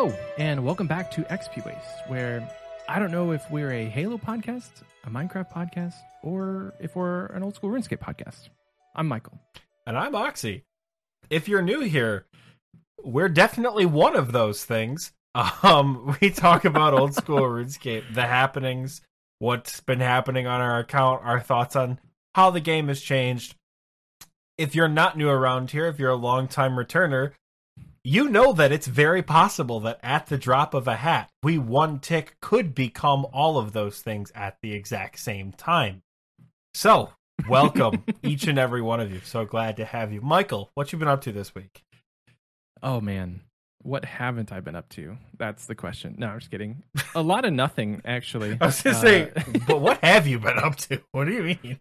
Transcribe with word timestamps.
Hello, 0.00 0.16
and 0.38 0.64
welcome 0.64 0.86
back 0.86 1.10
to 1.10 1.20
XP 1.24 1.62
Waste, 1.66 2.08
where 2.08 2.48
I 2.88 2.98
don't 2.98 3.10
know 3.10 3.32
if 3.32 3.50
we're 3.50 3.70
a 3.70 3.84
Halo 3.84 4.16
podcast, 4.16 4.70
a 5.04 5.10
Minecraft 5.10 5.52
podcast, 5.52 5.92
or 6.22 6.72
if 6.80 6.96
we're 6.96 7.26
an 7.26 7.42
old 7.42 7.54
school 7.54 7.68
RuneScape 7.68 7.98
podcast. 7.98 8.48
I'm 8.94 9.06
Michael. 9.06 9.38
And 9.86 9.98
I'm 9.98 10.14
Oxy. 10.14 10.64
If 11.28 11.48
you're 11.48 11.60
new 11.60 11.80
here, 11.80 12.24
we're 13.04 13.28
definitely 13.28 13.84
one 13.84 14.16
of 14.16 14.32
those 14.32 14.64
things. 14.64 15.12
Um, 15.62 16.16
we 16.22 16.30
talk 16.30 16.64
about 16.64 16.94
old 16.94 17.14
school 17.14 17.40
RuneScape, 17.42 18.14
the 18.14 18.22
happenings, 18.22 19.02
what's 19.38 19.80
been 19.80 20.00
happening 20.00 20.46
on 20.46 20.62
our 20.62 20.78
account, 20.78 21.20
our 21.24 21.40
thoughts 21.40 21.76
on 21.76 22.00
how 22.34 22.48
the 22.48 22.60
game 22.60 22.88
has 22.88 23.02
changed. 23.02 23.54
If 24.56 24.74
you're 24.74 24.88
not 24.88 25.18
new 25.18 25.28
around 25.28 25.72
here, 25.72 25.88
if 25.88 25.98
you're 25.98 26.08
a 26.08 26.16
long 26.16 26.48
time 26.48 26.76
returner, 26.76 27.32
you 28.02 28.28
know 28.28 28.52
that 28.54 28.72
it's 28.72 28.86
very 28.86 29.22
possible 29.22 29.80
that 29.80 29.98
at 30.02 30.26
the 30.26 30.38
drop 30.38 30.72
of 30.74 30.88
a 30.88 30.96
hat, 30.96 31.30
we 31.42 31.58
one 31.58 31.98
tick 32.00 32.36
could 32.40 32.74
become 32.74 33.26
all 33.32 33.58
of 33.58 33.72
those 33.72 34.00
things 34.00 34.32
at 34.34 34.56
the 34.62 34.72
exact 34.72 35.18
same 35.18 35.52
time. 35.52 36.02
So, 36.72 37.10
welcome 37.48 38.04
each 38.22 38.46
and 38.46 38.58
every 38.58 38.80
one 38.82 39.00
of 39.00 39.12
you. 39.12 39.20
So 39.24 39.44
glad 39.44 39.76
to 39.76 39.84
have 39.84 40.12
you. 40.12 40.20
Michael, 40.20 40.70
what 40.74 40.92
you 40.92 40.98
been 40.98 41.08
up 41.08 41.20
to 41.22 41.32
this 41.32 41.54
week? 41.54 41.82
Oh 42.82 43.00
man, 43.02 43.40
what 43.82 44.06
haven't 44.06 44.50
I 44.52 44.60
been 44.60 44.76
up 44.76 44.88
to? 44.90 45.18
That's 45.36 45.66
the 45.66 45.74
question. 45.74 46.14
No, 46.18 46.28
I'm 46.28 46.38
just 46.38 46.50
kidding. 46.50 46.82
A 47.14 47.20
lot 47.22 47.44
of 47.44 47.52
nothing, 47.52 48.00
actually. 48.06 48.56
I 48.60 48.66
was 48.66 48.80
gonna 48.80 48.96
Uh, 48.96 49.00
say, 49.00 49.32
but 49.66 49.80
what 49.80 50.02
have 50.02 50.26
you 50.26 50.38
been 50.38 50.58
up 50.58 50.76
to? 50.76 51.02
What 51.12 51.26
do 51.26 51.32
you 51.32 51.42
mean? 51.42 51.78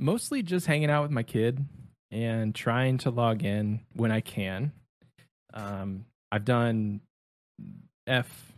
mostly 0.00 0.42
just 0.42 0.66
hanging 0.66 0.90
out 0.90 1.02
with 1.02 1.10
my 1.10 1.24
kid 1.24 1.64
and 2.12 2.54
trying 2.54 2.98
to 2.98 3.10
log 3.10 3.42
in 3.42 3.80
when 3.94 4.12
I 4.12 4.20
can. 4.20 4.70
Um, 5.54 6.04
I've 6.30 6.44
done 6.44 7.00
F 8.06 8.52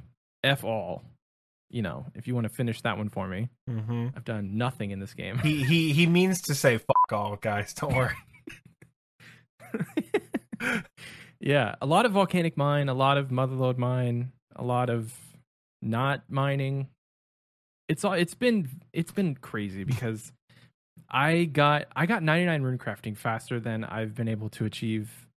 F 0.45 0.65
all. 0.65 1.03
You 1.73 1.83
know, 1.83 2.07
if 2.17 2.27
you 2.27 2.35
want 2.35 2.45
to 2.49 2.53
finish 2.53 2.81
that 2.83 2.99
one 2.99 3.09
for 3.09 3.29
me, 3.29 3.49
Mm-hmm. 3.69 4.09
I've 4.17 4.25
done 4.25 4.59
nothing 4.59 4.91
in 4.91 4.99
this 4.99 5.15
game. 5.15 5.39
He 5.39 5.63
he 5.63 5.93
he 5.93 6.07
means 6.07 6.41
to 6.43 6.55
say 6.55 6.79
fuck 6.79 7.13
all, 7.13 7.37
guys. 7.37 7.73
Don't 7.75 7.95
worry. 7.95 8.15
yeah, 11.41 11.75
a 11.81 11.87
lot 11.87 12.07
of 12.07 12.13
volcanic 12.13 12.57
mine, 12.57 12.89
a 12.89 12.95
lot 12.95 13.19
of 13.19 13.29
motherlode 13.29 13.79
mine, 13.79 14.33
a 14.57 14.65
lot 14.65 14.91
of 14.91 15.13
not 15.81 16.25
mining. 16.29 16.89
It's 17.89 18.05
all 18.05 18.13
it's 18.13 18.35
been 18.35 18.69
it's 18.93 19.13
been 19.13 19.35
crazy 19.37 19.85
because 19.85 20.33
I 21.09 21.45
got 21.45 21.87
I 21.95 22.07
got 22.07 22.23
99 22.23 22.63
rune 22.63 22.79
crafting 22.79 23.17
faster 23.17 23.59
than 23.61 23.85
I've 23.85 24.15
been 24.15 24.29
able 24.29 24.49
to 24.51 24.65
achieve 24.65 25.29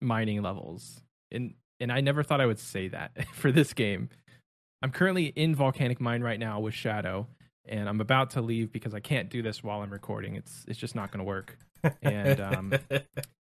mining 0.00 0.42
levels. 0.42 1.00
And 1.30 1.54
and 1.80 1.92
I 1.92 2.00
never 2.00 2.22
thought 2.22 2.40
I 2.40 2.46
would 2.46 2.58
say 2.58 2.88
that 2.88 3.26
for 3.34 3.52
this 3.52 3.72
game. 3.72 4.08
I'm 4.82 4.90
currently 4.90 5.26
in 5.26 5.54
volcanic 5.54 6.00
mine 6.00 6.22
right 6.22 6.38
now 6.38 6.60
with 6.60 6.74
Shadow 6.74 7.26
and 7.68 7.88
I'm 7.88 8.00
about 8.00 8.30
to 8.30 8.42
leave 8.42 8.70
because 8.72 8.94
I 8.94 9.00
can't 9.00 9.28
do 9.28 9.42
this 9.42 9.64
while 9.64 9.82
I'm 9.82 9.90
recording. 9.90 10.36
It's 10.36 10.64
it's 10.68 10.78
just 10.78 10.94
not 10.94 11.10
going 11.10 11.18
to 11.18 11.24
work. 11.24 11.58
And 12.02 12.40
um 12.40 12.72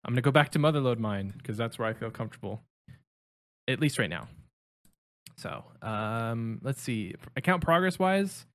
I'm 0.10 0.14
gonna 0.14 0.22
go 0.22 0.32
back 0.32 0.52
to 0.52 0.60
Motherlode 0.60 1.00
Mine 1.00 1.34
because 1.38 1.58
that's 1.58 1.78
where 1.78 1.88
I 1.88 1.94
feel 1.94 2.10
comfortable, 2.10 2.64
at 3.68 3.80
least 3.80 4.00
right 4.00 4.10
now. 4.10 4.28
So, 5.38 5.64
um, 5.82 6.60
let's 6.64 6.82
see. 6.82 7.16
Account 7.36 7.64
progress 7.64 8.00
wise, 8.00 8.46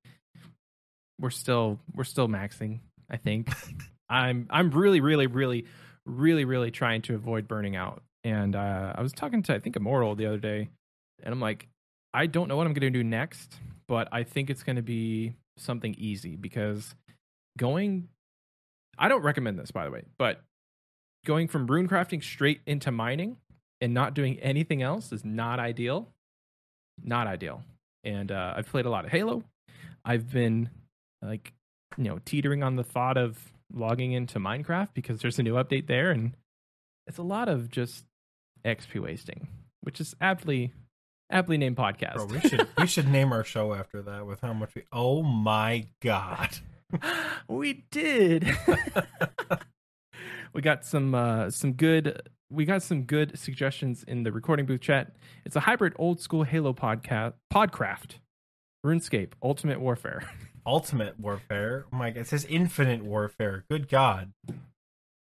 we're 1.21 1.31
still 1.31 1.81
we're 1.95 2.05
still 2.05 2.29
maxing. 2.29 2.81
I 3.11 3.19
think 3.19 3.51
I'm 4.09 4.47
I'm 4.51 4.71
really 4.71 5.01
really 5.01 5.27
really 5.27 5.67
really 6.07 6.45
really 6.45 6.71
trying 6.71 7.03
to 7.03 7.15
avoid 7.15 7.49
burning 7.49 7.77
out. 7.77 8.03
And 8.23 8.57
uh, 8.57 8.93
I 8.95 9.03
was 9.03 9.13
talking 9.13 9.43
to 9.45 9.55
I 9.55 9.59
think 9.59 9.77
Immortal 9.77 10.15
the 10.15 10.27
other 10.27 10.39
day, 10.39 10.69
and 11.23 11.33
I'm 11.33 11.41
like, 11.41 11.69
I 12.13 12.27
don't 12.27 12.49
know 12.49 12.57
what 12.57 12.67
I'm 12.67 12.73
gonna 12.73 12.91
do 12.91 13.05
next, 13.05 13.57
but 13.89 14.09
I 14.13 14.23
think 14.23 14.51
it's 14.51 14.63
gonna 14.63 14.83
be 14.83 15.35
something 15.59 15.95
easy 15.99 16.37
because 16.37 16.95
going. 17.59 18.09
I 18.97 19.09
don't 19.09 19.23
recommend 19.23 19.59
this, 19.59 19.73
by 19.73 19.85
the 19.85 19.91
way, 19.91 20.05
but 20.19 20.41
going 21.25 21.49
from 21.49 21.67
rune 21.67 21.89
crafting 21.89 22.23
straight 22.23 22.61
into 22.65 22.93
mining 22.93 23.39
and 23.81 23.93
not 23.93 24.15
doing 24.15 24.39
anything 24.39 24.83
else 24.83 25.13
is 25.13 25.25
not 25.25 25.59
ideal. 25.59 26.09
Not 27.03 27.27
ideal. 27.27 27.63
And 28.05 28.31
uh, 28.31 28.55
I've 28.57 28.67
played 28.67 28.87
a 28.87 28.91
lot 28.91 29.05
of 29.05 29.11
Halo. 29.11 29.43
I've 30.05 30.31
been 30.31 30.71
like, 31.23 31.53
you 31.97 32.05
know, 32.05 32.21
teetering 32.25 32.63
on 32.63 32.77
the 32.77 32.85
thought 32.85 33.17
of 33.17 33.39
logging 33.75 34.13
into 34.13 34.39
Minecraft 34.39 34.89
because 34.95 35.21
there's 35.21 35.39
a 35.39 35.43
new 35.43 35.55
update 35.55 35.87
there, 35.87 36.11
and 36.11 36.37
it's 37.07 37.19
a 37.19 37.23
lot 37.23 37.49
of 37.49 37.71
just 37.71 38.05
XP 38.65 39.01
wasting, 39.01 39.49
which 39.83 40.01
is 40.01 40.15
aptly 40.21 40.73
aptly 41.31 41.59
named 41.59 41.77
podcast. 41.77 42.15
Bro, 42.15 42.27
we 42.27 42.41
should 42.41 42.69
we 42.79 42.87
should 42.87 43.09
name 43.09 43.33
our 43.33 43.45
show 43.45 43.75
after 43.75 44.03
that 44.03 44.27
with 44.27 44.41
how 44.41 44.53
much 44.53 44.75
we 44.75 44.83
Oh 44.93 45.23
my 45.23 45.87
god. 46.01 46.59
we 47.49 47.85
did. 47.91 48.47
we 50.55 50.63
got 50.63 50.85
some 50.85 51.15
uh, 51.15 51.51
some 51.51 51.73
good 51.73 52.23
we 52.51 52.65
got 52.65 52.83
some 52.83 53.03
good 53.03 53.39
suggestions 53.39 54.05
in 54.05 54.23
the 54.23 54.33
recording 54.33 54.67
booth 54.67 54.81
chat. 54.81 55.13
It's 55.45 55.57
a 55.57 55.61
hybrid 55.61 55.95
old 55.99 56.21
school 56.21 56.45
Halo 56.45 56.73
podcast 56.73 57.35
podcraft. 57.53 58.17
RuneScape 58.85 59.33
Ultimate 59.43 59.81
Warfare. 59.81 60.31
Ultimate 60.67 61.19
Warfare. 61.19 61.85
Oh 61.93 61.97
my 61.97 62.11
god, 62.11 62.21
it 62.21 62.27
says 62.29 62.45
Infinite 62.45 63.03
Warfare. 63.05 63.65
Good 63.71 63.89
god. 63.89 64.33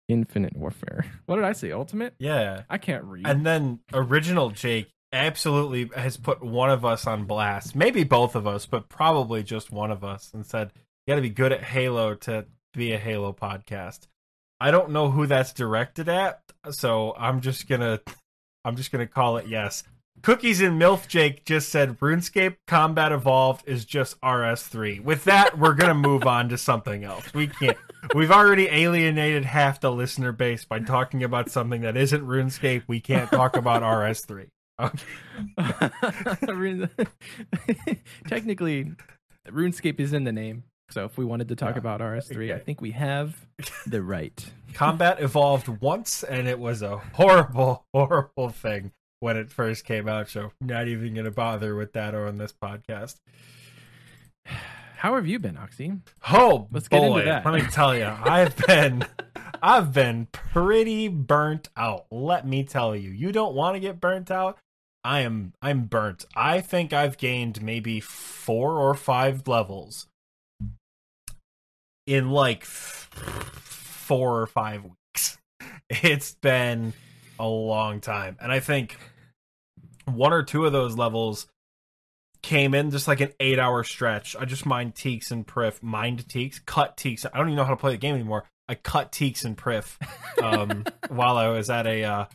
Infinite 0.07 0.56
Warfare. 0.56 1.06
What 1.25 1.38
did 1.38 1.46
I 1.46 1.53
say? 1.53 1.72
Ultimate? 1.72 2.13
Yeah. 2.19 2.63
I 2.69 2.78
can't 2.78 3.03
read. 3.03 3.25
And 3.28 3.45
then 3.45 3.79
original 3.94 4.51
Jake 4.51 4.91
absolutely 5.12 5.90
has 5.95 6.18
put 6.18 6.44
one 6.44 6.69
of 6.69 6.85
us 6.85 7.07
on 7.07 7.25
blast. 7.25 7.75
Maybe 7.75 8.03
both 8.03 8.35
of 8.35 8.45
us, 8.45 8.66
but 8.66 8.90
probably 8.90 9.41
just 9.41 9.72
one 9.72 9.90
of 9.91 10.03
us 10.03 10.31
and 10.34 10.45
said, 10.45 10.72
You 11.06 11.12
gotta 11.12 11.22
be 11.22 11.29
good 11.29 11.51
at 11.51 11.63
Halo 11.63 12.13
to 12.16 12.45
be 12.74 12.91
a 12.91 12.97
Halo 13.00 13.34
podcast. 13.34 14.07
I 14.59 14.72
don't 14.72 14.91
know 14.91 15.09
who 15.09 15.25
that's 15.25 15.53
directed 15.53 16.07
at, 16.09 16.41
so 16.69 17.13
I'm 17.18 17.41
just 17.41 17.68
gonna 17.68 18.00
I'm 18.63 18.75
just 18.75 18.91
gonna 18.91 19.07
call 19.07 19.38
it 19.38 19.47
yes. 19.47 19.84
Cookies 20.22 20.62
and 20.62 20.81
Milf 20.81 21.08
Jake 21.08 21.46
just 21.46 21.70
said 21.70 22.00
RuneScape 22.00 22.56
Combat 22.66 23.12
Evolved 23.12 23.64
is 23.68 23.86
just 23.86 24.20
RS3. 24.22 25.03
With 25.03 25.24
that, 25.26 25.59
we're 25.59 25.76
gonna 25.76 25.94
move 25.94 26.26
on 26.26 26.50
to 26.50 26.58
something 26.58 27.03
else. 27.03 27.31
We 27.34 27.48
can't. 27.48 27.78
We've 28.16 28.31
already 28.31 28.68
alienated 28.68 29.46
half 29.46 29.80
the 29.81 29.92
listener 29.92 30.31
base 30.31 30.66
by 30.66 30.80
talking 30.80 31.24
about 31.24 31.52
something 31.52 31.81
that 31.81 31.96
isn't 31.96 32.25
RuneScape. 32.25 32.84
We 32.88 33.00
can't 33.02 33.30
talk 33.30 33.56
about 33.56 33.84
RS3. 33.84 34.48
Okay. 34.80 34.98
Technically, 38.28 38.92
RuneScape 39.48 40.00
is 40.00 40.14
in 40.14 40.24
the 40.24 40.31
name. 40.31 40.64
So 40.92 41.06
if 41.06 41.18
we 41.18 41.25
wanted 41.25 41.50
to 41.50 41.56
talk 41.56 41.75
Yeah. 41.75 41.80
about 41.80 42.00
RS3, 42.02 42.54
I 42.54 42.59
think 42.59 42.81
we 42.81 42.92
have 42.92 43.46
the 43.88 44.02
right. 44.02 44.44
Combat 44.74 45.20
evolved 45.22 45.68
once, 45.68 46.24
and 46.24 46.48
it 46.48 46.59
was 46.59 46.81
a 46.81 46.98
horrible, 46.98 47.86
horrible 47.94 48.50
thing 48.50 48.92
when 49.25 49.38
it 49.38 49.50
first 49.50 49.86
came 49.86 50.08
out. 50.08 50.30
So, 50.30 50.52
not 50.62 50.88
even 50.88 51.16
going 51.16 51.25
to 51.25 51.31
bother 51.31 51.75
with 51.75 51.94
that 51.94 52.13
on 52.13 52.38
this 52.38 52.53
podcast. 52.53 53.16
How 54.97 55.16
have 55.16 55.25
you 55.28 55.40
been, 55.40 55.58
Oxy? 55.58 55.94
Oh 56.31 56.68
Let's 56.72 56.88
get 56.88 57.03
into 57.03 57.24
that. 57.24 57.44
let 57.44 57.53
me 57.56 57.62
tell 57.69 57.96
you, 57.96 58.06
I've 58.06 58.56
been, 58.68 59.06
I've 59.62 59.91
been 59.94 60.28
pretty 60.31 61.08
burnt 61.08 61.69
out. 61.75 62.06
Let 62.12 62.47
me 62.47 62.63
tell 62.63 62.96
you, 62.96 63.09
you 63.09 63.31
don't 63.31 63.56
want 63.56 63.75
to 63.75 63.80
get 63.80 64.00
burnt 64.00 64.30
out. 64.30 64.58
I 65.03 65.22
am, 65.22 65.53
I'm 65.62 65.86
burnt. 65.86 66.25
I 66.36 66.62
think 66.62 66.94
I've 66.94 67.18
gained 67.18 67.62
maybe 67.63 68.00
four 68.00 68.80
or 68.80 68.94
five 68.94 69.48
levels 69.48 70.07
in 72.06 72.30
like 72.30 72.63
four 72.63 74.39
or 74.39 74.48
five 74.48 74.83
weeks. 74.83 75.38
It's 75.89 76.36
been 76.36 76.94
a 77.39 77.48
long 77.48 78.01
time, 78.01 78.38
and 78.39 78.51
I 78.51 78.60
think 78.60 78.98
one 80.06 80.34
or 80.34 80.44
two 80.44 80.66
of 80.66 80.72
those 80.72 80.98
levels 80.98 81.48
came 82.42 82.75
in 82.75 82.92
just 82.92 83.07
like 83.07 83.22
an 83.22 83.31
eight 83.40 83.60
hour 83.60 83.84
stretch. 83.84 84.36
I 84.36 84.46
just 84.46 84.66
mined 84.66 84.96
Teaks 84.96 85.31
and 85.31 85.46
Priff, 85.46 85.81
mined 85.81 86.28
Teaks, 86.30 86.60
cut 86.60 86.96
Teaks. 86.96 87.25
I 87.25 87.38
don't 87.38 87.48
even 87.48 87.56
know 87.57 87.63
how 87.63 87.72
to 87.72 87.78
play 87.78 87.92
the 87.92 87.98
game 87.98 88.16
anymore. 88.16 88.46
I 88.68 88.75
cut 88.75 89.12
Teaks 89.12 89.46
and 89.46 89.57
Priff 89.57 89.98
um, 90.42 90.86
while 91.10 91.38
I 91.38 91.48
was 91.50 91.69
at 91.69 91.88
a 91.88 92.04
uh, 92.04 92.25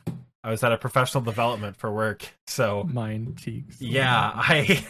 I 0.43 0.51
was 0.51 0.63
at 0.65 0.73
a 0.73 0.79
professional 0.79 1.23
development 1.23 1.77
for 1.77 1.93
work. 1.93 2.27
So 2.47 2.89
Mine 2.91 3.37
Teaks. 3.41 3.81
yeah, 3.81 4.33
I 4.35 4.85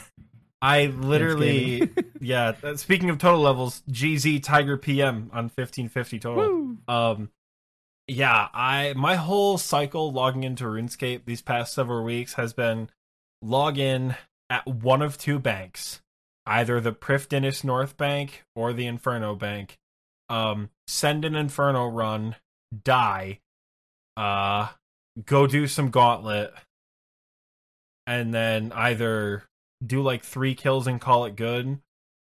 I 0.62 0.86
literally 0.86 1.90
yeah. 2.20 2.54
Speaking 2.76 3.10
of 3.10 3.18
total 3.18 3.40
levels, 3.40 3.82
GZ 3.90 4.42
Tiger 4.42 4.76
PM 4.76 5.30
on 5.32 5.48
fifteen 5.48 5.88
fifty 5.88 6.18
total. 6.18 6.48
Woo! 6.48 6.78
Um, 6.88 7.30
yeah, 8.10 8.48
I 8.52 8.92
my 8.96 9.14
whole 9.14 9.56
cycle 9.56 10.10
logging 10.10 10.42
into 10.42 10.64
RuneScape 10.64 11.26
these 11.26 11.42
past 11.42 11.72
several 11.72 12.02
weeks 12.02 12.34
has 12.34 12.52
been 12.52 12.90
log 13.40 13.78
in 13.78 14.16
at 14.50 14.66
one 14.66 15.00
of 15.00 15.16
two 15.16 15.38
banks, 15.38 16.02
either 16.44 16.80
the 16.80 16.92
Prifddinas 16.92 17.62
North 17.62 17.96
Bank 17.96 18.42
or 18.56 18.72
the 18.72 18.86
Inferno 18.86 19.36
Bank. 19.36 19.78
Um, 20.28 20.70
send 20.88 21.24
an 21.24 21.36
Inferno 21.36 21.86
run, 21.86 22.34
die, 22.82 23.38
uh, 24.16 24.70
go 25.24 25.46
do 25.46 25.68
some 25.68 25.90
Gauntlet, 25.90 26.52
and 28.08 28.34
then 28.34 28.72
either 28.72 29.44
do 29.86 30.02
like 30.02 30.24
three 30.24 30.56
kills 30.56 30.88
and 30.88 31.00
call 31.00 31.26
it 31.26 31.36
good, 31.36 31.78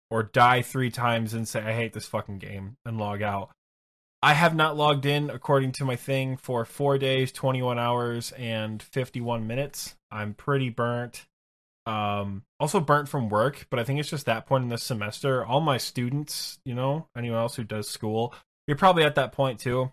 or 0.09 0.23
die 0.23 0.61
three 0.61 0.89
times 0.89 1.33
and 1.33 1.45
say 1.45 1.59
I 1.59 1.73
hate 1.73 1.91
this 1.91 2.07
fucking 2.07 2.39
game 2.39 2.77
and 2.85 2.97
log 2.97 3.21
out. 3.21 3.49
I 4.25 4.33
have 4.33 4.55
not 4.55 4.75
logged 4.75 5.05
in 5.05 5.29
according 5.29 5.73
to 5.73 5.85
my 5.85 5.95
thing 5.95 6.37
for 6.37 6.65
four 6.65 6.97
days, 6.97 7.31
21 7.31 7.77
hours, 7.77 8.31
and 8.31 8.81
51 8.81 9.45
minutes. 9.45 9.95
I'm 10.09 10.33
pretty 10.33 10.69
burnt. 10.69 11.27
Um, 11.85 12.41
also 12.59 12.79
burnt 12.79 13.07
from 13.07 13.29
work, 13.29 13.67
but 13.69 13.79
I 13.79 13.83
think 13.83 13.99
it's 13.99 14.09
just 14.09 14.25
that 14.25 14.47
point 14.47 14.63
in 14.63 14.69
the 14.69 14.79
semester. 14.79 15.45
All 15.45 15.61
my 15.61 15.77
students, 15.77 16.57
you 16.65 16.73
know, 16.73 17.07
anyone 17.15 17.37
else 17.37 17.55
who 17.55 17.63
does 17.63 17.87
school, 17.87 18.33
you're 18.65 18.75
probably 18.75 19.03
at 19.03 19.13
that 19.13 19.31
point 19.31 19.59
too. 19.59 19.91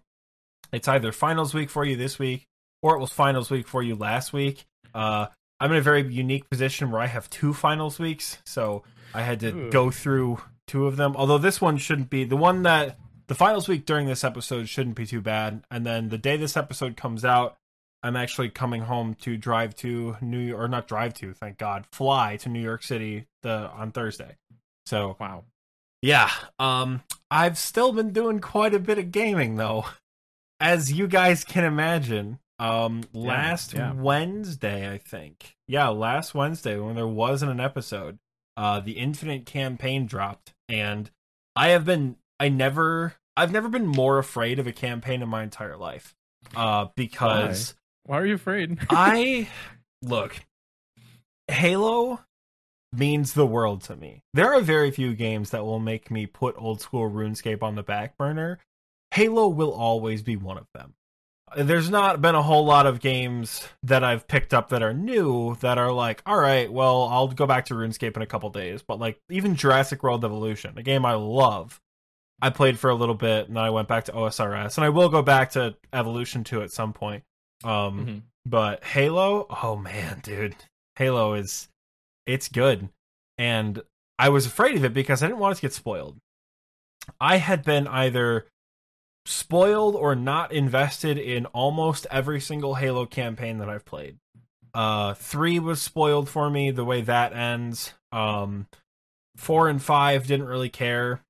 It's 0.72 0.88
either 0.88 1.12
finals 1.12 1.52
week 1.52 1.68
for 1.68 1.84
you 1.84 1.96
this 1.96 2.18
week, 2.18 2.46
or 2.80 2.96
it 2.96 3.00
was 3.00 3.12
finals 3.12 3.50
week 3.50 3.68
for 3.68 3.82
you 3.82 3.96
last 3.96 4.32
week. 4.32 4.64
Uh, 4.94 5.26
I'm 5.60 5.72
in 5.72 5.76
a 5.76 5.82
very 5.82 6.10
unique 6.10 6.48
position 6.48 6.90
where 6.90 7.02
I 7.02 7.06
have 7.06 7.28
two 7.28 7.52
finals 7.52 7.98
weeks, 7.98 8.38
so 8.46 8.82
I 9.12 9.24
had 9.24 9.40
to 9.40 9.54
Ooh. 9.54 9.70
go 9.70 9.90
through 9.90 10.40
two 10.66 10.86
of 10.86 10.96
them. 10.96 11.16
Although 11.16 11.36
this 11.36 11.60
one 11.60 11.76
shouldn't 11.76 12.08
be 12.08 12.24
the 12.24 12.38
one 12.38 12.62
that 12.62 12.96
the 13.32 13.38
finals 13.38 13.66
week 13.66 13.86
during 13.86 14.06
this 14.06 14.24
episode 14.24 14.68
shouldn't 14.68 14.94
be 14.94 15.06
too 15.06 15.22
bad. 15.22 15.64
And 15.70 15.86
then 15.86 16.10
the 16.10 16.18
day 16.18 16.36
this 16.36 16.54
episode 16.54 16.98
comes 16.98 17.24
out, 17.24 17.56
I'm 18.02 18.14
actually 18.14 18.50
coming 18.50 18.82
home 18.82 19.14
to 19.22 19.38
drive 19.38 19.74
to 19.76 20.18
New 20.20 20.38
York, 20.38 20.60
or 20.60 20.68
not 20.68 20.86
drive 20.86 21.14
to, 21.14 21.32
thank 21.32 21.56
God, 21.56 21.86
fly 21.90 22.36
to 22.36 22.50
New 22.50 22.60
York 22.60 22.82
City 22.82 23.24
the 23.40 23.70
on 23.70 23.90
Thursday. 23.90 24.36
So 24.84 25.16
Wow. 25.18 25.44
yeah, 26.02 26.28
um, 26.58 27.04
I've 27.30 27.56
still 27.56 27.92
been 27.92 28.12
doing 28.12 28.38
quite 28.38 28.74
a 28.74 28.78
bit 28.78 28.98
of 28.98 29.10
gaming 29.10 29.56
though, 29.56 29.86
as 30.60 30.92
you 30.92 31.06
guys 31.06 31.42
can 31.42 31.64
imagine. 31.64 32.38
Um, 32.58 33.02
last 33.14 33.72
yeah. 33.72 33.94
Wednesday, 33.94 34.92
I 34.92 34.98
think, 34.98 35.56
yeah, 35.66 35.88
last 35.88 36.34
Wednesday 36.34 36.78
when 36.78 36.96
there 36.96 37.08
wasn't 37.08 37.50
an 37.52 37.60
episode, 37.60 38.18
uh, 38.58 38.80
the 38.80 38.98
Infinite 38.98 39.46
campaign 39.46 40.04
dropped, 40.04 40.52
and 40.68 41.10
I 41.56 41.68
have 41.68 41.86
been, 41.86 42.16
I 42.38 42.50
never, 42.50 43.14
I've 43.36 43.52
never 43.52 43.68
been 43.68 43.86
more 43.86 44.18
afraid 44.18 44.58
of 44.58 44.66
a 44.66 44.72
campaign 44.72 45.22
in 45.22 45.28
my 45.28 45.42
entire 45.42 45.76
life, 45.76 46.14
uh, 46.54 46.86
because. 46.96 47.74
Why 48.04 48.18
are 48.18 48.26
you 48.26 48.34
afraid? 48.34 48.78
I 48.90 49.48
look, 50.02 50.36
Halo 51.48 52.20
means 52.92 53.32
the 53.32 53.46
world 53.46 53.82
to 53.82 53.96
me. 53.96 54.22
There 54.34 54.52
are 54.52 54.60
very 54.60 54.90
few 54.90 55.14
games 55.14 55.50
that 55.50 55.64
will 55.64 55.78
make 55.78 56.10
me 56.10 56.26
put 56.26 56.54
old 56.58 56.80
school 56.80 57.10
RuneScape 57.10 57.62
on 57.62 57.74
the 57.74 57.82
back 57.82 58.16
burner. 58.16 58.58
Halo 59.12 59.48
will 59.48 59.72
always 59.72 60.22
be 60.22 60.36
one 60.36 60.58
of 60.58 60.66
them. 60.74 60.94
There's 61.54 61.90
not 61.90 62.22
been 62.22 62.34
a 62.34 62.42
whole 62.42 62.64
lot 62.64 62.86
of 62.86 63.00
games 63.00 63.68
that 63.82 64.02
I've 64.02 64.26
picked 64.26 64.54
up 64.54 64.70
that 64.70 64.82
are 64.82 64.94
new 64.94 65.54
that 65.56 65.76
are 65.76 65.92
like, 65.92 66.22
all 66.24 66.38
right, 66.38 66.72
well, 66.72 67.02
I'll 67.02 67.28
go 67.28 67.46
back 67.46 67.66
to 67.66 67.74
RuneScape 67.74 68.16
in 68.16 68.22
a 68.22 68.26
couple 68.26 68.48
days. 68.48 68.82
But 68.82 68.98
like 68.98 69.20
even 69.28 69.56
Jurassic 69.56 70.02
World 70.02 70.24
Evolution, 70.24 70.78
a 70.78 70.82
game 70.82 71.04
I 71.04 71.14
love, 71.14 71.78
I 72.42 72.50
played 72.50 72.78
for 72.78 72.90
a 72.90 72.94
little 72.94 73.14
bit 73.14 73.46
and 73.48 73.56
then 73.56 73.62
I 73.64 73.70
went 73.70 73.86
back 73.88 74.04
to 74.06 74.12
OSRS, 74.12 74.76
and 74.76 74.84
I 74.84 74.88
will 74.90 75.08
go 75.08 75.22
back 75.22 75.52
to 75.52 75.76
Evolution 75.92 76.42
2 76.44 76.60
at 76.62 76.72
some 76.72 76.92
point. 76.92 77.22
Um, 77.64 78.06
Mhm. 78.06 78.22
but 78.44 78.82
Halo, 78.84 79.46
oh 79.62 79.76
man, 79.76 80.20
dude, 80.20 80.56
Halo 80.96 81.34
is 81.34 81.68
it's 82.26 82.48
good, 82.48 82.88
and 83.38 83.80
I 84.18 84.28
was 84.28 84.44
afraid 84.46 84.76
of 84.76 84.84
it 84.84 84.92
because 84.92 85.22
I 85.22 85.26
didn't 85.28 85.38
want 85.38 85.52
it 85.52 85.56
to 85.56 85.62
get 85.62 85.72
spoiled. 85.72 86.18
I 87.20 87.36
had 87.38 87.64
been 87.64 87.86
either 87.88 88.46
spoiled 89.24 89.94
or 89.94 90.14
not 90.16 90.52
invested 90.52 91.18
in 91.18 91.46
almost 91.46 92.06
every 92.10 92.40
single 92.40 92.74
Halo 92.74 93.06
campaign 93.06 93.58
that 93.58 93.68
I've 93.68 93.84
played. 93.84 94.18
Uh, 94.74 95.14
three 95.14 95.58
was 95.58 95.80
spoiled 95.82 96.28
for 96.28 96.50
me 96.50 96.70
the 96.70 96.84
way 96.84 97.02
that 97.02 97.32
ends. 97.32 97.92
Um, 98.10 98.66
four 99.36 99.68
and 99.68 99.82
five 99.82 100.26
didn't 100.26 100.46
really 100.46 100.70
care. 100.70 101.22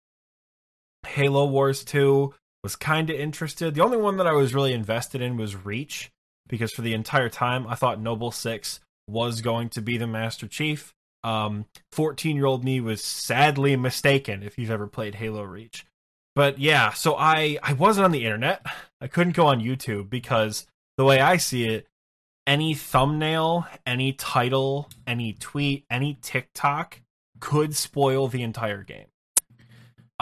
Halo 1.06 1.46
Wars 1.46 1.84
2 1.84 2.34
was 2.62 2.76
kind 2.76 3.10
of 3.10 3.16
interested. 3.16 3.74
The 3.74 3.82
only 3.82 3.96
one 3.96 4.16
that 4.18 4.26
I 4.26 4.32
was 4.32 4.54
really 4.54 4.72
invested 4.72 5.20
in 5.20 5.36
was 5.36 5.64
Reach 5.64 6.10
because 6.48 6.72
for 6.72 6.82
the 6.82 6.94
entire 6.94 7.28
time 7.28 7.66
I 7.66 7.74
thought 7.74 8.00
Noble 8.00 8.30
6 8.30 8.80
was 9.08 9.40
going 9.40 9.68
to 9.70 9.82
be 9.82 9.98
the 9.98 10.06
Master 10.06 10.46
Chief. 10.46 10.94
Um 11.24 11.66
14-year-old 11.94 12.64
me 12.64 12.80
was 12.80 13.02
sadly 13.02 13.76
mistaken 13.76 14.42
if 14.42 14.58
you've 14.58 14.70
ever 14.70 14.86
played 14.86 15.16
Halo 15.16 15.42
Reach. 15.44 15.86
But 16.34 16.58
yeah, 16.58 16.92
so 16.92 17.16
I 17.16 17.58
I 17.62 17.74
wasn't 17.74 18.04
on 18.04 18.12
the 18.12 18.24
internet. 18.24 18.64
I 19.00 19.06
couldn't 19.06 19.36
go 19.36 19.46
on 19.46 19.60
YouTube 19.60 20.08
because 20.10 20.66
the 20.96 21.04
way 21.04 21.20
I 21.20 21.36
see 21.36 21.66
it 21.68 21.86
any 22.46 22.74
thumbnail, 22.74 23.66
any 23.86 24.12
title, 24.12 24.90
any 25.06 25.32
tweet, 25.32 25.84
any 25.90 26.18
TikTok 26.20 27.00
could 27.40 27.76
spoil 27.76 28.28
the 28.28 28.42
entire 28.42 28.82
game. 28.82 29.06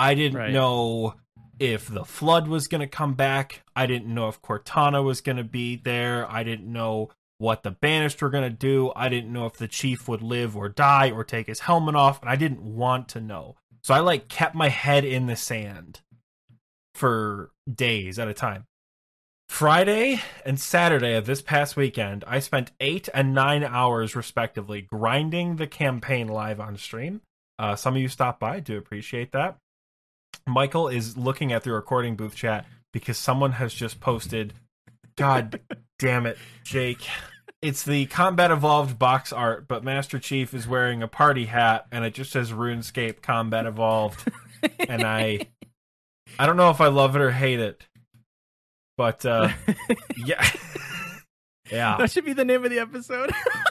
I 0.00 0.14
didn't 0.14 0.38
Right. 0.38 0.52
know 0.52 1.14
if 1.58 1.86
the 1.88 2.04
flood 2.04 2.48
was 2.48 2.68
going 2.68 2.80
to 2.80 2.86
come 2.86 3.12
back. 3.14 3.62
I 3.76 3.86
didn't 3.86 4.12
know 4.12 4.28
if 4.28 4.40
Cortana 4.40 5.04
was 5.04 5.20
going 5.20 5.36
to 5.36 5.44
be 5.44 5.76
there. 5.76 6.28
I 6.30 6.42
didn't 6.42 6.72
know 6.72 7.10
what 7.36 7.62
the 7.62 7.70
Banished 7.70 8.20
were 8.22 8.30
going 8.30 8.44
to 8.50 8.56
do. 8.56 8.92
I 8.96 9.08
didn't 9.10 9.32
know 9.32 9.44
if 9.46 9.54
the 9.54 9.68
chief 9.68 10.08
would 10.08 10.22
live 10.22 10.56
or 10.56 10.68
die 10.70 11.10
or 11.10 11.22
take 11.22 11.46
his 11.48 11.60
helmet 11.60 11.94
off, 11.94 12.20
and 12.22 12.30
I 12.30 12.36
didn't 12.36 12.62
want 12.62 13.08
to 13.10 13.20
know. 13.20 13.56
So 13.82 13.94
I 13.94 14.00
like 14.00 14.28
kept 14.28 14.54
my 14.54 14.68
head 14.68 15.04
in 15.04 15.26
the 15.26 15.36
sand 15.36 16.00
for 16.94 17.50
days 17.72 18.18
at 18.18 18.28
a 18.28 18.34
time. 18.34 18.64
Friday 19.48 20.20
and 20.46 20.60
Saturday 20.60 21.14
of 21.14 21.26
this 21.26 21.42
past 21.42 21.76
weekend, 21.76 22.24
I 22.26 22.38
spent 22.38 22.70
eight 22.78 23.08
and 23.12 23.34
nine 23.34 23.64
hours 23.64 24.14
respectively 24.14 24.80
grinding 24.82 25.56
the 25.56 25.66
campaign 25.66 26.28
live 26.28 26.60
on 26.60 26.76
stream. 26.76 27.20
Uh, 27.58 27.74
some 27.74 27.96
of 27.96 28.00
you 28.02 28.08
stopped 28.08 28.38
by, 28.40 28.56
I 28.56 28.60
do 28.60 28.78
appreciate 28.78 29.32
that. 29.32 29.56
Michael 30.50 30.88
is 30.88 31.16
looking 31.16 31.52
at 31.52 31.62
the 31.62 31.72
recording 31.72 32.16
booth 32.16 32.34
chat 32.34 32.66
because 32.92 33.16
someone 33.16 33.52
has 33.52 33.72
just 33.72 34.00
posted. 34.00 34.52
God 35.16 35.60
damn 35.98 36.26
it, 36.26 36.38
Jake. 36.64 37.06
It's 37.62 37.84
the 37.84 38.06
Combat 38.06 38.50
Evolved 38.50 38.98
box 38.98 39.32
art, 39.32 39.68
but 39.68 39.84
Master 39.84 40.18
Chief 40.18 40.54
is 40.54 40.66
wearing 40.66 41.02
a 41.02 41.08
party 41.08 41.44
hat 41.44 41.86
and 41.92 42.04
it 42.04 42.14
just 42.14 42.32
says 42.32 42.52
RuneScape 42.52 43.20
Combat 43.22 43.66
Evolved. 43.66 44.26
and 44.88 45.02
I 45.04 45.46
I 46.38 46.46
don't 46.46 46.56
know 46.56 46.70
if 46.70 46.80
I 46.80 46.88
love 46.88 47.16
it 47.16 47.22
or 47.22 47.30
hate 47.30 47.60
it. 47.60 47.86
But 48.96 49.24
uh 49.26 49.50
yeah. 50.16 50.44
yeah. 51.70 51.96
that 51.98 52.10
should 52.10 52.24
be 52.24 52.32
the 52.32 52.44
name 52.44 52.64
of 52.64 52.70
the 52.70 52.78
episode. 52.78 53.30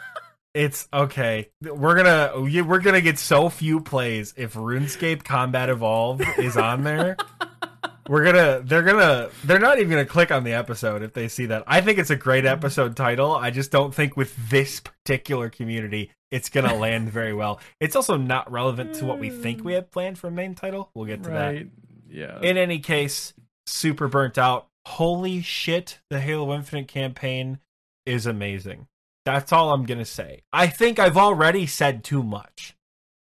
It's 0.53 0.87
okay. 0.91 1.51
We're 1.61 1.95
gonna 1.95 2.41
we- 2.41 2.61
we're 2.61 2.79
gonna 2.79 3.01
get 3.01 3.19
so 3.19 3.49
few 3.49 3.81
plays 3.81 4.33
if 4.35 4.55
RuneScape 4.55 5.23
Combat 5.23 5.69
Evolved 5.69 6.23
is 6.37 6.57
on 6.57 6.83
there. 6.83 7.17
we're 8.09 8.25
gonna 8.25 8.61
they're 8.63 8.81
gonna 8.81 9.29
they're 9.43 9.59
not 9.59 9.77
even 9.77 9.91
gonna 9.91 10.05
click 10.05 10.31
on 10.31 10.43
the 10.43 10.53
episode 10.53 11.03
if 11.03 11.13
they 11.13 11.27
see 11.27 11.45
that. 11.45 11.63
I 11.67 11.81
think 11.81 11.99
it's 11.99 12.09
a 12.09 12.15
great 12.15 12.43
mm-hmm. 12.43 12.53
episode 12.53 12.95
title. 12.95 13.35
I 13.35 13.51
just 13.51 13.69
don't 13.69 13.93
think 13.93 14.17
with 14.17 14.35
this 14.49 14.79
particular 14.79 15.49
community 15.49 16.11
it's 16.31 16.49
gonna 16.49 16.73
land 16.79 17.09
very 17.11 17.33
well. 17.33 17.59
It's 17.79 17.95
also 17.95 18.17
not 18.17 18.51
relevant 18.51 18.95
to 18.95 19.05
what 19.05 19.19
we 19.19 19.29
think 19.29 19.63
we 19.63 19.73
mm. 19.73 19.75
have 19.75 19.91
planned 19.91 20.17
for 20.17 20.31
main 20.31 20.55
title. 20.55 20.89
We'll 20.95 21.05
get 21.05 21.23
to 21.23 21.29
that. 21.29 21.67
Yeah. 22.09 22.39
In 22.41 22.57
any 22.57 22.79
case, 22.79 23.33
super 23.67 24.07
burnt 24.07 24.37
out. 24.39 24.67
Holy 24.87 25.41
shit, 25.41 25.99
the 26.09 26.19
Halo 26.19 26.53
Infinite 26.55 26.87
campaign 26.87 27.59
is 28.05 28.25
amazing. 28.25 28.87
That's 29.33 29.51
all 29.53 29.73
I'm 29.73 29.85
gonna 29.85 30.05
say. 30.05 30.41
I 30.51 30.67
think 30.67 30.99
I've 30.99 31.17
already 31.17 31.65
said 31.67 32.03
too 32.03 32.23
much. 32.23 32.75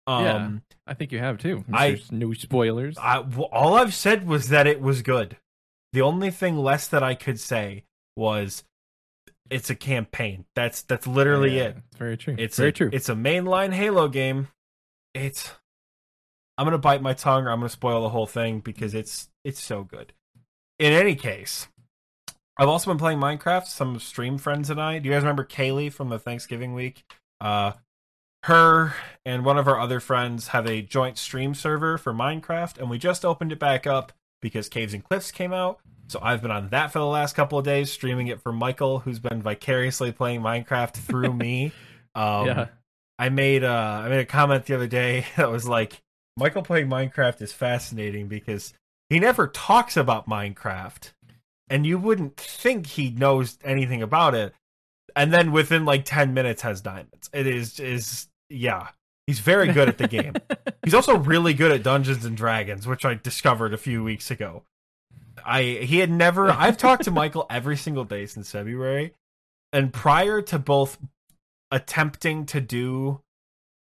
Um, 0.07 0.61
I 0.85 0.93
think 0.93 1.11
you 1.11 1.19
have 1.19 1.37
too. 1.37 1.65
I- 1.71 1.89
There's 1.89 2.11
no 2.11 2.33
spoilers. 2.33 2.97
I, 2.97 3.19
all 3.51 3.75
I've 3.75 3.93
said 3.93 4.27
was 4.27 4.49
that 4.49 4.67
it 4.67 4.81
was 4.81 5.01
good. 5.01 5.37
The 5.93 6.01
only 6.01 6.29
thing 6.29 6.57
less 6.57 6.87
that 6.89 7.01
I 7.01 7.15
could 7.15 7.39
say 7.39 7.85
was 8.15 8.63
it's 9.49 9.69
a 9.69 9.75
campaign. 9.75 10.45
That's 10.55 10.81
that's 10.81 11.07
literally 11.07 11.57
Yeah, 11.57 11.63
it. 11.63 11.77
It's 11.87 11.97
very 11.97 12.17
true. 12.17 12.35
It's 12.37 12.57
very 12.57 12.69
a, 12.69 12.73
true. 12.73 12.89
It's 12.91 13.09
a 13.09 13.15
mainline 13.15 13.73
Halo 13.73 14.07
game. 14.07 14.49
It's 15.13 15.51
I'm 16.57 16.65
gonna 16.65 16.77
bite 16.77 17.01
my 17.01 17.13
tongue 17.13 17.45
or 17.45 17.51
I'm 17.51 17.59
gonna 17.59 17.69
spoil 17.69 18.01
the 18.01 18.09
whole 18.09 18.27
thing 18.27 18.59
because 18.59 18.93
it's 18.93 19.29
it's 19.43 19.63
so 19.63 19.83
good. 19.83 20.13
In 20.77 20.91
any 20.91 21.15
case, 21.15 21.67
I've 22.57 22.69
also 22.69 22.89
been 22.89 22.97
playing 22.97 23.19
Minecraft. 23.19 23.65
Some 23.67 23.99
stream 23.99 24.37
friends 24.37 24.69
and 24.69 24.81
I. 24.81 24.99
Do 24.99 25.09
you 25.09 25.15
guys 25.15 25.23
remember 25.23 25.43
Kaylee 25.43 25.91
from 25.91 26.09
the 26.09 26.19
Thanksgiving 26.19 26.73
week? 26.73 27.03
Uh, 27.41 27.73
her 28.43 28.93
and 29.25 29.43
one 29.43 29.57
of 29.57 29.67
our 29.67 29.79
other 29.79 29.99
friends 29.99 30.49
have 30.49 30.67
a 30.67 30.81
joint 30.81 31.17
stream 31.17 31.53
server 31.53 31.97
for 31.97 32.13
Minecraft, 32.13 32.77
and 32.77 32.89
we 32.89 32.97
just 32.97 33.25
opened 33.25 33.51
it 33.51 33.59
back 33.59 33.85
up 33.87 34.13
because 34.41 34.69
Caves 34.69 34.93
and 34.93 35.03
Cliffs 35.03 35.31
came 35.31 35.51
out. 35.51 35.79
So 36.07 36.19
I've 36.21 36.41
been 36.41 36.51
on 36.51 36.69
that 36.69 36.91
for 36.91 36.99
the 36.99 37.05
last 37.05 37.35
couple 37.35 37.57
of 37.57 37.65
days, 37.65 37.91
streaming 37.91 38.27
it 38.27 38.39
for 38.41 38.53
Michael, 38.53 38.99
who's 38.99 39.19
been 39.19 39.41
vicariously 39.41 40.11
playing 40.11 40.41
Minecraft 40.41 40.93
through 40.93 41.33
me. 41.33 41.71
Um, 42.17 42.47
yeah. 42.47 42.67
I 43.19 43.27
made 43.27 43.65
uh 43.65 44.01
I 44.05 44.07
made 44.07 44.21
a 44.21 44.25
comment 44.25 44.65
the 44.65 44.73
other 44.73 44.87
day 44.87 45.25
that 45.35 45.51
was 45.51 45.67
like 45.67 46.01
Michael 46.37 46.61
playing 46.61 46.87
Minecraft 46.87 47.41
is 47.41 47.51
fascinating 47.51 48.29
because 48.29 48.73
he 49.09 49.19
never 49.19 49.47
talks 49.47 49.97
about 49.97 50.29
Minecraft 50.29 51.11
and 51.69 51.85
you 51.85 51.97
wouldn't 51.97 52.37
think 52.37 52.87
he 52.87 53.09
knows 53.09 53.57
anything 53.63 54.01
about 54.01 54.35
it. 54.35 54.53
and 55.15 55.33
then 55.33 55.51
within 55.51 55.85
like 55.85 56.03
10 56.05 56.33
minutes 56.33 56.61
has 56.63 56.81
diamonds. 56.81 57.29
It 57.33 57.47
is 57.47 57.79
is 57.79 58.27
yeah. 58.49 58.89
He's 59.27 59.39
very 59.39 59.71
good 59.73 59.89
at 59.89 59.97
the 59.97 60.07
game. 60.07 60.33
He's 60.83 60.93
also 60.93 61.17
really 61.17 61.53
good 61.55 61.71
at 61.71 61.81
Dungeons 61.81 62.25
and 62.25 62.37
Dragons, 62.37 62.85
which 62.85 63.05
I 63.05 63.15
discovered 63.15 63.73
a 63.73 63.77
few 63.77 64.03
weeks 64.03 64.29
ago. 64.29 64.63
I 65.45 65.61
he 65.63 65.99
had 65.99 66.11
never 66.11 66.51
I've 66.51 66.77
talked 66.77 67.03
to 67.05 67.11
Michael 67.11 67.45
every 67.49 67.77
single 67.77 68.03
day 68.03 68.25
since 68.27 68.51
February. 68.51 69.13
And 69.73 69.91
prior 69.93 70.41
to 70.43 70.59
both 70.59 70.97
attempting 71.71 72.45
to 72.47 72.61
do 72.61 73.21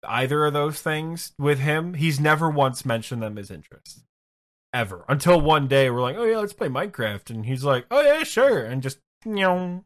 either 0.07 0.45
of 0.47 0.53
those 0.53 0.81
things 0.83 1.33
with 1.39 1.59
him, 1.61 1.95
he's 1.95 2.19
never 2.21 2.51
once 2.51 2.85
mentioned 2.85 3.23
them 3.23 3.39
as 3.39 3.51
interests. 3.51 4.03
Ever. 4.73 5.05
Until 5.09 5.41
one 5.41 5.67
day 5.67 5.91
we're 5.91 6.03
like, 6.03 6.17
Oh 6.17 6.25
yeah, 6.25 6.39
let's 6.39 6.53
play 6.53 6.69
Minecraft 6.69 7.31
and 7.31 7.47
he's 7.47 7.65
like, 7.65 7.87
Oh 7.91 8.01
yeah, 8.01 8.23
sure 8.25 8.65
and 8.65 8.83
just 8.83 8.99
you 9.25 9.35
know 9.35 9.85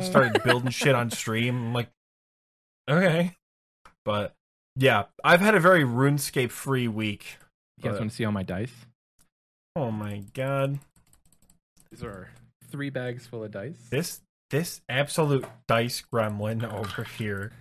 started 0.00 0.42
building 0.44 0.70
shit 0.70 0.94
on 0.94 1.10
stream. 1.10 1.56
I'm 1.56 1.74
like, 1.74 1.90
okay. 2.88 3.36
But 4.04 4.34
yeah, 4.76 5.04
I've 5.22 5.40
had 5.40 5.54
a 5.54 5.60
very 5.60 5.84
RuneScape 5.84 6.50
free 6.50 6.88
week. 6.88 7.36
You 7.78 7.84
guys 7.84 7.92
but- 7.92 8.00
want 8.00 8.10
to 8.10 8.16
see 8.16 8.24
all 8.24 8.32
my 8.32 8.42
dice? 8.42 8.72
Oh 9.76 9.90
my 9.90 10.24
god. 10.34 10.78
These 11.90 12.02
are 12.02 12.30
three 12.70 12.90
bags 12.90 13.26
full 13.26 13.44
of 13.44 13.50
dice. 13.50 13.76
This 13.90 14.20
this 14.50 14.80
absolute 14.88 15.44
dice 15.68 16.02
gremlin 16.12 16.64
over 16.72 17.04
here. 17.04 17.52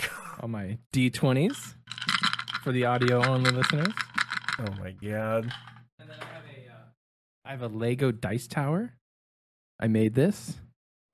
All 0.40 0.48
my 0.48 0.78
D20s 0.92 1.74
for 2.62 2.72
the 2.72 2.84
audio 2.84 3.24
only 3.24 3.50
listeners. 3.52 3.94
Oh 4.58 4.66
my 4.80 4.90
god. 4.90 5.52
And 6.04 6.10
then 6.10 6.18
I 6.20 6.34
have 6.34 6.44
a 6.44 6.70
uh, 6.70 6.84
I 7.46 7.50
have 7.50 7.62
a 7.62 7.68
Lego 7.68 8.12
dice 8.12 8.46
tower. 8.46 8.92
I 9.80 9.88
made 9.88 10.14
this. 10.14 10.54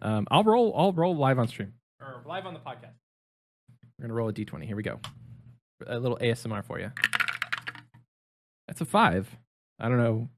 Um, 0.03 0.27
I'll 0.31 0.43
roll. 0.43 0.75
I'll 0.77 0.93
roll 0.93 1.15
live 1.17 1.39
on 1.39 1.47
stream 1.47 1.75
or 2.01 2.23
live 2.27 2.45
on 2.45 2.55
the 2.55 2.61
podcast. 2.61 2.95
We're 3.99 4.03
gonna 4.03 4.15
roll 4.15 4.29
a 4.29 4.33
d20. 4.33 4.65
Here 4.65 4.75
we 4.75 4.83
go. 4.83 4.99
A 5.87 5.99
little 5.99 6.19
ASMR 6.19 6.65
for 6.65 6.81
you. 6.81 6.91
That's 8.67 8.81
a 8.81 8.85
five. 8.85 9.29
I 9.79 9.89
don't 9.89 9.99
know. 9.99 10.29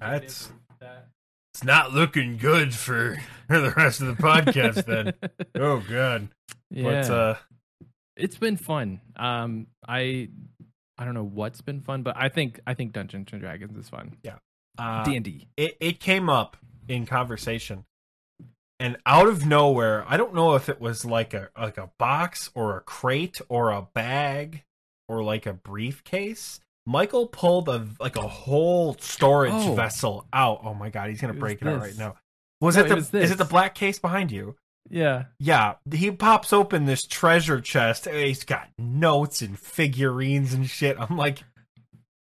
That's- 0.00 0.52
that. 0.80 1.08
It's 1.54 1.64
not 1.64 1.92
looking 1.92 2.36
good 2.38 2.74
for 2.74 3.18
the 3.48 3.72
rest 3.76 4.00
of 4.00 4.06
the 4.08 4.22
podcast 4.22 4.84
then. 4.84 5.12
oh 5.56 5.82
god. 5.88 6.28
yeah. 6.70 6.82
But 6.84 7.10
uh 7.10 7.34
it's 8.16 8.36
been 8.36 8.56
fun. 8.58 9.00
Um, 9.16 9.66
I 9.88 10.28
I 11.02 11.04
don't 11.04 11.14
know 11.14 11.24
what's 11.24 11.60
been 11.60 11.80
fun, 11.80 12.02
but 12.02 12.16
I 12.16 12.28
think 12.28 12.60
I 12.66 12.74
think 12.74 12.92
Dungeons 12.92 13.28
and 13.32 13.40
Dragons 13.40 13.76
is 13.76 13.88
fun. 13.88 14.16
Yeah. 14.22 14.36
Uh 14.78 15.02
D 15.04 15.16
and 15.16 15.24
D. 15.24 15.48
it, 15.56 15.76
it 15.80 16.00
came 16.00 16.30
up 16.30 16.56
in 16.88 17.04
conversation 17.06 17.84
and 18.80 18.96
out 19.06 19.28
of 19.28 19.46
nowhere 19.46 20.04
i 20.08 20.16
don't 20.16 20.34
know 20.34 20.54
if 20.54 20.68
it 20.68 20.80
was 20.80 21.04
like 21.04 21.32
a 21.34 21.48
like 21.58 21.78
a 21.78 21.90
box 21.98 22.50
or 22.54 22.76
a 22.76 22.80
crate 22.80 23.40
or 23.48 23.70
a 23.70 23.82
bag 23.94 24.64
or 25.08 25.22
like 25.22 25.46
a 25.46 25.52
briefcase 25.52 26.58
michael 26.86 27.26
pulled 27.28 27.68
a 27.68 27.86
like 28.00 28.16
a 28.16 28.26
whole 28.26 28.96
storage 28.98 29.52
Oh. 29.54 29.74
vessel 29.74 30.26
out 30.32 30.60
oh 30.64 30.74
my 30.74 30.90
god 30.90 31.10
he's 31.10 31.20
gonna 31.20 31.34
It 31.34 31.38
break 31.38 31.62
it 31.62 31.66
was 31.66 31.74
out 31.74 31.80
right 31.80 31.96
now 31.98 32.14
was 32.60 32.76
No, 32.76 32.82
it 32.82 32.86
it 32.86 32.88
the 32.88 32.94
was 32.96 33.14
is 33.14 33.30
it 33.30 33.38
the 33.38 33.44
black 33.44 33.74
case 33.76 33.98
behind 34.00 34.32
you 34.32 34.56
Yeah. 34.90 35.24
yeah 35.38 35.74
he 35.90 36.10
pops 36.10 36.52
open 36.52 36.84
this 36.84 37.02
treasure 37.02 37.60
chest 37.60 38.06
he's 38.06 38.44
got 38.44 38.68
notes 38.76 39.40
and 39.40 39.58
figurines 39.58 40.52
and 40.52 40.68
shit 40.68 40.98
i'm 40.98 41.16
like 41.16 41.44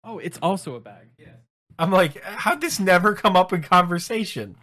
Oh, 0.07 0.21
it's 0.21 0.39
also 0.41 0.77
a 0.77 0.81
bag. 0.81 1.09
Yeah. 1.19 1.35
I'm 1.81 1.91
like, 1.91 2.23
how'd 2.23 2.61
this 2.61 2.79
never 2.79 3.15
come 3.15 3.35
up 3.35 3.53
in 3.53 3.61
conversation? 3.61 4.55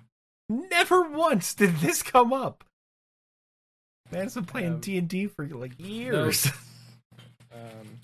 Never 0.47 1.01
once 1.09 1.53
did 1.53 1.75
this 1.77 2.01
come 2.01 2.31
up. 2.31 2.63
Man's 4.09 4.35
been 4.35 4.45
playing 4.45 4.73
Um, 4.75 4.79
D 4.79 4.97
and 4.97 5.09
D 5.09 5.27
for 5.27 5.45
like 5.45 5.73
years. 5.77 6.43
Those, 6.43 6.51
um, 7.53 7.99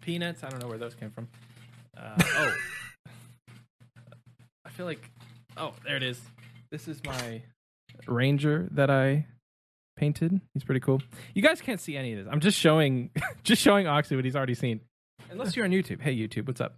peanuts. 0.00 0.42
I 0.42 0.48
don't 0.48 0.60
know 0.60 0.68
where 0.68 0.78
those 0.78 0.94
came 0.94 1.10
from. 1.10 1.28
Uh, 1.94 2.14
oh, 2.22 2.56
I 4.64 4.70
feel 4.70 4.86
like. 4.86 5.10
Oh, 5.58 5.74
there 5.84 5.96
it 5.96 6.02
is. 6.02 6.18
This 6.70 6.88
is 6.88 7.04
my 7.04 7.42
ranger 8.06 8.68
that 8.72 8.90
I 8.90 9.26
painted. 9.96 10.40
He's 10.54 10.64
pretty 10.64 10.80
cool. 10.80 11.00
You 11.34 11.42
guys 11.42 11.60
can't 11.60 11.80
see 11.80 11.96
any 11.96 12.12
of 12.12 12.24
this. 12.24 12.32
I'm 12.32 12.40
just 12.40 12.58
showing, 12.58 13.10
just 13.44 13.62
showing 13.62 13.86
Oxy 13.86 14.16
what 14.16 14.24
he's 14.24 14.36
already 14.36 14.54
seen. 14.54 14.80
Unless 15.30 15.56
you're 15.56 15.64
on 15.64 15.70
YouTube. 15.70 16.00
Hey, 16.00 16.14
YouTube, 16.16 16.46
what's 16.46 16.60
up? 16.60 16.76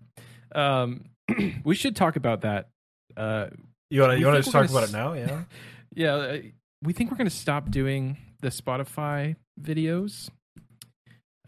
Um, 0.55 1.07
we 1.65 1.75
should 1.75 1.97
talk 1.97 2.17
about 2.17 2.43
that. 2.43 2.69
Uh, 3.17 3.47
You 3.91 4.01
want 4.03 4.13
to 4.15 4.19
you 4.21 4.27
want 4.27 4.37
to 4.37 4.43
think 4.43 4.53
just 4.53 4.55
we're 4.55 4.61
talk 4.63 4.71
about 4.71 4.89
it 4.89 4.93
now? 4.93 5.13
Yeah. 5.15 5.43
yeah, 5.95 6.15
uh, 6.15 6.39
we 6.83 6.93
think 6.93 7.11
we're 7.11 7.17
going 7.17 7.29
to 7.31 7.35
stop 7.35 7.71
doing 7.71 8.17
the 8.43 8.49
Spotify 8.49 9.37
videos. 9.61 10.29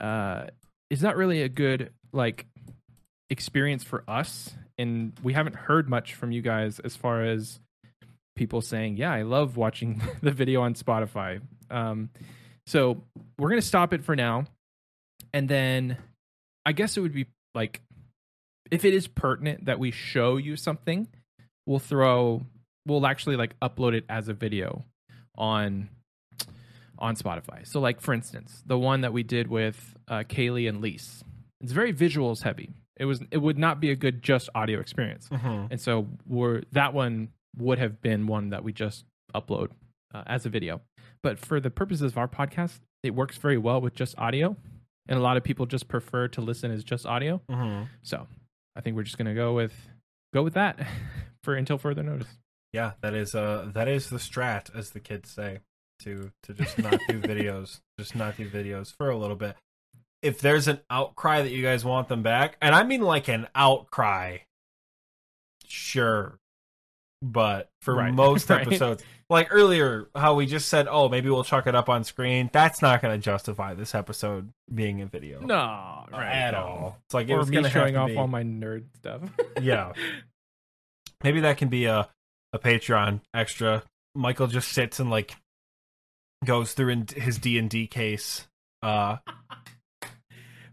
Uh, 0.01 0.47
it's 0.91 1.03
not 1.03 1.17
really 1.17 1.43
a 1.43 1.49
good 1.49 1.91
like 2.13 2.47
experience 3.31 3.83
for 3.85 4.05
us, 4.09 4.55
and 4.79 5.13
we 5.23 5.33
haven't 5.33 5.57
heard 5.57 5.89
much 5.89 6.15
from 6.15 6.33
you 6.33 6.43
guys 6.43 6.79
as 6.81 6.97
far 6.97 7.23
as 7.23 7.61
people 8.37 8.61
saying, 8.61 8.97
"Yeah, 8.97 9.13
I 9.13 9.23
love 9.23 9.57
watching 9.57 10.01
the 10.23 10.31
video 10.31 10.61
on 10.63 10.75
Spotify." 10.75 11.41
Um, 11.71 12.11
so 12.67 13.03
we're 13.39 13.49
going 13.49 13.61
to 13.61 13.67
stop 13.67 13.93
it 13.93 14.05
for 14.05 14.15
now, 14.15 14.45
and 15.33 15.49
then 15.49 15.97
I 16.65 16.73
guess 16.73 16.97
it 16.97 17.01
would 17.01 17.15
be 17.15 17.27
like 17.55 17.81
if 18.71 18.85
it 18.85 18.95
is 18.95 19.07
pertinent 19.09 19.65
that 19.67 19.79
we 19.79 19.91
show 19.91 20.37
you 20.37 20.57
something, 20.57 21.09
we'll 21.67 21.79
throw 21.79 22.43
we'll 22.87 23.07
actually 23.07 23.37
like 23.37 23.59
upload 23.61 23.95
it 23.95 24.05
as 24.09 24.29
a 24.29 24.33
video 24.35 24.85
on 25.37 25.89
on 26.99 27.17
Spotify. 27.17 27.67
So 27.67 27.81
like 27.81 28.01
for 28.01 28.15
instance, 28.15 28.63
the 28.67 28.79
one 28.79 29.03
that 29.03 29.13
we 29.13 29.23
did 29.23 29.49
with 29.49 29.95
uh, 30.09 30.21
Kaylee 30.21 30.69
and 30.69 30.81
Lise, 30.81 31.23
it's 31.61 31.73
very 31.73 31.93
visuals 31.93 32.43
heavy. 32.43 32.71
It 32.99 33.05
was 33.05 33.21
it 33.31 33.39
would 33.39 33.59
not 33.59 33.81
be 33.81 33.91
a 33.91 33.97
good 33.97 34.23
just 34.23 34.49
audio 34.55 34.81
experience, 34.81 35.29
Mm-hmm. 35.29 35.67
and 35.71 35.81
so 35.81 36.07
we're 36.27 36.63
that 36.73 36.95
one 36.95 37.29
would 37.57 37.79
have 37.79 38.01
been 38.01 38.27
one 38.27 38.51
that 38.51 38.65
we 38.65 38.73
just 38.73 39.05
upload 39.35 39.71
uh, 40.15 40.23
as 40.27 40.47
a 40.47 40.49
video. 40.49 40.81
But 41.23 41.39
for 41.39 41.61
the 41.61 41.71
purposes 41.71 42.13
of 42.13 42.19
our 42.19 42.29
podcast, 42.29 42.81
it 43.03 43.15
works 43.15 43.37
very 43.37 43.59
well 43.59 43.81
with 43.81 43.95
just 43.95 44.19
audio, 44.19 44.57
and 45.09 45.19
a 45.19 45.23
lot 45.23 45.37
of 45.37 45.45
people 45.45 45.67
just 45.67 45.89
prefer 45.89 46.29
to 46.29 46.41
listen 46.41 46.71
as 46.71 46.85
just 46.85 47.07
audio. 47.07 47.41
Mm-hmm. 47.51 47.85
So 48.03 48.27
I 48.77 48.81
think 48.81 48.97
we're 48.97 49.03
just 49.03 49.19
gonna 49.19 49.35
go 49.35 49.55
with 49.55 49.73
go 50.35 50.43
with 50.43 50.55
that 50.55 50.79
for 51.43 51.55
until 51.55 51.79
further 51.79 52.03
notice. 52.03 52.29
Yeah, 52.73 52.93
that 53.01 53.15
is 53.15 53.35
uh 53.35 53.71
that 53.75 53.89
is 53.89 54.11
the 54.11 54.19
strat, 54.19 54.75
as 54.77 54.91
the 54.91 55.01
kids 55.01 55.31
say, 55.31 55.61
to 56.01 56.31
to 56.43 56.55
just 56.55 56.79
not 56.79 57.01
do 57.09 57.21
videos, 57.21 57.81
just 57.99 58.15
not 58.15 58.37
do 58.37 58.49
videos 58.49 58.95
for 58.95 59.11
a 59.11 59.17
little 59.17 59.37
bit. 59.37 59.57
If 60.23 60.41
there's 60.41 60.67
an 60.67 60.81
outcry 60.91 61.43
that 61.43 61.51
you 61.51 61.63
guys 61.63 61.85
want 61.85 62.09
them 62.09 62.23
back, 62.23 62.57
and 62.61 62.75
I 62.75 62.83
mean 62.83 63.01
like 63.01 63.29
an 63.29 63.49
outcry, 63.55 64.39
sure. 65.67 66.39
But 67.23 67.71
for 67.81 67.95
Right, 67.95 68.13
most 68.15 68.51
right. 68.51 68.67
episodes, 68.67 69.03
like 69.31 69.49
earlier, 69.51 70.09
how 70.15 70.35
we 70.35 70.47
just 70.47 70.69
said, 70.69 70.87
"Oh, 70.89 71.09
maybe 71.09 71.31
we'll 71.31 71.45
chuck 71.45 71.67
it 71.67 71.75
up 71.75 71.89
on 71.89 72.05
screen," 72.05 72.51
that's 72.53 72.83
not 72.83 73.01
going 73.03 73.19
to 73.19 73.23
justify 73.23 73.75
this 73.75 73.95
episode 73.95 74.51
being 74.73 75.01
a 75.01 75.07
video 75.07 75.41
No, 75.41 75.57
uh, 75.57 76.17
at 76.17 76.55
all. 76.55 76.99
It's 77.07 77.15
like 77.15 77.29
it 77.29 77.33
Or 77.33 77.39
was 77.39 77.49
me 77.51 77.67
showing 77.71 77.97
off 77.97 78.09
be- 78.09 78.17
all 78.17 78.27
my 78.29 78.43
nerd 78.43 78.85
stuff. 78.97 79.23
yeah. 79.61 79.93
Maybe 81.25 81.41
that 81.41 81.57
can 81.57 81.69
be 81.69 81.87
a 81.87 82.09
a 82.53 82.59
Patreon 82.59 83.21
extra. 83.35 83.83
Michael 84.15 84.47
just 84.47 84.69
sits 84.69 85.01
and 85.01 85.11
like 85.11 85.35
goes 86.45 86.75
through 86.75 86.91
in 86.91 87.07
his 87.17 87.39
D 87.39 87.59
and 87.59 87.69
D 87.71 87.87
case. 87.87 88.47
Uh, 88.83 89.17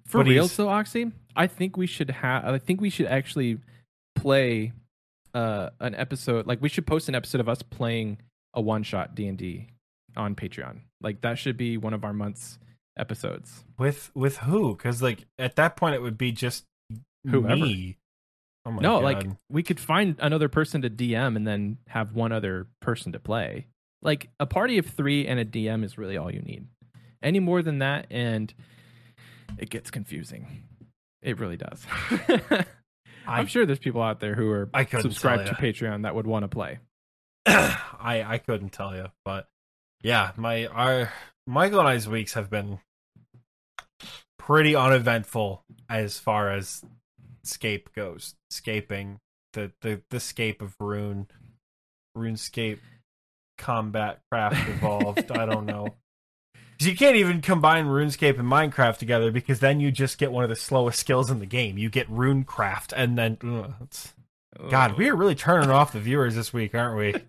For 0.06 0.24
real, 0.24 0.44
he's- 0.44 0.58
though, 0.58 0.70
Oxy, 0.70 1.12
I 1.36 1.48
think 1.48 1.78
we 1.78 1.88
should 1.88 2.10
have. 2.12 2.46
I 2.46 2.58
think 2.60 2.82
we 2.82 2.90
should 2.90 3.08
actually 3.08 3.60
play 4.16 4.74
uh, 5.34 5.70
an 5.80 5.96
episode. 5.96 6.48
Like 6.48 6.62
we 6.62 6.70
should 6.70 6.86
post 6.88 7.10
an 7.10 7.16
episode 7.16 7.42
of 7.42 7.50
us 7.50 7.62
playing 7.62 8.20
a 8.54 8.62
one 8.62 8.84
shot 8.84 9.16
D 9.16 9.28
and 9.28 9.38
D 9.38 9.68
on 10.16 10.36
Patreon. 10.36 10.82
Like 11.02 11.22
that 11.22 11.38
should 11.38 11.58
be 11.58 11.78
one 11.78 11.94
of 11.94 12.04
our 12.04 12.14
month's 12.14 12.60
episodes. 12.98 13.64
with 13.78 14.12
with 14.14 14.38
who? 14.38 14.76
Because 14.76 15.02
like 15.02 15.26
at 15.40 15.56
that 15.56 15.76
point 15.76 15.96
it 15.96 16.02
would 16.02 16.18
be 16.18 16.32
just 16.32 16.66
Whoever. 17.28 17.56
me. 17.56 17.98
Oh 18.66 18.72
my 18.72 18.82
no, 18.82 18.96
God. 19.02 19.04
like 19.04 19.28
we 19.50 19.64
could 19.64 19.80
find 19.80 20.16
another 20.20 20.48
person 20.50 20.82
to 20.84 20.90
DM 20.90 21.36
and 21.36 21.46
then 21.48 21.78
have 21.88 22.14
one 22.14 22.32
other 22.32 22.68
person 22.82 23.12
to 23.14 23.20
play. 23.20 23.68
Like 24.02 24.30
a 24.40 24.46
party 24.46 24.78
of 24.78 24.86
three 24.86 25.28
and 25.28 25.40
a 25.40 25.46
DM 25.46 25.84
is 25.84 25.98
really 25.98 26.18
all 26.18 26.32
you 26.32 26.42
need. 26.42 26.68
Any 27.22 27.40
more 27.40 27.62
than 27.62 27.80
that, 27.80 28.08
and 28.10 28.54
it 29.58 29.70
gets 29.70 29.90
confusing. 29.90 30.64
It 31.22 31.40
really 31.40 31.56
does. 31.58 31.86
I'm 33.28 33.48
sure 33.48 33.66
there's 33.66 33.80
people 33.80 34.02
out 34.02 34.20
there 34.20 34.36
who 34.36 34.50
are 34.52 34.70
I 34.74 34.86
subscribed 34.86 35.48
to 35.48 35.54
Patreon 35.54 36.04
that 36.04 36.16
would 36.16 36.28
want 36.28 36.44
to 36.44 36.48
play. 36.48 36.80
I 37.46 38.24
I 38.26 38.38
couldn't 38.38 38.70
tell 38.72 38.96
you, 38.96 39.08
but 39.26 39.48
yeah, 40.02 40.32
my 40.38 40.68
our 40.68 41.12
Michael 41.48 41.80
and 41.80 41.88
I's 41.88 42.08
weeks 42.08 42.34
have 42.34 42.50
been 42.50 42.80
pretty 44.38 44.76
uneventful 44.76 45.64
as 45.90 46.20
far 46.20 46.52
as 46.52 46.84
scape 47.44 47.94
goes. 47.94 48.36
Scaping 48.50 49.20
the 49.54 49.72
the 49.82 50.02
the 50.10 50.20
scape 50.20 50.62
of 50.62 50.76
Rune, 50.80 51.28
RuneScape. 52.18 52.80
combat 53.58 54.22
craft 54.32 54.68
evolved. 54.70 55.32
I 55.32 55.46
don't 55.46 55.66
know. 55.66 55.96
You 56.80 56.96
can't 56.96 57.16
even 57.16 57.42
combine 57.42 57.86
RuneScape 57.86 58.40
and 58.40 58.48
Minecraft 58.50 58.98
together 58.98 59.32
because 59.32 59.60
then 59.60 59.80
you 59.80 59.92
just 59.92 60.18
get 60.18 60.32
one 60.32 60.44
of 60.44 60.50
the 60.50 60.56
slowest 60.56 61.00
skills 61.00 61.32
in 61.32 61.40
the 61.40 61.46
game. 61.46 61.78
You 61.78 61.90
get 61.90 62.10
RuneCraft, 62.10 62.94
and 62.96 63.18
then 63.18 63.38
ugh, 63.44 63.74
God, 64.70 64.98
we 64.98 65.10
are 65.10 65.16
really 65.16 65.36
turning 65.36 65.70
off 65.70 65.94
the 65.94 66.00
viewers 66.00 66.36
this 66.36 66.54
week, 66.54 66.76
aren't 66.76 66.98
we? 66.98 67.16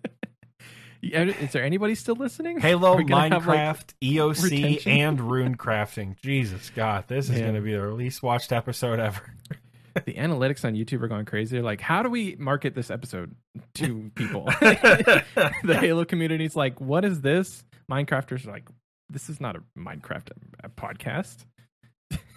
Is 1.01 1.51
there 1.51 1.63
anybody 1.63 1.93
still 1.93 2.15
listening? 2.15 2.59
Halo, 2.59 2.97
have, 2.97 3.09
like, 3.09 3.31
Minecraft, 3.31 3.93
EOC, 4.01 4.43
retention? 4.43 4.91
and 4.91 5.21
Rune 5.21 5.55
crafting. 5.55 6.19
Jesus 6.21 6.71
God, 6.75 7.05
this 7.07 7.29
is 7.29 7.39
going 7.39 7.53
to 7.53 7.61
be 7.61 7.73
the 7.73 7.87
least 7.89 8.23
watched 8.23 8.51
episode 8.51 8.99
ever. 8.99 9.21
the 10.05 10.15
analytics 10.15 10.65
on 10.65 10.73
YouTube 10.73 11.03
are 11.03 11.07
going 11.07 11.25
crazy. 11.25 11.57
They're 11.57 11.63
like, 11.63 11.81
how 11.81 12.01
do 12.01 12.09
we 12.09 12.35
market 12.37 12.73
this 12.73 12.89
episode 12.89 13.35
to 13.75 14.11
people? 14.15 14.45
the 14.59 15.77
Halo 15.79 16.05
community's 16.05 16.55
like, 16.55 16.81
what 16.81 17.05
is 17.05 17.21
this? 17.21 17.63
Minecrafters 17.89 18.47
are 18.47 18.51
like, 18.51 18.67
this 19.15 19.29
is 19.29 19.39
not 19.39 19.55
a 19.55 19.63
Minecraft 19.79 20.31
uh, 20.61 20.67
podcast. 20.75 21.45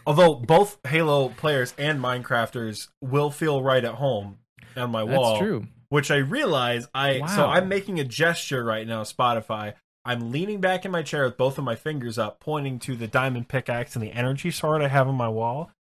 Although 0.07 0.37
both 0.37 0.79
Halo 0.87 1.29
players 1.31 1.75
and 1.77 2.01
Minecrafters 2.01 2.87
will 3.03 3.33
feel 3.33 3.65
right 3.65 3.85
at 3.85 3.95
home 3.95 4.39
on 4.77 4.93
my 4.93 5.03
wall. 5.03 5.33
That's 5.33 5.41
true. 5.41 5.67
Which 5.89 6.13
I 6.13 6.19
realize 6.19 6.87
I 6.95 7.27
so 7.35 7.47
I'm 7.47 7.69
making 7.69 7.99
a 7.99 8.05
gesture 8.05 8.63
right 8.63 8.87
now, 8.87 9.03
Spotify. 9.03 9.75
I'm 10.05 10.31
leaning 10.31 10.61
back 10.61 10.85
in 10.85 10.93
my 10.93 11.03
chair 11.03 11.25
with 11.25 11.37
both 11.37 11.59
of 11.59 11.65
my 11.65 11.75
fingers 11.75 12.17
up, 12.17 12.39
pointing 12.41 12.79
to 12.81 12.95
the 12.95 13.09
diamond 13.09 13.49
pickaxe 13.49 13.97
and 13.97 14.03
the 14.03 14.13
energy 14.13 14.51
sword 14.53 14.81
I 14.81 14.89
have 14.89 15.09
on 15.09 15.17
my 15.17 15.29
wall. 15.29 15.73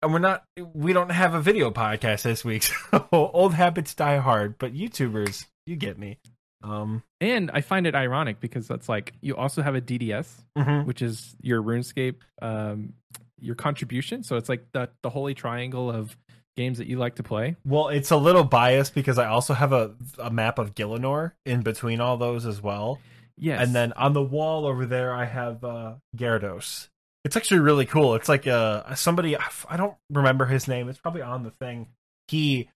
And 0.00 0.12
we're 0.12 0.20
not 0.20 0.44
we 0.74 0.92
don't 0.92 1.10
have 1.10 1.34
a 1.34 1.40
video 1.40 1.72
podcast 1.72 2.22
this 2.22 2.44
week, 2.44 2.62
so 2.90 3.08
old 3.10 3.54
habits 3.54 3.94
die 3.94 4.18
hard, 4.18 4.58
but 4.58 4.74
YouTubers, 4.74 5.46
you 5.66 5.74
get 5.74 5.98
me. 5.98 6.18
Um 6.66 7.02
And 7.20 7.50
I 7.52 7.60
find 7.60 7.86
it 7.86 7.94
ironic 7.94 8.40
because 8.40 8.66
that's 8.68 8.88
like 8.88 9.14
you 9.20 9.36
also 9.36 9.62
have 9.62 9.74
a 9.74 9.80
DDS, 9.80 10.28
mhm. 10.58 10.84
which 10.86 11.02
is 11.02 11.36
your 11.40 11.62
RuneScape, 11.62 12.16
um, 12.42 12.94
your 13.40 13.54
contribution. 13.54 14.22
So 14.22 14.36
it's 14.36 14.48
like 14.48 14.66
the 14.72 14.90
the 15.02 15.10
holy 15.10 15.34
triangle 15.34 15.90
of 15.90 16.16
games 16.56 16.78
that 16.78 16.86
you 16.86 16.98
like 16.98 17.16
to 17.16 17.22
play. 17.22 17.56
Well, 17.64 17.88
it's 17.88 18.10
a 18.10 18.16
little 18.16 18.44
biased 18.44 18.94
because 18.94 19.18
I 19.18 19.26
also 19.26 19.54
have 19.54 19.72
a 19.72 19.94
a 20.18 20.30
map 20.30 20.58
of 20.58 20.74
Gielinor 20.74 21.32
in 21.44 21.62
between 21.62 22.00
all 22.00 22.16
those 22.16 22.46
as 22.46 22.62
well. 22.62 22.98
Yes, 23.38 23.60
And 23.60 23.74
then 23.74 23.92
on 23.92 24.14
the 24.14 24.22
wall 24.22 24.64
over 24.64 24.86
there, 24.86 25.14
I 25.14 25.26
have 25.26 25.62
uh, 25.62 25.96
Gyarados. 26.16 26.88
It's 27.24 27.36
actually 27.36 27.60
really 27.60 27.84
cool. 27.84 28.14
It's 28.14 28.28
like 28.28 28.46
uh, 28.46 28.94
somebody 28.94 29.36
I 29.36 29.76
don't 29.76 29.94
remember 30.10 30.46
his 30.46 30.66
name. 30.66 30.88
It's 30.88 30.98
probably 30.98 31.22
on 31.22 31.42
the 31.42 31.50
thing. 31.50 31.88
He 32.28 32.70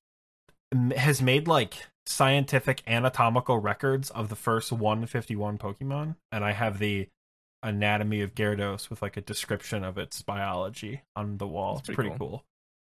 has 0.95 1.23
made 1.23 1.49
like 1.49 1.75
scientific 2.07 2.83
anatomical 2.87 3.59
records 3.59 4.11
of 4.11 4.29
the 4.29 4.37
first 4.37 4.73
151 4.73 5.59
Pokemon, 5.59 6.17
and 6.33 6.45
I 6.45 6.53
have 6.53 6.79
the 6.79 7.09
anatomy 7.63 8.23
of 8.23 8.35
Gyarados 8.35 8.89
with 8.91 9.03
like 9.03 9.17
a 9.17 9.21
description 9.21 9.85
of 9.85 9.99
its 9.99 10.23
biology 10.23 11.03
on 11.15 11.37
the 11.39 11.47
wall. 11.47 11.75
That's 11.77 11.89
it's 11.91 11.95
pretty 11.95 12.09
pretty 12.11 12.19
cool. 12.19 12.29
cool. 12.29 12.45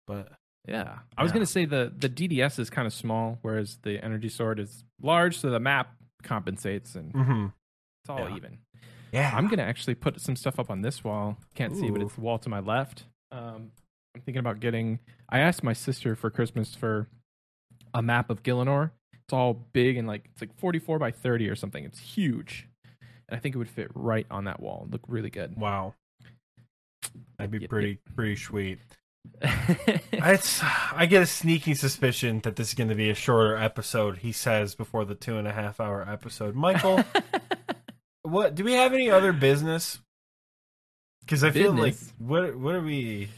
But 0.07 0.33
Yeah, 0.69 1.01
I 1.19 1.23
was 1.25 1.31
Yeah. 1.31 1.35
gonna 1.35 1.47
say 1.47 1.65
the 1.65 1.93
the 1.97 2.09
DDS 2.09 2.59
is 2.61 2.71
kind 2.71 2.87
of 2.87 2.93
small, 2.93 3.39
whereas 3.43 3.79
the 3.83 4.03
Energy 4.03 4.29
Sword 4.29 4.61
is 4.61 4.85
large, 5.01 5.37
so 5.39 5.51
the 5.51 5.59
map 5.59 5.97
compensates 6.23 6.95
and 6.95 7.13
mhm. 7.13 7.53
it's 8.03 8.11
all 8.11 8.21
Yeah. 8.29 8.37
even. 8.37 8.59
yeah, 9.13 9.33
I'm 9.35 9.49
gonna 9.49 9.63
actually 9.65 9.97
put 9.97 10.21
some 10.21 10.37
stuff 10.37 10.61
up 10.61 10.71
on 10.71 10.83
this 10.83 11.03
wall. 11.03 11.37
Can't 11.55 11.77
see, 11.77 11.91
but 11.91 12.01
it's 12.01 12.15
the 12.15 12.21
wall 12.21 12.39
to 12.39 12.49
my 12.49 12.61
left. 12.61 13.05
Um, 13.33 13.73
I'm 14.15 14.21
thinking 14.21 14.39
about 14.39 14.61
getting. 14.61 15.01
I 15.29 15.41
asked 15.41 15.65
my 15.65 15.73
sister 15.73 16.15
for 16.15 16.31
Christmas 16.31 16.75
for 16.77 17.09
a 17.94 18.02
map 18.02 18.31
of 18.31 18.42
Gielinor. 18.42 18.90
It's 19.24 19.33
all 19.33 19.55
big 19.72 19.96
and 19.96 20.07
like 20.09 20.24
it's 20.33 20.40
like 20.40 20.57
44 20.59 20.98
by 20.98 21.11
30 21.11 21.48
or 21.48 21.57
something. 21.57 21.85
It's 21.85 21.98
huge, 21.98 22.68
and 23.28 23.37
I 23.37 23.40
think 23.40 23.55
it 23.55 23.59
would 23.59 23.68
fit 23.68 23.88
right 23.94 24.26
on 24.31 24.44
that 24.44 24.61
wall. 24.61 24.81
and 24.85 24.92
Look 24.92 25.02
really 25.09 25.31
good. 25.31 25.57
wow. 25.57 25.94
That'd 27.38 27.50
be 27.50 27.59
Yeah, 27.59 27.66
pretty 27.68 27.98
pretty 28.14 28.37
sweet. 28.37 28.78
It's 30.12 30.61
I 30.62 31.07
get 31.07 31.22
a 31.22 31.26
sneaking 31.26 31.74
suspicion 31.74 32.40
that 32.40 32.57
this 32.57 32.68
is 32.68 32.74
going 32.74 32.88
to 32.90 32.94
be 32.94 33.11
a 33.11 33.14
shorter 33.14 33.57
episode. 33.57 34.18
He 34.18 34.33
says 34.33 34.74
before 34.74 35.05
the 35.05 35.14
two 35.14 35.37
and 35.37 35.46
a 35.48 35.52
half 35.52 35.81
hour 35.81 36.09
episode. 36.09 36.55
Michael, 36.55 37.02
what 38.22 38.55
do 38.55 38.62
we 38.64 38.72
have 38.74 38.92
any 38.92 39.11
other 39.11 39.33
business? 39.33 39.98
Because 41.20 41.42
I 41.44 41.50
feel 41.50 41.72
like 41.72 41.96
what 42.18 42.57
what 42.57 42.74
are 42.74 42.81
we? 42.83 43.28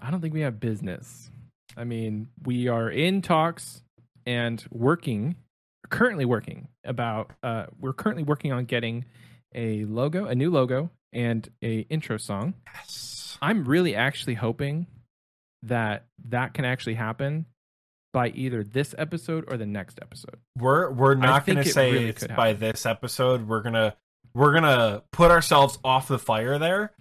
I 0.00 0.10
don't 0.10 0.20
think 0.20 0.34
we 0.34 0.40
have 0.40 0.60
business. 0.60 1.30
I 1.76 1.84
mean, 1.84 2.28
we 2.44 2.68
are 2.68 2.90
in 2.90 3.22
talks 3.22 3.82
and 4.24 4.64
working, 4.70 5.36
currently 5.90 6.24
working 6.24 6.68
about. 6.84 7.32
Uh, 7.42 7.66
we're 7.78 7.92
currently 7.92 8.22
working 8.22 8.52
on 8.52 8.64
getting 8.64 9.04
a 9.54 9.84
logo, 9.84 10.26
a 10.26 10.34
new 10.34 10.50
logo, 10.50 10.90
and 11.12 11.48
a 11.62 11.80
intro 11.90 12.16
song. 12.16 12.54
Yes. 12.74 13.38
I'm 13.42 13.64
really 13.64 13.94
actually 13.94 14.34
hoping 14.34 14.86
that 15.62 16.06
that 16.28 16.54
can 16.54 16.64
actually 16.64 16.94
happen 16.94 17.46
by 18.12 18.28
either 18.28 18.64
this 18.64 18.94
episode 18.96 19.44
or 19.48 19.56
the 19.56 19.66
next 19.66 19.98
episode. 20.00 20.38
We're 20.56 20.90
we're 20.90 21.14
not 21.14 21.44
going 21.44 21.58
to 21.58 21.64
say 21.64 21.92
really 21.92 22.08
it's 22.08 22.26
by 22.26 22.54
this 22.54 22.86
episode. 22.86 23.46
We're 23.46 23.60
gonna 23.60 23.94
we're 24.34 24.54
gonna 24.54 25.02
put 25.12 25.30
ourselves 25.30 25.78
off 25.84 26.08
the 26.08 26.18
fire 26.18 26.58
there. 26.58 26.92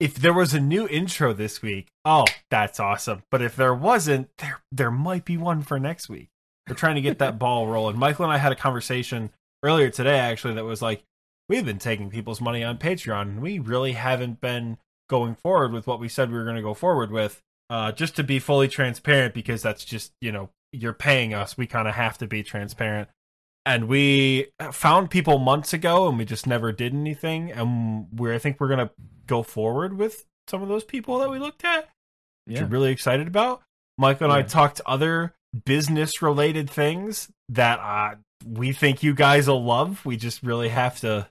If 0.00 0.14
there 0.14 0.32
was 0.32 0.54
a 0.54 0.60
new 0.60 0.88
intro 0.88 1.32
this 1.34 1.60
week, 1.60 1.88
oh, 2.04 2.24
that's 2.50 2.80
awesome. 2.80 3.22
But 3.30 3.42
if 3.42 3.54
there 3.54 3.74
wasn't, 3.74 4.30
there 4.38 4.60
there 4.72 4.90
might 4.90 5.24
be 5.24 5.36
one 5.36 5.62
for 5.62 5.78
next 5.78 6.08
week. 6.08 6.30
We're 6.66 6.74
trying 6.74 6.94
to 6.94 7.02
get 7.02 7.18
that 7.18 7.38
ball 7.38 7.66
rolling. 7.66 7.98
Michael 7.98 8.24
and 8.24 8.32
I 8.32 8.38
had 8.38 8.52
a 8.52 8.56
conversation 8.56 9.30
earlier 9.62 9.90
today, 9.90 10.18
actually, 10.18 10.54
that 10.54 10.64
was 10.64 10.80
like, 10.80 11.04
we've 11.48 11.66
been 11.66 11.78
taking 11.78 12.10
people's 12.10 12.40
money 12.40 12.64
on 12.64 12.78
Patreon, 12.78 13.22
and 13.22 13.42
we 13.42 13.58
really 13.58 13.92
haven't 13.92 14.40
been 14.40 14.78
going 15.10 15.34
forward 15.34 15.72
with 15.72 15.86
what 15.86 16.00
we 16.00 16.08
said 16.08 16.30
we 16.30 16.38
were 16.38 16.44
going 16.44 16.56
to 16.56 16.62
go 16.62 16.74
forward 16.74 17.10
with. 17.10 17.42
Uh, 17.68 17.92
just 17.92 18.16
to 18.16 18.24
be 18.24 18.38
fully 18.40 18.66
transparent, 18.66 19.34
because 19.34 19.62
that's 19.62 19.84
just 19.84 20.12
you 20.20 20.32
know 20.32 20.50
you're 20.72 20.92
paying 20.92 21.34
us, 21.34 21.56
we 21.56 21.66
kind 21.66 21.86
of 21.86 21.94
have 21.94 22.16
to 22.18 22.26
be 22.26 22.42
transparent. 22.42 23.08
And 23.66 23.88
we 23.88 24.46
found 24.72 25.10
people 25.10 25.38
months 25.38 25.72
ago, 25.72 26.08
and 26.08 26.16
we 26.18 26.24
just 26.24 26.46
never 26.46 26.72
did 26.72 26.94
anything. 26.94 27.52
And 27.52 28.06
we're 28.12 28.34
I 28.34 28.38
think 28.38 28.58
we're 28.58 28.68
gonna 28.68 28.90
go 29.26 29.42
forward 29.42 29.96
with 29.98 30.26
some 30.48 30.62
of 30.62 30.68
those 30.68 30.84
people 30.84 31.18
that 31.18 31.30
we 31.30 31.38
looked 31.38 31.64
at 31.64 31.88
which 32.50 32.56
Yeah. 32.56 32.64
I'm 32.64 32.70
really 32.70 32.90
excited 32.90 33.26
about. 33.26 33.62
Michael 33.96 34.24
and 34.24 34.32
I 34.32 34.42
talked 34.42 34.80
other 34.86 35.34
business 35.64 36.22
related 36.22 36.70
things 36.70 37.30
that 37.48 37.78
uh, 37.78 38.16
we 38.46 38.72
think 38.72 39.02
you 39.02 39.14
guys 39.14 39.46
will 39.46 39.62
love. 39.62 40.04
We 40.04 40.16
just 40.16 40.42
really 40.42 40.68
have 40.68 40.98
to 41.00 41.28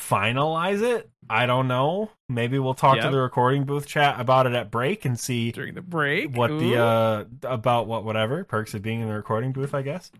finalize 0.00 0.82
it. 0.82 1.10
I 1.28 1.46
don't 1.46 1.66
know. 1.68 2.10
Maybe 2.28 2.58
we'll 2.58 2.74
talk 2.74 2.96
to 3.00 3.10
the 3.10 3.18
recording 3.20 3.64
booth 3.64 3.86
chat 3.86 4.20
about 4.20 4.46
it 4.46 4.52
at 4.54 4.70
break 4.70 5.04
and 5.04 5.18
see 5.18 5.50
During 5.52 5.74
the 5.74 5.82
break, 5.82 6.36
what 6.36 6.48
the 6.48 6.76
uh 6.80 7.24
about 7.42 7.86
what 7.86 8.04
whatever 8.04 8.44
perks 8.44 8.74
of 8.74 8.82
being 8.82 9.00
in 9.00 9.08
the 9.08 9.14
recording 9.14 9.52
booth, 9.52 9.74
I 9.74 9.82
guess. 9.82 10.10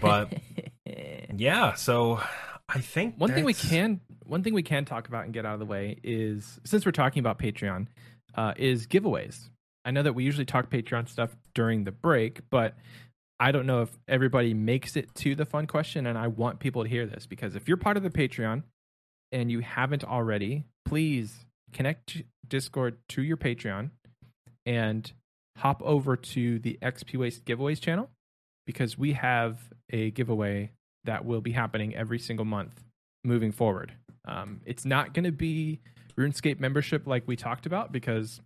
but- 0.00 0.32
Yeah, 1.36 1.74
so 1.74 2.20
I 2.68 2.80
think 2.80 3.16
one 3.18 3.32
thing 3.32 3.44
we 3.44 3.54
can 3.54 4.00
one 4.24 4.42
thing 4.44 4.54
we 4.54 4.62
can 4.62 4.84
talk 4.84 5.08
about 5.08 5.24
and 5.24 5.34
get 5.34 5.44
out 5.44 5.54
of 5.54 5.58
the 5.60 5.66
way 5.66 5.98
is 6.04 6.60
since 6.64 6.86
we're 6.86 6.92
talking 6.92 7.20
about 7.20 7.38
Patreon, 7.38 7.88
uh, 8.36 8.54
is 8.56 8.86
giveaways. 8.86 9.48
I 9.84 9.90
know 9.90 10.02
that 10.02 10.12
we 10.14 10.24
usually 10.24 10.44
talk 10.44 10.70
Patreon 10.70 11.08
stuff 11.08 11.34
during 11.54 11.84
the 11.84 11.92
break, 11.92 12.40
but 12.50 12.74
I 13.40 13.50
don't 13.50 13.66
know 13.66 13.82
if 13.82 13.90
everybody 14.06 14.54
makes 14.54 14.96
it 14.96 15.12
to 15.16 15.34
the 15.34 15.44
fun 15.44 15.66
question, 15.66 16.06
and 16.06 16.16
I 16.16 16.28
want 16.28 16.60
people 16.60 16.84
to 16.84 16.88
hear 16.88 17.04
this 17.06 17.26
because 17.26 17.56
if 17.56 17.66
you're 17.66 17.76
part 17.76 17.96
of 17.96 18.02
the 18.04 18.10
Patreon 18.10 18.62
and 19.34 19.50
you 19.50 19.58
haven't 19.60 20.04
already, 20.04 20.64
please 20.84 21.44
connect 21.72 22.22
Discord 22.46 22.96
to 23.10 23.22
your 23.22 23.36
Patreon 23.36 23.90
and 24.64 25.12
hop 25.58 25.82
over 25.84 26.16
to 26.16 26.58
the 26.60 26.78
XP 26.80 27.16
Waste 27.18 27.44
giveaways 27.44 27.80
channel 27.80 28.08
because 28.66 28.96
we 28.96 29.12
have 29.14 29.58
a 29.90 30.12
giveaway 30.12 30.70
that 31.04 31.24
will 31.24 31.40
be 31.40 31.52
happening 31.52 31.94
every 31.96 32.18
single 32.18 32.44
month 32.46 32.84
moving 33.24 33.50
forward. 33.50 33.92
Um, 34.26 34.60
it's 34.64 34.84
not 34.84 35.12
going 35.14 35.24
to 35.24 35.32
be 35.32 35.80
RuneScape 36.16 36.60
membership 36.60 37.06
like 37.06 37.24
we 37.26 37.34
talked 37.36 37.66
about 37.66 37.90
because, 37.90 38.40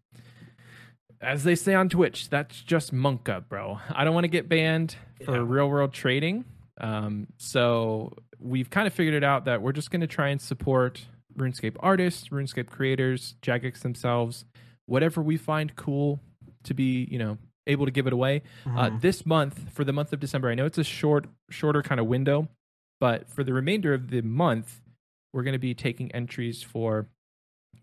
as 1.21 1.45
they 1.45 1.55
say 1.55 1.75
on 1.75 1.89
Twitch, 1.91 2.31
that's 2.31 2.63
just 2.63 2.95
monka, 2.95 3.47
bro. 3.47 3.79
I 3.91 4.05
don't 4.05 4.15
want 4.15 4.25
to 4.25 4.29
get 4.29 4.49
banned 4.49 4.97
for 5.25 5.33
Yeah. 5.37 5.45
real 5.47 5.69
world 5.69 5.93
trading. 5.93 6.45
Um, 6.81 7.27
so 7.37 8.15
we've 8.41 8.71
kind 8.71 8.87
of 8.87 8.93
figured 8.95 9.15
it 9.15 9.25
out 9.25 9.45
that 9.47 9.63
we're 9.63 9.73
just 9.73 9.91
going 9.91 10.01
to 10.01 10.07
try 10.07 10.29
and 10.29 10.41
support 10.41 11.07
RuneScape 11.37 11.77
artists, 11.81 12.29
RuneScape 12.29 12.69
creators, 12.69 13.35
Jagex 13.43 13.81
themselves, 13.81 14.45
whatever 14.87 15.23
we 15.23 15.37
find 15.37 15.75
cool 15.77 16.21
to 16.65 16.75
be, 16.75 17.07
you 17.11 17.19
know, 17.19 17.39
able 17.67 17.85
to 17.85 17.93
give 17.93 18.07
it 18.07 18.13
away. 18.13 18.43
Uh, 18.67 18.91
Mhm. 18.91 19.01
this 19.01 19.27
month, 19.27 19.71
for 19.73 19.85
the 19.85 19.93
month 19.93 20.13
of 20.13 20.21
December, 20.21 20.49
I 20.49 20.55
know 20.55 20.65
it's 20.67 20.79
a 20.79 20.85
short, 20.85 21.27
shorter 21.51 21.83
kind 21.83 22.01
of 22.01 22.07
window, 22.07 22.49
but 23.01 23.29
for 23.31 23.45
the 23.45 23.53
remainder 23.53 23.93
of 23.95 24.09
the 24.11 24.23
month, 24.23 24.81
we're 25.33 25.43
going 25.43 25.53
to 25.53 25.59
be 25.59 25.75
taking 25.75 26.11
entries 26.13 26.63
for 26.63 27.07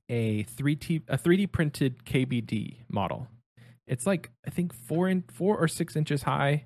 a 0.09 0.43
three 0.43 0.75
T 0.75 1.01
a 1.07 1.17
three 1.17 1.37
D 1.37 1.47
printed 1.47 2.03
KBD 2.05 2.77
model. 2.89 3.27
It's 3.87 4.05
like 4.05 4.31
I 4.45 4.49
think 4.49 4.73
four 4.73 5.07
in 5.07 5.21
four 5.23 5.57
or 5.57 5.67
six 5.67 5.95
inches 5.95 6.23
high. 6.23 6.65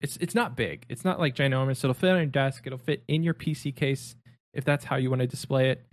It's 0.00 0.16
it's 0.18 0.34
not 0.34 0.56
big. 0.56 0.84
It's 0.88 1.04
not 1.04 1.18
like 1.18 1.34
ginormous. 1.34 1.82
It'll 1.82 1.94
fit 1.94 2.10
on 2.10 2.16
your 2.16 2.26
desk. 2.26 2.64
It'll 2.66 2.78
fit 2.78 3.02
in 3.08 3.22
your 3.22 3.34
PC 3.34 3.74
case 3.74 4.14
if 4.52 4.64
that's 4.64 4.84
how 4.84 4.96
you 4.96 5.10
want 5.10 5.20
to 5.20 5.26
display 5.26 5.70
it. 5.70 5.86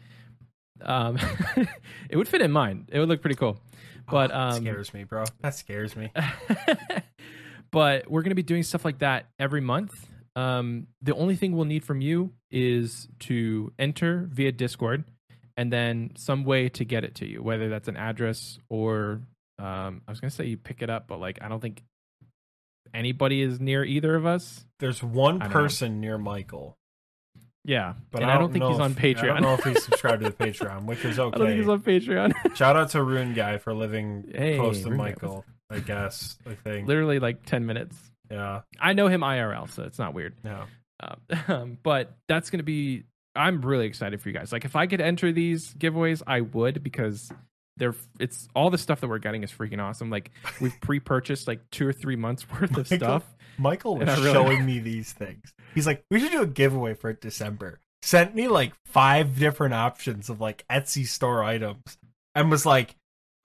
Um, 0.82 1.18
it 2.10 2.18
would 2.18 2.28
fit 2.28 2.42
in 2.42 2.52
mine. 2.52 2.88
It 2.92 3.00
would 3.00 3.10
look 3.10 3.22
pretty 3.22 3.36
cool. 3.36 3.60
But 4.10 4.32
Oh, 4.32 4.34
that 4.34 4.56
um, 4.56 4.62
scares 4.62 4.94
me, 4.94 5.04
bro. 5.06 5.24
That 5.42 5.56
scares 5.56 5.96
me. 5.96 6.12
but 7.72 8.10
we're 8.10 8.22
going 8.22 8.32
to 8.32 8.36
be 8.36 8.44
doing 8.44 8.64
stuff 8.64 8.84
like 8.84 9.00
that 9.00 9.28
every 9.40 9.62
month. 9.62 9.94
Um, 10.36 10.88
the 11.02 11.14
only 11.16 11.36
thing 11.36 11.56
we'll 11.56 11.66
need 11.66 11.86
from 11.86 12.02
you 12.02 12.34
is 12.52 13.08
to 13.20 13.72
enter 13.78 14.28
via 14.32 14.52
Discord 14.52 15.04
and 15.56 15.72
then 15.72 16.12
some 16.16 16.44
way 16.44 16.70
to 16.70 16.84
get 16.84 17.04
it 17.04 17.16
to 17.16 17.28
you, 17.28 17.44
whether 17.44 17.70
that's 17.70 17.88
an 17.88 17.98
address 17.98 18.58
or 18.70 19.22
um, 19.60 20.02
I 20.08 20.12
was 20.12 20.20
going 20.20 20.32
to 20.32 20.36
say 20.36 20.46
you 20.46 20.58
pick 20.58 20.82
it 20.82 20.90
up, 20.90 21.08
but 21.08 21.20
like 21.20 21.40
I 21.42 21.48
don't 21.48 21.62
think 21.62 21.84
anybody 22.94 23.42
is 23.42 23.60
near 23.60 23.84
either 23.84 24.16
of 24.16 24.26
us. 24.26 24.66
There's 24.80 25.02
one 25.02 25.42
I 25.42 25.48
know. 25.48 25.52
person 25.54 26.00
near 26.02 26.18
Michael, 26.18 26.78
Yeah, 27.64 27.94
but 28.12 28.22
and 28.22 28.32
I, 28.32 28.36
I 28.36 28.38
don't 28.38 28.52
think 28.52 28.66
he's 28.66 28.80
on 28.80 28.94
Patreon. 28.94 29.24
I 29.24 29.40
don't 29.40 29.42
know 29.44 29.54
if 29.54 29.64
he's 29.64 29.84
subscribed 29.86 30.24
to 30.24 30.30
the 30.30 30.36
Patreon, 30.36 30.86
which 30.86 31.04
is 31.06 31.18
okay. 31.20 31.36
I 31.36 31.38
don't 31.38 31.48
think 31.48 31.60
he's 31.60 31.70
on 31.70 31.82
Patreon. 31.82 32.56
Shout 32.56 32.76
out 32.76 32.90
to 32.92 33.02
Rune 33.04 33.34
Guy 33.34 33.58
for 33.58 33.74
living 33.74 34.32
Hey, 34.34 34.58
close 34.58 34.82
to 34.84 34.90
Rune. 34.90 34.98
Michael. 34.98 35.46
I 35.70 35.80
guess 35.80 36.38
I 36.46 36.54
think. 36.56 36.88
Literally 36.88 37.20
like 37.20 37.46
10 37.46 37.66
minutes. 37.66 37.98
Yeah. 38.30 38.62
I 38.80 38.94
know 38.94 39.08
him 39.08 39.22
IRL, 39.22 39.70
so 39.70 39.84
it's 39.84 39.98
not 39.98 40.14
weird. 40.14 40.36
Yeah. 40.44 40.66
Um, 41.48 41.78
but 41.84 42.16
that's 42.28 42.50
going 42.50 42.60
to 42.60 42.64
be. 42.64 43.04
I'm 43.36 43.62
really 43.62 43.88
excited 43.88 44.22
for 44.22 44.30
you 44.30 44.36
guys. 44.36 44.52
Like, 44.52 44.66
if 44.66 44.76
I 44.76 44.86
could 44.86 45.02
enter 45.02 45.32
these 45.32 45.74
giveaways, 45.74 46.22
I 46.28 46.42
would 46.42 46.84
because 46.84 47.32
they're. 47.78 47.96
It's 48.20 48.48
all 48.56 48.70
the 48.70 48.78
stuff 48.78 49.02
that 49.02 49.08
we're 49.08 49.18
getting 49.20 49.44
is 49.44 49.52
freaking 49.52 49.82
awesome. 49.82 50.10
Like, 50.10 50.32
we've 50.62 50.80
pre-purchased 50.82 51.48
like 51.48 51.62
two 51.72 51.88
or 51.88 51.94
three 51.94 52.16
months 52.16 52.46
worth 52.52 52.78
of 52.78 52.88
stuff. 52.88 53.24
Michael 53.58 53.98
was 53.98 54.08
really- 54.08 54.32
showing 54.32 54.66
me 54.66 54.80
these 54.80 55.12
things. 55.14 55.54
He's 55.76 55.88
like, 55.88 56.04
we 56.12 56.20
should 56.20 56.32
do 56.32 56.42
a 56.42 56.48
giveaway 56.48 56.94
for 56.94 57.14
December. 57.14 57.80
Sent 58.02 58.36
me 58.36 58.48
like 58.48 58.74
five 58.86 59.38
different 59.40 59.74
options 59.74 60.30
of 60.30 60.42
like 60.42 60.66
Etsy 60.70 61.08
store 61.08 61.44
items 61.44 61.98
and 62.36 62.52
was 62.52 62.66
like, 62.66 62.96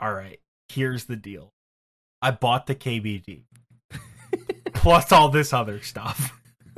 all 0.00 0.12
right, 0.12 0.40
here's 0.68 1.04
the 1.04 1.16
deal. 1.16 1.50
I 2.20 2.32
bought 2.32 2.66
the 2.66 2.74
KBD 2.74 3.42
plus 4.74 5.12
all 5.12 5.28
this 5.28 5.52
other 5.52 5.80
stuff. 5.80 6.32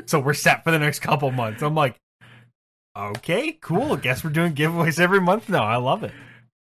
So 0.06 0.18
we're 0.20 0.34
set 0.34 0.62
for 0.64 0.70
the 0.70 0.78
next 0.78 0.98
couple 1.00 1.30
months. 1.30 1.62
I'm 1.62 1.74
like, 1.74 1.96
okay, 2.96 3.52
cool. 3.60 3.96
Guess 3.96 4.24
we're 4.24 4.30
doing 4.30 4.54
giveaways 4.54 4.98
every 5.00 5.20
month 5.20 5.48
now. 5.48 5.64
I 5.64 5.76
love 5.76 6.02
it. 6.04 6.12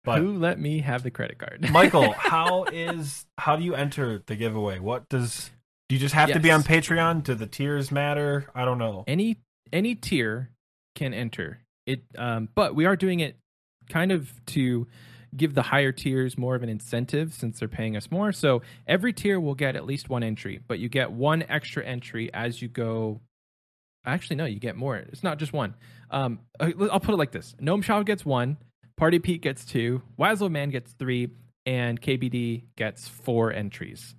But 0.08 0.20
Who 0.20 0.38
let 0.38 0.58
me 0.58 0.80
have 0.80 1.02
the 1.02 1.10
credit 1.10 1.38
card? 1.38 1.70
Michael, 1.72 2.12
how 2.12 2.64
is 2.64 3.26
how 3.38 3.56
do 3.56 3.64
you 3.64 3.74
enter 3.74 4.22
the 4.26 4.36
giveaway? 4.36 4.78
What 4.78 5.08
does 5.08 5.50
do 5.88 5.94
you 5.94 6.00
just 6.00 6.14
have 6.14 6.32
to 6.32 6.40
be 6.40 6.50
on 6.50 6.62
Patreon? 6.62 7.22
Do 7.22 7.34
the 7.34 7.46
tiers 7.46 7.90
matter? 7.90 8.46
I 8.54 8.64
don't 8.64 8.78
know. 8.78 9.04
any 9.06 9.38
any 9.72 9.94
tier 9.94 10.50
can 10.94 11.12
enter 11.14 11.60
it 11.86 12.02
um, 12.16 12.48
but 12.54 12.74
we 12.74 12.84
are 12.86 12.96
doing 12.96 13.20
it 13.20 13.36
kind 13.88 14.10
of 14.12 14.32
to 14.46 14.86
give 15.36 15.54
the 15.54 15.62
higher 15.62 15.92
tiers 15.92 16.36
more 16.38 16.54
of 16.54 16.62
an 16.62 16.68
incentive 16.68 17.32
since 17.34 17.58
they're 17.58 17.68
paying 17.68 17.96
us 17.96 18.10
more 18.10 18.32
so 18.32 18.62
every 18.86 19.12
tier 19.12 19.38
will 19.38 19.54
get 19.54 19.76
at 19.76 19.84
least 19.86 20.08
one 20.08 20.22
entry 20.22 20.58
but 20.66 20.78
you 20.78 20.88
get 20.88 21.12
one 21.12 21.42
extra 21.48 21.84
entry 21.84 22.32
as 22.34 22.60
you 22.62 22.68
go 22.68 23.20
actually 24.06 24.36
no 24.36 24.44
you 24.46 24.58
get 24.58 24.74
more 24.74 24.96
it's 24.96 25.22
not 25.22 25.38
just 25.38 25.52
one 25.52 25.74
um, 26.10 26.40
I- 26.58 26.72
i'll 26.90 27.00
put 27.00 27.12
it 27.14 27.18
like 27.18 27.32
this 27.32 27.54
gnome 27.60 27.82
child 27.82 28.06
gets 28.06 28.24
one 28.24 28.56
party 28.98 29.18
pete 29.18 29.40
gets 29.40 29.64
two 29.64 30.02
Wise 30.16 30.42
Old 30.42 30.52
Man 30.52 30.70
gets 30.70 30.92
three 30.92 31.30
and 31.64 32.00
kbd 32.00 32.64
gets 32.76 33.08
four 33.08 33.52
entries 33.52 34.14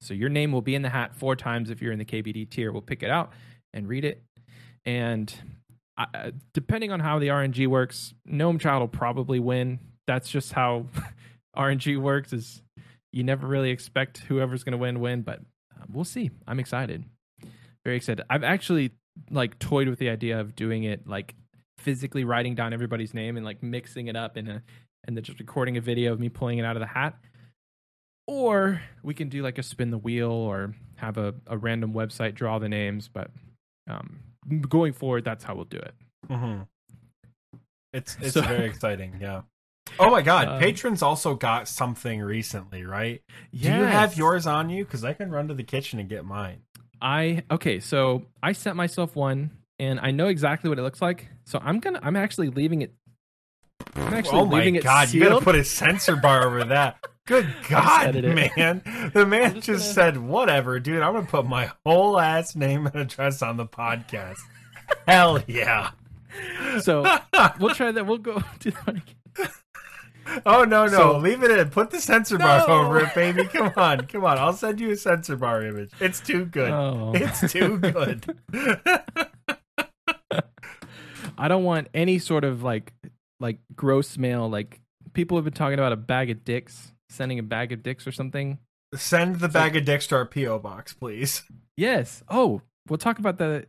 so 0.00 0.14
your 0.14 0.28
name 0.28 0.52
will 0.52 0.62
be 0.62 0.74
in 0.74 0.82
the 0.82 0.88
hat 0.88 1.14
four 1.14 1.36
times 1.36 1.70
if 1.70 1.80
you're 1.80 1.92
in 1.92 1.98
the 1.98 2.04
kbd 2.04 2.48
tier 2.48 2.72
we'll 2.72 2.82
pick 2.82 3.02
it 3.02 3.10
out 3.10 3.32
and 3.72 3.88
read 3.88 4.04
it 4.04 4.22
and 4.84 5.34
I, 5.96 6.06
uh, 6.14 6.30
depending 6.54 6.90
on 6.90 7.00
how 7.00 7.18
the 7.18 7.28
RNG 7.28 7.66
works, 7.66 8.14
Gnome 8.24 8.58
Child 8.58 8.80
will 8.80 8.88
probably 8.88 9.38
win. 9.38 9.78
That's 10.06 10.28
just 10.28 10.52
how 10.52 10.86
RNG 11.56 12.00
works. 12.00 12.32
Is 12.32 12.62
you 13.12 13.24
never 13.24 13.46
really 13.46 13.70
expect 13.70 14.18
whoever's 14.18 14.64
going 14.64 14.72
to 14.72 14.78
win 14.78 15.00
win, 15.00 15.22
but 15.22 15.40
uh, 15.74 15.84
we'll 15.92 16.04
see. 16.04 16.30
I'm 16.46 16.58
excited, 16.58 17.04
very 17.84 17.96
excited. 17.96 18.24
I've 18.30 18.44
actually 18.44 18.92
like 19.30 19.58
toyed 19.58 19.88
with 19.88 19.98
the 19.98 20.08
idea 20.08 20.40
of 20.40 20.56
doing 20.56 20.84
it 20.84 21.06
like 21.06 21.34
physically 21.82 22.24
writing 22.24 22.54
down 22.54 22.72
everybody's 22.72 23.12
name 23.14 23.36
and 23.36 23.44
like 23.44 23.62
mixing 23.62 24.06
it 24.08 24.16
up 24.16 24.36
in 24.36 24.48
a 24.48 24.62
and 25.06 25.16
then 25.16 25.24
just 25.24 25.40
recording 25.40 25.76
a 25.76 25.80
video 25.80 26.12
of 26.12 26.20
me 26.20 26.28
pulling 26.28 26.58
it 26.58 26.64
out 26.64 26.76
of 26.76 26.80
the 26.80 26.86
hat. 26.86 27.14
Or 28.28 28.80
we 29.02 29.14
can 29.14 29.28
do 29.28 29.42
like 29.42 29.58
a 29.58 29.62
spin 29.62 29.90
the 29.90 29.98
wheel 29.98 30.30
or 30.30 30.74
have 30.96 31.18
a, 31.18 31.34
a 31.48 31.58
random 31.58 31.92
website 31.92 32.34
draw 32.34 32.58
the 32.60 32.68
names, 32.68 33.08
but 33.12 33.30
um, 33.90 34.20
going 34.68 34.92
forward, 34.92 35.24
that's 35.24 35.42
how 35.42 35.56
we'll 35.56 35.64
do 35.64 35.78
it. 35.78 35.94
hmm 36.28 36.60
It's 37.92 38.16
it's 38.20 38.34
So- 38.34 38.42
very 38.46 38.66
exciting. 38.66 39.18
Yeah. 39.20 39.42
Oh 39.98 40.10
my 40.10 40.22
God! 40.22 40.46
Um, 40.48 40.60
Patrons 40.60 41.02
also 41.02 41.34
got 41.34 41.66
something 41.66 42.20
recently, 42.20 42.84
right? 42.84 43.20
Do 43.52 43.58
you 43.68 43.82
have 43.82 44.16
yours 44.16 44.46
on 44.46 44.70
you? 44.70 44.84
Because 44.84 45.02
I 45.04 45.12
can 45.12 45.30
run 45.30 45.48
to 45.48 45.54
the 45.54 45.64
kitchen 45.64 45.98
and 45.98 46.08
get 46.08 46.24
mine. 46.24 46.60
I 47.02 47.42
okay, 47.50 47.80
so 47.80 48.22
I 48.40 48.52
sent 48.52 48.76
myself 48.76 49.16
one, 49.16 49.50
and 49.82 49.98
I 50.00 50.12
know 50.12 50.28
exactly 50.28 50.70
what 50.70 50.78
it 50.78 50.82
looks 50.82 51.02
like. 51.02 51.28
So 51.44 51.60
I'm 51.62 51.80
gonna, 51.80 51.98
I'm 52.02 52.14
actually 52.14 52.50
leaving 52.50 52.82
it. 52.82 52.94
I'm 53.96 54.14
actually 54.14 54.38
oh 54.38 54.46
my 54.46 54.70
God! 54.70 55.12
You 55.12 55.24
gotta 55.24 55.44
put 55.44 55.56
a 55.56 55.64
censor 55.64 56.14
bar 56.14 56.46
over 56.46 56.64
that. 56.64 56.98
Good 57.26 57.52
God, 57.68 58.14
man! 58.22 58.82
The 59.12 59.26
man 59.26 59.54
just 59.54 59.66
just, 59.66 59.96
gonna- 59.96 60.12
said, 60.12 60.16
"Whatever, 60.18 60.78
dude. 60.78 61.02
I'm 61.02 61.14
gonna 61.14 61.26
put 61.26 61.46
my 61.46 61.72
whole 61.84 62.20
ass 62.20 62.54
name 62.54 62.86
and 62.86 62.94
address 62.94 63.42
on 63.42 63.56
the 63.56 63.66
podcast." 63.66 64.38
Hell 65.08 65.42
yeah! 65.48 65.90
so 66.80 67.02
we'll 67.58 67.74
try 67.74 67.90
that. 67.90 68.06
We'll 68.06 68.18
go 68.18 68.42
do 68.60 68.70
that 68.70 68.88
again. 68.88 69.48
Oh 70.46 70.62
no, 70.62 70.86
no, 70.86 70.96
So- 70.96 71.18
leave 71.18 71.42
it 71.42 71.50
in. 71.50 71.70
Put 71.70 71.90
the 71.90 72.00
censor 72.00 72.38
bar 72.38 72.70
over 72.70 73.00
it, 73.00 73.12
baby. 73.16 73.44
Come 73.46 73.72
on, 73.76 74.06
come 74.06 74.24
on. 74.24 74.38
I'll 74.38 74.52
send 74.52 74.78
you 74.78 74.92
a 74.92 74.96
censor 74.96 75.34
bar 75.34 75.64
image. 75.64 75.90
It's 75.98 76.20
too 76.20 76.44
good. 76.44 76.70
Oh. 76.70 77.12
It's 77.16 77.52
too 77.52 77.78
good. 77.78 78.36
I 81.38 81.48
don't 81.48 81.64
want 81.64 81.88
any 81.94 82.18
sort 82.18 82.44
of 82.44 82.62
like, 82.62 82.92
like 83.40 83.58
gross 83.74 84.16
mail. 84.18 84.48
Like 84.48 84.80
people 85.12 85.36
have 85.36 85.44
been 85.44 85.52
talking 85.54 85.78
about 85.78 85.92
a 85.92 85.96
bag 85.96 86.30
of 86.30 86.44
dicks, 86.44 86.92
sending 87.08 87.38
a 87.38 87.42
bag 87.42 87.72
of 87.72 87.82
dicks 87.82 88.06
or 88.06 88.12
something. 88.12 88.58
Send 88.94 89.36
the 89.40 89.48
bag 89.48 89.76
of 89.76 89.84
dicks 89.84 90.06
to 90.08 90.16
our 90.16 90.26
PO 90.26 90.58
box, 90.58 90.92
please. 90.92 91.42
Yes. 91.76 92.22
Oh, 92.28 92.60
we'll 92.88 92.98
talk 92.98 93.18
about 93.18 93.38
that 93.38 93.66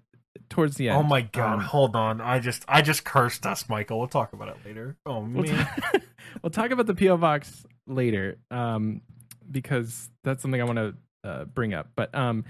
towards 0.50 0.76
the 0.76 0.90
end. 0.90 0.98
Oh 0.98 1.04
my 1.04 1.22
god, 1.22 1.54
Um, 1.54 1.60
hold 1.62 1.96
on. 1.96 2.20
I 2.20 2.40
just 2.40 2.66
I 2.68 2.82
just 2.82 3.06
cursed 3.06 3.46
us, 3.46 3.70
Michael. 3.70 4.00
We'll 4.00 4.08
talk 4.10 4.34
about 4.34 4.50
it 4.50 4.58
later. 4.66 4.98
Oh 5.06 5.20
We'll, 5.22 5.44
man. 5.44 5.66
ta- 5.66 5.92
we'll 6.44 6.50
talk 6.50 6.72
about 6.72 6.86
the 6.88 6.96
PO 6.96 7.18
box 7.18 7.66
later, 7.88 8.38
um, 8.52 9.02
because 9.50 10.10
that's 10.26 10.42
something 10.42 10.60
I 10.62 10.66
want 10.66 10.80
to 10.80 10.96
uh, 11.24 11.46
bring 11.46 11.74
up. 11.74 11.90
But 11.96 12.14
um, 12.14 12.44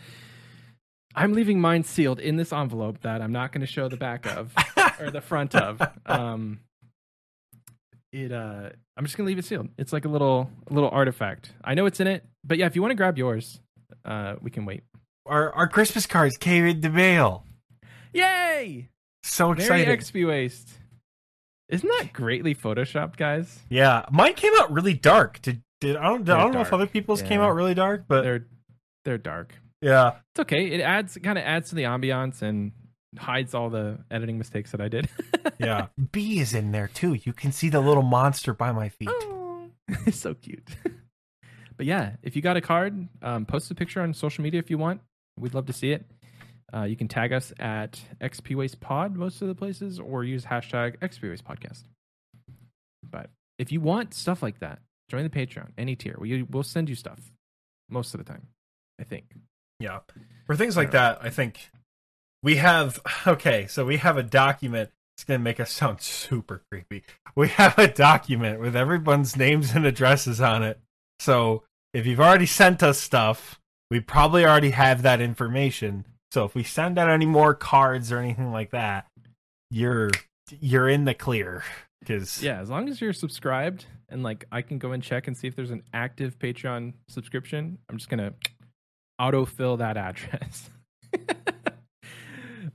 I'm 1.15 1.34
leaving 1.34 1.60
mine 1.62 1.84
sealed 1.84 2.19
in 2.19 2.38
this 2.38 2.52
envelope 2.52 3.02
that 3.02 3.21
I'm 3.21 3.32
not 3.32 3.52
going 3.52 3.62
to 3.62 3.67
show 3.67 3.88
the 3.88 3.97
back 3.97 4.26
of 4.26 4.54
or 4.99 5.12
the 5.12 5.21
front 5.21 5.56
of. 5.56 5.82
Um, 6.06 6.60
it 8.12 8.32
uh, 8.32 8.69
I'm 8.95 9.06
just 9.06 9.17
gonna 9.17 9.28
leave 9.28 9.39
it 9.39 9.45
sealed. 9.45 9.69
It's 9.78 9.91
like 9.91 10.06
a 10.06 10.10
little 10.10 10.49
a 10.69 10.73
little 10.73 10.89
artifact. 10.89 11.52
I 11.63 11.73
know 11.73 11.86
it's 11.86 11.99
in 11.99 12.08
it, 12.08 12.23
but 12.43 12.58
yeah, 12.58 12.67
if 12.67 12.76
you 12.76 12.82
want 12.82 12.91
to 12.91 12.95
grab 12.95 13.17
yours, 13.17 13.60
uh, 14.06 14.36
we 14.41 14.52
can 14.52 14.65
wait. 14.65 14.84
our 15.26 15.52
our 15.54 15.67
Christmas 15.67 16.06
cards 16.06 16.38
came 16.38 16.65
in 16.65 16.82
the 16.82 16.89
mail. 16.89 17.43
Yay! 18.13 18.89
So 19.23 19.49
Merry 19.49 19.62
exciting. 19.62 19.97
XP 19.99 20.28
waste. 20.28 20.69
Isn't 21.69 21.89
that 21.99 22.13
greatly 22.13 22.54
photoshopped, 22.54 23.17
guys? 23.17 23.60
yeah, 23.69 24.06
mine 24.12 24.36
came 24.36 24.54
out 24.60 24.71
really 24.71 24.93
dark. 24.93 25.41
Did 25.41 25.62
did 25.82 25.95
I 25.95 26.04
don't 26.04 26.30
I 26.30 26.38
don't 26.43 26.54
know 26.54 26.62
if 26.62 26.71
other 26.71 26.86
people's 26.88 27.21
came 27.23 27.41
out 27.41 27.56
really 27.56 27.73
dark, 27.73 28.04
but 28.08 28.21
They're 28.21 28.45
they're 29.06 29.17
dark. 29.17 29.56
Yeah. 29.84 30.12
It's 30.32 30.39
okay. 30.39 30.67
It 30.67 30.82
adds 30.82 31.17
kind 31.22 31.38
of 31.38 31.43
adds 31.43 31.69
to 31.69 31.76
the 31.76 31.84
ambiance 31.84 32.41
and 32.41 32.72
hides 33.17 33.54
all 33.54 33.69
the 33.69 34.00
editing 34.10 34.38
mistakes 34.38 34.72
that 34.72 34.82
I 34.82 34.88
did. 34.88 35.10
Yeah. 35.60 35.88
B 36.12 36.39
is 36.39 36.54
in 36.54 36.72
there 36.72 36.88
too. 36.88 37.13
You 37.13 37.32
can 37.32 37.52
see 37.52 37.69
the 37.69 37.80
little 37.80 38.04
monster 38.04 38.54
by 38.54 38.72
my 38.72 38.89
feet. 38.89 39.10
Oh, 39.12 39.69
it's 40.06 40.19
so 40.19 40.34
cute. 40.34 40.67
but 41.78 41.86
yeah, 41.86 42.15
if 42.22 42.36
you 42.36 42.41
got 42.41 42.58
a 42.58 42.62
card, 42.62 43.08
um, 43.22 43.46
post 43.46 43.69
a 43.72 43.76
picture 43.76 44.02
on 44.02 44.13
social 44.13 44.43
media 44.43 44.60
if 44.60 44.69
you 44.69 44.78
want. 44.78 45.02
We'd 45.38 45.54
love 45.54 45.67
to 45.67 45.74
see 45.74 45.91
it. 45.91 46.06
Uh, 46.74 46.84
you 46.84 46.98
can 46.98 47.08
tag 47.08 47.32
us 47.32 47.54
at 47.60 48.02
XP 48.19 48.56
Waste 48.56 48.80
Pod 48.82 49.15
most 49.15 49.41
of 49.41 49.48
the 49.48 49.56
places, 49.56 50.00
or 50.00 50.24
use 50.24 50.43
hashtag 50.43 50.98
XP 51.00 51.30
Waste 51.30 51.46
Podcast. 51.46 51.84
But 53.10 53.30
if 53.60 53.72
you 53.72 53.80
want 53.80 54.13
stuff 54.13 54.41
like 54.41 54.60
that, 54.60 54.80
join 55.10 55.24
the 55.24 55.30
Patreon, 55.30 55.69
any 55.78 55.96
tier. 55.96 56.17
We, 56.19 56.41
we'll 56.41 56.63
send 56.63 56.89
you 56.89 56.96
stuff 56.96 57.19
most 57.89 58.15
of 58.15 58.17
the 58.17 58.26
time. 58.26 58.48
I 59.00 59.04
think. 59.04 59.26
Yeah. 59.84 60.00
For 60.48 60.56
things 60.56 60.78
like 60.78 60.91
that, 60.91 61.19
I 61.22 61.30
think 61.30 61.69
we 62.41 62.56
have 62.56 63.00
okay, 63.28 63.67
so 63.67 63.86
we 63.86 63.98
have 63.98 64.17
a 64.17 64.24
document. 64.24 64.89
It's 65.17 65.26
gonna 65.26 65.39
make 65.39 65.60
us 65.60 65.72
sound 65.72 66.02
super 66.02 66.63
creepy. 66.72 67.04
We 67.36 67.50
have 67.50 67.78
a 67.78 67.88
document 67.88 68.60
with 68.60 68.76
everyone's 68.76 69.36
names 69.36 69.76
and 69.76 69.86
addresses 69.86 70.39
on 70.39 70.63
it. 70.63 70.80
So 71.19 71.63
if 71.93 72.06
you've 72.06 72.19
already 72.19 72.46
sent 72.46 72.82
us 72.82 73.00
stuff, 73.00 73.60
we 73.91 74.00
probably 74.00 74.46
already 74.46 74.72
have 74.72 75.02
that 75.04 75.22
information. 75.22 76.06
So 76.32 76.46
if 76.46 76.56
we 76.56 76.63
send 76.63 76.98
out 76.98 77.10
any 77.10 77.26
more 77.26 77.54
cards 77.54 78.12
or 78.12 78.19
anything 78.19 78.52
like 78.52 78.72
that, 78.72 79.08
you're 79.69 80.12
you're 80.60 80.89
in 80.89 81.06
the 81.06 81.13
clear 81.13 81.63
because 82.00 82.41
Yeah, 82.41 82.60
as 82.60 82.69
long 82.69 82.89
as 82.89 83.02
you're 83.02 83.13
subscribed 83.13 83.86
and 84.10 84.24
like 84.24 84.46
I 84.52 84.62
can 84.62 84.78
go 84.78 84.91
and 84.91 85.04
check 85.04 85.28
and 85.28 85.38
see 85.38 85.48
if 85.48 85.56
there's 85.56 85.72
an 85.72 85.84
active 85.93 86.39
Patreon 86.39 86.93
subscription, 87.08 87.78
I'm 87.89 87.98
just 87.98 88.10
gonna 88.10 88.34
autofill 89.19 89.78
that 89.80 89.97
address. 89.97 90.69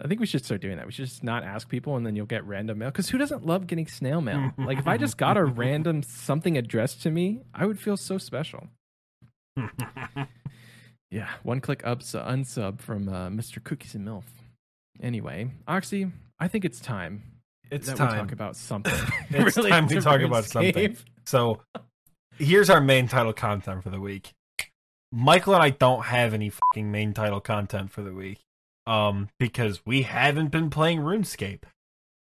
I 0.01 0.07
think 0.07 0.21
we 0.21 0.27
should 0.27 0.45
start 0.45 0.61
doing 0.61 0.77
that. 0.77 0.87
We 0.87 0.93
should 0.93 1.07
just 1.07 1.25
not 1.25 1.43
ask 1.43 1.69
people 1.69 1.97
and 1.97 2.07
then 2.07 2.15
you'll 2.15 2.27
get 2.27 2.45
random 2.45 2.79
mail. 2.79 2.91
Because 2.91 3.09
who 3.09 3.19
doesn't 3.19 3.45
love 3.45 3.67
getting 3.67 3.87
snail 3.87 4.21
mail? 4.21 4.53
like 4.59 4.79
if 4.79 4.87
I 4.87 4.97
just 4.97 5.19
got 5.19 5.37
a 5.37 5.45
random 5.45 6.03
something 6.03 6.57
addressed 6.57 7.03
to 7.03 7.11
me, 7.11 7.41
I 7.53 7.67
would 7.67 7.79
feel 7.81 7.97
so 7.97 8.19
special. 8.19 8.69
Yeah, 11.11 11.31
one 11.43 11.63
click 11.63 11.87
up 11.87 12.01
unsub 12.01 12.81
from 12.81 13.09
uh, 13.09 13.31
Mr. 13.31 13.65
Cookies 13.65 13.95
and 13.95 14.07
Milf. 14.07 14.25
Anyway, 15.03 15.51
Oxy, 15.67 16.13
I 16.39 16.49
think 16.49 16.67
it's 16.67 16.81
time 16.81 17.23
it's 17.71 17.93
time. 17.93 18.11
we 18.11 18.19
talk 18.19 18.33
about 18.33 18.57
something. 18.57 18.93
It's 19.31 19.57
related 19.57 19.75
time 19.75 19.89
to 19.89 19.95
to 19.97 20.01
talk 20.01 20.21
about 20.21 20.45
something. 20.45 20.97
So 21.27 21.61
here's 22.39 22.71
our 22.71 22.81
main 22.81 23.09
title 23.09 23.33
content 23.33 23.83
for 23.83 23.91
the 23.91 24.01
week. 24.01 24.33
Michael 25.13 25.55
and 25.55 25.63
I 25.63 25.71
don't 25.71 26.05
have 26.07 26.35
any 26.35 26.51
fucking 26.51 26.91
main 26.91 27.15
title 27.15 27.41
content 27.41 27.91
for 27.91 28.03
the 28.03 28.13
week. 28.13 28.41
Um, 28.87 29.29
because 29.39 29.85
we 29.85 30.03
haven't 30.03 30.51
been 30.51 30.71
playing 30.71 31.01
RuneScape. 31.01 31.63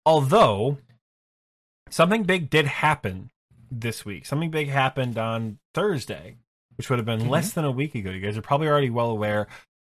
Although 0.06 0.78
something 1.90 2.22
big 2.24 2.48
did 2.50 2.66
happen 2.66 3.30
this 3.70 4.04
week. 4.04 4.24
Something 4.26 4.50
big 4.50 4.68
happened 4.68 5.18
on 5.18 5.58
Thursday, 5.74 6.36
which 6.76 6.88
would 6.88 6.98
have 6.98 7.06
been 7.06 7.22
Mhm. 7.22 7.28
less 7.28 7.52
than 7.52 7.64
a 7.64 7.70
week 7.70 7.94
ago. 7.94 8.10
You 8.10 8.20
guys 8.20 8.36
are 8.36 8.42
probably 8.42 8.68
already 8.68 8.90
well 8.90 9.10
aware. 9.10 9.46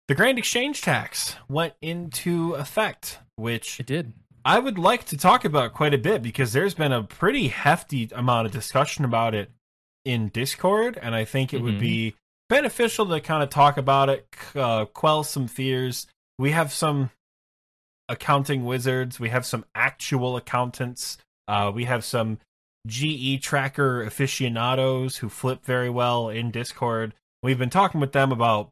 The 0.08 0.16
Grand 0.16 0.38
Exchange 0.38 0.82
Tax 0.82 1.36
went 1.48 1.74
into 1.82 2.54
effect, 2.56 3.20
which 3.36 3.80
It 3.80 3.86
did. 3.86 4.14
I 4.46 4.60
would 4.60 4.78
like 4.78 5.06
to 5.06 5.18
talk 5.18 5.46
about 5.46 5.74
quite 5.74 5.94
a 5.94 5.98
bit 5.98 6.22
because 6.22 6.54
there's 6.54 6.74
been 6.74 6.92
a 6.92 7.04
pretty 7.04 7.48
hefty 7.50 8.10
amount 8.14 8.48
of 8.48 8.52
discussion 8.52 9.06
about 9.06 9.34
it 9.34 9.52
in 10.04 10.28
Discord, 10.30 10.98
and 11.02 11.16
I 11.16 11.24
think 11.24 11.54
it 11.54 11.62
would 11.62 11.76
Mhm. 11.76 11.80
be 11.80 12.16
beneficial 12.50 13.06
to 13.08 13.20
kind 13.20 13.44
of 13.44 13.50
talk 13.50 13.78
about 13.78 14.10
it, 14.10 14.28
uh, 14.56 14.86
quell 14.86 15.24
some 15.24 15.48
fears. 15.48 16.08
We 16.38 16.52
have 16.52 16.72
some 16.72 17.12
accounting 18.10 18.66
wizards, 18.66 19.20
we 19.20 19.30
have 19.30 19.46
some 19.46 19.66
actual 19.74 20.36
accountants, 20.36 21.18
uh, 21.48 21.72
we 21.74 21.86
have 21.86 22.04
some 22.04 22.40
GE 22.88 23.42
tracker 23.42 24.04
aficionados 24.04 25.18
who 25.18 25.30
flip 25.30 25.64
very 25.64 25.90
well 25.90 26.30
in 26.30 26.52
Discord. 26.52 27.14
We've 27.42 27.60
been 27.60 27.70
talking 27.70 28.02
with 28.02 28.12
them 28.12 28.32
about 28.32 28.70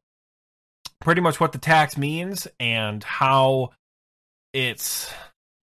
pretty 1.00 1.22
much 1.22 1.40
what 1.40 1.52
the 1.52 1.58
tax 1.58 1.98
means 1.98 2.48
and 2.60 3.04
how 3.04 3.72
it's 4.54 5.12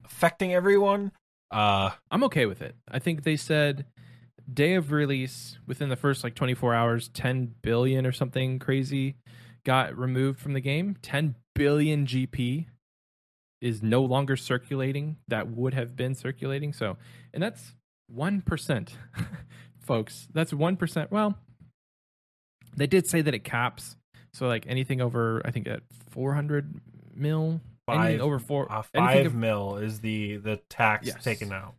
affecting 0.04 0.54
everyone. 0.54 1.12
Uh, 1.50 1.90
I'm 2.10 2.24
okay 2.24 2.46
with 2.46 2.62
it. 2.62 2.74
I 2.90 2.98
think 2.98 3.22
they 3.22 3.36
said 3.36 3.86
day 4.52 4.74
of 4.74 4.92
release 4.92 5.58
within 5.66 5.88
the 5.88 5.96
first 5.96 6.24
like 6.24 6.34
24 6.34 6.74
hours, 6.74 7.08
10 7.08 7.54
billion 7.62 8.06
or 8.06 8.12
something 8.12 8.58
crazy 8.58 9.16
got 9.64 9.96
removed 9.98 10.40
from 10.40 10.52
the 10.54 10.60
game. 10.60 10.96
10 11.02 11.34
billion 11.54 12.06
GP 12.06 12.66
is 13.60 13.82
no 13.82 14.02
longer 14.02 14.36
circulating 14.36 15.16
that 15.28 15.48
would 15.50 15.74
have 15.74 15.96
been 15.96 16.14
circulating. 16.14 16.72
So, 16.72 16.96
and 17.34 17.42
that's 17.42 17.74
1%, 18.14 18.88
folks. 19.80 20.28
That's 20.32 20.52
1%. 20.52 21.10
Well, 21.10 21.36
they 22.76 22.86
did 22.86 23.06
say 23.08 23.20
that 23.22 23.34
it 23.34 23.44
caps. 23.44 23.96
So, 24.32 24.46
like 24.46 24.64
anything 24.68 25.00
over, 25.00 25.42
I 25.44 25.50
think 25.50 25.66
at 25.66 25.82
400 26.10 26.80
mil, 27.14 27.60
Five- 27.86 28.20
over 28.20 28.38
four, 28.38 28.70
uh, 28.70 28.82
five 28.82 29.26
of- 29.26 29.34
mil 29.34 29.76
is 29.78 30.00
the 30.00 30.36
the 30.36 30.56
tax 30.68 31.06
Yes. 31.06 31.24
taken 31.24 31.52
out. 31.52 31.74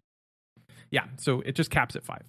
yeah. 0.90 1.06
So 1.18 1.42
it 1.42 1.52
just 1.54 1.70
caps 1.70 1.96
at 1.96 2.04
five. 2.04 2.24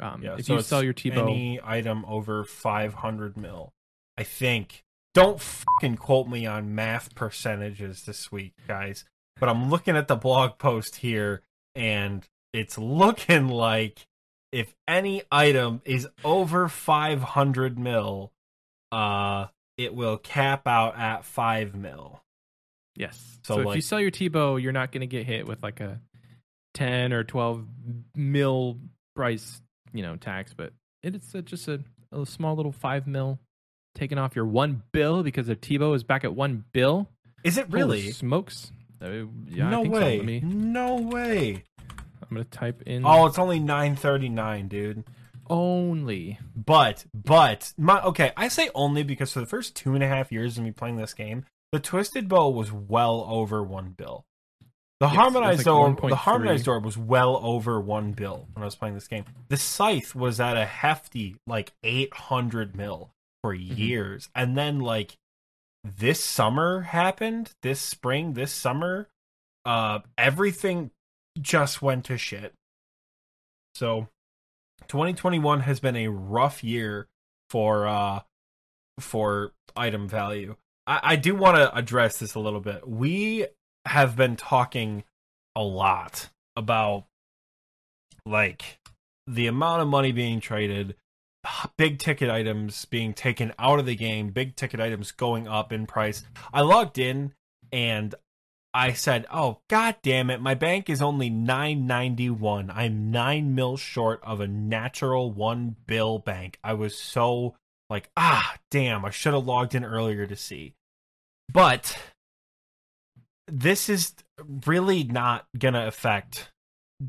Um, 0.00 0.22
Yeah, 0.22 0.36
if 0.38 0.46
so 0.46 0.54
you 0.54 0.62
sell 0.62 0.82
your 0.82 0.92
T-bow, 0.92 1.22
any 1.22 1.60
item 1.62 2.04
over 2.06 2.44
500 2.44 3.36
mil, 3.36 3.72
I 4.16 4.22
think. 4.24 4.82
Don't 5.12 5.40
fucking 5.40 5.96
quote 5.96 6.28
me 6.28 6.46
on 6.46 6.74
math 6.74 7.14
percentages 7.14 8.04
this 8.04 8.30
week, 8.30 8.54
guys. 8.68 9.04
But 9.38 9.48
I'm 9.48 9.70
looking 9.70 9.96
at 9.96 10.08
the 10.08 10.16
blog 10.16 10.58
post 10.58 10.96
here, 10.96 11.42
and 11.74 12.24
it's 12.52 12.78
looking 12.78 13.48
like 13.48 14.06
if 14.52 14.74
any 14.86 15.22
item 15.30 15.80
is 15.84 16.08
over 16.24 16.68
500 16.68 17.78
mil, 17.78 18.32
uh, 18.92 19.46
it 19.76 19.94
will 19.94 20.18
cap 20.18 20.66
out 20.66 20.98
at 20.98 21.24
five 21.24 21.74
mil. 21.74 22.22
Yes. 22.96 23.38
So, 23.44 23.62
So, 23.62 23.70
if 23.70 23.76
you 23.76 23.82
sell 23.82 24.00
your 24.00 24.10
T-bow, 24.10 24.56
you're 24.56 24.72
not 24.72 24.92
going 24.92 25.00
to 25.00 25.06
get 25.06 25.26
hit 25.26 25.46
with 25.46 25.62
like 25.62 25.80
a 25.80 26.00
10 26.74 27.12
or 27.12 27.24
12 27.24 27.66
mil 28.14 28.78
price, 29.16 29.62
you 29.92 30.02
know, 30.02 30.16
tax, 30.16 30.54
but 30.54 30.72
it's 31.02 31.34
a, 31.34 31.42
just 31.42 31.68
a, 31.68 31.80
a 32.12 32.24
small 32.26 32.54
little 32.56 32.72
5 32.72 33.06
mil 33.06 33.38
taken 33.94 34.18
off 34.18 34.36
your 34.36 34.44
one 34.46 34.82
bill 34.92 35.22
because 35.22 35.46
the 35.48 35.56
T-bow 35.56 35.92
is 35.94 36.04
back 36.04 36.24
at 36.24 36.34
one 36.34 36.64
bill. 36.72 37.08
Is 37.42 37.58
it 37.58 37.66
Holy 37.70 37.80
really? 37.80 38.10
smokes. 38.12 38.72
Uh, 39.02 39.24
yeah, 39.48 39.70
no 39.70 39.80
I 39.80 39.82
think 39.82 39.94
so. 39.94 40.00
way. 40.00 40.16
Let 40.18 40.26
me, 40.26 40.40
No 40.40 40.94
way. 40.96 41.64
I'm 42.30 42.36
to 42.36 42.44
type 42.44 42.82
in 42.86 43.04
Oh, 43.04 43.26
it's 43.26 43.38
only 43.38 43.58
939, 43.58 44.68
dude. 44.68 45.04
only. 45.48 46.38
But, 46.54 47.04
but, 47.14 47.72
my 47.76 48.00
okay, 48.02 48.32
I 48.36 48.48
say 48.48 48.70
only 48.74 49.02
because 49.02 49.32
for 49.32 49.40
the 49.40 49.46
first 49.46 49.74
two 49.74 49.94
and 49.94 50.04
a 50.04 50.06
half 50.06 50.30
years 50.30 50.56
of 50.58 50.64
me 50.64 50.70
playing 50.70 50.96
this 50.96 51.14
game, 51.14 51.44
the 51.72 51.80
Twisted 51.80 52.28
Bow 52.28 52.50
was 52.50 52.70
well 52.70 53.26
over 53.28 53.62
one 53.62 53.94
bill. 53.96 54.24
The 55.00 55.08
harmonized 55.08 55.60
it's 55.60 55.66
like 55.66 55.74
orb, 55.74 56.08
the 56.10 56.14
harmonized 56.14 56.68
orb 56.68 56.84
was 56.84 56.98
well 56.98 57.40
over 57.42 57.80
one 57.80 58.12
bill 58.12 58.46
when 58.52 58.62
I 58.62 58.66
was 58.66 58.76
playing 58.76 58.94
this 58.94 59.08
game. 59.08 59.24
The 59.48 59.56
scythe 59.56 60.14
was 60.14 60.38
at 60.40 60.58
a 60.58 60.66
hefty 60.66 61.36
like 61.46 61.72
eight 61.82 62.12
hundred 62.12 62.76
mil 62.76 63.10
for 63.42 63.54
Mm-hmm. 63.56 63.72
years, 63.78 64.28
and 64.34 64.58
then 64.58 64.80
like 64.80 65.16
this 65.82 66.22
summer 66.22 66.82
happened, 66.82 67.52
this 67.62 67.80
spring, 67.80 68.34
this 68.34 68.52
summer, 68.52 69.08
uh, 69.64 70.00
everything 70.18 70.90
just 71.40 71.80
went 71.80 72.04
to 72.04 72.18
shit. 72.18 72.52
So, 73.74 74.08
2021 74.88 75.60
has 75.60 75.80
been 75.80 75.96
a 75.96 76.08
rough 76.08 76.62
year 76.62 77.08
for 77.48 77.86
uh 77.86 78.20
for 78.98 79.52
item 79.74 80.06
value. 80.08 80.56
I, 80.86 81.00
I 81.02 81.16
do 81.16 81.34
want 81.34 81.56
to 81.56 81.74
address 81.74 82.18
this 82.18 82.34
a 82.34 82.40
little 82.40 82.60
bit. 82.60 82.86
We 82.86 83.46
have 83.86 84.16
been 84.16 84.36
talking 84.36 85.04
a 85.56 85.62
lot 85.62 86.30
about 86.56 87.04
like 88.26 88.78
the 89.26 89.46
amount 89.46 89.82
of 89.82 89.88
money 89.88 90.12
being 90.12 90.40
traded, 90.40 90.96
big 91.76 91.98
ticket 91.98 92.30
items 92.30 92.84
being 92.84 93.14
taken 93.14 93.52
out 93.58 93.78
of 93.78 93.86
the 93.86 93.96
game, 93.96 94.30
big 94.30 94.56
ticket 94.56 94.80
items 94.80 95.12
going 95.12 95.48
up 95.48 95.72
in 95.72 95.86
price. 95.86 96.22
I 96.52 96.60
logged 96.62 96.98
in 96.98 97.32
and 97.72 98.14
I 98.72 98.92
said, 98.92 99.26
"Oh 99.32 99.60
god 99.68 99.96
damn 100.02 100.30
it, 100.30 100.40
my 100.40 100.54
bank 100.54 100.88
is 100.88 101.02
only 101.02 101.30
991. 101.30 102.70
I'm 102.70 103.10
9 103.10 103.54
mil 103.54 103.76
short 103.76 104.20
of 104.22 104.40
a 104.40 104.46
natural 104.46 105.32
1 105.32 105.76
bill 105.86 106.18
bank." 106.18 106.58
I 106.62 106.74
was 106.74 106.96
so 106.96 107.56
like, 107.88 108.10
"Ah, 108.16 108.56
damn, 108.70 109.04
I 109.04 109.10
should 109.10 109.34
have 109.34 109.46
logged 109.46 109.74
in 109.74 109.84
earlier 109.84 110.26
to 110.26 110.36
see." 110.36 110.74
But 111.52 111.98
this 113.50 113.88
is 113.88 114.14
really 114.66 115.04
not 115.04 115.46
going 115.58 115.74
to 115.74 115.86
affect 115.86 116.50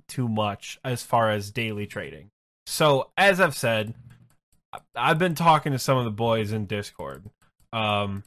too 0.07 0.27
much 0.27 0.79
as 0.83 1.03
far 1.03 1.29
as 1.29 1.51
daily 1.51 1.85
trading. 1.85 2.29
So, 2.65 3.11
as 3.17 3.39
I've 3.39 3.55
said, 3.55 3.93
I've 4.95 5.19
been 5.19 5.35
talking 5.35 5.71
to 5.73 5.79
some 5.79 5.97
of 5.97 6.05
the 6.05 6.11
boys 6.11 6.51
in 6.51 6.65
Discord. 6.65 7.25
Um, 7.73 8.23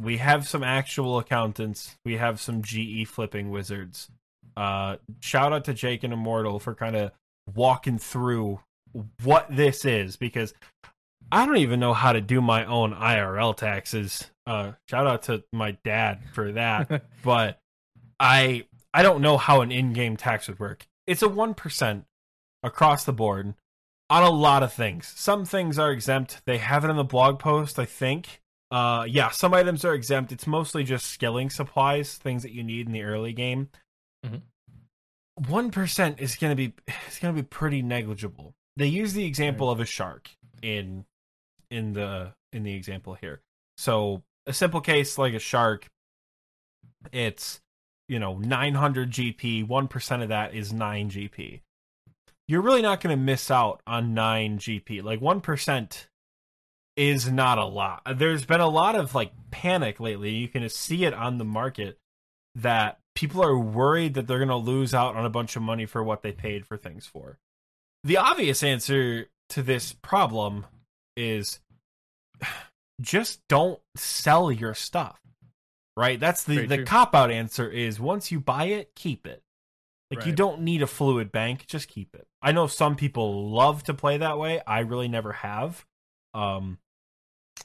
we 0.00 0.18
have 0.18 0.46
some 0.46 0.62
actual 0.62 1.18
accountants. 1.18 1.96
We 2.04 2.16
have 2.16 2.40
some 2.40 2.62
GE 2.62 3.08
flipping 3.08 3.50
wizards. 3.50 4.08
Uh, 4.56 4.96
shout 5.20 5.52
out 5.52 5.64
to 5.64 5.74
Jake 5.74 6.04
and 6.04 6.12
Immortal 6.12 6.58
for 6.58 6.74
kind 6.74 6.96
of 6.96 7.12
walking 7.54 7.98
through 7.98 8.60
what 9.22 9.46
this 9.50 9.84
is 9.84 10.16
because 10.16 10.54
I 11.30 11.46
don't 11.46 11.58
even 11.58 11.80
know 11.80 11.94
how 11.94 12.12
to 12.12 12.20
do 12.20 12.40
my 12.40 12.64
own 12.64 12.94
IRL 12.94 13.56
taxes. 13.56 14.30
Uh, 14.48 14.72
shout 14.88 15.06
out 15.06 15.24
to 15.24 15.44
my 15.52 15.72
dad 15.84 16.20
for 16.32 16.52
that, 16.52 17.04
but 17.22 17.60
I 18.18 18.64
I 18.94 19.02
don't 19.02 19.20
know 19.20 19.36
how 19.36 19.60
an 19.60 19.70
in-game 19.70 20.16
tax 20.16 20.48
would 20.48 20.58
work. 20.58 20.86
It's 21.06 21.22
a 21.22 21.28
one 21.28 21.52
percent 21.52 22.06
across 22.62 23.04
the 23.04 23.12
board 23.12 23.54
on 24.08 24.22
a 24.22 24.30
lot 24.30 24.62
of 24.62 24.72
things. 24.72 25.12
Some 25.16 25.44
things 25.44 25.78
are 25.78 25.92
exempt. 25.92 26.40
They 26.46 26.56
have 26.56 26.84
it 26.84 26.88
in 26.88 26.96
the 26.96 27.04
blog 27.04 27.38
post, 27.38 27.78
I 27.78 27.84
think. 27.84 28.40
Uh, 28.70 29.04
yeah, 29.08 29.28
some 29.30 29.52
items 29.52 29.84
are 29.84 29.94
exempt. 29.94 30.32
It's 30.32 30.46
mostly 30.46 30.82
just 30.82 31.06
skilling 31.06 31.50
supplies, 31.50 32.16
things 32.16 32.42
that 32.42 32.52
you 32.52 32.62
need 32.62 32.86
in 32.86 32.92
the 32.92 33.02
early 33.02 33.34
game. 33.34 33.68
Mhm. 34.26 34.42
One 35.46 35.70
is 36.18 36.36
gonna 36.36 36.56
be 36.56 36.72
it's 37.06 37.18
gonna 37.18 37.34
be 37.34 37.42
pretty 37.42 37.82
negligible. 37.82 38.54
They 38.76 38.86
use 38.86 39.12
the 39.12 39.26
example 39.26 39.70
of 39.70 39.78
a 39.78 39.84
shark 39.84 40.30
in 40.62 41.04
in 41.70 41.92
the 41.92 42.32
in 42.52 42.62
the 42.62 42.72
example 42.74 43.14
here. 43.14 43.42
So 43.76 44.22
a 44.48 44.52
simple 44.52 44.80
case 44.80 45.18
like 45.18 45.34
a 45.34 45.38
shark, 45.38 45.86
it's 47.12 47.60
you 48.08 48.18
know 48.18 48.38
900 48.38 49.10
GP, 49.10 49.68
1% 49.68 50.22
of 50.22 50.28
that 50.30 50.54
is 50.54 50.72
9 50.72 51.10
GP. 51.10 51.60
You're 52.48 52.62
really 52.62 52.82
not 52.82 53.02
going 53.02 53.14
to 53.16 53.22
miss 53.22 53.50
out 53.50 53.82
on 53.86 54.14
9 54.14 54.58
GP. 54.58 55.02
Like 55.02 55.20
1% 55.20 56.06
is 56.96 57.30
not 57.30 57.58
a 57.58 57.66
lot. 57.66 58.02
There's 58.16 58.46
been 58.46 58.60
a 58.60 58.68
lot 58.68 58.96
of 58.96 59.14
like 59.14 59.32
panic 59.50 60.00
lately. 60.00 60.30
You 60.30 60.48
can 60.48 60.66
see 60.70 61.04
it 61.04 61.12
on 61.12 61.36
the 61.36 61.44
market 61.44 61.98
that 62.54 62.98
people 63.14 63.44
are 63.44 63.58
worried 63.58 64.14
that 64.14 64.26
they're 64.26 64.38
going 64.38 64.48
to 64.48 64.56
lose 64.56 64.94
out 64.94 65.14
on 65.14 65.26
a 65.26 65.30
bunch 65.30 65.56
of 65.56 65.62
money 65.62 65.84
for 65.84 66.02
what 66.02 66.22
they 66.22 66.32
paid 66.32 66.64
for 66.64 66.78
things 66.78 67.06
for. 67.06 67.38
The 68.02 68.16
obvious 68.16 68.62
answer 68.62 69.26
to 69.50 69.62
this 69.62 69.92
problem 69.92 70.64
is 71.16 71.58
just 73.00 73.40
don't 73.48 73.80
sell 73.96 74.50
your 74.50 74.74
stuff. 74.74 75.18
Right? 75.96 76.18
That's 76.20 76.44
the 76.44 76.54
Very 76.54 76.66
the 76.66 76.76
true. 76.76 76.84
cop 76.84 77.14
out 77.14 77.30
answer 77.30 77.68
is 77.68 77.98
once 77.98 78.30
you 78.30 78.40
buy 78.40 78.64
it, 78.66 78.94
keep 78.94 79.26
it. 79.26 79.42
Like 80.10 80.24
you 80.24 80.32
don't 80.32 80.62
need 80.62 80.80
a 80.80 80.86
fluid 80.86 81.30
bank, 81.30 81.66
just 81.66 81.88
keep 81.88 82.14
it. 82.14 82.26
I 82.40 82.52
know 82.52 82.66
some 82.66 82.96
people 82.96 83.50
love 83.50 83.82
to 83.84 83.94
play 83.94 84.16
that 84.16 84.38
way. 84.38 84.62
I 84.66 84.80
really 84.80 85.08
never 85.08 85.32
have. 85.32 85.84
Um 86.32 86.78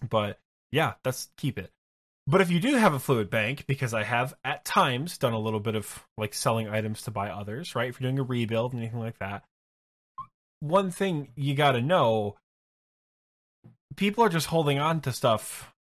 but 0.10 0.40
yeah, 0.72 0.96
that's 1.04 1.30
keep 1.38 1.58
it. 1.58 1.72
But 2.26 2.42
if 2.42 2.50
you 2.50 2.60
do 2.60 2.76
have 2.76 2.94
a 2.94 3.00
fluid 3.00 3.30
bank, 3.30 3.66
because 3.68 3.94
I 3.94 4.04
have 4.04 4.34
at 4.44 4.66
times 4.66 5.18
done 5.18 5.34
a 5.34 5.40
little 5.40 5.60
bit 5.60 5.76
of 5.76 6.06
like 6.18 6.34
selling 6.34 6.68
items 6.68 7.04
to 7.04 7.12
buy 7.12 7.30
others, 7.30 7.76
right? 7.76 7.90
If 7.90 8.00
you're 8.00 8.10
doing 8.10 8.20
a 8.20 8.24
rebuild 8.24 8.74
and 8.74 8.82
anything 8.82 9.00
like 9.00 9.20
that, 9.20 9.44
one 10.60 10.90
thing 10.90 11.30
you 11.36 11.54
got 11.54 11.74
to 11.74 11.82
know 11.82 12.38
people 13.96 14.24
are 14.24 14.30
just 14.30 14.48
holding 14.48 14.80
on 14.80 15.02
to 15.02 15.12
stuff 15.12 15.74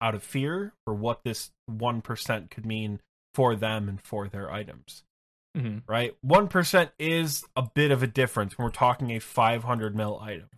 out 0.00 0.14
of 0.14 0.22
fear 0.22 0.72
for 0.84 0.94
what 0.94 1.22
this 1.24 1.50
1% 1.70 2.50
could 2.50 2.66
mean 2.66 3.00
for 3.32 3.56
them 3.56 3.88
and 3.88 4.00
for 4.00 4.28
their 4.28 4.50
items, 4.50 5.02
hmm 5.56 5.78
right? 5.88 6.16
1% 6.24 6.90
is 6.98 7.44
a 7.56 7.62
bit 7.74 7.90
of 7.90 8.02
a 8.02 8.06
difference 8.06 8.56
when 8.56 8.64
we're 8.64 8.70
talking 8.70 9.10
a 9.10 9.18
500 9.18 9.96
mil 9.96 10.20
item, 10.20 10.48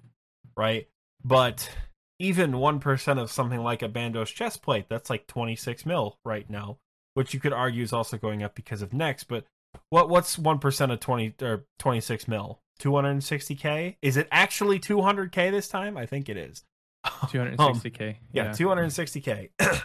right? 0.57 0.89
But 1.25 1.71
even 2.19 2.53
1% 2.53 3.21
of 3.21 3.31
something 3.31 3.61
like 3.61 3.83
a 3.83 3.89
Bandos 3.89 4.33
chest 4.33 4.63
plate, 4.63 4.87
that's 4.89 5.11
like 5.11 5.27
26 5.27 5.87
mil 5.87 6.19
right 6.25 6.49
now, 6.49 6.79
which 7.15 7.35
you 7.35 7.41
could 7.41 7.53
argue 7.53 7.83
is 7.83 7.93
also 7.93 8.17
going 8.17 8.43
up 8.43 8.55
because 8.55 8.83
of 8.83 8.93
next, 8.93 9.25
but 9.25 9.45
what 9.91 10.09
what's 10.09 10.37
1% 10.37 10.93
of 10.93 11.01
20 11.01 11.35
or 11.43 11.65
26 11.79 12.29
mil? 12.29 12.61
260k? 12.81 13.97
Is 14.03 14.17
it 14.17 14.29
actually 14.31 14.79
200k 14.79 15.51
this 15.51 15.69
time? 15.69 15.97
I 15.97 16.07
think 16.07 16.29
it 16.29 16.37
is. 16.37 16.65
260k. 17.31 18.09
Um, 18.11 18.17
Yeah, 18.33 18.51
260k. 18.51 19.51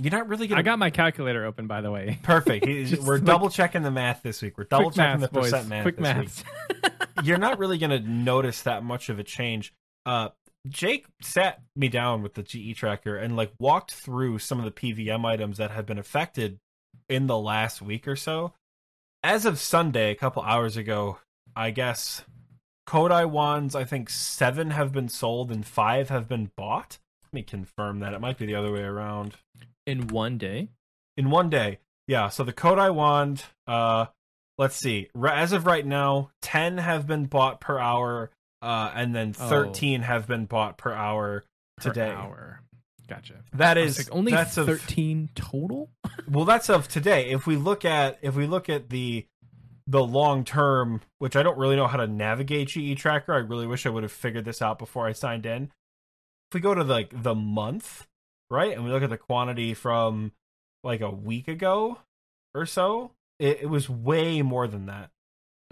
You're 0.00 0.10
not 0.12 0.28
really 0.28 0.46
gonna 0.46 0.60
I 0.60 0.62
got 0.62 0.78
my 0.78 0.90
calculator 0.90 1.44
open, 1.44 1.66
by 1.66 1.82
the 1.82 1.90
way. 1.90 2.18
perfect. 2.22 2.64
We're 2.66 3.16
like- 3.16 3.24
double 3.24 3.50
checking 3.50 3.82
the 3.82 3.90
math 3.90 4.22
this 4.22 4.40
week. 4.40 4.56
We're 4.56 4.64
double 4.64 4.84
Quick 4.86 4.96
checking 4.96 5.20
maths, 5.20 5.32
the 5.32 5.40
boys. 5.40 5.50
percent 5.50 5.68
math. 5.68 5.82
Quick 5.82 6.00
week. 6.00 6.28
You're 7.24 7.38
not 7.38 7.58
really 7.58 7.76
gonna 7.78 8.00
notice 8.00 8.62
that 8.62 8.82
much 8.84 9.08
of 9.10 9.18
a 9.18 9.22
change. 9.24 9.72
Uh, 10.06 10.30
Jake 10.68 11.06
sat 11.20 11.60
me 11.76 11.88
down 11.88 12.22
with 12.22 12.34
the 12.34 12.42
GE 12.42 12.76
tracker 12.76 13.16
and 13.16 13.36
like 13.36 13.52
walked 13.58 13.92
through 13.92 14.38
some 14.38 14.58
of 14.58 14.64
the 14.64 14.70
PVM 14.70 15.24
items 15.26 15.58
that 15.58 15.70
have 15.72 15.84
been 15.86 15.98
affected 15.98 16.58
in 17.08 17.26
the 17.26 17.38
last 17.38 17.82
week 17.82 18.08
or 18.08 18.16
so. 18.16 18.54
As 19.22 19.44
of 19.44 19.58
Sunday, 19.58 20.10
a 20.10 20.14
couple 20.14 20.42
hours 20.42 20.76
ago, 20.76 21.18
I 21.54 21.70
guess 21.70 22.22
Kodai 22.86 23.28
wands, 23.28 23.74
I 23.74 23.84
think 23.84 24.10
seven 24.10 24.70
have 24.70 24.92
been 24.92 25.08
sold 25.08 25.50
and 25.50 25.64
five 25.64 26.08
have 26.08 26.28
been 26.28 26.50
bought. 26.56 26.98
Let 27.24 27.32
me 27.32 27.42
confirm 27.42 28.00
that. 28.00 28.12
It 28.12 28.20
might 28.20 28.38
be 28.38 28.46
the 28.46 28.54
other 28.54 28.72
way 28.72 28.82
around. 28.82 29.36
In 29.86 30.08
one 30.08 30.38
day. 30.38 30.68
In 31.16 31.30
one 31.30 31.48
day. 31.50 31.78
Yeah, 32.08 32.28
so 32.28 32.42
the 32.44 32.52
Kodai 32.52 32.92
wand, 32.92 33.44
uh 33.66 34.06
let's 34.58 34.76
see. 34.76 35.08
As 35.26 35.52
of 35.52 35.66
right 35.66 35.86
now, 35.86 36.30
10 36.42 36.78
have 36.78 37.06
been 37.06 37.26
bought 37.26 37.60
per 37.60 37.78
hour 37.78 38.30
uh 38.60 38.90
and 38.94 39.14
then 39.14 39.34
Oh. 39.38 39.48
13 39.48 40.02
have 40.02 40.26
been 40.26 40.46
bought 40.46 40.76
per 40.76 40.92
hour 40.92 41.44
per 41.78 41.90
today. 41.90 42.10
hour. 42.10 42.60
Gotcha. 43.08 43.34
That 43.54 43.78
is 43.78 43.98
like, 43.98 44.08
only 44.16 44.32
that's 44.32 44.56
of 44.56 44.66
13 44.66 45.30
total. 45.34 45.90
well 46.28 46.44
that's 46.44 46.68
of 46.70 46.88
today 46.88 47.30
if 47.30 47.46
we 47.46 47.56
look 47.56 47.84
at 47.84 48.18
if 48.22 48.34
we 48.34 48.46
look 48.46 48.68
at 48.68 48.88
the 48.90 49.26
the 49.86 50.02
long 50.04 50.44
term 50.44 51.00
which 51.18 51.34
i 51.36 51.42
don't 51.42 51.58
really 51.58 51.76
know 51.76 51.86
how 51.86 51.96
to 51.96 52.06
navigate 52.06 52.68
ge 52.68 52.96
tracker 52.98 53.32
i 53.32 53.38
really 53.38 53.66
wish 53.66 53.84
i 53.86 53.88
would 53.90 54.02
have 54.02 54.12
figured 54.12 54.44
this 54.44 54.62
out 54.62 54.78
before 54.78 55.06
i 55.06 55.12
signed 55.12 55.44
in 55.46 55.64
if 55.64 56.54
we 56.54 56.60
go 56.60 56.74
to 56.74 56.84
like 56.84 57.10
the 57.22 57.34
month 57.34 58.06
right 58.50 58.72
and 58.72 58.84
we 58.84 58.90
look 58.90 59.02
at 59.02 59.10
the 59.10 59.18
quantity 59.18 59.74
from 59.74 60.32
like 60.84 61.00
a 61.00 61.10
week 61.10 61.48
ago 61.48 61.98
or 62.54 62.64
so 62.66 63.12
it, 63.38 63.62
it 63.62 63.66
was 63.70 63.88
way 63.88 64.42
more 64.42 64.66
than 64.68 64.86
that 64.86 65.10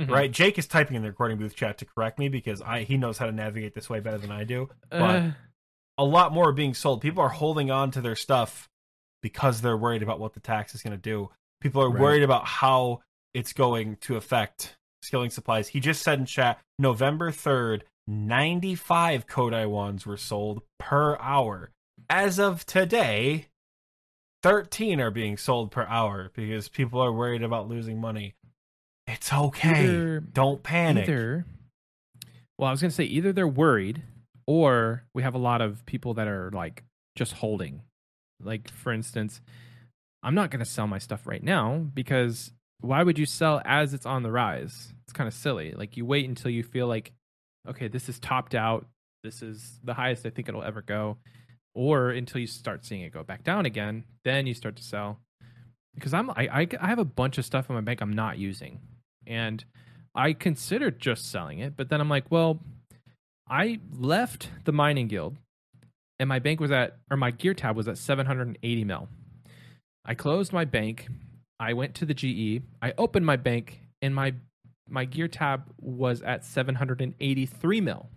Mhm. 0.00 0.10
right 0.10 0.30
jake 0.32 0.58
is 0.58 0.66
typing 0.66 0.96
in 0.96 1.02
the 1.02 1.08
recording 1.08 1.36
booth 1.36 1.54
chat 1.54 1.76
to 1.78 1.84
correct 1.84 2.18
me 2.18 2.28
because 2.28 2.62
i 2.62 2.82
he 2.84 2.96
knows 2.96 3.18
how 3.18 3.26
to 3.26 3.32
navigate 3.32 3.74
this 3.74 3.90
way 3.90 4.00
better 4.00 4.18
than 4.18 4.32
i 4.32 4.44
do 4.44 4.68
Uh, 4.90 5.32
a 5.98 6.04
lot 6.04 6.32
more 6.32 6.48
are 6.48 6.52
being 6.52 6.72
sold. 6.72 7.02
People 7.02 7.22
are 7.22 7.28
holding 7.28 7.70
on 7.70 7.90
to 7.90 8.00
their 8.00 8.16
stuff 8.16 8.70
because 9.22 9.60
they're 9.60 9.76
worried 9.76 10.02
about 10.02 10.18
what 10.18 10.32
the 10.32 10.40
tax 10.40 10.74
is 10.74 10.82
going 10.82 10.96
to 10.96 11.02
do. 11.02 11.28
People 11.60 11.82
are 11.82 11.90
Right. 11.90 12.00
worried 12.00 12.22
about 12.22 12.46
how 12.46 13.02
it's 13.34 13.52
going 13.52 13.96
to 14.02 14.16
affect 14.16 14.76
skilling 15.02 15.30
supplies. 15.30 15.68
He 15.68 15.80
just 15.80 16.02
said 16.02 16.18
in 16.18 16.26
chat, 16.26 16.58
November 16.78 17.30
3rd, 17.30 17.82
95 18.06 19.26
Kodai 19.26 19.68
wands 19.68 20.04
were 20.06 20.16
sold 20.16 20.62
per 20.78 21.16
hour. 21.18 21.70
As 22.08 22.38
of 22.38 22.66
today, 22.66 23.46
13 24.42 25.00
are 25.00 25.10
being 25.10 25.36
sold 25.36 25.70
per 25.70 25.84
hour 25.84 26.30
because 26.34 26.68
people 26.68 27.00
are 27.00 27.12
worried 27.12 27.42
about 27.42 27.68
losing 27.68 28.00
money. 28.00 28.34
It's 29.06 29.32
okay. 29.32 29.84
Either- 29.84 30.20
Don't 30.20 30.62
panic. 30.62 31.08
either. 31.08 31.44
Well, 32.58 32.68
I 32.68 32.72
was 32.72 32.80
gonna 32.80 32.90
say 32.90 33.04
either 33.04 33.32
they're 33.32 33.48
worried, 33.48 34.02
or 34.46 35.04
we 35.14 35.22
have 35.22 35.34
a 35.34 35.38
lot 35.38 35.60
of 35.62 35.84
people 35.86 36.14
that 36.14 36.28
are 36.28 36.50
like 36.52 36.84
just 37.16 37.34
holding. 37.34 37.82
Like 38.42 38.70
for 38.70 38.92
instance, 38.92 39.40
I'm 40.22 40.34
not 40.34 40.50
gonna 40.50 40.64
sell 40.66 40.86
my 40.86 40.98
stuff 40.98 41.26
right 41.26 41.42
now 41.42 41.76
because 41.94 42.52
why 42.80 43.02
would 43.02 43.18
you 43.18 43.26
sell 43.26 43.60
as 43.64 43.94
it's 43.94 44.06
on 44.06 44.22
the 44.22 44.30
rise? 44.30 44.92
It's 45.04 45.12
kind 45.12 45.28
of 45.28 45.34
silly. 45.34 45.72
Like 45.72 45.96
you 45.96 46.04
wait 46.04 46.28
until 46.28 46.50
you 46.50 46.62
feel 46.62 46.86
like, 46.86 47.12
okay, 47.68 47.88
this 47.88 48.08
is 48.08 48.18
topped 48.18 48.54
out. 48.54 48.86
This 49.22 49.42
is 49.42 49.78
the 49.84 49.94
highest 49.94 50.24
I 50.24 50.30
think 50.30 50.48
it'll 50.48 50.62
ever 50.62 50.82
go, 50.82 51.18
or 51.74 52.10
until 52.10 52.40
you 52.40 52.46
start 52.46 52.84
seeing 52.84 53.02
it 53.02 53.12
go 53.12 53.22
back 53.22 53.44
down 53.44 53.66
again, 53.66 54.04
then 54.24 54.46
you 54.46 54.54
start 54.54 54.76
to 54.76 54.82
sell. 54.82 55.18
Because 55.94 56.14
I'm 56.14 56.30
I 56.30 56.48
I, 56.52 56.68
I 56.80 56.86
have 56.88 56.98
a 56.98 57.04
bunch 57.04 57.36
of 57.36 57.44
stuff 57.44 57.68
in 57.68 57.74
my 57.74 57.82
bank 57.82 58.00
I'm 58.00 58.14
not 58.14 58.38
using, 58.38 58.80
and 59.26 59.62
I 60.14 60.32
considered 60.32 61.00
just 61.00 61.30
selling 61.30 61.58
it, 61.58 61.76
but 61.76 61.90
then 61.90 62.00
I'm 62.00 62.08
like, 62.08 62.30
well, 62.30 62.60
I 63.48 63.80
left 63.92 64.48
the 64.64 64.72
mining 64.72 65.08
guild 65.08 65.36
and 66.20 66.28
my 66.28 66.38
bank 66.38 66.60
was 66.60 66.70
at 66.70 66.98
or 67.10 67.16
my 67.16 67.32
gear 67.32 67.54
tab 67.54 67.76
was 67.76 67.88
at 67.88 67.98
780 67.98 68.84
mil. 68.84 69.08
I 70.04 70.14
closed 70.14 70.52
my 70.52 70.64
bank, 70.64 71.08
I 71.60 71.74
went 71.74 71.94
to 71.96 72.06
the 72.06 72.14
GE, 72.14 72.62
I 72.80 72.94
opened 72.96 73.26
my 73.26 73.36
bank 73.36 73.80
and 74.00 74.14
my 74.14 74.34
my 74.88 75.04
gear 75.04 75.28
tab 75.28 75.70
was 75.80 76.22
at 76.22 76.44
783 76.44 77.80
mil. 77.80 78.08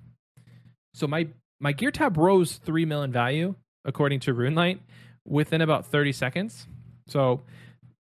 So 0.94 1.08
my 1.08 1.28
my 1.60 1.74
gear 1.74 1.92
tab 1.92 2.18
rose 2.18 2.58
3 2.58 2.86
mil 2.86 3.04
in 3.04 3.12
value 3.12 3.56
according 3.86 4.22
to 4.22 4.34
RuneLite 4.34 4.80
within 5.26 5.62
about 5.62 5.86
30 5.86 6.14
seconds. 6.14 6.68
So 7.08 7.42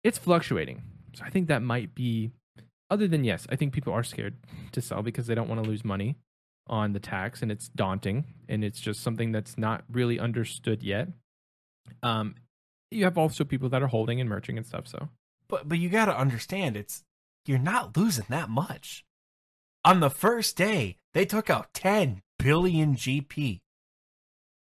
it's 0.04 0.18
fluctuating. 0.18 0.82
So 1.14 1.24
I 1.24 1.30
think 1.30 1.48
that 1.48 1.62
might 1.62 1.94
be 1.94 2.32
other 2.90 3.08
than 3.08 3.24
yes, 3.24 3.46
I 3.50 3.56
think 3.56 3.74
people 3.74 3.94
are 3.94 4.04
scared 4.04 4.36
to 4.72 4.82
sell 4.82 5.04
because 5.04 5.28
they 5.28 5.36
don't 5.36 5.50
want 5.50 5.64
to 5.64 5.70
lose 5.70 5.86
money 5.86 6.16
on 6.68 6.94
the 6.94 7.00
tax 7.00 7.42
and 7.42 7.52
it's 7.52 7.70
daunting 7.70 8.26
and 8.50 8.64
it's 8.64 8.80
just 8.80 9.02
something 9.02 9.32
that's 9.32 9.58
not 9.58 9.84
really 9.92 10.20
understood 10.20 10.82
yet. 10.82 11.10
Um 12.02 12.36
you 12.90 13.04
have 13.04 13.18
also 13.18 13.44
people 13.44 13.70
that 13.70 13.84
are 13.84 13.88
holding 13.88 14.20
and 14.20 14.30
merging 14.30 14.58
and 14.58 14.66
stuff, 14.66 14.88
so 14.88 15.10
But 15.50 15.68
but 15.68 15.80
you 15.80 15.90
got 15.90 16.06
to 16.06 16.18
understand, 16.18 16.76
it's 16.78 17.04
you're 17.46 17.58
not 17.58 17.96
losing 17.96 18.26
that 18.30 18.50
much. 18.50 19.06
On 19.86 20.00
the 20.00 20.10
first 20.10 20.58
day, 20.58 20.98
they 21.14 21.26
took 21.26 21.50
out 21.50 21.74
10 21.74 22.22
billion 22.40 22.96
GP. 22.96 23.60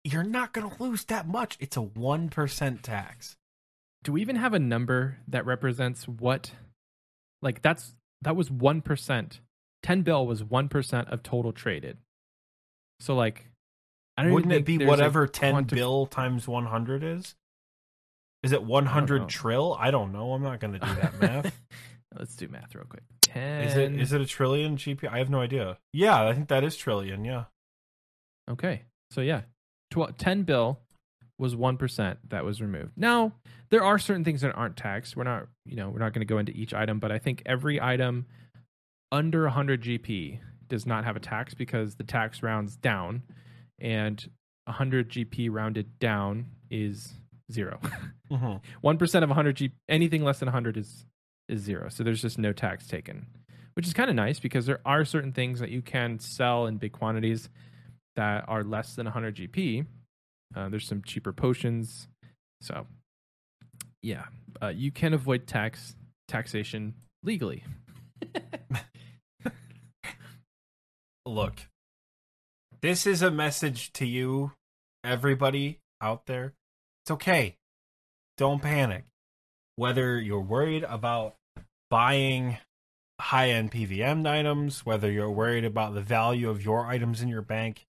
You're 0.05 0.25
not 0.25 0.53
going 0.53 0.69
to 0.69 0.83
lose 0.83 1.05
that 1.05 1.29
much. 1.29 1.57
It's 1.61 1.77
a 1.77 1.81
1% 1.83 2.83
tax. 2.83 3.37
do 4.03 4.13
we 4.13 4.21
even 4.21 4.37
have 4.37 4.55
a 4.55 4.59
number 4.59 5.19
that 5.29 5.47
represents 5.47 6.09
what 6.09 6.53
like 7.41 7.63
that's 7.63 7.95
that 8.23 8.37
was 8.37 8.49
1%. 8.51 9.39
10 9.83 10.03
bill 10.03 10.27
was 10.27 10.43
1% 10.43 11.13
of 11.13 11.23
total 11.23 11.53
traded. 11.53 11.99
So 13.01 13.15
like 13.15 13.49
I 14.17 14.23
don't 14.23 14.33
Wouldn't 14.33 14.53
it 14.53 14.65
be 14.65 14.79
whatever 14.79 15.27
10 15.27 15.55
quantif- 15.55 15.71
bill 15.75 16.07
times 16.07 16.47
100 16.47 17.03
is? 17.03 17.35
Is 18.43 18.53
it 18.53 18.63
100 18.63 19.23
know. 19.23 19.29
trill? 19.29 19.77
I 19.79 19.91
don't 19.91 20.13
know. 20.13 20.33
I'm 20.33 20.43
not 20.43 20.61
going 20.61 20.73
to 20.73 20.79
do 20.79 20.95
that 20.95 21.21
math. 21.21 21.61
Let's 22.19 22.35
do 22.37 22.49
math 22.49 22.75
real 22.75 22.85
quick. 22.85 23.03
10 23.23 23.65
is 23.65 23.77
it 23.77 23.93
is 23.95 24.13
it 24.13 24.21
a 24.21 24.27
trillion 24.27 24.77
GP? 24.77 25.09
I 25.11 25.19
have 25.19 25.31
no 25.31 25.41
idea. 25.41 25.79
Yeah, 25.93 26.27
I 26.27 26.35
think 26.35 26.49
that 26.49 26.65
is 26.65 26.77
trillion, 26.77 27.25
yeah. 27.25 27.45
Okay. 28.51 28.83
So 29.11 29.21
yeah, 29.21 29.43
Tw- 29.91 30.17
10 30.17 30.43
bill 30.43 30.81
was 31.39 31.55
1% 31.55 32.17
that 32.29 32.45
was 32.45 32.61
removed. 32.61 32.93
Now, 32.97 33.33
there 33.71 33.83
are 33.83 33.99
certain 33.99 34.25
things 34.25 34.43
that 34.43 34.53
aren't 34.53 34.77
taxed. 34.77 35.17
We're 35.17 35.25
not, 35.25 35.49
you 35.65 35.77
know, 35.77 35.89
we're 35.89 35.99
not 35.99 36.13
going 36.13 36.27
to 36.27 36.33
go 36.33 36.39
into 36.39 36.53
each 36.53 36.75
item, 36.75 36.99
but 36.99 37.11
I 37.11 37.19
think 37.19 37.43
every 37.47 37.81
item 37.81 38.27
under 39.11 39.45
100 39.45 39.83
GP 39.83 40.41
does 40.69 40.87
not 40.87 41.05
have 41.05 41.17
a 41.17 41.21
tax 41.21 41.55
because 41.55 41.97
the 41.97 42.05
tax 42.05 42.43
rounds 42.43 42.77
down 42.77 43.23
and 43.79 44.25
100 44.65 45.11
GP 45.11 45.49
rounded 45.51 45.99
down 45.99 46.47
is 46.71 47.13
0. 47.51 47.81
Mhm. 48.31 48.63
1% 48.83 49.23
of 49.23 49.29
100 49.29 49.57
G 49.57 49.73
anything 49.89 50.25
less 50.25 50.39
than 50.39 50.47
100 50.47 50.77
is 50.79 51.05
is 51.49 51.61
0. 51.61 51.89
So 51.91 52.03
there's 52.03 52.23
just 52.23 52.39
no 52.39 52.53
tax 52.53 52.87
taken. 52.87 53.27
Which 53.75 53.87
is 53.87 53.93
kind 53.95 54.09
of 54.11 54.17
nice 54.17 54.39
because 54.41 54.65
there 54.67 54.81
are 54.87 55.05
certain 55.05 55.33
things 55.33 55.61
that 55.61 55.71
you 55.71 55.83
can 55.83 56.19
sell 56.19 56.67
in 56.67 56.77
big 56.79 56.93
quantities 56.93 57.49
that 58.17 58.45
are 58.49 58.63
less 58.65 58.95
than 58.95 59.07
100 59.07 59.37
GP. 59.37 59.87
Uh, 60.55 60.69
there's 60.69 60.87
some 60.87 61.03
cheaper 61.03 61.33
potions. 61.33 62.09
So 62.61 62.87
yeah, 64.03 64.25
uh, 64.63 64.69
you 64.69 64.91
can 64.91 65.13
avoid 65.15 65.47
tax 65.47 65.95
taxation 66.29 66.95
legally. 67.23 67.65
Look, 71.27 71.55
this 72.81 73.07
is 73.07 73.23
a 73.23 73.31
message 73.31 73.93
to 73.95 74.07
you, 74.07 74.53
everybody 75.05 75.79
out 76.01 76.27
there. 76.27 76.55
It's 77.03 77.11
okay. 77.11 77.57
Don't 78.37 78.63
panic. 78.63 79.05
Whether 79.77 80.21
you're 80.21 80.41
worried 80.41 80.85
about 80.85 81.37
buying 81.91 82.59
high 83.21 83.51
end 83.51 83.73
PVM 83.73 84.27
items, 84.27 84.87
whether 84.87 85.11
you're 85.11 85.31
worried 85.31 85.65
about 85.65 85.95
the 85.95 86.01
value 86.01 86.49
of 86.49 86.65
your 86.65 86.87
items 86.87 87.21
in 87.21 87.29
your 87.29 87.43
bank, 87.43 87.87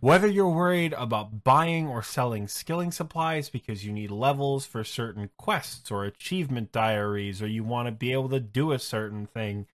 whether 0.00 0.26
you're 0.26 0.48
worried 0.48 0.92
about 0.94 1.42
buying 1.44 1.86
or 1.88 2.02
selling 2.02 2.46
skilling 2.48 2.92
supplies 2.92 3.48
because 3.48 3.84
you 3.84 3.92
need 3.92 4.10
levels 4.10 4.66
for 4.66 4.84
certain 4.84 5.30
quests 5.36 5.90
or 5.90 6.04
achievement 6.04 6.72
diaries, 6.72 7.42
or 7.42 7.46
you 7.46 7.64
want 7.64 7.86
to 7.86 7.92
be 7.92 8.12
able 8.12 8.28
to 8.28 8.40
do 8.40 8.72
a 8.72 8.78
certain 8.78 9.26
thing, 9.26 9.66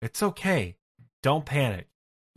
it's 0.00 0.22
okay. 0.22 0.76
Don't 1.22 1.46
panic. 1.46 1.86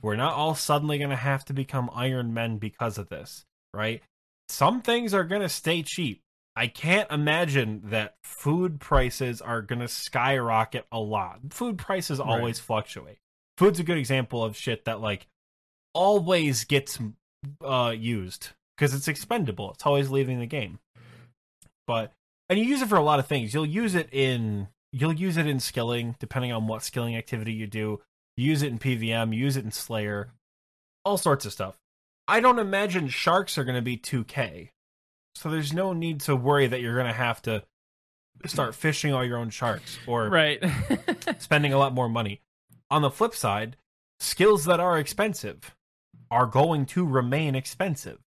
We're 0.02 0.16
not 0.16 0.34
all 0.34 0.54
suddenly 0.54 1.00
going 1.00 1.10
to 1.10 1.16
have 1.16 1.46
to 1.46 1.54
become 1.54 1.90
Iron 1.94 2.34
Men 2.34 2.58
because 2.58 3.00
of 3.00 3.10
this, 3.10 3.46
right? 3.74 4.04
Some 4.48 4.82
things 4.82 5.14
are 5.14 5.24
going 5.24 5.42
to 5.42 5.50
stay 5.50 5.84
cheap. 5.84 6.22
I 6.56 6.68
can't 6.68 7.12
imagine 7.12 7.82
that 7.86 8.16
food 8.24 8.80
prices 8.80 9.42
are 9.42 9.62
going 9.62 9.80
to 9.80 9.88
skyrocket 9.88 10.86
a 10.92 11.00
lot. 11.00 11.40
Food 11.50 11.78
prices 11.78 12.20
Right. 12.20 12.28
always 12.28 12.60
fluctuate. 12.60 13.18
Food's 13.58 13.80
a 13.80 13.84
good 13.84 13.98
example 13.98 14.44
of 14.44 14.56
shit 14.56 14.86
that 14.86 15.02
like 15.02 15.28
always 15.94 16.64
gets 16.66 17.00
uh 17.64 17.94
used 17.98 18.50
because 18.76 18.94
it's 18.94 19.08
expendable. 19.08 19.72
It's 19.72 19.86
always 19.86 20.10
leaving 20.10 20.40
the 20.40 20.46
game. 20.46 20.80
But 21.88 22.14
and 22.50 22.60
you 22.60 22.66
use 22.66 22.82
it 22.82 22.90
for 22.90 22.98
a 22.98 23.04
lot 23.04 23.20
of 23.20 23.28
things. 23.28 23.54
You'll 23.54 23.66
use 23.66 23.96
it 23.96 24.10
in 24.12 24.68
you'll 24.92 25.14
use 25.14 25.38
it 25.38 25.48
in 25.48 25.60
skilling 25.60 26.16
depending 26.20 26.52
on 26.52 26.68
what 26.68 26.84
skilling 26.84 27.16
activity 27.16 27.54
you 27.54 27.68
do. 27.68 28.02
You 28.38 28.46
use 28.50 28.62
it 28.62 28.72
in 28.72 28.80
PVM, 28.80 29.34
you 29.34 29.40
use 29.44 29.58
it 29.58 29.64
in 29.66 29.72
Slayer, 29.72 30.30
all 31.04 31.18
sorts 31.18 31.46
of 31.46 31.54
stuff. 31.54 31.78
I 32.28 32.40
don't 32.40 32.60
imagine 32.60 33.08
sharks 33.08 33.58
are 33.58 33.64
going 33.64 33.76
to 33.76 33.82
be 33.82 33.98
2k. 33.98 34.70
So 35.36 35.50
there's 35.50 35.74
no 35.74 35.94
need 35.94 36.22
to 36.22 36.36
worry 36.36 36.68
that 36.68 36.82
you're 36.82 36.96
going 36.96 37.08
to 37.08 37.14
have 37.14 37.42
to 37.44 37.64
start 38.46 38.76
fishing 38.76 39.14
all 39.14 39.24
your 39.24 39.38
own 39.38 39.50
sharks 39.50 40.00
or 40.08 40.30
right. 40.30 40.64
spending 41.40 41.74
a 41.74 41.78
lot 41.78 41.94
more 41.94 42.10
money. 42.10 42.42
On 42.90 43.02
the 43.02 43.12
flip 43.12 43.36
side, 43.36 43.76
skills 44.20 44.66
that 44.66 44.80
are 44.80 44.98
expensive 44.98 45.76
are 46.32 46.46
going 46.46 46.86
to 46.88 47.06
remain 47.06 47.56
expensive. 47.56 48.20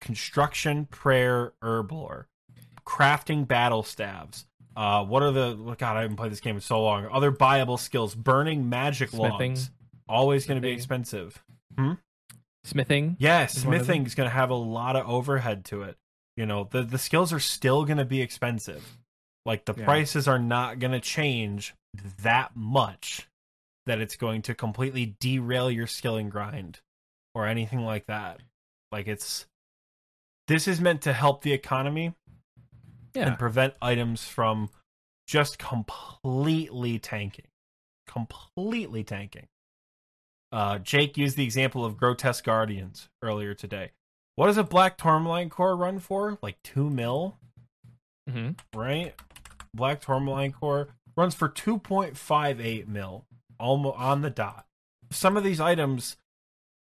Construction, 0.00 0.86
prayer, 0.86 1.52
herblore, 1.62 2.24
crafting 2.86 3.46
battle 3.46 3.82
staves. 3.82 4.46
Uh, 4.76 5.04
what 5.04 5.24
are 5.24 5.32
the 5.32 5.58
oh 5.58 5.74
God? 5.76 5.96
I 5.96 6.02
haven't 6.02 6.16
played 6.16 6.30
this 6.30 6.40
game 6.40 6.54
in 6.54 6.60
so 6.60 6.80
long. 6.80 7.06
Other 7.10 7.32
buyable 7.32 7.80
skills: 7.80 8.14
burning 8.14 8.68
magic 8.68 9.10
Smithing. 9.10 9.52
logs. 9.52 9.70
Always 10.08 10.46
going 10.46 10.56
to 10.56 10.66
be 10.66 10.72
expensive. 10.72 11.42
Smithing. 12.64 13.16
Yeah, 13.18 13.44
is 13.44 13.64
one 13.64 13.74
of 13.74 13.80
them. 13.80 13.84
smithing 13.86 14.06
is 14.06 14.14
going 14.14 14.28
to 14.28 14.34
have 14.34 14.50
a 14.50 14.54
lot 14.54 14.96
of 14.96 15.08
overhead 15.08 15.64
to 15.66 15.82
it. 15.82 15.96
You 16.36 16.46
know, 16.46 16.64
the 16.70 16.82
the 16.82 16.98
skills 16.98 17.32
are 17.32 17.40
still 17.40 17.84
going 17.84 17.98
to 17.98 18.04
be 18.04 18.20
expensive. 18.20 18.98
Like 19.44 19.64
the 19.64 19.74
Yeah. 19.76 19.84
prices 19.84 20.28
are 20.28 20.38
not 20.38 20.78
going 20.78 20.92
to 20.92 21.00
change 21.00 21.74
that 22.22 22.54
much 22.54 23.28
that 23.86 24.00
it's 24.00 24.16
going 24.16 24.42
to 24.42 24.54
completely 24.54 25.16
derail 25.18 25.70
your 25.70 25.86
skilling 25.86 26.28
grind 26.28 26.80
or 27.34 27.46
anything 27.46 27.80
like 27.80 28.06
that. 28.06 28.40
Like 28.92 29.06
it's 29.08 29.46
this 30.46 30.68
is 30.68 30.80
meant 30.80 31.02
to 31.02 31.12
help 31.12 31.42
the 31.42 31.52
economy 31.52 32.14
Yeah. 33.14 33.28
and 33.28 33.38
prevent 33.38 33.74
items 33.80 34.24
from 34.26 34.68
just 35.26 35.58
completely 35.58 36.98
tanking. 36.98 37.46
Completely 38.06 39.04
tanking. 39.04 39.46
Uh, 40.50 40.78
Jake 40.78 41.16
used 41.16 41.36
the 41.36 41.44
example 41.44 41.84
of 41.84 41.96
Grotesque 41.96 42.44
Guardians 42.44 43.08
earlier 43.22 43.54
today. 43.54 43.90
What 44.36 44.46
does 44.46 44.56
a 44.56 44.64
Black 44.64 44.96
Tourmaline 44.96 45.50
core 45.50 45.76
run 45.76 45.98
for? 45.98 46.38
Like 46.42 46.62
2 46.62 46.88
mil, 46.88 47.36
mm-hmm. 48.28 48.78
right? 48.78 49.14
Black 49.74 50.00
Tourmaline 50.00 50.52
core 50.52 50.88
runs 51.16 51.34
for 51.34 51.48
2.58 51.48 52.86
mil 52.86 53.26
almost 53.58 53.98
on 53.98 54.22
the 54.22 54.30
dot. 54.30 54.66
Some 55.10 55.36
of 55.36 55.44
these 55.44 55.60
items 55.60 56.16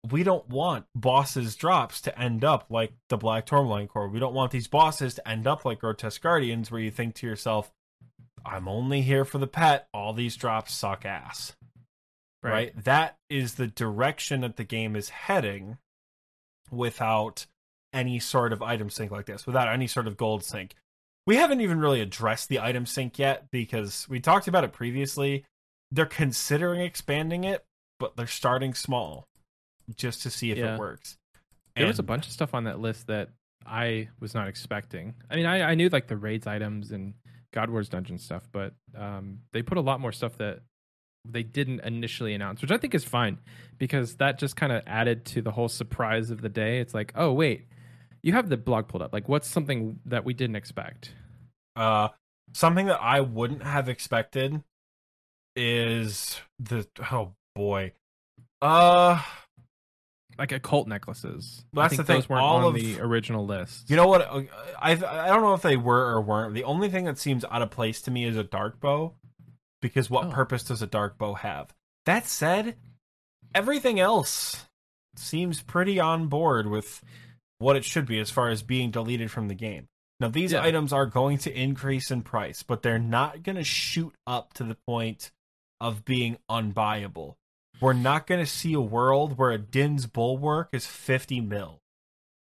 we 0.09 0.23
don't 0.23 0.47
want 0.49 0.85
bosses 0.95 1.55
drops 1.55 2.01
to 2.01 2.19
end 2.19 2.43
up 2.43 2.65
like 2.69 2.91
the 3.09 3.17
Black 3.17 3.45
Tourmaline 3.45 3.87
core. 3.87 4.09
We 4.09 4.19
don't 4.19 4.33
want 4.33 4.51
these 4.51 4.67
bosses 4.67 5.15
to 5.15 5.27
end 5.27 5.47
up 5.47 5.63
like 5.63 5.79
Grotesque 5.79 6.21
Guardians 6.21 6.71
where 6.71 6.81
you 6.81 6.91
think 6.91 7.15
to 7.15 7.27
yourself, 7.27 7.71
I'm 8.45 8.67
only 8.67 9.01
here 9.01 9.23
for 9.23 9.37
the 9.37 9.47
pet. 9.47 9.87
All 9.93 10.13
these 10.13 10.35
drops 10.35 10.73
suck 10.73 11.05
ass. 11.05 11.55
Right. 12.51 12.83
That 12.83 13.17
is 13.29 13.55
the 13.55 13.67
direction 13.67 14.41
that 14.41 14.57
the 14.57 14.63
game 14.63 14.95
is 14.95 15.09
heading 15.09 15.77
without 16.71 17.45
any 17.93 18.19
sort 18.19 18.51
of 18.53 18.61
item 18.61 18.89
sink 18.89 19.11
like 19.11 19.25
this, 19.27 19.45
without 19.45 19.67
any 19.69 19.87
sort 19.87 20.07
of 20.07 20.17
gold 20.17 20.43
sink. 20.43 20.75
We 21.25 21.35
haven't 21.37 21.61
even 21.61 21.79
really 21.79 22.01
addressed 22.01 22.49
the 22.49 22.59
item 22.59 22.85
sink 22.85 23.17
yet 23.17 23.49
because 23.51 24.07
we 24.09 24.19
talked 24.19 24.47
about 24.47 24.63
it 24.63 24.73
previously. 24.73 25.45
They're 25.91 26.05
considering 26.05 26.81
expanding 26.81 27.43
it, 27.43 27.63
but 27.99 28.15
they're 28.17 28.27
starting 28.27 28.73
small 28.73 29.27
just 29.95 30.23
to 30.23 30.29
see 30.29 30.51
if 30.51 30.57
Yeah. 30.57 30.75
it 30.75 30.79
works. 30.79 31.17
There 31.75 31.87
was 31.87 31.99
a 31.99 32.03
bunch 32.03 32.25
of 32.27 32.33
stuff 32.33 32.53
on 32.53 32.65
that 32.65 32.79
list 32.79 33.07
that 33.07 33.29
I 33.65 34.09
was 34.19 34.33
not 34.35 34.47
expecting. 34.47 35.15
I 35.29 35.35
mean, 35.35 35.45
I, 35.45 35.71
I 35.71 35.75
knew 35.75 35.89
like 35.89 36.07
the 36.07 36.17
raids 36.17 36.45
items 36.45 36.91
and 36.91 37.13
God 37.51 37.69
Wars 37.69 37.89
dungeon 37.89 38.17
stuff, 38.19 38.43
but 38.51 38.73
um, 38.95 39.39
they 39.53 39.61
put 39.61 39.77
a 39.77 39.81
lot 39.81 39.99
more 39.99 40.11
stuff 40.11 40.37
that 40.37 40.59
they 41.25 41.43
didn't 41.43 41.79
initially 41.81 42.33
announce, 42.33 42.61
which 42.61 42.71
I 42.71 42.77
think 42.77 42.93
is 42.93 43.03
fine 43.05 43.39
because 43.77 44.15
that 44.17 44.37
just 44.39 44.55
kind 44.55 44.71
of 44.71 44.83
added 44.85 45.25
to 45.27 45.41
the 45.41 45.51
whole 45.51 45.69
surprise 45.69 46.29
of 46.31 46.41
the 46.41 46.49
day. 46.49 46.79
It's 46.79 46.93
like, 46.93 47.11
oh 47.15 47.31
wait, 47.31 47.67
you 48.21 48.33
have 48.33 48.49
the 48.49 48.57
blog 48.57 48.87
pulled 48.87 49.01
up. 49.03 49.13
Like, 49.13 49.29
what's 49.29 49.47
something 49.47 49.99
that 50.05 50.25
we 50.25 50.33
didn't 50.33 50.55
expect? 50.57 51.13
Uh, 51.75 52.09
something 52.53 52.87
that 52.87 53.01
I 53.01 53.21
wouldn't 53.21 53.63
have 53.63 53.89
expected 53.89 54.63
is 55.55 56.39
the 56.59 56.87
oh 57.11 57.33
boy, 57.55 57.93
uh, 58.61 59.21
Like 60.37 60.51
occult 60.51 60.87
necklaces. 60.87 61.63
I 61.75 61.81
That's 61.83 61.91
think 61.95 61.97
the 61.99 62.03
thing, 62.13 62.17
those 62.21 62.29
weren't 62.29 62.41
all 62.43 62.57
on 62.57 62.63
of- 62.65 62.73
the 62.75 62.99
original 62.99 63.45
list. 63.45 63.89
you 63.89 63.95
know 63.95 64.07
what? 64.07 64.21
I 64.23 64.91
I 64.91 64.95
don't 65.27 65.41
know 65.41 65.53
if 65.53 65.61
they 65.61 65.77
were 65.77 66.13
or 66.15 66.21
weren't. 66.21 66.53
The 66.53 66.63
only 66.63 66.89
thing 66.89 67.05
that 67.05 67.17
seems 67.17 67.45
out 67.49 67.61
of 67.61 67.69
place 67.71 68.01
to 68.03 68.11
me 68.11 68.25
is 68.25 68.35
a 68.35 68.43
dark 68.43 68.79
bow, 68.79 69.13
because 69.83 70.09
what 70.09 70.27
Oh. 70.27 70.31
purpose 70.31 70.63
does 70.63 70.81
a 70.81 70.87
dark 70.87 71.17
bow 71.19 71.33
have? 71.35 71.73
That 72.05 72.25
said, 72.25 72.77
everything 73.53 73.99
else 73.99 74.65
seems 75.15 75.61
pretty 75.61 75.99
on 75.99 76.27
board 76.27 76.65
with 76.67 77.03
what 77.59 77.75
it 77.75 77.85
should 77.85 78.05
be 78.07 78.17
as 78.19 78.31
far 78.31 78.49
as 78.49 78.63
being 78.63 78.89
deleted 78.89 79.29
from 79.29 79.49
the 79.49 79.53
game. 79.55 79.87
Now, 80.19 80.29
these 80.29 80.53
Yeah. 80.53 80.63
items 80.63 80.93
are 80.93 81.05
going 81.05 81.37
to 81.39 81.53
increase 81.53 82.09
in 82.09 82.21
price, 82.23 82.63
but 82.63 82.81
they're 82.81 82.97
not 82.97 83.43
going 83.43 83.57
to 83.57 83.63
shoot 83.63 84.15
up 84.25 84.53
to 84.53 84.63
the 84.63 84.77
point 84.87 85.31
of 85.81 86.05
being 86.05 86.37
unbuyable. 86.49 87.35
We're 87.81 87.91
not 87.93 88.25
going 88.25 88.39
to 88.39 88.49
see 88.49 88.73
a 88.73 88.79
world 88.79 89.37
where 89.37 89.51
a 89.51 89.57
Dinh's 89.59 90.05
Bulwark 90.07 90.69
is 90.71 90.85
50 90.87 91.41
mil. 91.41 91.81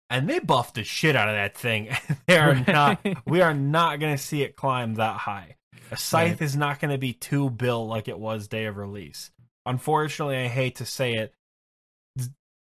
And 0.10 0.30
they 0.30 0.40
buffed 0.40 0.76
the 0.76 0.86
shit 0.86 1.18
out 1.18 1.28
of 1.28 1.36
that 1.36 1.58
thing. 1.58 1.90
they 2.28 2.38
are 2.38 2.56
not, 2.56 3.06
we 3.26 3.42
are 3.42 3.54
not 3.54 4.00
going 4.00 4.16
to 4.16 4.24
see 4.24 4.42
it 4.44 4.56
climb 4.56 4.96
that 4.96 5.18
high. 5.18 5.57
A 5.92 5.98
scythe 5.98 6.32
Right. 6.34 6.42
is 6.42 6.56
not 6.56 6.80
going 6.80 6.92
to 6.92 6.98
be 6.98 7.14
two 7.14 7.50
bill 7.50 7.88
like 7.88 8.08
it 8.08 8.20
was 8.20 8.48
day 8.48 8.66
of 8.66 8.78
release. 8.78 9.32
Unfortunately, 9.66 10.38
I 10.38 10.48
hate 10.48 10.76
to 10.78 10.86
say 10.86 11.14
it, 11.14 11.34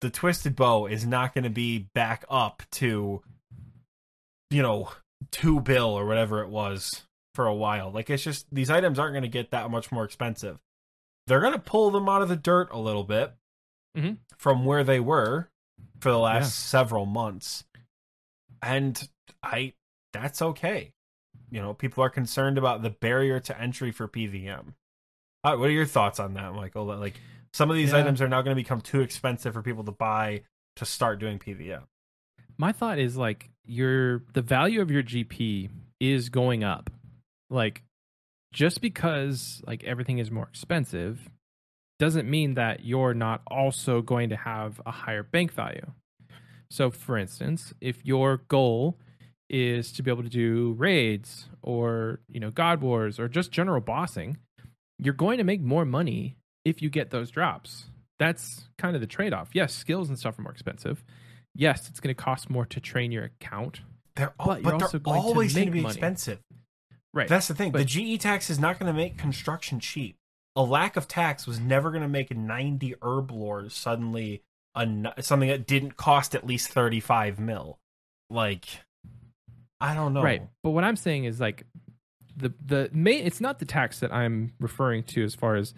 the 0.01 0.11
twisted 0.11 0.57
bow 0.57 0.87
is 0.87 1.05
not 1.07 1.35
going 1.35 1.45
to 1.45 1.51
be 1.51 1.79
back 1.95 2.25
up 2.31 2.63
to, 2.73 3.23
you 4.51 4.63
know, 4.63 4.91
two 5.31 5.61
bill 5.61 5.89
or 5.91 6.07
whatever 6.07 6.43
it 6.43 6.49
was 6.49 7.03
for 7.35 7.47
a 7.47 7.55
while. 7.55 7.91
Like 7.91 8.09
it's 8.11 8.23
just 8.23 8.47
these 8.53 8.71
items 8.71 8.99
aren't 8.99 9.13
going 9.13 9.23
to 9.23 9.29
get 9.29 9.51
that 9.51 9.71
much 9.71 9.93
more 9.93 10.05
expensive. 10.05 10.59
They're 11.27 11.41
going 11.41 11.53
to 11.53 11.59
pull 11.59 11.91
them 11.91 12.09
out 12.09 12.23
of 12.23 12.29
the 12.29 12.37
dirt 12.37 12.71
a 12.73 12.79
little 12.79 13.05
bit 13.05 13.35
Mhm. 13.97 14.19
from 14.39 14.65
where 14.65 14.83
they 14.85 15.01
were 15.01 15.51
for 16.01 16.11
the 16.11 16.19
last 16.19 16.45
Yeah. 16.45 16.49
several 16.71 17.07
months. 17.07 17.65
and 18.63 19.09
I 19.43 19.73
that's 20.13 20.43
okay. 20.43 20.93
You 21.51 21.61
know, 21.61 21.75
people 21.75 22.03
are 22.05 22.11
concerned 22.11 22.59
about 22.59 22.83
the 22.83 22.91
barrier 22.91 23.41
to 23.41 23.61
entry 23.61 23.91
for 23.91 24.07
PVM. 24.09 24.75
Uh, 25.43 25.57
what 25.57 25.69
are 25.69 25.73
your 25.73 25.87
thoughts 25.87 26.21
on 26.21 26.35
that, 26.35 26.53
Michael? 26.55 26.85
Like 26.85 27.15
some 27.53 27.71
of 27.71 27.77
these 27.77 27.93
Yeah. 27.93 27.99
items 27.99 28.21
are 28.21 28.29
now 28.29 28.43
going 28.43 28.55
to 28.57 28.63
become 28.63 28.81
too 28.81 29.01
expensive 29.01 29.55
for 29.55 29.63
people 29.63 29.85
to 29.85 29.93
buy 29.93 30.43
to 30.77 30.85
start 30.85 31.19
doing 31.19 31.39
PVM. 31.39 31.85
my 32.59 32.73
thought 32.73 32.99
is 32.99 33.17
like 33.17 33.49
your 33.65 34.23
the 34.35 34.43
value 34.43 34.81
of 34.83 34.91
your 34.91 35.03
GP 35.03 35.71
is 35.99 36.29
going 36.29 36.63
up. 36.63 36.91
Like 37.49 37.83
just 38.53 38.81
because 38.83 39.63
like 39.67 39.83
everything 39.85 40.19
is 40.19 40.31
more 40.31 40.47
expensive 40.47 41.31
doesn't 41.99 42.29
mean 42.29 42.55
that 42.55 42.85
you're 42.85 43.15
not 43.15 43.41
also 43.47 44.03
going 44.03 44.29
to 44.31 44.37
have 44.37 44.81
a 44.85 44.91
higher 44.91 45.23
bank 45.23 45.53
value. 45.53 45.91
So 46.71 46.91
for 46.91 47.17
instance, 47.17 47.73
if 47.81 48.05
your 48.05 48.39
goal 48.49 48.99
is 49.51 49.93
to 49.93 50.03
be 50.03 50.11
able 50.11 50.23
to 50.23 50.29
do 50.29 50.75
raids 50.79 51.49
or, 51.63 52.21
you 52.29 52.41
know, 52.41 52.51
God 52.51 52.81
Wars 52.81 53.19
or 53.19 53.29
just 53.29 53.51
general 53.51 53.81
bossing, 53.81 54.39
you're 54.99 55.13
going 55.15 55.39
to 55.39 55.45
make 55.45 55.61
more 55.61 55.85
money 55.85 56.37
if 56.65 56.81
you 56.81 56.89
get 56.89 57.11
those 57.11 57.31
drops. 57.31 57.87
That's 58.19 58.69
kind 58.79 58.95
of 58.95 59.01
the 59.01 59.07
trade-off. 59.07 59.51
Yes, 59.53 59.75
skills 59.75 60.09
and 60.09 60.19
stuff 60.19 60.39
are 60.39 60.43
more 60.43 60.53
expensive 60.53 61.03
yes, 61.55 61.89
it's 61.89 62.01
going 62.01 62.15
to 62.15 62.21
cost 62.21 62.51
more 62.51 62.67
to 62.67 62.81
train 62.81 63.13
your 63.13 63.25
account. 63.25 63.81
They're 64.17 64.33
all, 64.39 64.47
But 64.47 64.63
but, 64.63 64.71
you're 64.71 64.79
they're 64.79 64.87
also 64.87 64.99
going 64.99 65.21
to 65.21 65.27
always 65.27 65.55
going 65.55 65.67
to 65.67 65.73
be 65.73 65.81
money. 65.81 65.93
expensive. 65.95 66.39
Right. 67.13 67.29
That's 67.29 67.49
the 67.49 67.55
thing. 67.55 67.73
But- 67.73 67.79
the 67.79 68.17
GE 68.17 68.21
tax 68.21 68.51
is 68.51 68.59
not 68.59 68.79
going 68.79 68.93
to 68.93 68.97
make 68.97 69.17
construction 69.17 69.81
cheap. 69.81 70.17
A 70.57 70.63
lack 70.63 70.97
of 70.97 71.07
tax 71.07 71.47
was 71.47 71.61
never 71.61 71.91
going 71.91 72.03
to 72.03 72.09
make 72.09 72.35
90 72.35 72.95
herblore 73.01 73.71
suddenly 73.71 74.43
a, 74.75 74.87
something 75.21 75.49
that 75.49 75.67
didn't 75.67 75.97
cost 75.97 76.35
at 76.35 76.47
least 76.47 76.71
35 76.71 77.39
mil. 77.39 77.79
Like, 78.29 78.67
I 79.81 79.95
don't 79.95 80.13
know. 80.13 80.23
Right. 80.23 80.43
But 80.63 80.71
what 80.71 80.85
I'm 80.85 80.97
saying 80.97 81.25
is 81.25 81.41
like 81.41 81.65
the 82.37 82.53
the 82.65 82.91
main 82.93 83.27
it's 83.27 83.41
not 83.41 83.59
the 83.59 83.65
tax 83.65 84.01
that 84.01 84.13
I'm 84.13 84.53
referring 84.61 85.03
to 85.05 85.25
as 85.25 85.35
far 85.35 85.57
as 85.57 85.75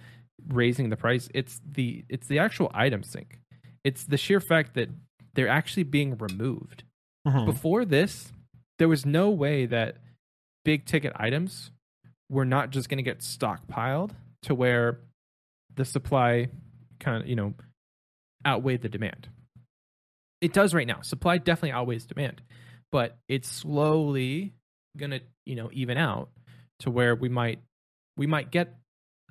raising 0.48 0.88
the 0.90 0.96
price. 0.96 1.28
It's 1.34 1.60
the 1.64 2.04
it's 2.08 2.26
the 2.26 2.38
actual 2.38 2.70
item 2.74 3.02
sink. 3.02 3.38
It's 3.84 4.04
the 4.04 4.16
sheer 4.16 4.40
fact 4.40 4.74
that 4.74 4.88
they're 5.34 5.48
actually 5.48 5.84
being 5.84 6.16
removed. 6.18 6.84
Mhm. 7.26 7.46
Before 7.46 7.84
this, 7.84 8.32
there 8.78 8.88
was 8.88 9.06
no 9.06 9.30
way 9.30 9.66
that 9.66 9.96
big 10.64 10.84
ticket 10.84 11.12
items 11.16 11.70
were 12.28 12.44
not 12.44 12.70
just 12.70 12.88
going 12.88 12.98
to 12.98 13.02
get 13.02 13.18
stockpiled 13.20 14.10
to 14.42 14.54
where 14.54 14.98
the 15.74 15.84
supply 15.84 16.48
kind 16.98 17.22
of, 17.22 17.28
you 17.28 17.36
know, 17.36 17.54
outweighed 18.46 18.82
the 18.82 18.88
demand. 18.88 19.28
It 20.40 20.52
does 20.52 20.74
right 20.74 20.86
now. 20.86 21.00
Supply 21.02 21.38
definitely 21.38 21.72
outweighs 21.72 22.04
demand, 22.06 22.42
but 22.92 23.16
it's 23.28 23.48
slowly 23.48 24.52
to, 24.98 25.20
you 25.44 25.56
know, 25.56 25.70
even 25.72 25.96
out 25.96 26.28
to 26.80 26.90
where 26.90 27.14
we 27.14 27.28
might 27.28 27.60
we 28.16 28.26
might 28.26 28.50
get 28.50 28.76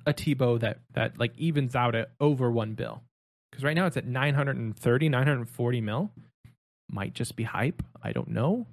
a 0.04 0.12
Tebow 0.12 0.58
that 0.60 0.80
that 0.94 1.18
like 1.18 1.38
evens 1.38 1.74
out 1.74 1.94
at 1.94 2.10
over 2.20 2.50
1 2.50 2.74
bill. 2.74 3.02
Cuz 3.52 3.62
right 3.62 3.76
now 3.76 3.86
it's 3.86 3.96
at 3.96 4.06
930, 4.06 5.08
940 5.08 5.80
mil 5.80 6.10
might 6.90 7.14
just 7.14 7.36
be 7.36 7.44
hype. 7.44 7.82
I 8.02 8.12
don't 8.12 8.28
know. 8.28 8.66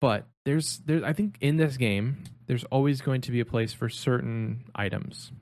But 0.00 0.28
there's 0.44 0.78
there 0.80 1.04
I 1.04 1.14
think 1.14 1.38
in 1.40 1.56
this 1.56 1.76
game 1.76 2.24
there's 2.46 2.64
always 2.64 3.00
going 3.00 3.22
to 3.22 3.32
be 3.32 3.40
a 3.40 3.44
place 3.44 3.72
for 3.72 3.88
certain 3.88 4.64
items. 4.74 5.32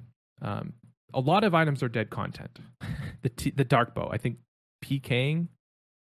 Um, 0.41 0.75
a 1.15 1.21
lot 1.21 1.45
of 1.45 1.55
items 1.55 1.83
are 1.83 1.89
dead 1.89 2.11
content. 2.11 2.59
the 3.23 3.29
t- 3.29 3.51
the 3.51 3.65
dark 3.65 3.95
bow, 3.95 4.09
I 4.13 4.19
think 4.19 4.39
PKing, 4.85 5.49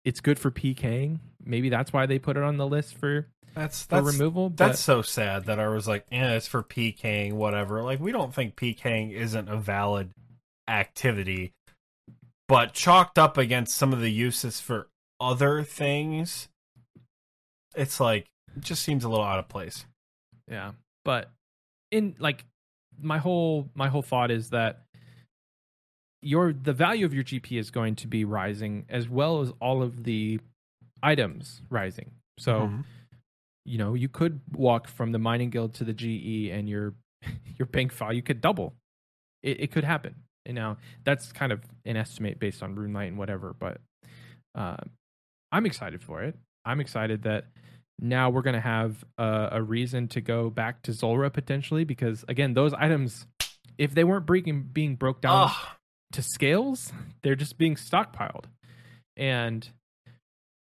it's 0.05 0.21
good 0.21 0.39
for 0.39 0.51
PKing. 0.51 1.21
Maybe 1.45 1.69
that's 1.69 1.93
why 1.93 2.07
they 2.07 2.19
put 2.19 2.37
it 2.37 2.43
on 2.43 2.57
the 2.57 2.67
list 2.67 2.95
for 2.95 3.27
That's 3.55 3.83
for 3.85 4.03
that's 4.03 4.19
removal. 4.19 4.51
But 4.51 4.67
that's 4.67 4.81
so 4.81 5.03
sad 5.03 5.47
that 5.47 5.59
I 5.59 5.69
was 5.69 5.89
like, 5.89 6.07
yeah, 6.11 6.33
it's 6.33 6.47
for 6.47 6.63
PKing, 6.63 7.35
whatever. 7.35 7.83
Like, 7.83 8.01
we 8.01 8.13
don't 8.13 8.35
think 8.35 8.57
PKing 8.57 9.13
isn't 9.13 9.49
a 9.49 9.57
valid 9.57 10.11
activity, 10.69 11.53
but 12.49 12.73
chalked 12.73 13.19
up 13.19 13.37
against 13.37 13.77
some 13.77 13.93
of 13.93 14.01
the 14.01 14.11
uses 14.11 14.61
for 14.61 14.89
other 15.21 15.63
things, 15.63 16.49
it's 17.75 18.01
like 18.01 18.27
it 18.57 18.63
just 18.63 18.83
seems 18.83 19.05
a 19.05 19.09
little 19.09 19.25
out 19.25 19.39
of 19.39 19.49
place. 19.49 19.85
Yeah. 20.49 20.73
But 21.05 21.31
in 21.91 22.15
like 22.19 22.45
my 23.01 23.19
whole 23.19 23.69
my 23.75 23.89
whole 23.89 24.03
thought 24.03 24.31
is 24.31 24.51
that 24.51 24.83
your 26.23 26.53
the 26.53 26.73
value 26.73 27.07
of 27.07 27.15
your 27.15 27.25
GP 27.25 27.59
is 27.59 27.71
going 27.71 27.97
to 27.97 28.07
be 28.07 28.25
rising 28.25 28.85
as 28.89 29.09
well 29.09 29.41
as 29.41 29.53
all 29.61 29.83
of 29.83 30.05
the 30.05 30.41
items 31.03 31.63
rising. 31.71 32.13
So, 32.39 32.69
Mhm. 32.69 32.85
you 33.65 33.79
know, 33.79 33.95
you 33.95 34.09
could 34.09 34.41
walk 34.53 34.87
from 34.89 35.13
the 35.13 35.19
mining 35.19 35.51
guild 35.51 35.75
to 35.75 35.85
the 35.85 35.93
GE 35.95 36.51
and 36.51 36.69
your 36.69 36.95
your 37.59 37.67
bank 37.67 37.93
value 37.93 38.23
could 38.23 38.41
double. 38.41 38.75
It 39.43 39.61
it 39.61 39.71
could 39.73 39.85
happen. 39.85 40.15
And 40.47 40.55
now 40.55 40.79
that's 41.05 41.33
kind 41.33 41.53
of 41.53 41.63
an 41.85 41.97
estimate 41.97 42.39
based 42.39 42.63
on 42.63 42.75
RuneLite 42.75 43.09
and 43.09 43.19
whatever, 43.19 43.55
but 43.59 43.81
uh, 44.55 44.79
I'm 45.53 45.67
excited 45.67 46.03
for 46.03 46.23
it. 46.23 46.37
I'm 46.65 46.81
excited 46.81 47.23
that 47.23 47.47
now 47.99 48.31
we're 48.31 48.43
going 48.43 48.55
to 48.55 48.61
have 48.61 49.05
a, 49.19 49.49
a 49.53 49.63
reason 49.63 50.09
to 50.09 50.21
go 50.23 50.49
back 50.49 50.83
to 50.83 50.93
Zulrah 50.95 51.31
potentially 51.31 51.85
because 51.85 52.25
again, 52.27 52.55
those 52.55 52.73
items, 52.73 53.27
if 53.77 53.95
they 53.95 54.03
weren't 54.05 54.25
breaking, 54.27 54.63
being 54.73 54.97
broke 54.97 55.21
down. 55.21 55.51
To 56.13 56.23
scales, 56.23 56.93
they're 57.23 57.37
just 57.37 57.57
being 57.57 57.77
stockpiled, 57.77 58.45
and 59.17 59.69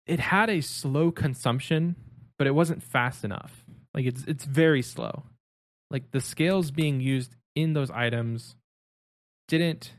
it 0.07 0.20
had 0.20 0.48
a 0.48 0.61
slow 0.61 1.11
consumption, 1.11 1.96
but 2.38 2.46
it 2.46 2.55
wasn't 2.55 2.82
fast 2.82 3.24
enough. 3.24 3.64
Like 3.94 4.07
it's 4.07 4.24
it's 4.24 4.44
very 4.44 4.82
slow. 4.82 5.24
Like 5.90 6.12
the 6.12 6.20
scales 6.20 6.70
being 6.70 7.01
used 7.01 7.34
in 7.57 7.72
those 7.72 7.90
items 7.90 8.55
didn't. 9.48 9.92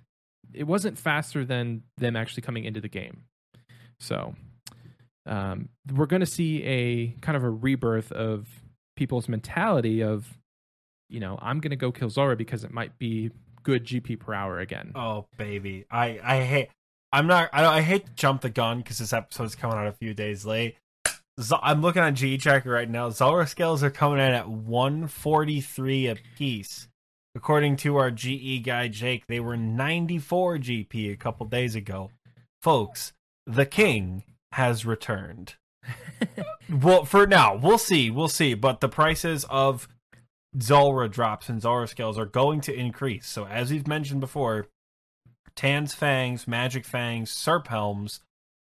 It 0.54 0.64
wasn't 0.64 0.98
faster 0.98 1.46
than 1.46 1.84
them 1.98 2.16
actually 2.16 2.44
coming 2.44 2.66
into 2.66 2.82
the 2.82 2.90
game. 2.90 3.24
So 4.00 4.36
um, 5.26 5.70
we're 5.94 6.08
going 6.08 6.22
to 6.22 6.26
see 6.26 6.64
a 6.64 7.08
kind 7.22 7.36
of 7.38 7.44
a 7.44 7.50
rebirth 7.50 8.12
of 8.12 8.48
people's 8.96 9.30
mentality 9.30 10.02
of, 10.02 10.28
you 11.10 11.20
know, 11.20 11.38
I'm 11.42 11.60
going 11.60 11.72
to 11.72 11.78
go 11.78 11.92
kill 11.92 12.10
Zulrah 12.10 12.36
because 12.36 12.64
it 12.64 12.72
might 12.72 12.98
be 12.98 13.32
good 13.64 13.86
GP 13.86 14.20
per 14.20 14.34
hour 14.34 14.60
again. 14.60 14.92
Oh 14.96 15.28
baby, 15.38 15.86
I 15.92 16.20
I 16.24 16.42
hate. 16.44 16.70
I'm 17.14 17.28
not. 17.28 17.50
I, 17.52 17.62
don't. 17.62 17.74
I 17.74 17.82
hate 17.82 18.06
to 18.06 18.12
jump 18.14 18.42
the 18.42 18.50
gun 18.50 18.78
because 18.78 19.00
this 19.00 19.12
episode's 19.12 19.56
coming 19.56 19.78
out 19.78 19.88
a 19.88 19.92
few 19.92 20.14
days 20.14 20.46
late. 20.46 20.78
Z- 21.40 21.56
I'm 21.62 21.82
looking 21.82 22.02
on 22.02 22.16
GE 22.16 22.42
Tracker 22.42 22.70
right 22.70 22.90
now. 22.90 23.10
Zulrah 23.10 23.48
scales 23.48 23.84
are 23.84 23.90
coming 23.90 24.20
in 24.20 24.34
at 24.34 24.50
143 24.50 26.08
a 26.08 26.16
piece. 26.38 26.88
According 27.36 27.78
to 27.78 27.96
our 27.98 28.12
GE 28.12 28.64
guy 28.64 28.88
Jake, 28.90 29.28
they 29.28 29.40
were 29.40 29.58
94 29.58 30.58
GP 30.58 31.14
a 31.14 31.18
couple 31.18 31.46
days 31.46 31.76
ago. 31.76 32.12
Folks, 32.62 33.14
the 33.48 33.66
king 33.66 34.24
has 34.52 34.86
returned. 34.86 35.56
well, 36.70 37.06
for 37.06 37.26
now, 37.26 37.56
we'll 37.56 37.78
see. 37.78 38.10
We'll 38.10 38.28
see. 38.28 38.54
But 38.54 38.82
the 38.82 38.90
prices 38.90 39.46
of 39.50 39.88
Zulrah 40.60 41.10
drops 41.10 41.50
and 41.50 41.62
Zulrah 41.62 41.88
scales 41.88 42.18
are 42.18 42.26
going 42.26 42.62
to 42.62 42.74
increase. 42.74 43.28
So, 43.28 43.46
as 43.46 43.72
we've 43.72 43.88
mentioned 43.88 44.20
before, 44.20 44.68
Tan's 45.56 45.94
Fangs, 45.94 46.48
Magic 46.48 46.86
Fangs, 46.86 47.32
Serp 47.32 47.68
Helms 47.68 48.22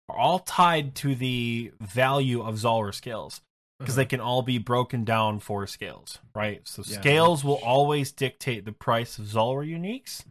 are 0.09 0.17
all 0.17 0.39
tied 0.39 0.95
to 0.95 1.15
the 1.15 1.71
value 1.79 2.41
of 2.41 2.57
Zulrah 2.57 2.93
scales 2.93 3.41
because 3.79 3.95
they 3.95 4.03
uh-huh. 4.03 4.09
can 4.09 4.19
all 4.21 4.41
be 4.41 4.57
broken 4.57 5.03
down 5.03 5.39
for 5.39 5.67
scales, 5.67 6.19
right? 6.35 6.67
So, 6.67 6.83
Yeah. 6.85 6.99
scales 6.99 7.43
will 7.43 7.61
always 7.63 8.11
dictate 8.11 8.65
the 8.65 8.71
price 8.71 9.19
of 9.19 9.27
Zulrah 9.27 9.65
uniques. 9.65 10.25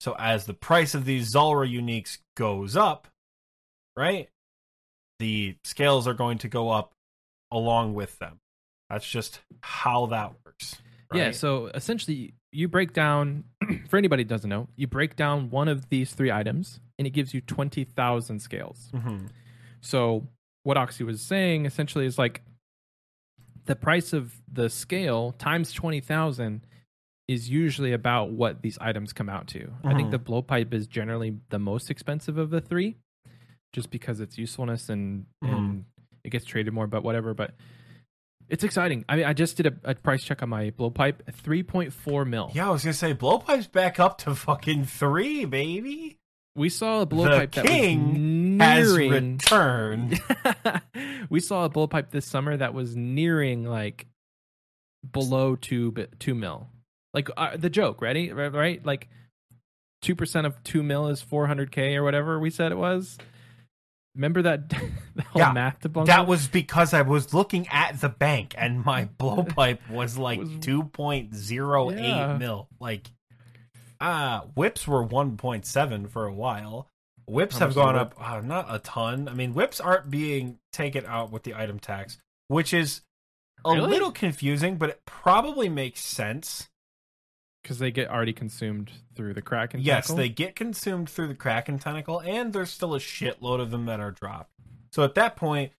So, 0.00 0.14
as 0.18 0.46
the 0.46 0.54
price 0.54 0.94
of 0.94 1.04
these 1.04 1.30
Zulrah 1.30 1.66
uniques 1.66 2.18
goes 2.36 2.76
up, 2.76 3.08
right, 3.96 4.28
the 5.18 5.56
scales 5.64 6.06
are 6.06 6.14
going 6.14 6.38
to 6.38 6.48
go 6.48 6.70
up 6.70 6.92
along 7.50 7.94
with 7.94 8.18
them. 8.18 8.40
That's 8.90 9.08
just 9.08 9.40
how 9.60 10.06
that 10.06 10.32
works. 10.44 10.76
Yeah, 11.14 11.30
so 11.32 11.66
essentially 11.68 12.34
you 12.52 12.68
break 12.68 12.92
down 12.92 13.44
for 13.88 13.96
anybody 13.96 14.22
who 14.22 14.28
doesn't 14.28 14.48
know, 14.50 14.68
you 14.76 14.86
break 14.86 15.16
down 15.16 15.50
one 15.50 15.68
of 15.68 15.88
these 15.88 16.12
three 16.14 16.30
items 16.30 16.80
and 16.98 17.06
it 17.06 17.10
gives 17.10 17.32
you 17.34 17.40
20,000 17.40 18.40
scales. 18.40 18.90
Mhm. 18.94 19.28
So 19.80 20.28
what 20.64 20.76
Oxy 20.76 21.04
was 21.04 21.20
saying 21.22 21.66
essentially 21.66 22.04
is 22.06 22.18
like 22.18 22.42
the 23.66 23.76
price 23.76 24.12
of 24.12 24.40
the 24.50 24.68
scale 24.70 25.32
times 25.32 25.72
20,000 25.72 26.66
is 27.28 27.50
usually 27.50 27.92
about 27.92 28.30
what 28.30 28.62
these 28.62 28.78
items 28.78 29.12
come 29.12 29.28
out 29.28 29.46
to. 29.48 29.70
I 29.84 29.94
think 29.94 30.08
Mhm. 30.08 30.12
the 30.12 30.18
blowpipe 30.18 30.72
is 30.72 30.86
generally 30.86 31.38
the 31.50 31.58
most 31.58 31.90
expensive 31.90 32.38
of 32.38 32.50
the 32.50 32.60
three 32.60 32.96
just 33.74 33.90
because 33.90 34.20
its 34.20 34.38
usefulness 34.38 34.88
and 34.88 35.26
Mhm. 35.44 35.52
and 35.58 35.84
it 36.24 36.30
gets 36.30 36.46
traded 36.46 36.72
more 36.72 36.86
but 36.86 37.02
whatever 37.02 37.34
but 37.34 37.54
it's 38.48 38.64
exciting. 38.64 39.04
I 39.08 39.16
mean, 39.16 39.24
I 39.26 39.32
just 39.32 39.56
did 39.56 39.66
a, 39.66 39.74
a 39.84 39.94
price 39.94 40.22
check 40.22 40.42
on 40.42 40.48
my 40.48 40.70
blowpipe, 40.70 41.16
3.4 41.44 42.26
mil. 42.26 42.50
Yeah, 42.54 42.68
I 42.68 42.70
was 42.70 42.84
gonna 42.84 42.94
say 42.94 43.14
blowpipe's 43.14 43.66
back 43.66 44.00
up 44.00 44.18
to 44.18 44.34
fucking 44.34 44.86
three, 44.86 45.44
baby. 45.44 46.18
We 46.54 46.70
saw 46.70 47.02
a 47.02 47.06
blowpipe 47.06 47.52
that 47.52 47.66
king 47.66 48.58
was 48.58 48.66
Has 48.66 48.96
returned. 48.96 50.20
we 51.30 51.40
saw 51.40 51.64
a 51.64 51.70
blowpipe 51.70 52.10
this 52.10 52.26
summer 52.26 52.56
that 52.56 52.74
was 52.74 52.96
nearing 52.96 53.64
like 53.64 54.06
below 55.12 55.54
two 55.54 55.92
two 56.18 56.34
mil. 56.34 56.68
Like 57.14 57.28
uh, 57.36 57.56
the 57.56 57.70
joke, 57.70 58.02
ready? 58.02 58.32
Right, 58.32 58.52
right? 58.52 58.84
Like 58.84 59.08
two 60.02 60.14
percent 60.14 60.46
of 60.46 60.62
two 60.64 60.82
mil 60.82 61.08
is 61.08 61.22
four 61.22 61.46
hundred 61.46 61.70
k 61.70 61.96
or 61.96 62.02
whatever 62.02 62.40
we 62.40 62.50
said 62.50 62.72
it 62.72 62.78
was. 62.78 63.18
Remember 64.14 64.42
that 64.42 64.72
whole 64.72 64.90
Yeah, 65.42 65.52
math 65.52 65.80
debunker? 65.80 66.06
That 66.06 66.26
was 66.26 66.48
because 66.48 66.92
I 66.94 67.02
was 67.02 67.32
looking 67.34 67.66
at 67.68 68.00
the 68.00 68.08
bank 68.08 68.54
and 68.58 68.84
my 68.84 69.04
blowpipe 69.18 69.88
was 69.90 70.18
like 70.18 70.40
Was- 70.40 70.48
2.08 70.50 72.00
Yeah. 72.00 72.36
mil. 72.36 72.68
Like, 72.80 73.10
ah, 74.00 74.44
whips 74.54 74.86
were 74.86 75.04
1.7 75.06 76.08
for 76.08 76.26
a 76.26 76.32
while. 76.32 76.88
Whips 77.26 77.58
have 77.58 77.74
gone 77.74 77.94
up, 77.94 78.14
uh, 78.18 78.40
not 78.40 78.66
a 78.70 78.78
ton. 78.78 79.28
I 79.28 79.34
mean, 79.34 79.52
whips 79.52 79.80
aren't 79.80 80.08
being 80.10 80.58
taken 80.72 81.04
out 81.04 81.30
with 81.30 81.42
the 81.42 81.54
item 81.54 81.78
tax, 81.78 82.16
which 82.48 82.72
is 82.72 83.02
a 83.66 83.72
Really? 83.74 83.90
little 83.90 84.12
confusing, 84.12 84.76
but 84.78 84.88
it 84.88 85.02
probably 85.04 85.68
makes 85.68 86.00
sense. 86.00 86.68
Because 87.68 87.80
they 87.80 87.90
get 87.90 88.08
already 88.08 88.32
consumed 88.32 88.90
through 89.14 89.34
the 89.34 89.42
crack 89.42 89.74
and 89.74 89.82
Yes, 89.82 90.08
they 90.08 90.30
get 90.30 90.56
consumed 90.56 91.10
through 91.10 91.28
the 91.28 91.34
Kraken 91.34 91.78
tentacle, 91.78 92.18
and 92.20 92.54
there's 92.54 92.70
still 92.70 92.94
a 92.94 92.98
shitload 92.98 93.60
of 93.60 93.70
them 93.70 93.84
that 93.84 94.00
are 94.00 94.10
dropped. 94.10 94.50
So 94.90 95.02
at 95.04 95.14
that 95.16 95.36
point, 95.36 95.72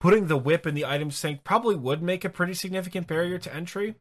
putting 0.00 0.28
the 0.28 0.38
whip 0.38 0.66
in 0.66 0.74
the 0.74 0.86
item 0.86 1.10
sink 1.10 1.44
probably 1.44 1.76
would 1.76 2.02
make 2.02 2.24
a 2.24 2.30
pretty 2.30 2.54
significant 2.54 3.06
barrier 3.06 3.36
to 3.36 3.54
entry. 3.54 3.96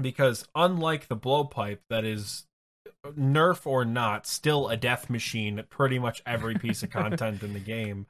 Because 0.00 0.48
unlike 0.54 1.08
the 1.08 1.16
blowpipe, 1.16 1.80
that 1.90 2.06
is 2.06 2.46
nerf 3.06 3.66
or 3.66 3.84
not, 3.84 4.26
still 4.26 4.70
a 4.70 4.78
death 4.78 5.10
machine 5.10 5.58
at 5.58 5.68
pretty 5.68 5.98
much 5.98 6.22
every 6.24 6.54
piece 6.54 6.82
of 6.82 6.88
content 6.90 7.42
in 7.42 7.52
the 7.52 7.60
game. 7.60 8.06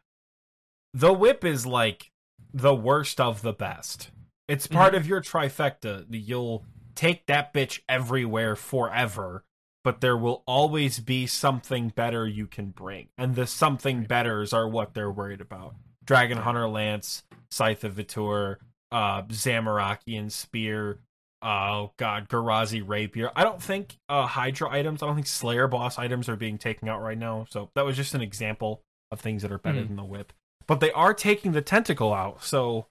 The 0.94 1.12
whip 1.12 1.44
is 1.44 1.66
like 1.66 2.12
the 2.54 2.76
worst 2.76 3.20
of 3.20 3.42
the 3.42 3.52
best. 3.52 4.12
It's 4.46 4.68
part 4.68 4.92
mm-hmm. 4.92 5.00
of 5.00 5.06
your 5.08 5.20
trifecta. 5.20 6.04
You'll 6.10 6.64
take 7.02 7.26
that 7.26 7.52
bitch 7.52 7.80
everywhere 7.88 8.54
forever, 8.56 9.44
but 9.82 10.00
there 10.00 10.16
will 10.16 10.42
always 10.46 11.00
be 11.00 11.26
something 11.26 11.88
better 11.88 12.26
you 12.26 12.46
can 12.46 12.70
bring. 12.70 13.08
And 13.18 13.34
the 13.34 13.46
something 13.46 14.04
betters 14.04 14.52
are 14.52 14.68
what 14.68 14.94
they're 14.94 15.10
worried 15.10 15.40
about. 15.40 15.74
Dragon 16.04 16.38
Hunter 16.38 16.68
Lance, 16.68 17.24
Scythe 17.50 17.84
of 17.84 17.94
Vitur, 17.94 18.56
uh, 18.92 19.22
Zamorakian 19.22 20.30
Spear, 20.30 20.98
oh 21.42 21.90
god, 21.96 22.28
Ghrazi 22.28 22.82
Rapier. 22.86 23.30
I 23.34 23.42
don't 23.42 23.60
think 23.62 23.98
uh, 24.08 24.26
Hydra 24.26 24.70
items, 24.70 25.02
I 25.02 25.06
don't 25.06 25.14
think 25.16 25.26
Slayer 25.26 25.66
boss 25.66 25.98
items 25.98 26.28
are 26.28 26.36
being 26.36 26.58
taken 26.58 26.88
out 26.88 27.02
right 27.02 27.18
now. 27.18 27.46
So 27.50 27.70
that 27.74 27.84
was 27.84 27.96
just 27.96 28.14
an 28.14 28.22
example 28.22 28.82
of 29.10 29.20
things 29.20 29.42
that 29.42 29.50
are 29.52 29.58
better 29.58 29.80
Mhm. 29.80 29.88
than 29.88 29.96
the 29.96 30.04
whip. 30.04 30.32
But 30.68 30.78
they 30.80 30.92
are 30.92 31.12
taking 31.14 31.50
the 31.52 31.62
tentacle 31.62 32.14
out, 32.14 32.44
so 32.44 32.86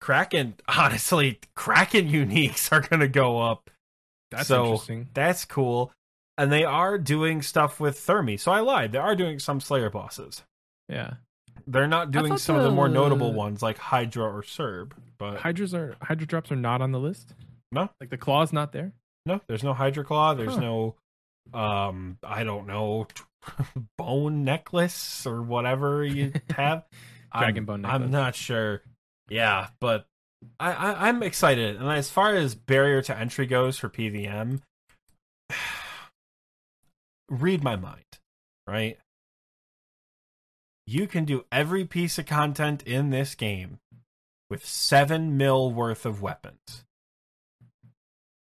Kraken, 0.00 0.54
honestly, 0.68 1.40
Kraken 1.54 2.08
uniques 2.08 2.70
are 2.72 2.80
going 2.80 3.00
to 3.00 3.08
go 3.08 3.40
up. 3.40 3.70
That's 4.30 4.48
so 4.48 4.64
interesting. 4.64 5.08
That's 5.14 5.44
cool. 5.44 5.92
And 6.36 6.52
they 6.52 6.64
are 6.64 6.98
doing 6.98 7.42
stuff 7.42 7.80
with 7.80 7.98
Thermi. 7.98 8.38
So 8.38 8.52
I 8.52 8.60
lied. 8.60 8.92
They 8.92 8.98
are 8.98 9.16
doing 9.16 9.38
some 9.38 9.60
Slayer 9.60 9.90
bosses. 9.90 10.42
Yeah, 10.88 11.14
They're 11.66 11.88
not 11.88 12.10
doing 12.12 12.28
thought 12.32 12.40
some 12.40 12.56
of 12.56 12.62
the 12.62 12.70
more 12.70 12.88
notable 12.88 13.32
ones 13.32 13.60
like 13.62 13.76
Hydra 13.78 14.24
or 14.24 14.42
Cerb. 14.42 14.92
But 15.18 15.38
hydras 15.38 15.74
are 15.74 15.96
hydra 16.00 16.26
drops 16.26 16.52
are 16.52 16.56
not 16.56 16.80
on 16.80 16.92
the 16.92 17.00
list. 17.00 17.34
No. 17.72 17.90
like 18.00 18.08
the 18.10 18.16
claw's 18.16 18.52
not 18.52 18.72
there. 18.72 18.92
no, 19.26 19.40
there's 19.48 19.64
no 19.64 19.74
Hydra 19.74 20.04
Claw. 20.04 20.32
There's 20.34 20.54
Huh. 20.54 20.60
no, 20.60 20.94
um, 21.52 22.18
I 22.22 22.44
don't 22.44 22.66
know, 22.66 23.06
bone 23.98 24.44
necklace 24.44 25.26
or 25.26 25.42
whatever 25.42 26.04
you 26.04 26.32
have. 26.56 26.84
Dragon 27.36 27.58
I'm, 27.62 27.64
bone 27.66 27.82
necklace. 27.82 28.02
I'm 28.02 28.10
not 28.10 28.34
sure. 28.34 28.82
Yeah, 29.28 29.68
but 29.80 30.06
I, 30.58 30.72
I 30.72 31.08
I'm 31.08 31.22
excited. 31.22 31.76
And 31.76 31.88
as 31.90 32.10
far 32.10 32.34
as 32.34 32.54
barrier 32.54 33.02
to 33.02 33.16
entry 33.16 33.46
goes 33.46 33.78
for 33.78 33.88
PVM, 33.88 34.60
read 37.28 37.62
my 37.62 37.76
mind, 37.76 38.04
right? 38.66 38.98
You 40.86 41.06
can 41.06 41.24
do 41.24 41.44
every 41.52 41.84
piece 41.84 42.18
of 42.18 42.26
content 42.26 42.82
in 42.84 43.10
this 43.10 43.34
game 43.34 43.78
with 44.48 44.64
seven 44.64 45.36
mil 45.36 45.70
worth 45.70 46.06
of 46.06 46.22
weapons. 46.22 46.84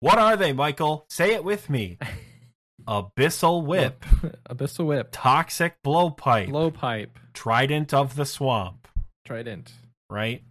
What 0.01 0.19
are 0.19 0.37
they, 0.37 0.53
Michael? 0.53 1.07
Say 1.09 1.33
it 1.33 1.45
with 1.45 1.71
me. 1.71 1.99
Abyssal 2.89 3.65
whip, 3.65 4.05
abyssal 4.51 4.87
whip, 4.87 5.11
toxic 5.13 5.77
blowpipe, 5.87 6.49
blowpipe, 6.49 7.11
trident 7.33 7.95
of 7.95 8.17
the 8.17 8.27
swamp, 8.27 8.89
trident. 9.25 9.71
right? 10.11 10.43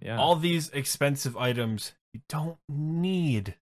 Yeah, 0.00 0.18
all 0.18 0.36
these 0.36 0.70
expensive 0.70 1.36
items 1.36 1.92
you 2.12 2.20
don't 2.28 2.58
need. 2.68 3.56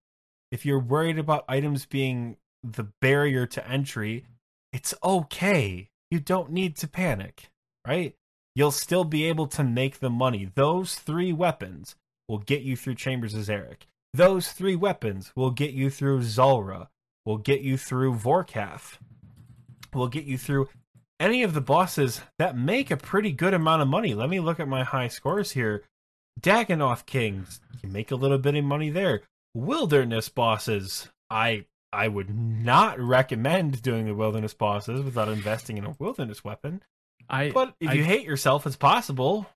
If 0.51 0.67
you're 0.67 0.81
worried 0.81 1.19
about 1.19 1.45
items 1.49 1.87
being 1.87 2.37
the 2.63 2.89
barrier 3.01 3.47
to 3.47 3.69
entry, 3.69 4.25
it's 4.73 4.95
okay. 5.03 5.89
You 6.11 6.21
don't 6.21 6.51
need 6.51 6.77
to 6.77 6.89
panic, 6.89 7.51
right? 7.87 8.15
You'll 8.55 8.73
still 8.73 9.05
be 9.05 9.25
able 9.25 9.47
to 9.49 9.63
make 9.63 10.01
the 10.01 10.11
money. 10.11 10.51
Those 10.55 10.97
three 10.97 11.33
weapons 11.33 11.95
will 12.29 12.39
get 12.39 12.63
you 12.63 12.77
through 12.77 12.97
Chambers 12.97 13.35
of 13.35 13.43
Xeric. 13.43 13.83
Those 14.13 14.51
three 14.53 14.77
weapons 14.77 15.33
will 15.37 15.53
get 15.53 15.71
you 15.71 15.89
through 15.89 16.23
Zulrah, 16.23 16.89
will 17.25 17.39
get 17.39 17.61
you 17.61 17.77
through 17.79 18.15
Vorkath, 18.15 18.99
will 19.95 20.09
get 20.09 20.25
you 20.25 20.37
through 20.37 20.69
any 21.21 21.43
of 21.43 21.55
the 21.55 21.61
bosses 21.61 22.23
that 22.39 22.57
make 22.57 22.91
a 22.91 22.97
pretty 22.97 23.31
good 23.31 23.55
amount 23.55 23.83
of 23.83 23.89
money. 23.89 24.15
Let 24.15 24.31
me 24.31 24.41
look 24.41 24.59
at 24.59 24.67
my 24.67 24.83
high 24.83 25.09
scores 25.09 25.53
here. 25.53 25.85
Dagannoth 26.41 27.07
Kings, 27.07 27.61
you 27.83 27.89
make 27.89 28.11
a 28.11 28.17
little 28.17 28.39
bit 28.39 28.55
of 28.55 28.65
money 28.65 28.91
there. 28.91 29.23
Wilderness 29.55 30.29
bosses, 30.29 31.09
I 31.29 31.65
I 31.93 32.07
would 32.09 32.31
not 32.35 33.01
recommend 33.01 33.83
doing 33.83 34.07
the 34.07 34.15
wilderness 34.15 34.55
bosses 34.55 35.03
without 35.03 35.29
investing 35.29 35.77
in 35.77 35.85
a 35.85 35.97
wilderness 35.99 36.45
weapon. 36.45 36.83
I 37.29 37.51
But 37.51 37.75
if 37.81 37.91
I- 37.91 37.95
you 37.95 38.05
hate 38.05 38.25
yourself, 38.25 38.67
it's 38.67 38.77
possible. 38.77 39.47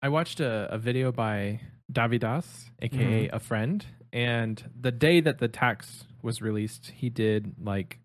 I 0.00 0.08
watched 0.08 0.40
a, 0.40 0.68
a 0.72 0.78
video 0.78 1.12
by 1.12 1.60
Davidas, 1.92 2.46
aka 2.80 3.26
Mm-hmm. 3.26 3.36
a 3.36 3.38
friend, 3.40 3.84
and 4.12 4.62
the 4.80 4.90
day 4.92 5.20
that 5.20 5.38
the 5.38 5.48
tax 5.48 6.04
was 6.22 6.40
released, 6.40 6.92
he 6.94 7.10
did 7.10 7.54
like 7.60 7.98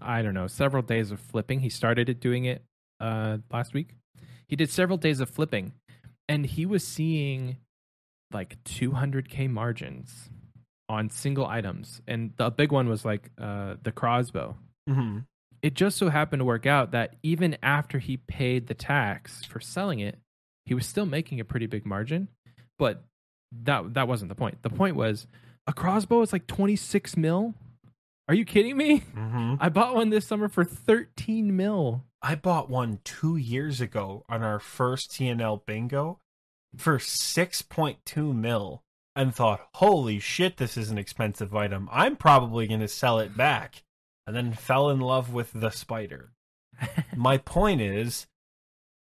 I 0.00 0.22
don't 0.22 0.34
know 0.34 0.46
several 0.46 0.82
days 0.82 1.10
of 1.10 1.20
flipping. 1.20 1.60
He 1.60 1.68
started 1.70 2.08
it 2.08 2.20
doing 2.20 2.44
it 2.44 2.62
uh, 3.00 3.38
last 3.50 3.72
week. 3.72 3.94
He 4.48 4.56
did 4.56 4.68
several 4.70 4.98
days 4.98 5.20
of 5.20 5.30
flipping, 5.30 5.72
and 6.32 6.46
he 6.46 6.64
was 6.64 6.82
seeing 6.82 7.58
like 8.32 8.56
200k 8.64 9.50
margins 9.50 10.30
on 10.88 11.10
single 11.10 11.44
items, 11.44 12.00
and 12.08 12.32
the 12.38 12.50
big 12.50 12.72
one 12.72 12.88
was 12.88 13.04
like 13.04 13.30
uh, 13.38 13.74
the 13.82 13.92
crossbow. 13.92 14.56
Mm-hmm. 14.88 15.18
It 15.60 15.74
just 15.74 15.98
so 15.98 16.08
happened 16.08 16.40
to 16.40 16.46
work 16.46 16.64
out 16.64 16.92
that 16.92 17.16
even 17.22 17.58
after 17.62 17.98
he 17.98 18.16
paid 18.16 18.66
the 18.66 18.74
tax 18.74 19.44
for 19.44 19.60
selling 19.60 20.00
it, 20.00 20.18
he 20.64 20.72
was 20.72 20.86
still 20.86 21.04
making 21.04 21.38
a 21.38 21.44
pretty 21.44 21.66
big 21.66 21.84
margin. 21.84 22.28
But 22.78 23.04
that 23.64 23.92
that 23.92 24.08
wasn't 24.08 24.30
the 24.30 24.34
point. 24.34 24.62
The 24.62 24.70
point 24.70 24.96
was 24.96 25.26
a 25.66 25.74
crossbow 25.74 26.22
is 26.22 26.32
like 26.32 26.46
26 26.46 27.14
mil. 27.18 27.52
Are 28.26 28.34
you 28.34 28.46
kidding 28.46 28.78
me? 28.78 29.00
Mm-hmm. 29.14 29.56
I 29.60 29.68
bought 29.68 29.94
one 29.94 30.08
this 30.08 30.26
summer 30.26 30.48
for 30.48 30.64
13 30.64 31.54
mil. 31.54 32.04
I 32.22 32.36
bought 32.36 32.70
one 32.70 33.00
two 33.04 33.36
years 33.36 33.82
ago 33.82 34.24
on 34.30 34.42
our 34.42 34.58
first 34.58 35.10
TNL 35.10 35.66
bingo 35.66 36.20
for 36.76 36.98
6.2 36.98 38.34
mil 38.34 38.82
and 39.14 39.34
thought, 39.34 39.68
holy 39.74 40.18
shit, 40.18 40.56
this 40.56 40.76
is 40.76 40.90
an 40.90 40.98
expensive 40.98 41.54
item. 41.54 41.88
I'm 41.92 42.16
probably 42.16 42.66
going 42.66 42.80
to 42.80 42.88
sell 42.88 43.18
it 43.18 43.36
back. 43.36 43.84
And 44.26 44.36
then 44.36 44.52
fell 44.52 44.88
in 44.88 45.00
love 45.00 45.32
with 45.34 45.50
the 45.52 45.70
spider. 45.70 46.30
My 47.16 47.38
point 47.38 47.80
is, 47.80 48.28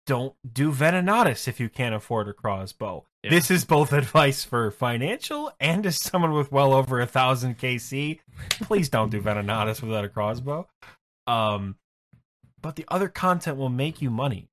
don't 0.06 0.36
do 0.52 0.72
Venenatus 0.72 1.48
if 1.48 1.60
you 1.60 1.68
can't 1.68 1.96
afford 1.96 2.28
a 2.28 2.34
crossbow. 2.34 3.06
Yeah. 3.24 3.32
This 3.32 3.52
is 3.52 3.66
both 3.66 3.92
advice 3.92 4.44
for 4.44 4.72
financial 4.72 5.52
and 5.60 5.86
as 5.86 6.02
someone 6.02 6.34
with 6.34 6.52
well 6.52 6.74
over 6.74 7.00
a 7.00 7.06
thousand 7.06 7.58
KC. 7.58 8.20
Please 8.62 8.90
don't 8.90 9.10
do 9.10 9.22
Venenatus 9.22 9.82
without 9.82 10.06
a 10.06 10.10
crossbow. 10.10 10.68
Um, 11.28 11.76
but 12.62 12.76
the 12.76 12.86
other 12.88 13.08
content 13.08 13.58
will 13.58 13.70
make 13.70 14.02
you 14.02 14.10
money, 14.10 14.50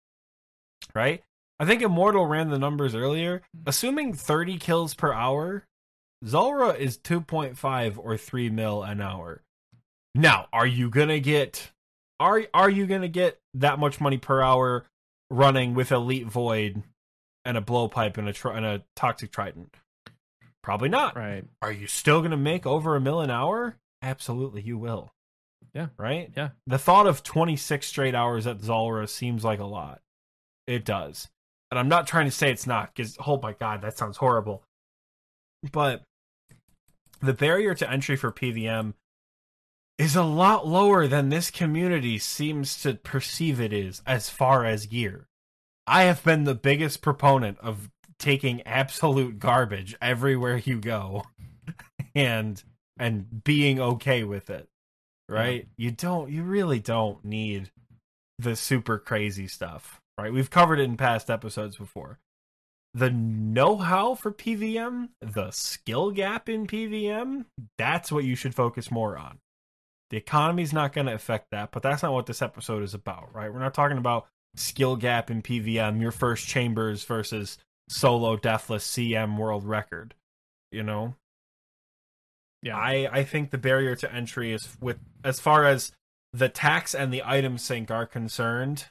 right? 0.94 1.22
I 1.58 1.64
think 1.64 1.82
Immortal 1.82 2.26
ran 2.26 2.50
the 2.50 2.58
numbers 2.58 2.94
earlier. 2.94 3.42
Assuming 3.66 4.12
30 4.12 4.58
kills 4.58 4.94
per 4.94 5.12
hour, 5.12 5.64
Zulrah 6.24 6.74
is 6.74 6.98
2.5 6.98 7.98
or 7.98 8.16
3 8.16 8.50
mil 8.50 8.82
an 8.82 9.00
hour. 9.00 9.42
Now, 10.14 10.46
are 10.52 10.66
you 10.66 10.90
gonna 10.90 11.20
get 11.20 11.70
are 12.18 12.42
are 12.54 12.70
you 12.70 12.86
gonna 12.86 13.08
get 13.08 13.38
that 13.54 13.78
much 13.78 14.00
money 14.00 14.18
per 14.18 14.42
hour 14.42 14.86
running 15.30 15.74
with 15.74 15.92
Elite 15.92 16.26
Void 16.26 16.82
and 17.44 17.56
a 17.56 17.60
blowpipe 17.60 18.16
and 18.16 18.28
a 18.28 18.48
and 18.50 18.66
a 18.66 18.82
toxic 18.94 19.30
trident? 19.30 19.74
Probably 20.62 20.88
not. 20.88 21.16
Right. 21.16 21.44
Are 21.62 21.72
you 21.72 21.86
still 21.86 22.22
gonna 22.22 22.36
make 22.36 22.66
over 22.66 22.96
a 22.96 23.00
mil 23.00 23.20
an 23.20 23.30
hour? 23.30 23.76
Absolutely, 24.02 24.62
you 24.62 24.78
will. 24.78 25.12
Yeah. 25.74 25.88
Right. 25.98 26.32
Yeah. 26.34 26.50
The 26.66 26.78
thought 26.78 27.06
of 27.06 27.22
26 27.22 27.86
straight 27.86 28.14
hours 28.14 28.46
at 28.46 28.62
Zulrah 28.62 29.08
seems 29.08 29.44
like 29.44 29.60
a 29.60 29.64
lot. 29.64 30.00
It 30.66 30.84
does. 30.84 31.28
And 31.70 31.78
I'm 31.78 31.88
not 31.88 32.06
trying 32.06 32.26
to 32.26 32.30
say 32.30 32.50
it's 32.50 32.66
not 32.66 32.94
because 32.94 33.16
oh 33.26 33.40
my 33.40 33.52
god, 33.52 33.82
that 33.82 33.98
sounds 33.98 34.16
horrible. 34.16 34.62
But 35.72 36.02
the 37.20 37.32
barrier 37.32 37.74
to 37.74 37.90
entry 37.90 38.16
for 38.16 38.30
PVM 38.30 38.94
is 39.98 40.14
a 40.14 40.22
lot 40.22 40.66
lower 40.66 41.06
than 41.06 41.28
this 41.28 41.50
community 41.50 42.18
seems 42.18 42.80
to 42.82 42.94
perceive 42.94 43.60
it 43.60 43.72
is 43.72 44.02
as 44.06 44.28
far 44.28 44.64
as 44.64 44.86
gear. 44.86 45.26
I 45.86 46.02
have 46.02 46.22
been 46.22 46.44
the 46.44 46.54
biggest 46.54 47.00
proponent 47.00 47.58
of 47.60 47.90
taking 48.18 48.62
absolute 48.62 49.38
garbage 49.38 49.96
everywhere 50.00 50.58
you 50.58 50.80
go 50.80 51.24
and 52.14 52.62
and 52.98 53.44
being 53.44 53.80
okay 53.80 54.24
with 54.24 54.50
it. 54.50 54.68
Right? 55.28 55.68
You 55.76 55.90
don't 55.90 56.30
you 56.30 56.42
really 56.42 56.78
don't 56.78 57.24
need 57.24 57.70
the 58.38 58.54
super 58.54 58.98
crazy 58.98 59.48
stuff, 59.48 60.00
right? 60.18 60.32
We've 60.32 60.50
covered 60.50 60.80
it 60.80 60.84
in 60.84 60.96
past 60.96 61.30
episodes 61.30 61.76
before. 61.76 62.18
The 62.94 63.10
know-how 63.10 64.14
for 64.14 64.32
PVM, 64.32 65.10
the 65.20 65.50
skill 65.50 66.10
gap 66.10 66.48
in 66.48 66.66
PVM, 66.66 67.44
that's 67.76 68.10
what 68.10 68.24
you 68.24 68.34
should 68.34 68.54
focus 68.54 68.90
more 68.90 69.18
on. 69.18 69.38
The 70.10 70.16
economy's 70.16 70.72
not 70.72 70.92
going 70.92 71.06
to 71.08 71.14
affect 71.14 71.50
that, 71.50 71.72
but 71.72 71.82
that's 71.82 72.02
not 72.02 72.12
what 72.12 72.26
this 72.26 72.40
episode 72.40 72.82
is 72.82 72.94
about, 72.94 73.34
right? 73.34 73.52
We're 73.52 73.58
not 73.58 73.74
talking 73.74 73.98
about 73.98 74.28
skill 74.54 74.96
gap 74.96 75.30
in 75.30 75.42
PVM, 75.42 76.00
your 76.00 76.12
first 76.12 76.46
chambers 76.46 77.04
versus 77.04 77.58
solo 77.88 78.36
deathless 78.36 78.86
CM 78.86 79.36
world 79.36 79.64
record. 79.64 80.14
You 80.70 80.82
know? 80.82 81.16
Yeah. 82.62 82.76
I 82.76 83.08
I 83.12 83.24
think 83.24 83.50
the 83.50 83.58
barrier 83.58 83.94
to 83.96 84.12
entry 84.12 84.52
is 84.52 84.76
with 84.80 84.98
as 85.22 85.40
far 85.40 85.64
as 85.64 85.92
the 86.32 86.48
tax 86.48 86.94
and 86.94 87.12
the 87.12 87.22
item 87.24 87.58
sink 87.58 87.90
are 87.90 88.06
concerned, 88.06 88.86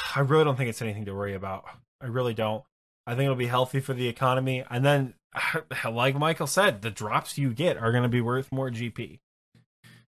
I 0.16 0.20
really 0.20 0.44
don't 0.44 0.56
think 0.56 0.70
it's 0.70 0.82
anything 0.82 1.04
to 1.06 1.14
worry 1.14 1.34
about. 1.34 1.64
I 2.00 2.06
really 2.06 2.34
don't. 2.34 2.64
I 3.06 3.14
think 3.14 3.24
it'll 3.24 3.36
be 3.36 3.46
healthy 3.46 3.80
for 3.80 3.94
the 3.94 4.08
economy. 4.08 4.64
And 4.70 4.84
then, 4.84 5.14
like 5.90 6.16
Michael 6.16 6.46
said, 6.46 6.82
the 6.82 6.90
drops 6.90 7.38
you 7.38 7.52
get 7.52 7.76
are 7.76 7.90
going 7.90 8.04
to 8.04 8.08
be 8.08 8.20
worth 8.20 8.52
more 8.52 8.70
GP. 8.70 9.18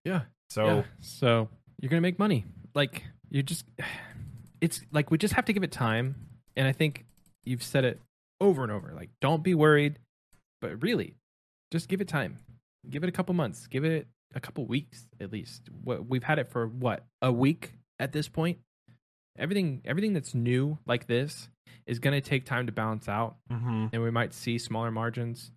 Yeah. 0.05 0.23
So, 0.51 0.67
yeah. 0.67 0.83
So 1.01 1.49
you're 1.81 1.91
gonna 1.91 2.01
make 2.01 2.19
money. 2.19 2.45
Like 2.75 3.05
you 3.31 3.43
just, 3.43 3.65
it's 4.61 4.81
like 4.93 5.11
we 5.11 5.19
just 5.19 5.35
have 5.35 5.47
to 5.47 5.53
give 5.53 5.63
it 5.63 5.73
time. 5.73 6.15
And 6.57 6.69
I 6.69 6.73
think 6.73 7.05
you've 7.45 7.63
said 7.63 7.85
it 7.85 8.01
over 8.41 8.63
and 8.63 8.71
over. 8.71 8.93
Like, 8.95 9.11
don't 9.21 9.43
be 9.43 9.55
worried, 9.55 9.99
but 10.61 10.83
really, 10.83 11.17
just 11.73 11.89
give 11.89 12.01
it 12.01 12.09
time. 12.09 12.39
Give 12.89 13.03
it 13.03 13.09
a 13.09 13.13
couple 13.13 13.35
months. 13.35 13.67
Give 13.67 13.85
it 13.85 14.07
a 14.35 14.41
couple 14.41 14.67
weeks 14.67 15.07
at 15.21 15.33
least. 15.33 15.69
We've 15.85 16.23
had 16.23 16.39
it 16.39 16.49
for 16.49 16.67
what 16.67 17.05
a 17.23 17.33
week 17.33 17.73
at 17.99 18.13
this 18.13 18.29
point. 18.29 18.59
Everything, 19.39 19.83
everything 19.85 20.13
that's 20.13 20.35
new 20.35 20.79
like 20.87 21.07
this 21.07 21.49
is 21.87 21.99
going 21.99 22.15
to 22.21 22.27
take 22.27 22.45
time 22.45 22.67
to 22.67 22.73
balance 22.73 23.09
out, 23.09 23.37
mhm. 23.51 23.91
and 23.93 24.03
we 24.03 24.11
might 24.11 24.33
see 24.33 24.59
smaller 24.59 24.91
margins. 24.91 25.51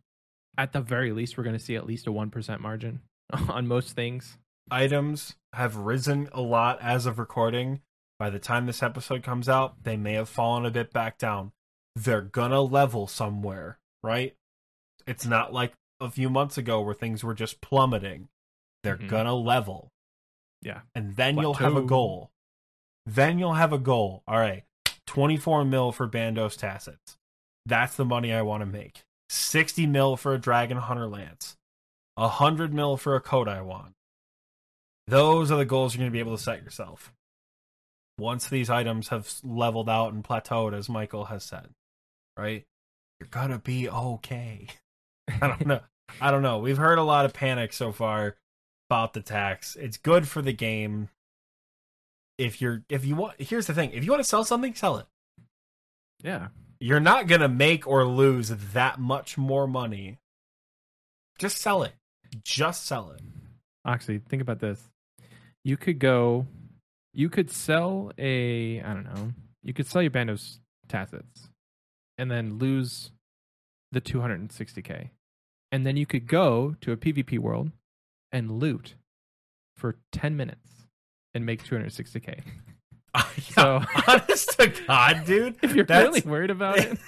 At 0.58 0.74
the 0.74 0.82
very 0.82 1.12
least, 1.12 1.38
we're 1.38 1.44
going 1.44 1.58
to 1.58 1.64
see 1.64 1.76
at 1.76 1.86
least 1.86 2.08
a 2.08 2.12
one 2.12 2.30
percent 2.32 2.62
margin 2.62 3.02
on 3.50 3.68
most 3.68 3.96
things. 3.96 4.38
items 4.70 5.36
have 5.54 5.76
risen 5.78 6.28
a 6.34 6.42
lot 6.42 6.80
as 6.82 7.06
of 7.06 7.20
recording. 7.20 7.82
By 8.20 8.30
the 8.32 8.40
time 8.40 8.66
this 8.66 8.82
episode 8.84 9.22
comes 9.24 9.48
out, 9.48 9.84
they 9.84 9.96
may 9.96 10.14
have 10.14 10.28
fallen 10.28 10.66
a 10.66 10.72
bit 10.72 10.92
back 10.92 11.18
down. 11.20 11.52
They're 11.96 12.22
gonna 12.22 12.62
level 12.62 13.06
somewhere, 13.08 13.78
right? 14.04 14.36
It's 15.06 15.26
not 15.26 15.54
like 15.54 15.74
a 16.02 16.10
few 16.10 16.30
months 16.30 16.58
ago 16.58 16.82
where 16.82 16.94
things 16.96 17.24
were 17.24 17.34
just 17.36 17.62
plummeting. 17.62 18.28
They're 18.84 18.98
Mhm. 18.98 19.08
gonna 19.08 19.36
level. 19.36 19.90
Yeah. 20.62 20.82
And 20.96 21.16
then 21.16 21.38
you'll 21.38 21.54
have 21.56 21.76
a 21.76 21.82
goal. 21.84 22.32
Then 23.08 23.40
you'll 23.40 23.54
have 23.54 23.72
a 23.72 23.78
goal. 23.78 24.22
All 24.28 24.38
right. 24.38 24.64
24 25.06 25.64
mil 25.64 25.94
for 25.94 26.10
Bandos 26.10 26.58
Tassets. 26.58 27.16
That's 27.66 27.96
the 27.96 28.04
money 28.04 28.34
I 28.34 28.42
want 28.42 28.62
to 28.62 28.66
make. 28.66 29.04
60 29.30 29.88
mil 29.88 30.18
for 30.18 30.34
a 30.34 30.38
Dragon 30.38 30.78
Hunter 30.78 31.08
Lance. 31.08 31.56
100 32.16 32.74
mil 32.74 32.98
for 32.98 33.16
a 33.16 33.22
coat 33.22 33.48
I 33.48 33.62
want. 33.62 33.94
Those 35.08 35.52
are 35.52 35.58
the 35.58 35.64
goals 35.64 35.96
you're 35.96 36.02
going 36.02 36.12
to 36.12 36.14
be 36.14 36.20
able 36.20 36.36
to 36.36 36.44
set 36.44 36.64
yourself. 36.64 37.14
Once 38.20 38.50
these 38.50 38.70
items 38.70 39.08
have 39.08 39.32
leveled 39.42 39.88
out 39.88 40.12
and 40.12 40.24
plateaued, 40.24 40.74
as 40.74 40.90
Michael 40.90 41.26
has 41.26 41.46
said, 41.46 41.70
right? 42.38 42.66
You're 43.22 43.30
going 43.30 43.52
to 43.52 43.60
be 43.60 43.90
okay. 43.90 44.68
I 45.42 45.48
don't 45.48 45.66
know. 45.66 45.80
I 46.20 46.32
don't 46.32 46.42
know. 46.42 46.58
We've 46.58 46.78
heard 46.78 47.00
a 47.00 47.04
lot 47.04 47.24
of 47.24 47.34
panic 47.34 47.72
so 47.72 47.94
far 47.94 48.36
about 48.90 49.14
the 49.14 49.22
tax. 49.22 49.78
It's 49.78 49.98
good 49.98 50.28
for 50.28 50.42
the 50.42 50.54
game. 50.54 51.10
If 52.38 52.62
you're 52.62 52.84
if 52.90 53.06
you 53.06 53.16
want 53.16 53.36
here's 53.40 53.68
the 53.68 53.74
thing. 53.74 53.92
If 53.92 54.04
you 54.04 54.12
want 54.12 54.24
to 54.24 54.30
sell 54.30 54.44
something, 54.44 54.76
sell 54.76 54.98
it. 54.98 55.06
Yeah. 56.24 56.48
You're 56.80 57.00
not 57.00 57.28
going 57.28 57.42
to 57.42 57.48
make 57.48 57.88
or 57.88 58.06
lose 58.06 58.50
that 58.74 59.00
much 59.00 59.38
more 59.38 59.68
money. 59.68 60.20
Just 61.40 61.58
sell 61.58 61.84
it. 61.84 61.94
Just 62.44 62.86
sell 62.86 63.12
it. 63.12 63.22
Actually, 63.86 64.20
think 64.20 64.42
about 64.42 64.60
this. 64.60 64.82
You 65.64 65.78
could 65.78 65.98
go, 65.98 66.46
you 67.14 67.30
could 67.30 67.50
sell 67.50 68.12
a, 68.18 68.82
I 68.82 68.94
don't 68.94 69.06
know, 69.06 69.34
you 69.64 69.74
could 69.74 69.88
sell 69.88 70.02
your 70.02 70.12
Bandos 70.12 70.60
Tassets 70.88 71.50
and 72.18 72.30
then 72.30 72.58
lose 72.58 73.12
the 73.92 74.02
260k. 74.02 75.10
And 75.72 75.86
then 75.86 75.98
you 75.98 76.06
could 76.06 76.28
go 76.28 76.76
to 76.82 76.92
a 76.92 76.98
PvP 76.98 77.40
world 77.40 77.72
and 78.32 78.60
loot 78.60 78.96
for 79.76 79.98
10 80.12 80.36
minutes 80.38 80.77
and 81.34 81.46
make 81.46 81.64
260k. 81.64 82.42
Yeah, 83.16 83.24
So- 83.40 83.82
honest 84.08 84.60
to 84.60 84.68
God, 84.88 85.26
dude. 85.26 85.56
If 85.64 85.74
you're 85.76 85.86
That's- 85.86 86.06
really 86.08 86.22
worried 86.22 86.52
about 86.52 86.78
it, 86.78 87.00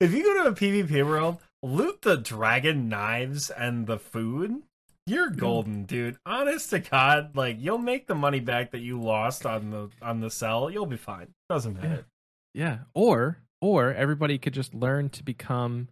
if 0.00 0.12
you 0.12 0.22
go 0.24 0.44
to 0.44 0.48
a 0.50 0.52
PvP 0.54 1.04
world, 1.06 1.38
loot 1.62 2.02
the 2.02 2.16
dragon 2.16 2.88
knives 2.88 3.50
and 3.50 3.86
the 3.86 3.98
food, 3.98 4.62
you're 5.06 5.28
golden, 5.30 5.84
dude. 5.84 6.16
Honest 6.24 6.70
to 6.70 6.78
God, 6.78 7.36
like 7.36 7.56
you'll 7.60 7.78
make 7.78 8.06
the 8.06 8.14
money 8.14 8.40
back 8.40 8.70
that 8.70 8.80
you 8.80 9.00
lost 9.00 9.44
on 9.44 9.70
the 9.70 9.90
on 10.00 10.20
the 10.20 10.30
sell. 10.30 10.70
You'll 10.70 10.86
be 10.86 10.96
fine. 10.96 11.28
Doesn't 11.48 11.74
matter. 11.74 12.06
yeah. 12.54 12.78
Or, 12.94 13.38
or 13.60 13.92
everybody 13.92 14.38
could 14.38 14.54
just 14.54 14.74
learn 14.74 15.08
to 15.10 15.22
become 15.24 15.88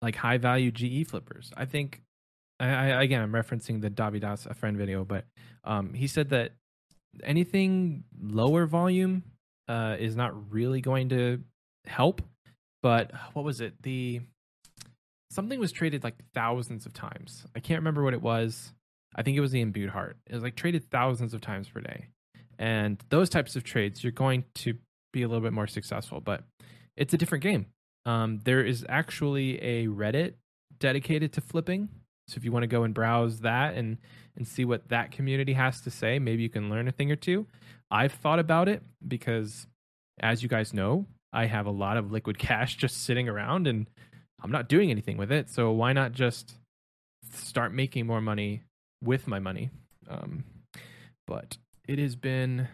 like 0.00 0.16
high 0.16 0.38
value 0.38 0.70
GE 0.70 1.08
flippers. 1.08 1.50
I 1.56 1.64
think, 1.64 2.00
I, 2.60 2.66
I 2.66 3.02
again, 3.02 3.22
I'm 3.22 3.32
referencing 3.32 3.80
the 3.80 3.90
Davidas 3.90 4.46
a 4.46 4.54
friend 4.54 4.76
video, 4.76 5.04
but 5.04 5.24
um, 5.64 5.94
he 5.94 6.06
said 6.06 6.30
that 6.30 6.52
anything 7.22 8.04
lower 8.20 8.66
volume 8.66 9.22
uh, 9.68 9.96
is 9.98 10.16
not 10.16 10.52
really 10.52 10.80
going 10.80 11.08
to 11.10 11.40
help. 11.86 12.22
But 12.82 13.10
what 13.32 13.44
was 13.44 13.60
it? 13.60 13.82
The 13.82 14.20
something 15.30 15.58
was 15.58 15.72
traded 15.72 16.04
like 16.04 16.16
thousands 16.34 16.86
of 16.86 16.92
times. 16.92 17.44
I 17.54 17.60
can't 17.60 17.80
remember 17.80 18.02
what 18.02 18.14
it 18.14 18.22
was. 18.22 18.72
I 19.14 19.22
think 19.22 19.36
it 19.36 19.40
was 19.40 19.52
the 19.52 19.60
imbued 19.60 19.90
heart. 19.90 20.16
It 20.26 20.34
was 20.34 20.42
like 20.42 20.54
traded 20.54 20.90
thousands 20.90 21.34
of 21.34 21.40
times 21.40 21.68
per 21.68 21.80
day. 21.80 22.06
And 22.58 23.02
those 23.08 23.28
types 23.28 23.56
of 23.56 23.64
trades, 23.64 24.02
you're 24.02 24.12
going 24.12 24.44
to 24.56 24.74
be 25.12 25.22
a 25.22 25.28
little 25.28 25.42
bit 25.42 25.52
more 25.52 25.66
successful, 25.66 26.20
but 26.20 26.44
it's 26.96 27.14
a 27.14 27.18
different 27.18 27.42
game. 27.42 27.66
Um, 28.04 28.40
there 28.44 28.64
is 28.64 28.84
actually 28.88 29.62
a 29.62 29.86
Reddit 29.86 30.34
dedicated 30.78 31.32
to 31.34 31.40
flipping. 31.40 31.88
So 32.28 32.36
if 32.36 32.44
you 32.44 32.52
want 32.52 32.62
to 32.62 32.68
go 32.68 32.82
and 32.82 32.94
browse 32.94 33.40
that 33.40 33.74
and 33.74 33.98
and 34.36 34.46
see 34.46 34.64
what 34.64 34.88
that 34.88 35.10
community 35.10 35.54
has 35.54 35.80
to 35.80 35.90
say, 35.90 36.18
maybe 36.18 36.42
you 36.42 36.48
can 36.48 36.70
learn 36.70 36.86
a 36.86 36.92
thing 36.92 37.10
or 37.10 37.16
two. 37.16 37.46
I've 37.90 38.12
thought 38.12 38.38
about 38.38 38.68
it 38.68 38.82
because, 39.06 39.66
as 40.20 40.42
you 40.42 40.48
guys 40.48 40.72
know, 40.72 41.06
I 41.32 41.46
have 41.46 41.66
a 41.66 41.70
lot 41.70 41.96
of 41.96 42.12
liquid 42.12 42.38
cash 42.48 42.76
just 42.76 43.02
sitting 43.04 43.28
around 43.28 43.66
and 43.66 43.86
I'm 44.42 44.52
not 44.52 44.68
doing 44.68 44.90
anything 44.90 45.16
with 45.16 45.32
it. 45.32 45.50
So 45.50 45.72
why 45.72 45.92
not 45.92 46.12
just 46.12 46.54
start 47.32 47.72
making 47.74 48.06
more 48.06 48.20
money 48.20 48.62
with 49.02 49.26
my 49.26 49.38
money? 49.38 49.70
Um, 50.08 50.44
but 51.26 51.58
it 51.86 51.98
has 51.98 52.14
been 52.14 52.68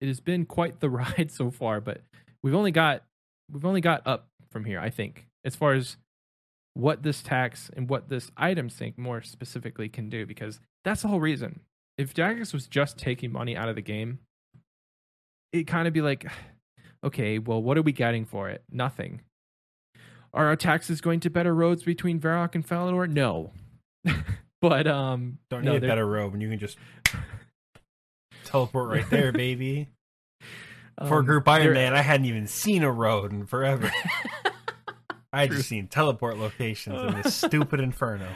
it 0.00 0.08
has 0.08 0.20
been 0.20 0.46
quite 0.46 0.80
the 0.80 0.90
ride 0.90 1.30
so 1.30 1.50
far. 1.50 1.80
But 1.80 2.00
we've 2.42 2.54
only 2.54 2.72
got 2.72 3.04
we've 3.52 3.64
only 3.64 3.80
got 3.80 4.06
up 4.06 4.28
from 4.50 4.64
here. 4.64 4.80
I 4.80 4.90
think 4.90 5.26
as 5.44 5.54
far 5.54 5.74
as 5.74 5.96
what 6.74 7.02
this 7.02 7.22
tax 7.22 7.70
and 7.76 7.88
what 7.88 8.08
this 8.08 8.30
item 8.36 8.70
sink 8.70 8.98
more 8.98 9.22
specifically 9.22 9.88
can 9.88 10.08
do, 10.08 10.26
because 10.26 10.60
that's 10.84 11.02
the 11.02 11.08
whole 11.08 11.20
reason. 11.20 11.60
If 11.98 12.14
Jagex 12.14 12.52
was 12.52 12.66
just 12.66 12.98
taking 12.98 13.32
money 13.32 13.56
out 13.56 13.68
of 13.68 13.76
the 13.76 13.82
game, 13.82 14.20
it 15.52 15.66
kind 15.66 15.86
of 15.86 15.94
be 15.94 16.00
like, 16.00 16.26
okay, 17.04 17.38
well, 17.38 17.62
what 17.62 17.76
are 17.76 17.82
we 17.82 17.92
getting 17.92 18.24
for 18.24 18.48
it? 18.48 18.62
Nothing. 18.70 19.20
Are 20.34 20.46
our 20.46 20.56
taxes 20.56 21.00
going 21.02 21.20
to 21.20 21.30
better 21.30 21.54
roads 21.54 21.82
between 21.82 22.18
Varrock 22.18 22.54
and 22.54 22.66
Falador? 22.66 23.10
No. 23.10 23.52
but 24.62 24.86
um 24.86 25.38
Don't 25.50 25.64
no, 25.64 25.72
need 25.72 25.84
a 25.84 25.86
better 25.86 26.06
road 26.06 26.32
and 26.32 26.42
you 26.42 26.48
can 26.48 26.58
just 26.58 26.78
teleport 28.44 28.88
right 28.88 29.10
there, 29.10 29.32
baby. 29.32 29.88
For 31.08 31.18
um, 31.18 31.24
Group 31.24 31.48
Iron 31.48 31.72
Man, 31.72 31.94
I 31.94 32.02
hadn't 32.02 32.26
even 32.26 32.46
seen 32.46 32.82
a 32.82 32.90
road 32.90 33.32
in 33.32 33.46
forever. 33.46 33.90
I 35.32 35.46
just 35.46 35.68
seen 35.68 35.86
teleport 35.86 36.38
locations 36.38 37.00
in 37.00 37.22
this 37.22 37.34
stupid 37.46 37.80
inferno. 37.80 38.28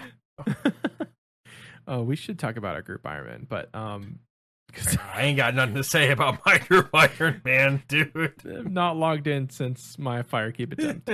oh, 1.86 2.02
we 2.02 2.16
should 2.16 2.38
talk 2.38 2.56
about 2.56 2.74
our 2.74 2.82
group 2.82 3.06
Iron 3.06 3.26
Man, 3.26 3.46
but 3.48 3.74
um, 3.74 4.20
I 5.14 5.22
ain't 5.22 5.36
got 5.36 5.54
nothing 5.54 5.74
to 5.74 5.84
say 5.84 6.10
about 6.10 6.40
my 6.46 6.58
group 6.58 6.90
Iron 6.94 7.42
man, 7.44 7.82
dude. 7.88 8.34
I've 8.44 8.70
not 8.70 8.96
logged 8.96 9.26
in 9.26 9.50
since 9.50 9.98
my 9.98 10.22
fire 10.22 10.52
cape 10.52 10.72
attempt. 10.72 11.10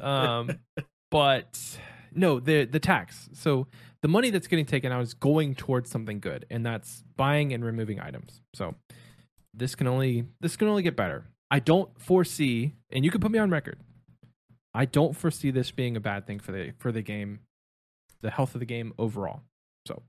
um, 0.00 0.58
but 1.10 1.78
no, 2.12 2.40
the 2.40 2.64
the 2.64 2.80
tax. 2.80 3.28
So 3.32 3.66
the 4.02 4.08
money 4.08 4.30
that's 4.30 4.46
getting 4.46 4.66
taken 4.66 4.92
out 4.92 5.02
is 5.02 5.14
going 5.14 5.54
towards 5.54 5.90
something 5.90 6.20
good, 6.20 6.46
and 6.50 6.64
that's 6.64 7.04
buying 7.16 7.52
and 7.52 7.64
removing 7.64 8.00
items. 8.00 8.40
So 8.54 8.74
this 9.52 9.74
can 9.74 9.86
only 9.86 10.24
this 10.40 10.56
can 10.56 10.68
only 10.68 10.82
get 10.82 10.96
better. 10.96 11.26
I 11.50 11.58
don't 11.58 11.90
foresee, 12.00 12.74
and 12.90 13.04
you 13.04 13.10
can 13.10 13.20
put 13.20 13.30
me 13.30 13.38
on 13.38 13.50
record. 13.50 13.78
I 14.74 14.84
don't 14.84 15.16
foresee 15.16 15.50
this 15.50 15.70
being 15.70 15.96
a 15.96 16.00
bad 16.00 16.26
thing 16.26 16.38
for 16.38 16.52
the 16.52 16.72
for 16.78 16.92
the 16.92 17.02
game, 17.02 17.40
the 18.20 18.30
health 18.30 18.54
of 18.54 18.60
the 18.60 18.66
game 18.66 18.92
overall. 18.98 19.42
So, 19.86 20.02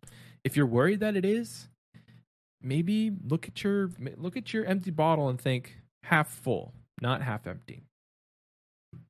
if 0.44 0.56
you're 0.56 0.66
worried 0.66 1.00
that 1.00 1.16
it 1.16 1.26
is, 1.26 1.68
maybe 2.62 3.12
look 3.28 3.48
at 3.48 3.64
your 3.64 3.90
look 4.18 4.38
at 4.38 4.54
your 4.54 4.66
empty 4.66 4.92
bottle 4.92 5.30
and 5.30 5.40
think 5.40 5.78
half 6.04 6.30
full, 6.30 6.74
not 7.02 7.22
half 7.22 7.48
empty. 7.48 7.84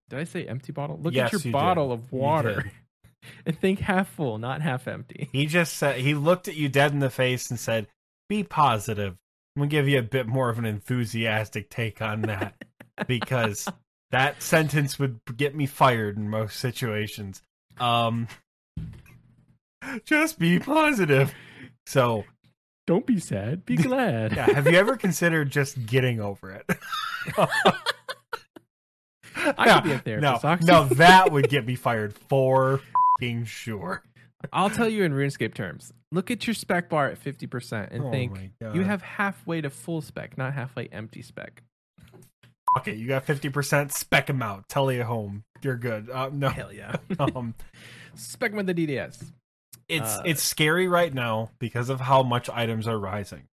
Did 0.09 0.19
I 0.19 0.23
say 0.25 0.45
empty 0.45 0.71
bottle? 0.71 0.99
Look 1.01 1.13
Yes, 1.13 1.27
at 1.27 1.31
your 1.33 1.39
you 1.39 1.43
did. 1.45 1.53
bottle 1.53 1.91
of 1.91 2.11
water 2.11 2.71
and 3.45 3.57
think 3.57 3.79
half 3.79 4.09
full, 4.09 4.37
not 4.37 4.61
half 4.61 4.87
empty. 4.87 5.29
He 5.31 5.45
just 5.45 5.75
said 5.77 5.97
he 6.01 6.13
looked 6.13 6.47
at 6.47 6.55
you 6.55 6.69
dead 6.69 6.91
in 6.91 6.99
the 6.99 7.09
face 7.09 7.49
and 7.49 7.59
said, 7.59 7.87
"Be 8.29 8.43
positive." 8.43 9.15
I'm 9.55 9.61
gonna 9.63 9.69
give 9.69 9.87
you 9.89 9.99
a 9.99 10.03
bit 10.03 10.27
more 10.27 10.49
of 10.49 10.57
an 10.59 10.65
enthusiastic 10.65 11.69
take 11.69 12.01
on 12.01 12.21
that 12.23 12.55
because 13.07 13.67
that 14.11 14.41
sentence 14.43 14.99
would 14.99 15.19
get 15.37 15.55
me 15.55 15.65
fired 15.65 16.17
in 16.17 16.29
most 16.29 16.59
situations. 16.59 17.41
Um, 17.79 18.27
just 20.05 20.37
be 20.39 20.59
positive. 20.59 21.33
So, 21.85 22.25
Don't 22.87 23.05
be 23.05 23.19
sad, 23.19 23.65
be 23.65 23.75
glad. 23.77 24.35
yeah, 24.35 24.51
have 24.51 24.67
you 24.67 24.77
ever 24.77 24.95
considered 24.97 25.49
just 25.49 25.85
getting 25.85 26.19
over 26.19 26.51
it? 26.51 26.69
I 29.35 29.73
could 29.73 29.83
be 29.83 29.91
a 29.93 29.99
therapist. 29.99 30.43
No, 30.43 30.83
no, 30.83 30.83
that 30.95 31.31
would 31.31 31.49
get 31.49 31.65
me 31.65 31.75
fired 31.75 32.13
for 32.13 32.81
fing 33.19 33.45
sure. 33.45 34.03
I'll 34.51 34.69
tell 34.69 34.89
you 34.89 35.03
in 35.03 35.13
RuneScape 35.13 35.53
terms. 35.53 35.91
Look 36.11 36.31
at 36.31 36.45
your 36.45 36.53
spec 36.53 36.89
bar 36.89 37.07
at 37.09 37.23
50% 37.23 37.89
and 37.91 38.03
Oh 38.05 38.11
think 38.11 38.37
you 38.73 38.81
have 38.83 39.01
halfway 39.01 39.61
to 39.61 39.69
full 39.69 40.01
spec, 40.01 40.37
not 40.37 40.53
halfway 40.53 40.87
empty 40.87 41.21
spec. 41.21 41.63
Okay, 42.77 42.95
you 42.95 43.07
got 43.07 43.25
fifty 43.25 43.49
percent. 43.49 43.91
Spec 43.91 44.27
them 44.27 44.41
out. 44.41 44.67
Tell 44.69 44.91
you 44.91 45.03
home. 45.03 45.43
You're 45.61 45.77
good. 45.77 46.09
Uh, 46.09 46.29
no, 46.31 46.49
Hell 46.49 46.73
yeah. 46.73 46.95
um, 47.19 47.53
spec 48.15 48.51
them 48.51 48.57
with 48.57 48.67
the 48.67 48.73
DDS. 48.73 49.31
it's 49.89 50.17
Uh, 50.17 50.23
it's 50.25 50.43
scary 50.43 50.87
right 50.87 51.13
now 51.13 51.51
because 51.59 51.89
of 51.89 51.99
how 51.99 52.23
much 52.23 52.49
items 52.49 52.87
are 52.87 52.97
rising. 52.97 53.43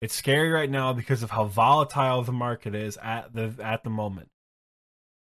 It's 0.00 0.14
scary 0.14 0.50
right 0.50 0.68
now 0.68 0.92
because 0.92 1.22
of 1.22 1.30
how 1.30 1.44
volatile 1.44 2.22
the 2.22 2.32
market 2.32 2.74
is 2.74 2.98
at 2.98 3.32
the 3.32 3.54
at 3.62 3.84
the 3.84 3.90
moment. 3.90 4.28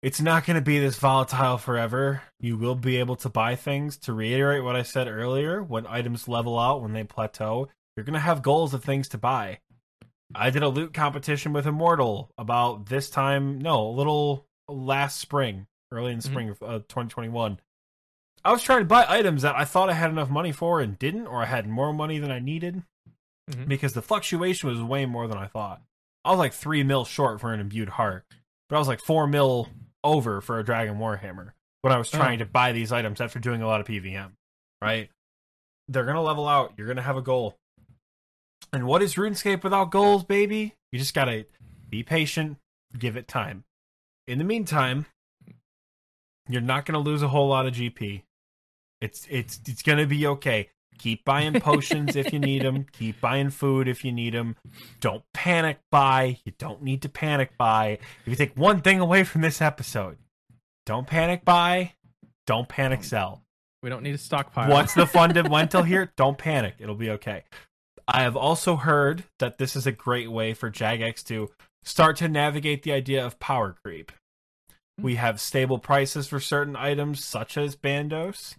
It's 0.02 0.20
not 0.20 0.46
going 0.46 0.56
to 0.56 0.62
be 0.62 0.80
this 0.80 0.98
volatile 0.98 1.58
forever. 1.58 2.24
You 2.38 2.58
will 2.58 2.76
be 2.76 2.98
able 2.98 3.16
to 3.18 3.30
buy 3.30 3.56
things. 3.56 3.96
To 4.00 4.12
reiterate 4.12 4.62
what 4.62 4.76
I 4.76 4.84
said 4.84 5.08
earlier, 5.08 5.64
when 5.64 5.88
items 5.88 6.28
level 6.28 6.60
out, 6.60 6.82
when 6.82 6.92
they 6.92 7.06
plateau, 7.06 7.70
you're 7.96 8.04
going 8.04 8.14
to 8.14 8.20
have 8.20 8.42
goals 8.42 8.74
of 8.74 8.84
things 8.84 9.08
to 9.10 9.18
buy. 9.18 9.60
I 10.36 10.50
did 10.50 10.64
a 10.64 10.70
loot 10.70 10.94
competition 10.94 11.54
with 11.54 11.66
Immortal 11.68 12.32
about 12.38 12.88
this 12.88 13.10
time, 13.10 13.60
no, 13.60 13.88
a 13.88 13.92
little 13.92 14.46
last 14.68 15.20
spring, 15.20 15.68
early 15.92 16.12
in 16.14 16.20
Mhm. 16.20 16.24
spring 16.24 16.50
of 16.50 16.64
uh, 16.64 16.80
2021. 16.90 17.60
I 18.46 18.52
was 18.52 18.64
trying 18.64 18.80
to 18.80 18.86
buy 18.86 19.06
items 19.08 19.42
that 19.44 19.56
I 19.56 19.64
thought 19.66 19.90
I 19.90 19.94
had 19.94 20.10
enough 20.10 20.30
money 20.30 20.52
for 20.52 20.82
and 20.82 20.98
didn't, 21.00 21.28
or 21.28 21.42
I 21.42 21.46
had 21.46 21.68
more 21.68 21.94
money 21.94 22.20
than 22.20 22.32
I 22.32 22.40
needed 22.40 22.84
Mhm. 23.50 23.68
because 23.68 23.94
the 23.94 24.02
fluctuation 24.02 24.70
was 24.70 24.82
way 24.82 25.06
more 25.06 25.28
than 25.28 25.38
I 25.38 25.48
thought. 25.48 25.82
I 26.26 26.32
was 26.32 26.40
like 26.40 26.54
three 26.54 26.84
mil 26.84 27.06
short 27.06 27.40
for 27.42 27.54
an 27.54 27.60
imbued 27.60 27.90
heart, 27.90 28.26
but 28.70 28.76
I 28.76 28.80
was 28.80 28.88
like 28.88 29.00
four 29.02 29.28
mil 29.28 29.70
over 30.04 30.42
for 30.42 30.60
a 30.60 30.64
Dragon 30.64 30.98
Warhammer 30.98 31.54
when 31.82 31.94
I 31.94 31.98
was 31.98 32.10
trying 32.10 32.40
to 32.40 32.46
buy 32.46 32.72
these 32.72 32.92
items 32.92 33.22
after 33.22 33.40
doing 33.40 33.62
a 33.62 33.68
lot 33.68 33.80
of 33.82 33.88
PVM. 33.88 34.36
Right? 34.82 35.10
They're 35.88 36.06
gonna 36.06 36.22
level 36.22 36.48
out. 36.48 36.74
You're 36.78 36.88
gonna 36.88 37.02
have 37.02 37.18
a 37.18 37.22
goal. 37.22 37.58
And 38.74 38.88
what 38.88 39.04
is 39.04 39.14
RuneScape 39.14 39.64
without 39.64 39.92
goals, 39.92 40.24
baby? 40.24 40.74
You 40.92 40.98
just 40.98 41.14
gotta 41.14 41.46
be 41.90 42.02
patient, 42.02 42.58
give 42.98 43.16
it 43.16 43.28
time. 43.28 43.66
In 44.28 44.40
the 44.40 44.44
meantime, 44.44 45.06
you're 46.50 46.60
not 46.60 46.86
gonna 46.86 47.00
lose 47.00 47.22
a 47.22 47.28
whole 47.28 47.48
lot 47.50 47.68
of 47.68 47.74
GP. 47.74 48.24
It's 49.00 49.28
it's 49.30 49.60
it's 49.68 49.84
gonna 49.84 50.08
be 50.08 50.26
okay. 50.26 50.70
Keep 50.98 51.24
buying 51.24 51.60
potions 51.60 52.16
if 52.16 52.34
you 52.34 52.40
need 52.40 52.62
them. 52.66 52.88
Keep 52.92 53.22
buying 53.22 53.52
food 53.52 53.88
if 53.88 54.04
you 54.04 54.12
need 54.12 54.34
them. 54.34 54.56
Don't 55.00 55.24
panic 55.36 55.78
buy. 55.92 56.40
You 56.44 56.54
don't 56.58 56.82
need 56.82 57.04
to 57.04 57.10
panic 57.10 57.56
buy. 57.58 58.00
If 58.26 58.28
you 58.28 58.36
take 58.36 58.58
one 58.58 58.82
thing 58.82 59.00
away 59.00 59.24
from 59.24 59.42
this 59.42 59.62
episode, 59.62 60.18
don't 60.88 61.06
panic 61.06 61.46
buy. 61.46 61.94
Don't 62.48 62.68
panic 62.68 63.04
sell. 63.04 63.44
We 63.84 63.90
don't 63.90 64.02
need 64.02 64.16
a 64.16 64.18
stockpile. 64.18 64.72
What's 64.72 64.96
the 64.96 65.06
fundamental 65.06 65.84
here? 65.92 66.12
Don't 66.18 66.38
panic. 66.38 66.76
It'll 66.80 66.96
be 66.96 67.12
okay. 67.12 67.44
I 68.08 68.24
have 68.24 68.36
also 68.36 68.76
heard 68.76 69.24
that 69.40 69.58
this 69.58 69.76
is 69.76 69.88
a 69.88 69.92
great 69.92 70.32
way 70.32 70.54
for 70.54 70.70
Jagex 70.70 71.24
to 71.26 71.52
start 71.84 72.18
to 72.18 72.28
navigate 72.28 72.84
the 72.84 72.92
idea 72.92 73.26
of 73.26 73.40
power 73.40 73.76
creep. 73.84 74.12
Hmm. 74.98 75.04
We 75.04 75.16
have 75.16 75.40
stable 75.40 75.80
prices 75.80 76.28
for 76.28 76.40
certain 76.40 76.76
items, 76.76 77.24
such 77.24 77.58
as 77.58 77.76
Bandos. 77.76 78.56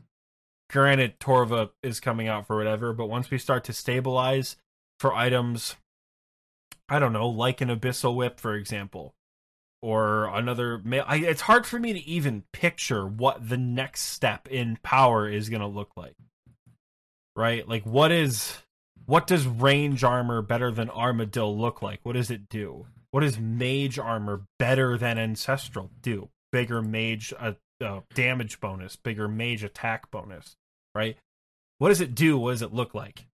Granted, 0.71 1.21
Torva 1.21 1.71
is 1.83 2.01
coming 2.01 2.27
out 2.27 2.47
for 2.47 2.57
whatever, 2.57 2.93
but 2.93 3.07
once 3.07 3.31
we 3.31 3.39
start 3.39 3.65
to 3.65 3.73
stabilize 3.73 4.57
for 4.99 5.15
items, 5.15 5.77
I 6.89 6.99
don't 6.99 7.13
know, 7.13 7.29
like 7.29 7.61
an 7.61 7.69
Abyssal 7.69 8.17
Whip, 8.17 8.41
for 8.41 8.55
example, 8.55 9.15
or 9.83 10.27
another. 10.35 10.83
I, 11.07 11.17
it's 11.17 11.43
hard 11.43 11.67
for 11.67 11.79
me 11.79 11.93
to 11.93 12.01
even 12.01 12.45
picture 12.53 13.07
what 13.07 13.49
the 13.49 13.59
next 13.59 14.03
step 14.03 14.49
in 14.49 14.79
power 14.83 15.29
is 15.29 15.49
going 15.49 15.61
to 15.61 15.67
look 15.67 15.91
like. 15.97 16.17
Right? 17.37 17.69
Like, 17.69 17.85
what 17.85 18.11
is. 18.11 18.57
What 19.07 19.27
does 19.27 19.47
range 19.47 20.03
armor 20.03 20.41
better 20.43 20.71
than 20.71 20.89
Armadyl 20.89 21.57
look 21.57 21.83
like? 21.83 22.01
What 22.03 22.15
does 22.15 22.31
it 22.31 22.49
do? 22.49 22.87
What 23.11 23.21
does 23.21 23.39
mage 23.39 23.99
armor 23.99 24.43
better 24.59 24.97
than 24.97 25.19
ancestral 25.19 25.91
do? 26.03 26.31
Bigger 26.53 26.81
mage 26.83 27.33
uh, 27.39 27.53
uh, 27.81 28.01
damage 28.15 28.61
bonus, 28.61 28.97
bigger 28.97 29.29
mage 29.29 29.63
attack 29.63 30.11
bonus, 30.11 30.57
right? 30.95 31.17
What 31.79 31.91
does 31.91 32.01
it 32.01 32.15
do? 32.15 32.39
What 32.39 32.53
does 32.53 32.63
it 32.63 32.73
look 32.73 32.95
like? 32.95 33.27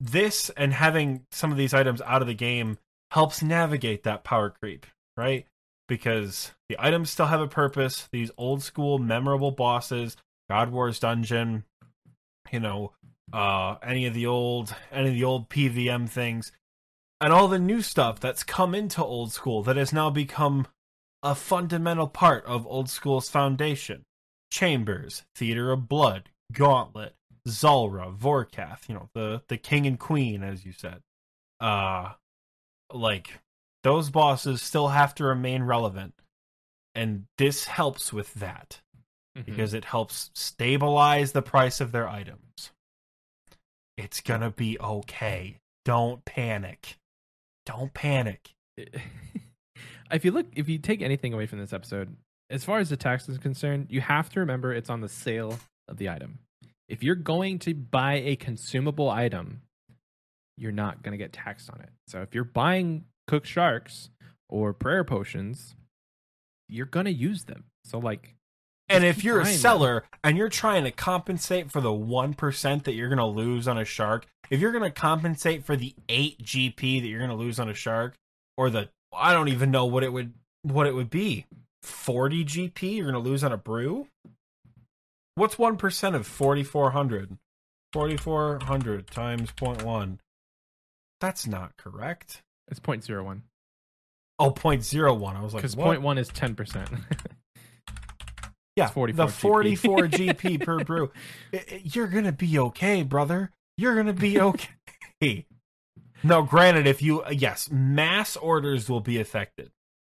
This 0.00 0.50
and 0.56 0.72
having 0.74 1.24
some 1.30 1.52
of 1.52 1.58
these 1.58 1.72
items 1.72 2.02
out 2.02 2.20
of 2.20 2.28
the 2.28 2.34
game 2.34 2.78
helps 3.10 3.42
navigate 3.42 4.02
that 4.02 4.24
power 4.24 4.50
creep, 4.50 4.86
right? 5.16 5.46
Because 5.88 6.52
the 6.68 6.76
items 6.78 7.10
still 7.10 7.26
have 7.26 7.40
a 7.40 7.48
purpose. 7.48 8.08
These 8.12 8.30
old 8.36 8.62
school 8.62 8.98
memorable 8.98 9.52
bosses, 9.52 10.16
God 10.50 10.70
Wars 10.70 10.98
Dungeon, 10.98 11.64
you 12.50 12.60
know, 12.60 12.92
uh, 13.32 13.76
any 13.82 14.06
of 14.06 14.14
the 14.14 14.26
old 14.26 14.74
any 14.92 15.08
of 15.08 15.14
the 15.14 15.24
old 15.24 15.48
PVM 15.48 16.08
things, 16.08 16.52
and 17.20 17.32
all 17.32 17.48
the 17.48 17.58
new 17.58 17.82
stuff 17.82 18.20
that's 18.20 18.42
come 18.42 18.74
into 18.74 19.02
old 19.02 19.32
school 19.32 19.62
that 19.64 19.76
has 19.76 19.92
now 19.92 20.10
become 20.10 20.66
a 21.22 21.34
fundamental 21.34 22.06
part 22.08 22.44
of 22.44 22.66
old 22.66 22.88
school's 22.88 23.28
foundation. 23.28 24.04
Chambers, 24.52 25.24
Theater 25.34 25.72
of 25.72 25.88
Blood, 25.88 26.30
Gauntlet, 26.52 27.14
Zulrah, 27.48 28.12
Vorkath, 28.12 28.88
you 28.88 28.94
know, 28.94 29.08
the 29.14 29.42
the 29.48 29.56
king 29.56 29.86
and 29.86 29.98
queen 29.98 30.42
as 30.42 30.64
you 30.64 30.72
said. 30.72 31.02
Uh 31.60 32.12
like 32.92 33.40
those 33.82 34.10
bosses 34.10 34.62
still 34.62 34.88
have 34.88 35.14
to 35.16 35.24
remain 35.24 35.62
relevant. 35.64 36.14
And 36.94 37.26
this 37.38 37.64
helps 37.64 38.12
with 38.12 38.32
that 38.34 38.80
Mhm. 39.36 39.44
because 39.46 39.74
it 39.74 39.84
helps 39.84 40.30
stabilize 40.34 41.32
the 41.32 41.42
price 41.42 41.80
of 41.80 41.92
their 41.92 42.08
items. 42.08 42.70
It's 43.96 44.20
gonna 44.20 44.50
be 44.50 44.78
okay. 44.78 45.56
Don't 45.84 46.24
panic. 46.24 46.96
Don't 47.64 47.92
panic. 47.94 48.50
if 50.12 50.24
you 50.24 50.30
look 50.30 50.46
if 50.54 50.68
you 50.68 50.78
take 50.78 51.02
anything 51.02 51.32
away 51.32 51.46
from 51.46 51.58
this 51.58 51.72
episode 51.72 52.16
as 52.50 52.64
far 52.64 52.78
as 52.78 52.90
the 52.90 52.96
tax 52.96 53.28
is 53.28 53.38
concerned 53.38 53.86
you 53.90 54.00
have 54.00 54.28
to 54.30 54.40
remember 54.40 54.72
it's 54.72 54.90
on 54.90 55.00
the 55.00 55.08
sale 55.08 55.58
of 55.88 55.96
the 55.96 56.08
item 56.08 56.38
if 56.88 57.02
you're 57.02 57.14
going 57.14 57.58
to 57.58 57.74
buy 57.74 58.14
a 58.14 58.36
consumable 58.36 59.10
item 59.10 59.62
you're 60.56 60.72
not 60.72 61.02
going 61.02 61.12
to 61.12 61.18
get 61.18 61.32
taxed 61.32 61.70
on 61.70 61.80
it 61.80 61.90
so 62.06 62.22
if 62.22 62.34
you're 62.34 62.44
buying 62.44 63.04
cooked 63.26 63.46
sharks 63.46 64.10
or 64.48 64.72
prayer 64.72 65.04
potions 65.04 65.74
you're 66.68 66.86
going 66.86 67.06
to 67.06 67.12
use 67.12 67.44
them 67.44 67.64
so 67.84 67.98
like 67.98 68.35
And 68.88 69.04
if 69.04 69.24
you're 69.24 69.40
a 69.40 69.46
seller 69.46 70.04
and 70.22 70.36
you're 70.36 70.48
trying 70.48 70.84
to 70.84 70.90
compensate 70.90 71.70
for 71.70 71.80
the 71.80 71.90
1% 71.90 72.84
that 72.84 72.94
you're 72.94 73.08
going 73.08 73.18
to 73.18 73.24
lose 73.24 73.66
on 73.66 73.78
a 73.78 73.84
shark, 73.84 74.26
if 74.50 74.60
you're 74.60 74.72
going 74.72 74.84
to 74.84 74.90
compensate 74.90 75.64
for 75.64 75.76
the 75.76 75.94
8 76.08 76.42
GP 76.42 77.02
that 77.02 77.08
you're 77.08 77.18
going 77.18 77.30
to 77.30 77.36
lose 77.36 77.58
on 77.58 77.68
a 77.68 77.74
shark 77.74 78.14
or 78.56 78.70
the 78.70 78.88
I 79.12 79.32
don't 79.32 79.48
even 79.48 79.70
know 79.70 79.86
what 79.86 80.04
it 80.04 80.12
would 80.12 80.34
what 80.62 80.86
it 80.86 80.94
would 80.94 81.10
be. 81.10 81.46
40 81.82 82.44
GP 82.44 82.96
you're 82.96 83.10
going 83.10 83.22
to 83.22 83.30
lose 83.30 83.42
on 83.42 83.52
a 83.52 83.56
brew? 83.56 84.06
What's 85.34 85.56
1% 85.56 86.14
of 86.14 86.26
4400? 86.26 87.36
4400 87.92 89.10
times 89.10 89.52
0.1. 89.52 90.18
That's 91.20 91.46
not 91.46 91.76
correct. 91.76 92.42
It's 92.68 92.80
0.01 92.80 93.42
Oh, 94.38 94.50
0.01. 94.50 95.36
I 95.36 95.42
was 95.42 95.54
like, 95.54 95.62
because 95.62 95.76
what? 95.76 96.00
0.1 96.00 96.18
is 96.18 96.30
10%. 96.30 97.00
yeah, 98.76 98.88
44 98.88 99.26
the 99.26 99.32
44 99.32 99.96
GP 100.08 100.60
per 100.64 100.84
brew. 100.84 101.10
You're 101.82 102.08
gonna 102.08 102.32
be 102.32 102.58
okay, 102.58 103.02
brother. 103.02 103.50
You're 103.78 103.96
gonna 103.96 104.12
be 104.12 104.38
okay. 104.40 105.46
no, 106.22 106.42
granted, 106.42 106.86
if 106.86 107.02
you 107.02 107.24
yes, 107.30 107.70
mass 107.70 108.36
orders 108.36 108.88
will 108.88 109.00
be 109.00 109.18
affected. 109.18 109.70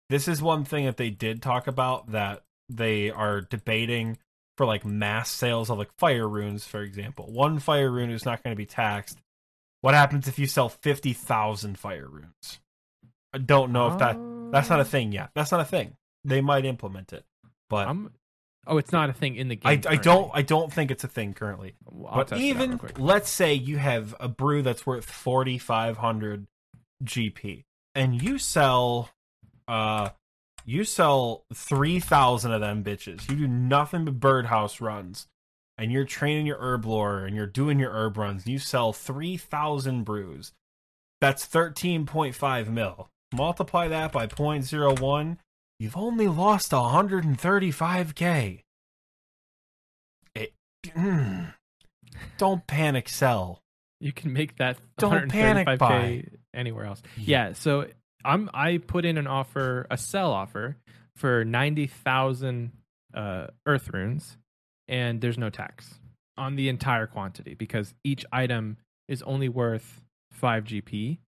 This 0.09 0.27
is 0.27 0.41
one 0.41 0.65
thing 0.65 0.85
that 0.85 0.97
they 0.97 1.09
did 1.09 1.41
talk 1.41 1.67
about 1.67 2.11
that 2.11 2.43
they 2.69 3.09
are 3.09 3.41
debating 3.41 4.17
for 4.57 4.65
like 4.65 4.85
mass 4.85 5.29
sales 5.29 5.69
of 5.69 5.77
like 5.77 5.91
fire 5.97 6.27
runes, 6.27 6.65
for 6.65 6.81
example. 6.81 7.31
One 7.31 7.59
fire 7.59 7.91
rune 7.91 8.09
is 8.09 8.25
not 8.25 8.43
going 8.43 8.53
to 8.53 8.57
be 8.57 8.65
taxed. 8.65 9.19
What 9.81 9.93
happens 9.93 10.27
if 10.27 10.39
you 10.39 10.47
sell 10.47 10.69
fifty 10.69 11.13
thousand 11.13 11.77
fire 11.77 12.07
runes? 12.07 12.59
I 13.33 13.37
don't 13.37 13.71
know 13.71 13.91
if 13.91 13.99
that 13.99 14.17
that's 14.51 14.69
not 14.69 14.79
a 14.79 14.83
oh. 14.83 14.85
thing 14.85 15.11
yet. 15.11 15.29
That's 15.35 15.51
not 15.51 15.61
a 15.61 15.65
thing. 15.65 15.95
They 16.23 16.41
might 16.41 16.65
implement 16.65 17.13
it, 17.13 17.23
but 17.69 17.87
I'm, 17.87 18.11
oh, 18.67 18.77
it's 18.77 18.91
not 18.91 19.09
a 19.09 19.13
thing 19.13 19.35
in 19.35 19.47
the 19.47 19.55
game. 19.55 19.81
I, 19.87 19.93
I 19.93 19.95
don't 19.95 20.31
I 20.33 20.41
don't 20.41 20.71
think 20.71 20.91
it's 20.91 21.03
a 21.03 21.07
thing 21.07 21.33
currently. 21.33 21.75
I'll 21.87 22.17
but 22.17 22.27
test 22.29 22.41
it 22.41 22.55
out 22.55 22.61
real 22.61 22.73
even 22.73 22.79
let's 22.97 23.29
say 23.29 23.53
you 23.53 23.77
have 23.77 24.15
a 24.19 24.27
brew 24.27 24.61
that's 24.61 24.85
worth 24.85 25.05
4500 25.05 26.47
GP 27.03 27.63
and 27.93 28.21
you 28.21 28.37
sell 28.37 29.09
uh 29.67 30.09
you 30.65 30.83
sell 30.83 31.45
3000 31.53 32.51
of 32.51 32.61
them 32.61 32.83
bitches. 32.83 33.29
You 33.29 33.35
do 33.35 33.47
nothing 33.47 34.05
but 34.05 34.19
birdhouse 34.19 34.81
runs 34.81 35.27
and 35.77 35.91
you're 35.91 36.05
training 36.05 36.45
your 36.45 36.57
herblore 36.57 37.25
and 37.25 37.35
you're 37.35 37.45
doing 37.45 37.79
your 37.79 37.91
herb 37.91 38.17
runs. 38.17 38.43
And 38.43 38.53
you 38.53 38.59
sell 38.59 38.93
3000 38.93 40.03
brews. 40.03 40.53
That's 41.21 41.45
13.5 41.45 42.67
mil. 42.67 43.09
Multiply 43.33 43.87
that 43.89 44.11
by 44.11 44.27
0.01, 44.27 45.37
you've 45.79 45.97
only 45.97 46.27
lost 46.27 46.71
135k. 46.71 48.61
It, 50.35 50.53
mm, 50.87 51.53
don't 52.37 52.65
panic 52.67 53.09
sell. 53.09 53.59
You 53.99 54.11
can 54.11 54.33
make 54.33 54.57
that 54.57 54.77
Don't 54.97 55.29
panic 55.29 55.67
135k 55.67 55.79
buy. 55.79 56.23
anywhere 56.53 56.85
else. 56.85 57.01
Yeah. 57.17 57.47
Yeah. 57.47 57.53
so 57.53 57.87
I'm 58.23 58.49
I 58.53 58.77
put 58.79 59.05
in 59.05 59.17
an 59.17 59.27
offer, 59.27 59.87
a 59.89 59.97
sell 59.97 60.31
offer 60.31 60.77
for 61.15 61.45
ninety 61.45 61.87
thousand 61.87 62.71
uh, 63.13 63.47
Earth 63.65 63.89
runes, 63.93 64.37
and 64.87 65.21
there's 65.21 65.37
no 65.37 65.49
tax 65.49 65.95
on 66.37 66.55
the 66.55 66.67
entire 66.67 67.07
quantity 67.07 67.53
because 67.53 67.93
each 68.03 68.25
item 68.31 68.77
is 69.07 69.21
only 69.23 69.47
worth 69.47 70.01
five 70.33 70.65
GP. 70.65 71.19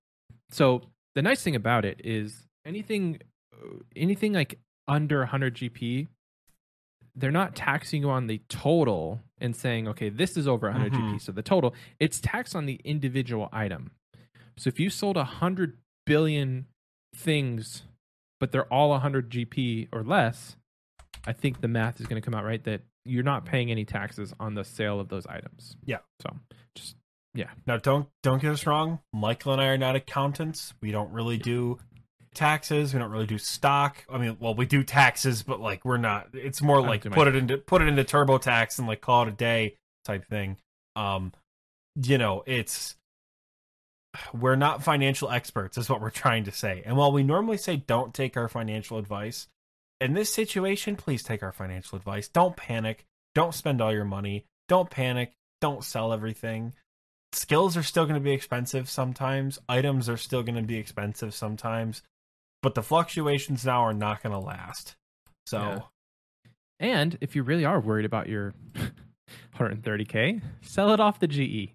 So 0.49 0.81
the 1.15 1.21
nice 1.21 1.41
thing 1.41 1.55
about 1.55 1.85
it 1.85 2.01
is 2.03 2.45
anything, 2.65 3.19
anything 3.95 4.33
like 4.33 4.59
under 4.87 5.19
100 5.19 5.55
GP, 5.55 6.07
they're 7.15 7.31
not 7.31 7.55
taxing 7.55 8.01
you 8.03 8.09
on 8.09 8.27
the 8.27 8.41
total 8.47 9.21
and 9.39 9.55
saying, 9.55 9.87
okay, 9.87 10.09
this 10.09 10.37
is 10.37 10.47
over 10.47 10.67
100 10.67 10.93
Mhm. 10.93 11.13
GP. 11.13 11.21
So 11.21 11.31
the 11.31 11.41
total, 11.41 11.73
it's 11.99 12.19
taxed 12.21 12.55
on 12.55 12.65
the 12.65 12.79
individual 12.83 13.49
item. 13.51 13.91
So 14.57 14.67
if 14.67 14.79
you 14.79 14.89
sold 14.89 15.17
100 15.17 15.77
billion 16.05 16.67
things, 17.15 17.83
but 18.39 18.51
they're 18.51 18.71
all 18.71 18.91
100 18.91 19.29
GP 19.29 19.87
or 19.91 20.03
less, 20.03 20.57
I 21.25 21.33
think 21.33 21.61
the 21.61 21.67
math 21.67 21.99
is 21.99 22.07
going 22.07 22.21
to 22.21 22.25
come 22.25 22.33
out 22.37 22.45
right 22.45 22.63
that 22.63 22.81
you're 23.03 23.23
not 23.23 23.45
paying 23.45 23.71
any 23.71 23.85
taxes 23.85 24.33
on 24.39 24.53
the 24.55 24.63
sale 24.63 24.99
of 24.99 25.09
those 25.09 25.25
items. 25.27 25.75
Yeah. 25.85 25.99
So 26.21 26.35
just, 26.75 26.95
yeah. 27.33 27.49
Now 27.65 27.77
don't 27.77 28.09
don't 28.23 28.41
get 28.41 28.51
us 28.51 28.65
wrong. 28.65 28.99
Michael 29.13 29.53
and 29.53 29.61
I 29.61 29.67
are 29.67 29.77
not 29.77 29.95
accountants. 29.95 30.73
We 30.81 30.91
don't 30.91 31.11
really 31.11 31.37
do 31.37 31.79
taxes. 32.37 32.93
We 32.93 32.99
don't 32.99 33.11
really 33.11 33.25
do 33.25 33.37
stock. 33.37 34.05
I 34.09 34.17
mean, 34.17 34.37
well, 34.39 34.55
we 34.55 34.65
do 34.65 34.83
taxes, 34.83 35.43
but 35.43 35.59
like 35.59 35.83
we're 35.83 35.97
not. 35.97 36.29
It's 36.33 36.61
more 36.61 36.81
like 36.81 37.03
my- 37.05 37.15
put 37.15 37.27
it 37.27 37.35
into 37.35 37.57
put 37.57 37.81
it 37.81 37.87
into 37.87 38.03
TurboTax 38.03 38.79
and 38.79 38.87
like 38.87 39.01
call 39.01 39.23
it 39.23 39.29
a 39.29 39.31
day 39.31 39.75
type 40.05 40.25
thing. 40.27 40.57
Um, 40.95 41.33
you 42.01 42.17
know, 42.17 42.43
it's 42.45 42.95
we're 44.33 44.55
not 44.55 44.83
financial 44.83 45.29
experts, 45.29 45.77
is 45.77 45.89
what 45.89 46.01
we're 46.01 46.09
trying 46.09 46.45
to 46.45 46.51
say. 46.51 46.83
And 46.85 46.95
while 46.95 47.11
we 47.11 47.23
normally 47.23 47.57
say 47.57 47.77
don't 47.77 48.13
take 48.13 48.37
our 48.37 48.47
financial 48.47 48.97
advice, 48.97 49.47
in 49.99 50.13
this 50.13 50.33
situation, 50.33 50.95
please 50.95 51.23
take 51.23 51.43
our 51.43 51.51
financial 51.51 51.97
advice. 51.97 52.27
Don't 52.27 52.55
panic. 52.55 53.05
Don't 53.35 53.53
spend 53.53 53.81
all 53.81 53.93
your 53.93 54.05
money. 54.05 54.45
Don't 54.67 54.89
panic. 54.89 55.33
Don't 55.59 55.83
sell 55.83 56.13
everything. 56.13 56.73
Skills 57.33 57.75
are 57.75 57.83
still 57.83 58.05
going 58.05 58.15
to 58.15 58.21
be 58.23 58.31
expensive 58.31 58.89
sometimes. 58.89 59.59
Items 59.67 60.07
are 60.07 60.17
still 60.17 60.43
going 60.43 60.55
to 60.55 60.61
be 60.61 60.77
expensive 60.77 61.33
sometimes. 61.33 62.01
But 62.63 62.75
the 62.75 62.83
fluctuations 62.83 63.65
now 63.65 63.81
are 63.81 63.93
not 63.93 64.23
going 64.23 64.33
to 64.33 64.39
last. 64.39 64.95
So, 65.45 65.59
Yeah. 65.59 66.49
and 66.79 67.17
if 67.21 67.35
you 67.35 67.43
really 67.43 67.65
are 67.65 67.79
worried 67.79 68.05
about 68.05 68.27
your 68.27 68.53
130K, 69.57 70.41
sell 70.61 70.91
it 70.91 70.99
off 70.99 71.19
the 71.19 71.27
GE. 71.27 71.73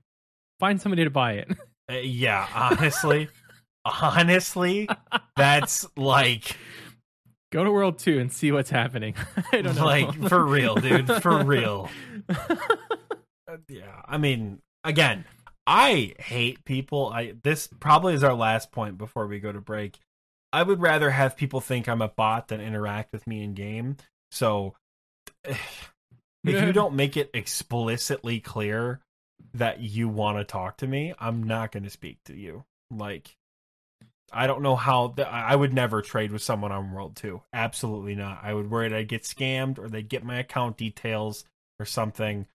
Find 0.61 0.81
somebody 0.81 1.05
to 1.05 1.11
buy 1.11 1.33
it. 1.35 1.49
uh, 1.91 1.95
yeah, 1.95 2.47
honestly, 2.55 3.29
honestly, 3.85 4.89
that's 5.37 5.87
like, 5.97 6.57
Go 7.53 7.65
to 7.65 7.71
World 7.71 7.99
2 7.99 8.19
and 8.19 8.33
see 8.33 8.51
what's 8.51 8.71
happening. 8.71 9.15
I 9.53 9.61
don't 9.63 9.77
know. 9.77 9.85
like 9.85 10.29
for 10.29 10.45
real, 10.45 10.75
dude, 10.75 11.07
for 11.23 11.45
real. 11.45 11.91
Uh, 12.29 13.57
yeah 13.69 14.01
i 14.07 14.17
mean 14.17 14.61
again 14.85 15.27
i 15.67 16.15
hate 16.19 16.65
people 16.65 17.11
i 17.13 17.35
this 17.43 17.69
probably 17.81 18.15
is 18.15 18.25
our 18.25 18.33
last 18.33 18.71
point 18.73 18.97
before 18.97 19.27
we 19.27 19.41
go 19.41 19.53
to 19.53 19.61
break 19.61 19.99
i 20.53 20.63
would 20.63 20.81
rather 20.81 21.11
have 21.11 21.37
people 21.37 21.61
think 21.61 21.89
i'm 21.89 22.03
a 22.03 22.09
bot 22.09 22.49
than 22.49 22.61
interact 22.61 23.13
with 23.13 23.27
me 23.27 23.43
in 23.43 23.55
game 23.55 23.97
so 24.31 24.75
if 25.45 25.91
you 26.45 26.73
don't 26.73 26.95
make 26.95 27.17
it 27.17 27.31
explicitly 27.35 28.41
clear 28.41 29.01
that 29.55 29.81
you 29.81 30.09
want 30.09 30.39
to 30.39 30.45
talk 30.45 30.77
to 30.77 30.87
me 30.87 31.13
i'm 31.19 31.43
not 31.43 31.73
going 31.73 31.83
to 31.83 31.91
speak 31.91 32.19
to 32.25 32.35
you 32.35 32.65
like 32.91 33.37
i 34.33 34.47
don't 34.47 34.63
know 34.63 34.77
how 34.77 35.09
th- 35.09 35.29
i 35.29 35.55
would 35.55 35.73
never 35.73 36.01
trade 36.01 36.33
with 36.33 36.43
someone 36.43 36.73
on 36.73 36.93
world 36.93 37.17
2 37.17 37.41
absolutely 37.53 38.15
not 38.15 38.41
i 38.43 38.55
would 38.55 38.71
worry 38.71 38.89
that 38.89 38.99
i'd 38.99 39.09
get 39.09 39.23
scammed 39.23 39.79
or 39.79 39.89
they'd 39.89 40.09
get 40.09 40.25
my 40.25 40.39
account 40.39 40.77
details 40.77 41.45
or 41.81 41.85
something 41.85 42.47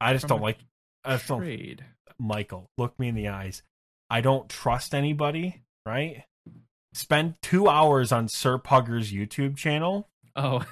I 0.00 0.12
just 0.12 0.22
From 0.22 0.36
don't 0.36 0.42
like. 0.42 0.58
I 1.04 1.16
just 1.16 1.28
don't. 1.28 1.40
Trade. 1.40 1.84
Michael, 2.18 2.70
look 2.78 2.98
me 2.98 3.08
in 3.08 3.14
the 3.14 3.28
eyes. 3.28 3.62
I 4.10 4.20
don't 4.20 4.48
trust 4.48 4.94
anybody. 4.94 5.62
Right? 5.86 6.24
Spend 6.94 7.34
two 7.42 7.68
hours 7.68 8.12
on 8.12 8.28
Sir 8.28 8.56
Pugger's 8.58 9.12
YouTube 9.12 9.56
channel. 9.56 10.08
Oh. 10.36 10.64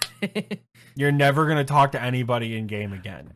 You're 0.96 1.12
never 1.12 1.46
gonna 1.46 1.64
talk 1.64 1.92
to 1.92 2.02
anybody 2.02 2.56
in 2.56 2.66
game 2.66 2.92
again. 2.92 3.32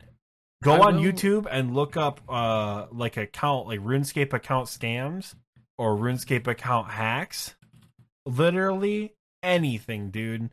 Go 0.63 0.73
I 0.73 0.87
on 0.87 0.95
will- 0.95 1.03
YouTube 1.03 1.47
and 1.49 1.75
look 1.75 1.95
up 1.97 2.21
uh 2.27 2.87
like 2.91 3.17
account 3.17 3.67
like 3.67 3.79
RuneScape 3.81 4.33
account 4.33 4.67
scams 4.67 5.35
or 5.77 5.95
RuneScape 5.95 6.47
account 6.47 6.89
hacks. 6.89 7.55
Literally 8.25 9.13
anything, 9.43 10.09
dude. 10.09 10.49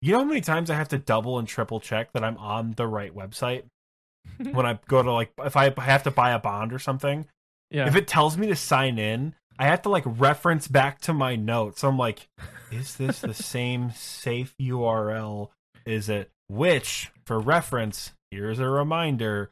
You 0.00 0.12
know 0.12 0.18
how 0.18 0.24
many 0.24 0.40
times 0.40 0.70
I 0.70 0.74
have 0.74 0.88
to 0.88 0.98
double 0.98 1.38
and 1.38 1.46
triple 1.46 1.78
check 1.80 2.12
that 2.12 2.24
I'm 2.24 2.36
on 2.38 2.72
the 2.76 2.86
right 2.86 3.14
website 3.14 3.62
when 4.52 4.66
I 4.66 4.78
go 4.88 5.02
to 5.02 5.12
like 5.12 5.32
if 5.44 5.56
I 5.56 5.70
have 5.78 6.02
to 6.04 6.10
buy 6.10 6.30
a 6.32 6.38
bond 6.38 6.72
or 6.72 6.78
something? 6.78 7.26
yeah. 7.70 7.86
If 7.86 7.96
it 7.96 8.06
tells 8.08 8.36
me 8.36 8.48
to 8.48 8.56
sign 8.56 8.98
in, 8.98 9.34
I 9.58 9.66
have 9.66 9.82
to 9.82 9.88
like 9.88 10.04
reference 10.06 10.68
back 10.68 11.00
to 11.02 11.12
my 11.12 11.36
notes. 11.36 11.84
I'm 11.84 11.98
like, 11.98 12.28
is 12.70 12.96
this 12.96 13.20
the 13.20 13.34
same 13.34 13.90
safe 13.92 14.54
URL? 14.60 15.50
Is 15.84 16.08
it 16.08 16.30
which 16.48 17.10
for 17.24 17.38
reference? 17.38 18.12
Here's 18.30 18.58
a 18.58 18.68
reminder. 18.68 19.50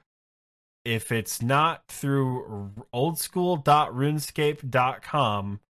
If 0.85 1.13
it's 1.13 1.41
not 1.43 1.83
through 1.89 2.73
oldschool.runescape.com, 2.95 5.61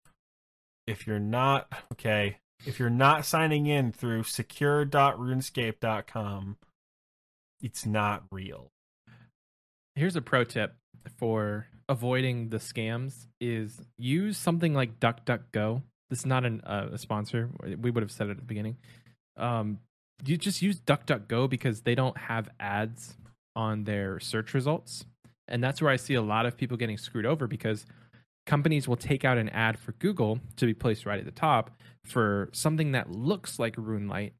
if 0.86 1.06
you're 1.06 1.18
not 1.18 1.72
okay, 1.92 2.38
if 2.66 2.78
you're 2.78 2.90
not 2.90 3.24
signing 3.24 3.66
in 3.66 3.92
through 3.92 4.22
secure.runescape.com, 4.22 6.56
it's 7.60 7.86
not 7.86 8.22
real. 8.30 8.70
Here's 9.94 10.16
a 10.16 10.22
pro 10.22 10.44
tip 10.44 10.76
for 11.18 11.66
avoiding 11.90 12.48
the 12.48 12.58
scams 12.58 13.26
is 13.40 13.78
use 13.98 14.38
something 14.38 14.72
like 14.72 15.00
DuckDuckGo. 15.00 15.82
This 16.08 16.20
is 16.20 16.26
not 16.26 16.46
an, 16.46 16.60
uh, 16.62 16.88
a 16.92 16.98
sponsor. 16.98 17.50
We 17.62 17.90
would 17.90 18.02
have 18.02 18.12
said 18.12 18.28
it 18.28 18.30
at 18.30 18.36
the 18.38 18.44
beginning. 18.44 18.76
Um, 19.36 19.80
you 20.24 20.36
just 20.36 20.62
use 20.62 20.80
DuckDuckGo 20.80 21.50
because 21.50 21.82
they 21.82 21.94
don't 21.94 22.16
have 22.16 22.48
ads 22.60 23.16
on 23.56 23.84
their 23.84 24.20
search 24.20 24.54
results. 24.54 25.04
And 25.48 25.62
that's 25.62 25.82
where 25.82 25.90
I 25.90 25.96
see 25.96 26.14
a 26.14 26.22
lot 26.22 26.46
of 26.46 26.56
people 26.56 26.76
getting 26.76 26.96
screwed 26.96 27.26
over 27.26 27.48
because 27.48 27.84
companies 28.46 28.86
will 28.86 28.96
take 28.96 29.24
out 29.24 29.36
an 29.36 29.48
ad 29.48 29.76
for 29.78 29.92
Google 29.92 30.38
to 30.56 30.66
be 30.66 30.74
placed 30.74 31.06
right 31.06 31.18
at 31.18 31.24
the 31.24 31.32
top 31.32 31.72
for 32.04 32.50
something 32.52 32.92
that 32.92 33.10
looks 33.10 33.58
like 33.58 33.74
RuneLite 33.76 34.32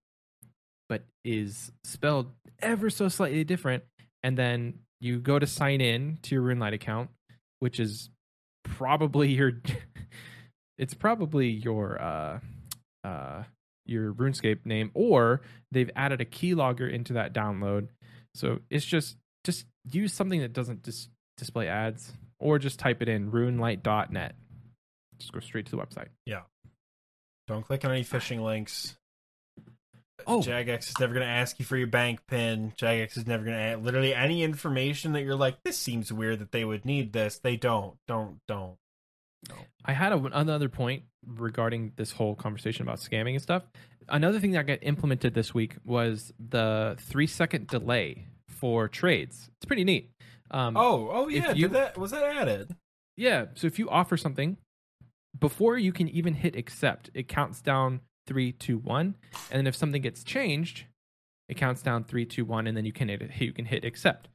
but 0.88 1.04
is 1.24 1.72
spelled 1.84 2.30
ever 2.60 2.90
so 2.90 3.08
slightly 3.08 3.44
different. 3.44 3.84
And 4.22 4.36
then 4.36 4.80
you 5.00 5.18
go 5.18 5.38
to 5.38 5.46
sign 5.46 5.80
in 5.80 6.18
to 6.22 6.34
your 6.34 6.44
RuneLite 6.44 6.74
account, 6.74 7.10
which 7.60 7.80
is 7.80 8.10
probably 8.64 9.30
your 9.30 9.52
it's 10.78 10.94
probably 10.94 11.48
your 11.48 12.00
uh 12.00 12.40
uh 13.04 13.44
your 13.86 14.12
RuneScape 14.12 14.64
name 14.64 14.90
or 14.94 15.40
they've 15.72 15.90
added 15.96 16.20
a 16.20 16.24
keylogger 16.24 16.90
into 16.90 17.14
that 17.14 17.34
download. 17.34 17.88
So 18.34 18.60
it's 18.70 18.84
just 18.84 19.16
just 19.44 19.66
use 19.90 20.12
something 20.12 20.40
that 20.40 20.52
doesn't 20.52 20.82
dis- 20.82 21.08
display 21.36 21.68
ads 21.68 22.12
or 22.38 22.58
just 22.58 22.78
type 22.78 23.02
it 23.02 23.08
in 23.08 23.30
runelite.net. 23.32 24.34
Just 25.18 25.32
go 25.32 25.40
straight 25.40 25.66
to 25.66 25.70
the 25.72 25.78
website. 25.78 26.08
Yeah. 26.26 26.42
Don't 27.48 27.64
click 27.64 27.84
on 27.84 27.90
any 27.90 28.04
phishing 28.04 28.42
links. 28.44 28.96
Oh. 30.26 30.40
Jagex 30.40 30.88
is 30.88 30.98
never 31.00 31.12
going 31.14 31.26
to 31.26 31.32
ask 31.32 31.58
you 31.58 31.64
for 31.64 31.76
your 31.76 31.86
bank 31.86 32.20
pin. 32.26 32.72
Jagex 32.76 33.16
is 33.16 33.26
never 33.26 33.44
going 33.44 33.56
to 33.56 33.62
add 33.62 33.84
literally 33.84 34.14
any 34.14 34.42
information 34.42 35.12
that 35.12 35.22
you're 35.22 35.36
like, 35.36 35.62
this 35.64 35.76
seems 35.76 36.12
weird 36.12 36.38
that 36.40 36.52
they 36.52 36.64
would 36.64 36.84
need 36.84 37.12
this. 37.12 37.38
They 37.38 37.56
don't. 37.56 37.96
Don't. 38.08 38.38
Don't. 38.48 38.76
I 39.84 39.92
had 39.92 40.12
a, 40.12 40.16
another 40.38 40.68
point 40.68 41.04
regarding 41.26 41.92
this 41.96 42.12
whole 42.12 42.34
conversation 42.34 42.82
about 42.82 42.98
scamming 42.98 43.32
and 43.32 43.42
stuff. 43.42 43.62
Another 44.08 44.38
thing 44.40 44.52
that 44.52 44.66
got 44.66 44.78
implemented 44.82 45.34
this 45.34 45.54
week 45.54 45.76
was 45.84 46.32
the 46.38 46.96
three 47.00 47.26
second 47.26 47.66
delay 47.68 48.26
for 48.48 48.88
trades. 48.88 49.50
It's 49.58 49.66
pretty 49.66 49.84
neat. 49.84 50.10
Um, 50.50 50.76
Oh, 50.76 51.08
oh 51.12 51.28
yeah. 51.28 51.52
you- 51.52 51.68
Did 51.68 51.76
that 51.76 51.96
was 51.98 52.10
that 52.10 52.22
added? 52.24 52.76
Yeah. 53.16 53.46
So 53.54 53.66
if 53.66 53.78
you 53.78 53.88
offer 53.88 54.16
something, 54.16 54.56
before 55.38 55.78
you 55.78 55.92
can 55.92 56.08
even 56.08 56.34
hit 56.34 56.56
accept, 56.56 57.08
it 57.14 57.28
counts 57.28 57.60
down 57.62 58.00
three, 58.26 58.52
two, 58.52 58.78
one, 58.78 59.16
and 59.50 59.58
then 59.58 59.66
if 59.66 59.74
something 59.76 60.02
gets 60.02 60.22
changed, 60.24 60.84
it 61.48 61.56
counts 61.56 61.82
down 61.82 62.04
three, 62.04 62.24
two, 62.24 62.44
one, 62.44 62.66
and 62.66 62.76
then 62.76 62.84
you 62.84 62.92
can 62.92 63.08
hit 63.08 63.22
you 63.40 63.52
can 63.52 63.64
hit 63.64 63.84
accept. 63.84 64.28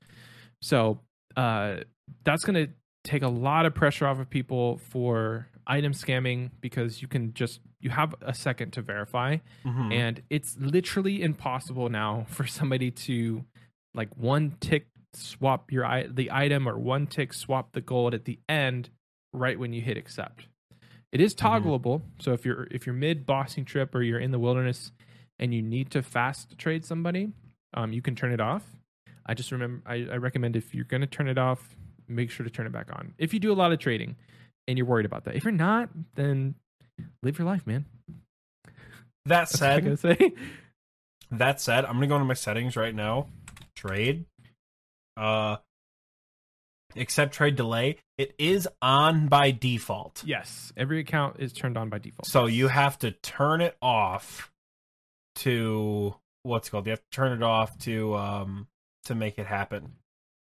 So 0.61 0.99
uh, 1.35 1.77
that's 2.23 2.43
going 2.43 2.67
to 2.67 2.71
take 3.03 3.21
a 3.23 3.27
lot 3.27 3.65
of 3.65 3.75
pressure 3.75 4.07
off 4.07 4.19
of 4.19 4.29
people 4.29 4.77
for 4.77 5.47
item 5.67 5.93
scamming 5.93 6.49
because 6.61 7.01
you 7.01 7.07
can 7.07 7.33
just 7.33 7.59
you 7.79 7.89
have 7.89 8.13
a 8.21 8.33
second 8.33 8.71
to 8.73 8.81
verify 8.81 9.37
Mhm. 9.63 9.93
and 9.93 10.21
it's 10.29 10.55
literally 10.59 11.21
impossible 11.23 11.89
now 11.89 12.25
for 12.29 12.45
somebody 12.47 12.91
to 12.91 13.43
like 13.93 14.15
one 14.15 14.57
tick 14.59 14.87
swap 15.13 15.71
your 15.71 15.85
the 16.09 16.29
item 16.31 16.67
or 16.67 16.77
one 16.77 17.07
tick 17.07 17.33
swap 17.33 17.71
the 17.73 17.81
gold 17.81 18.13
at 18.13 18.25
the 18.25 18.39
end 18.49 18.89
right 19.33 19.57
when 19.57 19.71
you 19.73 19.81
hit 19.81 19.97
accept 19.97 20.47
it 21.15 21.21
is 21.21 21.33
Mhm. 21.33 21.39
toggleable 21.39 22.01
so 22.19 22.33
if 22.33 22.45
you're 22.45 22.67
if 22.71 22.85
you're 22.85 22.95
mid 23.07 23.25
bossing 23.25 23.63
trip 23.65 23.95
or 23.95 24.01
you're 24.03 24.19
in 24.19 24.31
the 24.31 24.39
wilderness 24.39 24.91
and 25.39 25.53
you 25.53 25.61
need 25.61 25.89
to 25.91 26.03
fast 26.03 26.57
trade 26.57 26.83
somebody 26.85 27.31
um, 27.73 27.93
you 27.93 28.01
can 28.01 28.15
turn 28.15 28.31
it 28.33 28.41
off 28.41 28.63
i 29.25 29.33
just 29.33 29.51
remember 29.51 29.81
i, 29.85 29.95
I 30.11 30.17
recommend 30.17 30.55
if 30.55 30.75
you're 30.75 30.83
going 30.93 31.01
to 31.01 31.07
turn 31.07 31.27
it 31.27 31.37
off 31.37 31.75
make 32.07 32.29
sure 32.31 32.43
to 32.43 32.49
turn 32.49 32.67
it 32.67 32.71
back 32.73 32.89
on 32.91 33.13
if 33.17 33.33
you 33.33 33.39
do 33.39 33.51
a 33.51 33.57
lot 33.61 33.71
of 33.71 33.79
trading 33.79 34.15
and 34.67 34.77
you're 34.77 34.87
worried 34.87 35.05
about 35.05 35.23
that 35.25 35.35
if 35.35 35.43
you're 35.45 35.51
not 35.69 35.89
then 36.15 36.55
live 37.23 37.37
your 37.39 37.47
life 37.47 37.65
man 37.65 37.85
that 39.25 39.49
that's 39.49 39.57
said, 39.57 40.33
that 41.31 41.59
said, 41.61 41.85
I'm 41.85 41.93
gonna 41.95 42.07
go 42.07 42.15
into 42.15 42.25
my 42.25 42.35
settings 42.35 42.75
right 42.77 42.93
now. 42.93 43.27
Trade. 43.75 44.25
Uh 45.17 45.57
accept 46.95 47.33
trade 47.33 47.55
delay. 47.55 47.97
It 48.17 48.33
is 48.37 48.67
on 48.81 49.27
by 49.27 49.51
default. 49.51 50.23
Yes, 50.25 50.71
every 50.77 50.99
account 50.99 51.37
is 51.39 51.53
turned 51.53 51.77
on 51.77 51.89
by 51.89 51.99
default. 51.99 52.27
So 52.27 52.45
you 52.45 52.67
have 52.67 52.97
to 52.99 53.11
turn 53.11 53.61
it 53.61 53.75
off 53.81 54.51
to 55.37 56.15
what's 56.43 56.69
called. 56.69 56.85
You 56.85 56.91
have 56.91 57.01
to 57.01 57.15
turn 57.15 57.33
it 57.33 57.43
off 57.43 57.77
to 57.79 58.15
um 58.15 58.67
to 59.05 59.15
make 59.15 59.37
it 59.37 59.45
happen. 59.45 59.93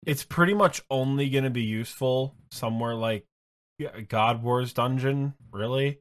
It's 0.05 0.25
pretty 0.25 0.55
much 0.55 0.83
only 0.91 1.31
going 1.31 1.45
to 1.45 1.51
be 1.51 1.63
useful 1.63 2.35
somewhere 2.51 2.95
like 2.95 3.25
God 4.09 4.43
Wars 4.43 4.73
dungeon, 4.73 5.35
really. 5.53 6.01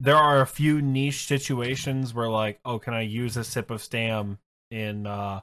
There 0.00 0.16
are 0.16 0.40
a 0.40 0.46
few 0.46 0.80
niche 0.82 1.26
situations 1.26 2.14
where 2.14 2.28
like, 2.28 2.60
oh, 2.64 2.78
can 2.78 2.94
I 2.94 3.02
use 3.02 3.36
a 3.36 3.44
sip 3.44 3.70
of 3.70 3.82
stam 3.82 4.38
in 4.70 5.06
uh 5.06 5.40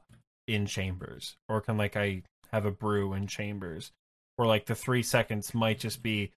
in 0.48 0.66
chambers 0.66 1.36
or 1.50 1.62
can 1.62 1.78
like 1.78 1.98
I 1.98 2.24
have 2.58 2.66
a 2.66 2.72
brew 2.72 3.14
in 3.14 3.28
chambers 3.28 3.92
where 4.36 4.48
like 4.48 4.66
the 4.66 4.76
3 4.76 5.02
seconds 5.04 5.54
might 5.54 5.80
just 5.80 6.04
be 6.04 6.32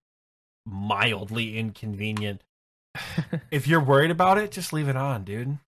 mildly 0.66 1.58
inconvenient 1.58 2.42
if 3.52 3.68
you're 3.68 3.80
worried 3.80 4.10
about 4.10 4.36
it, 4.38 4.50
just 4.50 4.72
leave 4.72 4.88
it 4.88 4.96
on, 4.96 5.22
dude. 5.22 5.58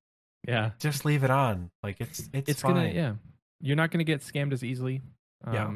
yeah, 0.47 0.71
Just 0.81 1.05
leave 1.05 1.23
it 1.23 1.31
on. 1.31 1.71
Like 1.83 2.01
it's 2.01 2.29
it's, 2.33 2.51
it's 2.51 2.63
fine. 2.63 2.75
gonna 2.75 2.89
yeah, 2.89 3.13
you're 3.61 3.77
not 3.77 3.93
gonna 3.93 4.03
get 4.05 4.23
scammed 4.23 4.53
as 4.53 4.65
easily. 4.65 5.01
Um, 5.45 5.55
Yeah. 5.55 5.71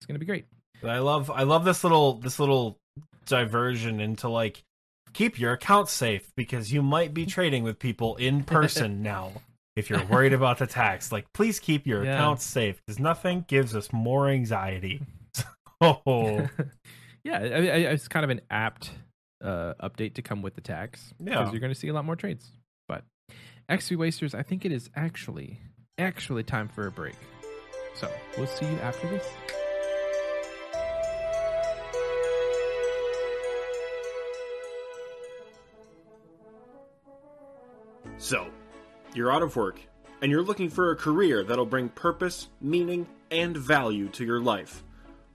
it's 0.00 0.06
gonna 0.06 0.18
be 0.18 0.24
great. 0.24 0.46
But 0.80 0.90
I 0.90 1.00
love 1.00 1.30
I 1.30 1.42
love 1.42 1.64
this 1.66 1.84
little 1.84 2.14
this 2.14 2.38
little 2.40 2.78
diversion 3.26 4.00
into 4.00 4.28
like 4.30 4.62
keep 5.12 5.38
your 5.38 5.52
account 5.52 5.90
safe 5.90 6.32
because 6.36 6.72
you 6.72 6.82
might 6.82 7.12
be 7.12 7.26
trading 7.36 7.64
with 7.64 7.78
people 7.78 8.16
in 8.16 8.42
person 8.42 9.02
now. 9.02 9.32
If 9.74 9.88
you're 9.88 10.04
worried 10.04 10.34
about 10.34 10.58
the 10.58 10.66
tax, 10.66 11.10
like 11.10 11.32
please 11.32 11.58
keep 11.58 11.86
your 11.86 12.04
Yeah. 12.04 12.14
account 12.14 12.40
safe 12.40 12.80
because 12.84 12.98
nothing 12.98 13.44
gives 13.48 13.74
us 13.74 13.92
more 13.92 14.28
anxiety. 14.28 15.02
Oh, 15.84 16.48
yeah, 17.24 17.38
I, 17.40 17.44
I, 17.44 17.76
it's 17.90 18.06
kind 18.06 18.22
of 18.22 18.30
an 18.30 18.40
apt 18.52 18.92
uh, 19.42 19.74
update 19.82 20.14
to 20.14 20.22
come 20.22 20.40
with 20.40 20.54
the 20.54 20.60
tax 20.60 21.12
Yeah. 21.18 21.30
because 21.38 21.50
you're 21.52 21.58
going 21.60 21.74
to 21.74 21.78
see 21.78 21.88
a 21.88 21.92
lot 21.92 22.04
more 22.04 22.14
trades. 22.14 22.48
But 22.86 23.02
XP 23.68 23.96
wasters, 23.96 24.32
I 24.32 24.44
think 24.44 24.64
it 24.64 24.70
is 24.70 24.90
actually 24.94 25.58
actually 25.98 26.44
time 26.44 26.68
for 26.68 26.86
a 26.86 26.92
break. 26.92 27.16
So 27.96 28.08
we'll 28.38 28.46
see 28.46 28.66
you 28.66 28.78
after 28.78 29.08
this. 29.08 29.26
So, 38.18 38.50
you're 39.14 39.32
out 39.32 39.42
of 39.42 39.56
work, 39.56 39.80
and 40.20 40.30
you're 40.30 40.42
looking 40.42 40.70
for 40.70 40.90
a 40.90 40.96
career 40.96 41.44
that'll 41.44 41.66
bring 41.66 41.88
purpose, 41.88 42.48
meaning, 42.60 43.06
and 43.30 43.56
value 43.56 44.08
to 44.08 44.24
your 44.24 44.40
life. 44.40 44.82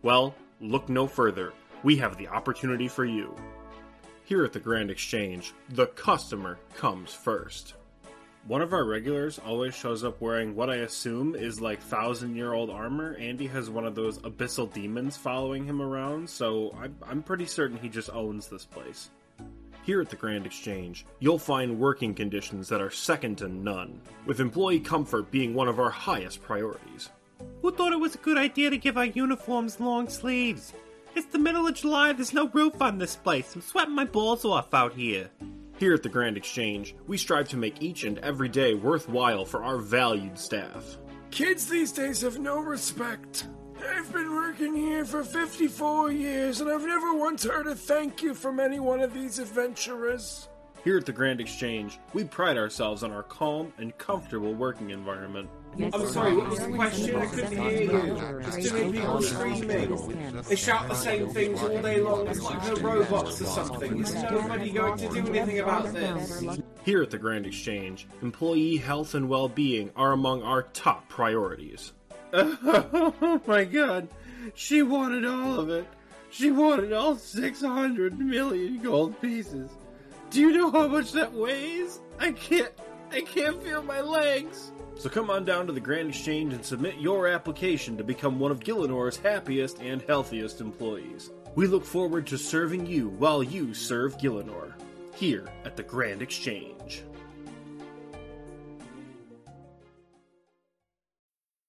Well, 0.01 0.35
look 0.59 0.89
no 0.89 1.07
further. 1.07 1.53
We 1.83 1.97
have 1.97 2.17
the 2.17 2.27
opportunity 2.27 2.87
for 2.87 3.05
you. 3.05 3.35
Here 4.23 4.43
at 4.43 4.53
the 4.53 4.59
Grand 4.59 4.89
Exchange, 4.89 5.53
the 5.69 5.87
customer 5.87 6.57
comes 6.75 7.13
first. 7.13 7.75
One 8.47 8.61
of 8.61 8.73
our 8.73 8.85
regulars 8.85 9.39
always 9.39 9.75
shows 9.75 10.03
up 10.03 10.21
wearing 10.21 10.55
what 10.55 10.69
I 10.69 10.77
assume 10.77 11.35
is 11.35 11.59
like 11.59 11.81
thousand 11.81 12.35
year 12.35 12.53
old 12.53 12.69
armor. 12.69 13.15
Andy 13.19 13.47
has 13.47 13.69
one 13.69 13.85
of 13.85 13.93
those 13.93 14.19
abyssal 14.19 14.71
demons 14.71 15.17
following 15.17 15.65
him 15.65 15.81
around, 15.81 16.29
so 16.29 16.73
I'm, 16.81 16.95
I'm 17.05 17.23
pretty 17.23 17.45
certain 17.45 17.77
he 17.77 17.89
just 17.89 18.09
owns 18.09 18.47
this 18.47 18.65
place. 18.65 19.09
Here 19.87 20.01
at 20.01 20.09
the 20.09 20.17
Grand 20.17 20.45
Exchange, 20.45 21.05
you'll 21.19 21.39
find 21.39 21.79
working 21.79 22.13
conditions 22.13 22.67
that 22.67 22.81
are 22.81 22.89
second 22.89 23.37
to 23.37 23.47
none, 23.47 24.01
with 24.25 24.41
employee 24.41 24.81
comfort 24.81 25.31
being 25.31 25.53
one 25.53 25.69
of 25.69 25.79
our 25.79 25.89
highest 25.89 26.43
priorities. 26.43 27.09
Who 27.61 27.71
thought 27.71 27.93
it 27.93 27.99
was 28.01 28.13
a 28.13 28.17
good 28.17 28.37
idea 28.37 28.69
to 28.69 28.77
give 28.77 28.97
our 28.97 29.05
uniforms 29.05 29.79
long 29.79 30.09
sleeves? 30.09 30.73
It's 31.15 31.27
the 31.27 31.39
middle 31.39 31.65
of 31.65 31.75
July, 31.75 32.11
there's 32.11 32.33
no 32.33 32.49
roof 32.49 32.81
on 32.81 32.97
this 32.97 33.15
place. 33.15 33.55
I'm 33.55 33.61
sweating 33.61 33.95
my 33.95 34.03
balls 34.03 34.43
off 34.43 34.73
out 34.73 34.91
here. 34.91 35.29
Here 35.77 35.93
at 35.93 36.03
the 36.03 36.09
Grand 36.09 36.35
Exchange, 36.35 36.93
we 37.07 37.17
strive 37.17 37.47
to 37.47 37.57
make 37.57 37.81
each 37.81 38.03
and 38.03 38.17
every 38.17 38.49
day 38.49 38.73
worthwhile 38.73 39.45
for 39.45 39.63
our 39.63 39.77
valued 39.77 40.37
staff. 40.37 40.97
Kids 41.31 41.65
these 41.65 41.93
days 41.93 42.19
have 42.23 42.39
no 42.39 42.59
respect. 42.59 43.47
I've 43.89 44.11
been 44.11 44.33
working 44.33 44.75
here 44.75 45.05
for 45.05 45.23
54 45.23 46.11
years 46.11 46.61
and 46.61 46.69
I've 46.69 46.85
never 46.85 47.13
once 47.13 47.43
heard 47.43 47.67
a 47.67 47.75
thank 47.75 48.21
you 48.21 48.33
from 48.33 48.59
any 48.59 48.79
one 48.79 49.01
of 49.01 49.13
these 49.13 49.39
adventurers. 49.39 50.49
Here 50.83 50.97
at 50.97 51.05
the 51.05 51.11
Grand 51.11 51.41
Exchange, 51.41 51.99
we 52.13 52.23
pride 52.23 52.57
ourselves 52.57 53.03
on 53.03 53.11
our 53.11 53.23
calm 53.23 53.73
and 53.77 53.97
comfortable 53.97 54.53
working 54.53 54.91
environment. 54.91 55.49
I'm 55.93 56.07
sorry, 56.07 56.35
what 56.35 56.49
was 56.49 56.59
the 56.59 56.71
question? 56.71 57.15
I 57.15 57.25
couldn't 57.25 57.51
hear 57.51 57.81
you. 57.81 58.41
Just 58.41 58.69
too 58.69 58.73
many 58.73 58.91
people 58.93 59.21
screaming. 59.21 60.41
They 60.43 60.55
shout 60.55 60.87
the 60.87 60.95
same 60.95 61.29
things 61.29 61.61
all 61.61 61.81
day 61.81 61.99
long. 61.99 62.27
It's 62.27 62.41
like 62.41 62.63
they're 62.63 62.75
robots 62.75 63.41
or 63.41 63.45
something. 63.45 63.99
Is 63.99 64.13
nobody 64.13 64.71
going 64.71 64.97
to 64.97 65.09
do 65.09 65.33
anything 65.33 65.59
about 65.59 65.93
this? 65.93 66.41
Here 66.83 67.01
at 67.03 67.09
the 67.09 67.17
Grand 67.17 67.45
Exchange, 67.45 68.07
employee 68.21 68.77
health 68.77 69.13
and 69.13 69.27
well 69.27 69.49
being 69.49 69.91
are 69.95 70.13
among 70.13 70.41
our 70.41 70.63
top 70.63 71.09
priorities. 71.09 71.91
Oh 72.33 73.41
my 73.45 73.63
god. 73.63 74.07
She 74.55 74.81
wanted 74.81 75.25
all 75.25 75.59
of 75.59 75.69
it. 75.69 75.87
She 76.29 76.51
wanted 76.51 76.93
all 76.93 77.15
600 77.15 78.19
million 78.19 78.81
gold 78.81 79.19
pieces. 79.21 79.71
Do 80.29 80.41
you 80.41 80.51
know 80.51 80.71
how 80.71 80.87
much 80.87 81.13
that 81.13 81.33
weighs? 81.33 81.99
I 82.19 82.31
can't. 82.33 82.71
I 83.11 83.21
can't 83.21 83.63
feel 83.63 83.81
my 83.83 84.01
legs. 84.01 84.71
So 84.95 85.09
come 85.09 85.29
on 85.29 85.45
down 85.45 85.67
to 85.67 85.73
the 85.73 85.79
Grand 85.79 86.09
Exchange 86.09 86.53
and 86.53 86.65
submit 86.65 86.97
your 86.97 87.27
application 87.27 87.95
to 87.97 88.03
become 88.03 88.39
one 88.39 88.51
of 88.51 88.59
Gielinor's 88.59 89.17
happiest 89.17 89.79
and 89.79 90.01
healthiest 90.01 90.59
employees. 90.59 91.29
We 91.55 91.67
look 91.67 91.85
forward 91.85 92.27
to 92.27 92.37
serving 92.37 92.85
you 92.87 93.09
while 93.09 93.41
you 93.41 93.73
serve 93.73 94.17
Gielinor. 94.17 94.73
Here 95.15 95.47
at 95.65 95.77
the 95.77 95.83
Grand 95.83 96.21
Exchange. 96.21 97.03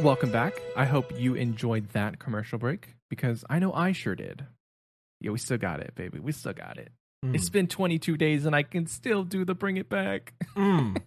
Welcome 0.00 0.30
back. 0.30 0.54
I 0.76 0.84
hope 0.84 1.18
you 1.18 1.34
enjoyed 1.34 1.88
that 1.90 2.20
commercial 2.20 2.56
break 2.56 2.94
because 3.10 3.44
I 3.50 3.58
know 3.58 3.72
I 3.72 3.90
sure 3.90 4.14
did. 4.14 4.46
Yeah, 5.20 5.32
we 5.32 5.38
still 5.38 5.58
got 5.58 5.80
it, 5.80 5.96
baby. 5.96 6.20
We 6.20 6.30
still 6.30 6.52
got 6.52 6.78
it. 6.78 6.92
It's 7.24 7.48
been 7.48 7.66
22 7.66 8.16
days 8.16 8.46
and 8.46 8.54
I 8.54 8.62
can 8.62 8.86
still 8.86 9.24
do 9.24 9.44
the 9.44 9.54
bring 9.54 9.76
it 9.76 9.88
back. 9.88 10.34
Mm. 10.56 11.02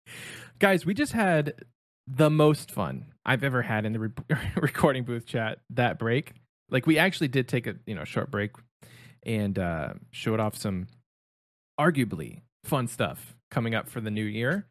Guys, 0.58 0.84
we 0.84 0.92
just 0.92 1.12
had 1.12 1.54
the 2.08 2.30
most 2.30 2.72
fun 2.72 3.06
I've 3.24 3.44
ever 3.44 3.62
had 3.62 3.86
in 3.86 3.92
the 3.92 4.00
re- 4.00 4.10
recording 4.56 5.04
booth 5.04 5.24
chat 5.24 5.60
that 5.70 6.00
break. 6.00 6.32
Like 6.68 6.84
we 6.84 6.98
actually 6.98 7.28
did 7.28 7.46
take 7.46 7.68
a, 7.68 7.76
you 7.86 7.94
know, 7.94 8.02
short 8.04 8.30
break 8.30 8.50
and 9.24 9.56
uh 9.56 9.94
showed 10.10 10.40
off 10.40 10.56
some 10.56 10.88
arguably 11.78 12.40
fun 12.64 12.88
stuff 12.88 13.36
coming 13.52 13.72
up 13.72 13.88
for 13.88 14.00
the 14.00 14.10
new 14.10 14.24
year 14.24 14.66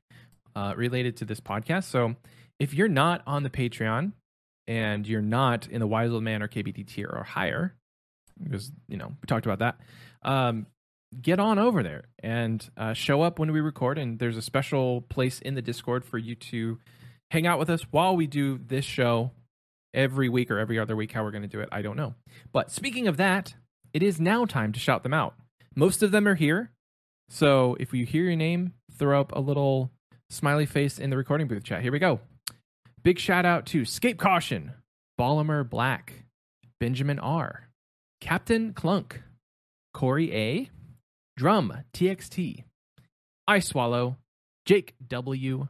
uh 0.58 0.74
related 0.76 1.16
to 1.18 1.26
this 1.26 1.40
podcast. 1.40 1.86
So, 1.86 2.18
if 2.62 2.76
you're 2.76 2.88
not 2.88 3.24
on 3.26 3.42
the 3.42 3.50
Patreon 3.50 4.12
and 4.68 5.08
you're 5.08 5.20
not 5.20 5.68
in 5.68 5.80
the 5.80 5.88
Wise 5.88 6.12
Old 6.12 6.22
Man 6.22 6.44
or 6.44 6.48
KBD 6.48 6.86
tier 6.86 7.10
or 7.12 7.24
higher, 7.24 7.74
because 8.42 8.72
you 8.88 8.98
know 8.98 9.08
we 9.08 9.26
talked 9.26 9.48
about 9.48 9.60
that, 9.60 9.80
um, 10.22 10.68
get 11.20 11.40
on 11.40 11.58
over 11.58 11.82
there 11.82 12.04
and 12.22 12.70
uh, 12.78 12.94
show 12.94 13.24
up 13.24 13.40
when 13.40 13.52
we 13.52 13.62
record. 13.62 13.98
And 13.98 14.20
there's 14.20 14.38
a 14.38 14.44
special 14.44 15.02
place 15.02 15.42
in 15.42 15.56
the 15.56 15.62
Discord 15.64 16.06
for 16.06 16.20
you 16.20 16.36
to 16.36 16.78
hang 17.32 17.48
out 17.48 17.58
with 17.58 17.68
us 17.72 17.82
while 17.90 18.16
we 18.16 18.28
do 18.28 18.60
this 18.60 18.86
show 18.86 19.32
every 19.92 20.30
week 20.30 20.52
or 20.52 20.60
every 20.60 20.78
other 20.78 20.96
week. 20.96 21.14
How 21.14 21.24
we're 21.24 21.32
going 21.32 21.42
to 21.42 21.48
do 21.48 21.62
it, 21.62 21.70
I 21.72 21.82
don't 21.82 21.98
know. 21.98 22.14
But 22.54 22.70
speaking 22.70 23.08
of 23.08 23.18
that, 23.18 23.56
it 23.92 24.04
is 24.04 24.22
now 24.22 24.46
time 24.46 24.72
to 24.74 24.80
shout 24.80 25.02
them 25.02 25.16
out. 25.16 25.34
Most 25.76 26.04
of 26.04 26.12
them 26.12 26.28
are 26.28 26.36
here, 26.36 26.70
so 27.28 27.76
if 27.80 27.92
you 27.92 28.06
hear 28.06 28.26
your 28.26 28.36
name, 28.36 28.74
throw 29.00 29.20
up 29.20 29.32
a 29.36 29.40
little 29.40 29.90
smiley 30.30 30.68
face 30.68 31.00
in 31.00 31.10
the 31.10 31.18
recording 31.18 31.48
booth 31.48 31.64
chat. 31.64 31.82
Here 31.82 31.92
we 31.92 31.98
go. 31.98 32.20
Big 33.04 33.18
shout 33.18 33.46
out 33.46 33.66
to 33.68 33.84
Scape 33.84 34.20
Caution, 34.20 34.74
Ballimer 35.20 35.68
Black, 35.68 36.26
Benjamin 36.80 37.18
R, 37.18 37.70
Captain 38.20 38.74
Clunk, 38.74 39.22
Corey 39.94 40.32
A, 40.34 40.70
Drum 41.36 41.74
TXT, 41.94 42.64
I 43.48 43.60
Swallow, 43.60 44.18
Jake 44.68 44.94
W, 45.08 45.68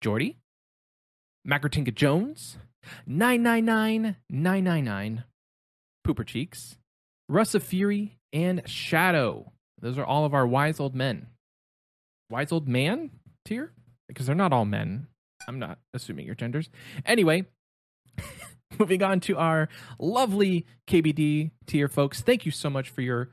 Jordy, 0.00 0.38
Macrotinka 1.46 1.94
Jones, 1.94 2.58
999999, 3.06 5.24
Pooper 6.04 6.26
Cheeks, 6.26 6.78
Russ 7.28 7.54
of 7.54 7.62
Fury, 7.62 8.18
and 8.32 8.68
Shadow. 8.68 9.52
Those 9.80 9.98
are 9.98 10.04
all 10.04 10.24
of 10.24 10.34
our 10.34 10.46
wise 10.46 10.80
old 10.80 10.96
men. 10.96 11.28
Wise 12.28 12.50
old 12.50 12.66
man 12.66 13.10
tier? 13.44 13.72
Because 14.08 14.26
they're 14.26 14.34
not 14.34 14.52
all 14.52 14.64
men. 14.64 15.06
I'm 15.46 15.58
not 15.58 15.78
assuming 15.94 16.26
your 16.26 16.34
genders. 16.34 16.68
Anyway, 17.04 17.44
moving 18.78 19.02
on 19.02 19.20
to 19.20 19.36
our 19.36 19.68
lovely 19.98 20.66
KBD 20.88 21.50
tier 21.66 21.88
folks. 21.88 22.20
Thank 22.20 22.46
you 22.46 22.52
so 22.52 22.70
much 22.70 22.90
for 22.90 23.00
your 23.00 23.30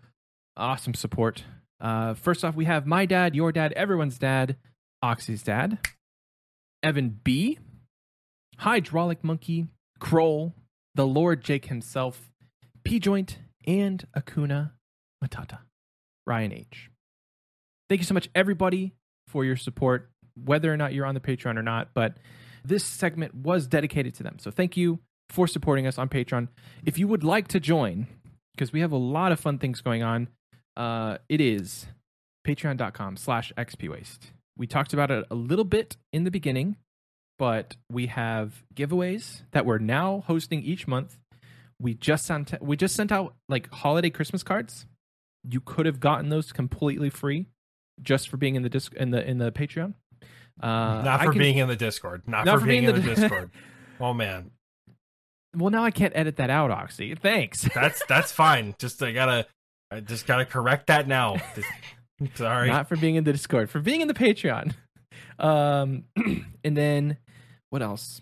awesome 0.55 0.93
support. 0.93 1.43
Uh, 1.79 2.13
first 2.13 2.45
off, 2.45 2.55
we 2.55 2.65
have 2.65 2.85
my 2.85 3.05
dad, 3.05 3.35
your 3.35 3.51
dad, 3.51 3.73
everyone's 3.73 4.17
dad, 4.17 4.55
Oxy's 5.01 5.43
dad, 5.43 5.79
Evan 6.81 7.19
B, 7.23 7.59
Hydraulic 8.57 9.23
Monkey, 9.23 9.67
Kroll, 9.99 10.53
the 10.95 11.07
Lord 11.07 11.43
Jake 11.43 11.65
himself, 11.65 12.31
P 12.83 12.99
Joint, 12.99 13.39
and 13.65 14.05
Akuna 14.15 14.71
Matata, 15.23 15.59
Ryan 16.25 16.53
H. 16.53 16.89
Thank 17.89 17.99
you 17.99 18.05
so 18.05 18.13
much, 18.13 18.29
everybody, 18.33 18.93
for 19.27 19.43
your 19.43 19.57
support, 19.57 20.09
whether 20.35 20.71
or 20.73 20.77
not 20.77 20.93
you're 20.93 21.05
on 21.05 21.13
the 21.13 21.19
Patreon 21.19 21.57
or 21.57 21.63
not. 21.63 21.89
But 21.93 22.17
this 22.63 22.83
segment 22.83 23.35
was 23.35 23.67
dedicated 23.67 24.15
to 24.15 24.23
them. 24.23 24.37
So 24.39 24.51
thank 24.51 24.77
you 24.77 24.99
for 25.29 25.47
supporting 25.47 25.87
us 25.87 25.97
on 25.97 26.09
Patreon. 26.09 26.47
If 26.85 26.97
you 26.97 27.07
would 27.07 27.23
like 27.23 27.47
to 27.49 27.59
join, 27.59 28.07
because 28.55 28.71
we 28.71 28.81
have 28.81 28.91
a 28.91 28.97
lot 28.97 29.31
of 29.31 29.39
fun 29.39 29.57
things 29.57 29.81
going 29.81 30.03
on, 30.03 30.27
uh, 30.77 31.17
it 31.29 31.41
is 31.41 31.87
patreon.com 32.45 33.17
slash 33.17 33.51
xpwaste. 33.57 34.31
We 34.57 34.67
talked 34.67 34.93
about 34.93 35.11
it 35.11 35.25
a 35.31 35.35
little 35.35 35.65
bit 35.65 35.97
in 36.11 36.23
the 36.23 36.31
beginning, 36.31 36.77
but 37.39 37.75
we 37.89 38.07
have 38.07 38.63
giveaways 38.75 39.41
that 39.51 39.65
we're 39.65 39.79
now 39.79 40.23
hosting 40.27 40.61
each 40.61 40.87
month. 40.87 41.17
We 41.79 41.95
just 41.95 42.25
sent 42.25 42.53
we 42.61 42.77
just 42.77 42.95
sent 42.95 43.11
out 43.11 43.35
like 43.49 43.71
holiday 43.71 44.09
Christmas 44.09 44.43
cards. 44.43 44.85
You 45.43 45.59
could 45.59 45.85
have 45.85 45.99
gotten 45.99 46.29
those 46.29 46.51
completely 46.51 47.09
free 47.09 47.47
just 48.01 48.29
for 48.29 48.37
being 48.37 48.55
in 48.55 48.61
the 48.61 48.69
disc 48.69 48.93
in 48.93 49.11
the 49.11 49.27
in 49.27 49.39
the 49.39 49.51
Patreon. 49.51 49.95
Uh, 50.61 51.01
Not 51.03 51.23
for 51.23 51.31
can- 51.31 51.39
being 51.39 51.57
in 51.57 51.67
the 51.67 51.75
Discord. 51.75 52.23
Not, 52.27 52.45
Not 52.45 52.55
for, 52.55 52.61
for 52.61 52.67
being, 52.67 52.83
being 52.85 52.95
in 52.95 53.01
the 53.01 53.09
in 53.09 53.15
the- 53.15 53.21
Discord. 53.21 53.51
oh 53.99 54.13
man, 54.13 54.51
Well, 55.55 55.69
now 55.69 55.83
I 55.83 55.91
can't 55.91 56.13
edit 56.15 56.37
that 56.37 56.49
out, 56.49 56.71
Oxy. 56.71 57.13
Thanks. 57.15 57.67
that's 57.75 58.01
that's 58.07 58.31
fine. 58.31 58.75
Just 58.79 59.01
I 59.03 59.11
gotta, 59.11 59.45
I 59.91 59.99
just 59.99 60.25
gotta 60.25 60.45
correct 60.45 60.87
that 60.87 61.07
now. 61.07 61.37
Sorry. 62.35 62.69
Not 62.69 62.87
for 62.89 62.95
being 62.95 63.15
in 63.15 63.23
the 63.23 63.33
Discord, 63.33 63.69
for 63.69 63.79
being 63.79 64.01
in 64.01 64.07
the 64.07 64.13
Patreon. 64.13 64.73
Um, 65.39 66.05
and 66.63 66.77
then 66.77 67.17
what 67.69 67.81
else? 67.81 68.21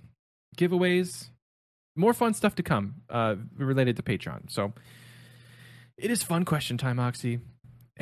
Giveaways, 0.58 1.30
more 1.96 2.14
fun 2.14 2.34
stuff 2.34 2.56
to 2.56 2.64
come 2.64 2.96
uh, 3.10 3.36
related 3.58 3.96
to 3.98 4.04
Patreon. 4.04 4.52
So 4.52 4.74
it 5.98 6.12
is 6.12 6.24
fun 6.24 6.44
question 6.46 6.78
time, 6.78 7.00
Oxy. 7.00 7.40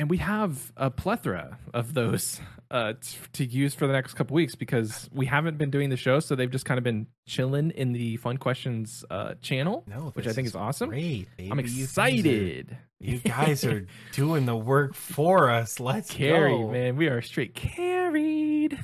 And 0.00 0.08
we 0.08 0.16
have 0.16 0.72
a 0.78 0.90
plethora 0.90 1.58
of 1.74 1.92
those 1.92 2.40
uh, 2.70 2.94
t- 2.98 3.18
to 3.34 3.44
use 3.44 3.74
for 3.74 3.86
the 3.86 3.92
next 3.92 4.14
couple 4.14 4.34
weeks 4.34 4.54
because 4.54 5.10
we 5.12 5.26
haven't 5.26 5.58
been 5.58 5.70
doing 5.70 5.90
the 5.90 5.98
show, 5.98 6.20
so 6.20 6.34
they've 6.34 6.50
just 6.50 6.64
kind 6.64 6.78
of 6.78 6.84
been 6.84 7.06
chilling 7.28 7.70
in 7.72 7.92
the 7.92 8.16
fun 8.16 8.38
questions 8.38 9.04
uh, 9.10 9.34
channel, 9.42 9.84
no, 9.86 10.10
which 10.14 10.26
I 10.26 10.32
think 10.32 10.46
is 10.46 10.56
awesome. 10.56 10.88
Great, 10.88 11.28
baby. 11.36 11.50
I'm 11.52 11.58
You 11.58 11.64
guys 11.64 11.74
are- 11.76 11.82
excited. 11.82 12.76
You 12.98 13.18
guys 13.18 13.64
are 13.66 13.86
doing 14.14 14.46
the 14.46 14.56
work 14.56 14.94
for 14.94 15.50
us. 15.50 15.78
Let's 15.78 16.10
carry, 16.10 16.52
go. 16.56 16.70
man. 16.70 16.96
We 16.96 17.08
are 17.08 17.20
straight 17.20 17.54
carried. 17.54 18.78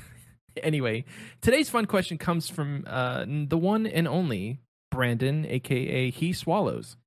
anyway, 0.62 1.06
today's 1.40 1.70
fun 1.70 1.86
question 1.86 2.18
comes 2.18 2.50
from 2.50 2.84
uh, 2.86 3.24
the 3.26 3.56
one 3.56 3.86
and 3.86 4.06
only 4.06 4.60
Brandon, 4.90 5.46
aka 5.48 6.10
He 6.10 6.34
Swallows. 6.34 6.98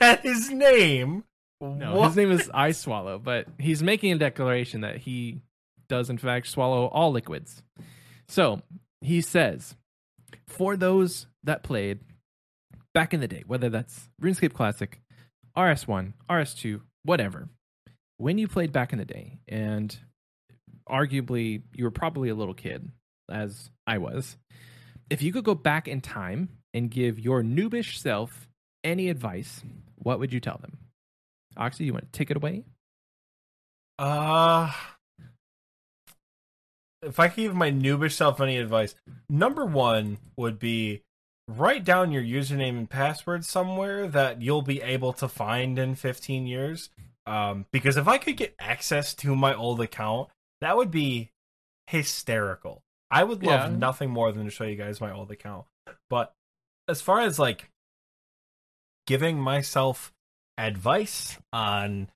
That 0.00 0.20
his 0.22 0.50
name? 0.50 1.24
No, 1.60 1.96
What? 1.96 2.08
his 2.08 2.16
name 2.16 2.30
is 2.30 2.50
I 2.52 2.72
Swallow, 2.72 3.18
but 3.18 3.46
he's 3.58 3.82
making 3.82 4.12
a 4.12 4.18
declaration 4.18 4.82
that 4.82 4.98
he 4.98 5.40
does, 5.88 6.10
in 6.10 6.18
fact, 6.18 6.48
swallow 6.48 6.86
all 6.86 7.12
liquids. 7.12 7.62
So 8.28 8.60
he 9.00 9.20
says, 9.20 9.74
for 10.48 10.76
those 10.76 11.26
that 11.44 11.62
played 11.62 12.00
back 12.92 13.14
in 13.14 13.20
the 13.20 13.28
day, 13.28 13.44
whether 13.46 13.68
that's 13.70 14.08
RuneScape 14.20 14.52
Classic, 14.52 15.00
RS1, 15.56 16.12
RS2, 16.28 16.80
whatever, 17.04 17.48
when 18.18 18.36
you 18.38 18.48
played 18.48 18.72
back 18.72 18.92
in 18.92 18.98
the 18.98 19.04
day, 19.04 19.38
and 19.48 19.96
arguably 20.88 21.62
you 21.74 21.84
were 21.84 21.90
probably 21.90 22.28
a 22.28 22.34
little 22.34 22.54
kid, 22.54 22.90
as 23.30 23.70
I 23.86 23.98
was, 23.98 24.36
if 25.10 25.22
you 25.22 25.32
could 25.32 25.44
go 25.44 25.54
back 25.54 25.88
in 25.88 26.00
time 26.00 26.48
and 26.74 26.90
give 26.90 27.18
your 27.18 27.42
noobish 27.42 27.96
self 27.98 28.45
any 28.86 29.08
advice, 29.10 29.62
what 29.96 30.18
would 30.20 30.32
you 30.32 30.40
tell 30.40 30.58
them? 30.58 30.78
Oxy, 31.56 31.84
you 31.84 31.92
want 31.92 32.10
to 32.12 32.18
take 32.18 32.30
it 32.30 32.36
away? 32.36 32.64
Uh 33.98 34.72
if 37.02 37.20
I 37.20 37.28
could 37.28 37.36
give 37.42 37.54
my 37.54 37.70
noobish 37.70 38.12
self 38.12 38.40
any 38.40 38.56
advice, 38.58 38.94
number 39.28 39.64
one 39.64 40.18
would 40.36 40.58
be 40.58 41.02
write 41.48 41.84
down 41.84 42.10
your 42.10 42.22
username 42.22 42.76
and 42.78 42.90
password 42.90 43.44
somewhere 43.44 44.08
that 44.08 44.42
you'll 44.42 44.62
be 44.62 44.82
able 44.82 45.12
to 45.14 45.28
find 45.28 45.78
in 45.78 45.94
15 45.94 46.46
years. 46.46 46.90
Um, 47.26 47.66
because 47.72 47.96
if 47.96 48.08
I 48.08 48.18
could 48.18 48.36
get 48.36 48.54
access 48.58 49.14
to 49.16 49.36
my 49.36 49.54
old 49.54 49.80
account, 49.80 50.28
that 50.60 50.76
would 50.76 50.90
be 50.90 51.30
hysterical. 51.86 52.82
I 53.10 53.22
would 53.22 53.42
love 53.44 53.70
Yeah. 53.70 53.76
nothing 53.76 54.10
more 54.10 54.32
than 54.32 54.44
to 54.44 54.50
show 54.50 54.64
you 54.64 54.76
guys 54.76 55.00
my 55.00 55.12
old 55.12 55.30
account. 55.30 55.66
But 56.10 56.32
as 56.88 57.00
far 57.00 57.20
as 57.20 57.38
like 57.38 57.70
giving 59.06 59.40
myself 59.40 60.12
advice 60.58 61.38
on 61.52 62.08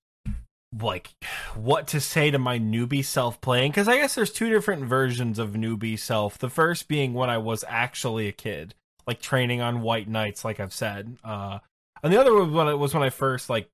like 0.79 1.11
what 1.55 1.89
to 1.89 2.01
say 2.01 2.31
to 2.31 2.39
my 2.39 2.59
newbie 2.59 3.05
self 3.05 3.41
playing 3.41 3.73
because 3.73 3.89
I 3.89 3.97
guess 3.97 4.15
there's 4.15 4.33
two 4.33 4.49
different 4.49 4.85
versions 4.85 5.39
of 5.39 5.53
newbie 5.53 5.99
self. 5.99 6.39
The 6.39 6.49
first 6.49 6.89
being 6.89 7.15
when 7.15 7.29
I 7.31 7.39
was 7.39 7.65
actually 7.67 8.29
a 8.29 8.33
kid, 8.33 8.75
like 9.07 9.21
training 9.21 9.61
on 9.61 9.83
white 9.83 10.09
knights, 10.09 10.45
like 10.45 10.61
I've 10.61 10.73
said. 10.73 11.17
Uh, 11.25 11.59
and 12.03 12.13
the 12.13 12.21
other 12.21 12.33
was 12.33 12.51
when 12.51 12.69
it 12.69 12.79
was 12.79 12.95
when 12.95 13.03
I 13.03 13.11
first 13.11 13.51
like 13.51 13.69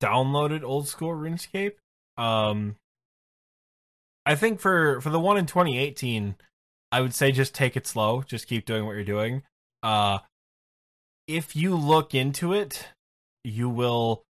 downloaded 0.00 0.64
old 0.64 0.88
school 0.88 1.10
RuneScape. 1.10 1.74
Um, 2.16 2.76
I 4.26 4.34
think 4.34 4.60
for 4.60 5.00
for 5.00 5.10
the 5.10 5.20
one 5.20 5.36
in 5.36 5.46
2018, 5.46 6.34
I 6.92 7.00
would 7.00 7.14
say 7.14 7.30
just 7.30 7.54
take 7.54 7.76
it 7.76 7.86
slow, 7.86 8.22
just 8.22 8.48
keep 8.48 8.66
doing 8.66 8.86
what 8.86 8.92
you're 8.92 9.04
doing. 9.04 9.42
Uh, 9.82 10.18
if 11.36 11.54
you 11.54 11.76
look 11.76 12.14
into 12.14 12.52
it, 12.52 12.88
you 13.44 13.68
will 13.68 14.24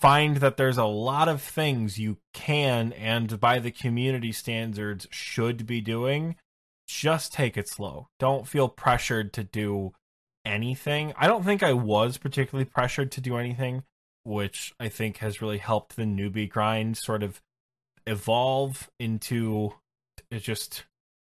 find 0.00 0.38
that 0.38 0.56
there's 0.56 0.78
a 0.78 0.84
lot 0.84 1.28
of 1.28 1.40
things 1.40 1.98
you 1.98 2.18
can 2.32 2.92
and 2.92 3.40
by 3.40 3.58
the 3.58 3.70
community 3.70 4.32
standards 4.32 5.06
should 5.10 5.66
be 5.66 5.80
doing. 5.80 6.36
Just 6.86 7.32
take 7.32 7.56
it 7.56 7.68
slow. 7.68 8.08
Don't 8.18 8.46
feel 8.46 8.68
pressured 8.68 9.32
to 9.34 9.44
do 9.44 9.92
anything. 10.44 11.12
I 11.18 11.26
don't 11.26 11.44
think 11.44 11.62
i 11.62 11.72
was 11.72 12.18
particularly 12.18 12.64
pressured 12.64 13.10
to 13.12 13.20
do 13.20 13.36
anything 13.36 13.82
which 14.22 14.74
i 14.80 14.88
think 14.88 15.18
has 15.18 15.40
really 15.42 15.58
helped 15.58 15.96
the 15.96 16.02
newbie 16.02 16.48
grind 16.48 16.96
sort 16.96 17.22
of 17.22 17.40
evolve 18.06 18.90
into 18.98 19.72
just 20.32 20.84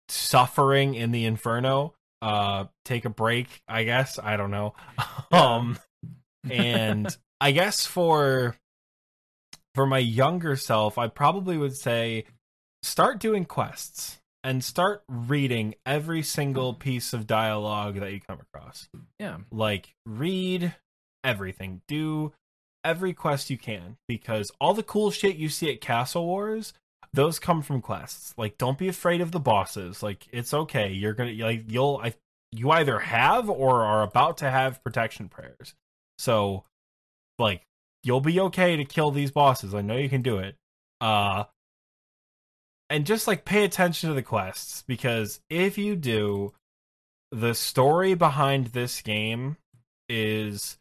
suffering 0.07 0.95
in 0.95 1.11
the 1.11 1.25
inferno 1.25 1.93
uh 2.21 2.65
take 2.85 3.05
a 3.05 3.09
break 3.09 3.61
i 3.67 3.83
guess 3.83 4.17
i 4.19 4.37
don't 4.37 4.51
know 4.51 4.73
um 5.31 5.77
and 6.49 7.15
I 7.41 7.51
guess 7.51 7.85
for 7.85 8.55
for 9.73 9.85
my 9.85 9.97
younger 9.97 10.55
self, 10.55 10.97
I 10.97 11.07
probably 11.07 11.57
would 11.57 11.75
say 11.75 12.25
start 12.81 13.19
doing 13.19 13.45
quests 13.45 14.19
and 14.43 14.63
start 14.63 15.03
reading 15.09 15.75
every 15.85 16.23
single 16.23 16.73
piece 16.73 17.13
of 17.13 17.27
dialogue 17.27 17.99
that 17.99 18.13
you 18.13 18.21
come 18.21 18.39
across. 18.39 18.87
Yeah. 19.19 19.37
Like 19.51 19.93
read 20.05 20.75
everything. 21.23 21.81
Do 21.87 22.33
every 22.83 23.13
quest 23.13 23.49
you 23.49 23.57
can 23.57 23.97
because 24.07 24.51
all 24.61 24.73
the 24.73 24.83
cool 24.83 25.11
shit 25.11 25.35
you 25.35 25.49
see 25.49 25.71
at 25.71 25.81
Castle 25.81 26.25
Wars, 26.25 26.73
those 27.15 27.39
come 27.39 27.61
from 27.61 27.81
quests. 27.81 28.33
Like 28.37 28.57
don't 28.57 28.77
be 28.77 28.87
afraid 28.87 29.21
of 29.21 29.31
the 29.31 29.39
bosses. 29.39 30.03
Like 30.03 30.27
it's 30.31 30.53
okay. 30.53 30.91
You're 30.91 31.13
going 31.13 31.37
to 31.37 31.43
like 31.43 31.63
you'll 31.67 31.99
I 32.03 32.13
you 32.51 32.71
either 32.71 32.99
have 32.99 33.49
or 33.49 33.83
are 33.83 34.03
about 34.03 34.37
to 34.37 34.49
have 34.49 34.83
protection 34.83 35.29
prayers. 35.29 35.73
So 36.17 36.63
like 37.39 37.63
you'll 38.03 38.21
be 38.21 38.39
okay 38.39 38.75
to 38.75 38.85
kill 38.85 39.11
these 39.11 39.31
bosses. 39.31 39.73
I 39.73 39.81
know 39.81 39.97
you 39.97 40.09
can 40.09 40.21
do 40.21 40.37
it. 40.37 40.55
Uh 41.01 41.45
and 42.89 43.05
just 43.05 43.27
like 43.27 43.45
pay 43.45 43.65
attention 43.65 44.09
to 44.09 44.15
the 44.15 44.21
quests 44.21 44.83
because 44.85 45.41
if 45.49 45.77
you 45.77 45.95
do 45.95 46.53
the 47.31 47.55
story 47.55 48.13
behind 48.13 48.67
this 48.67 49.01
game 49.01 49.57
is 50.07 50.77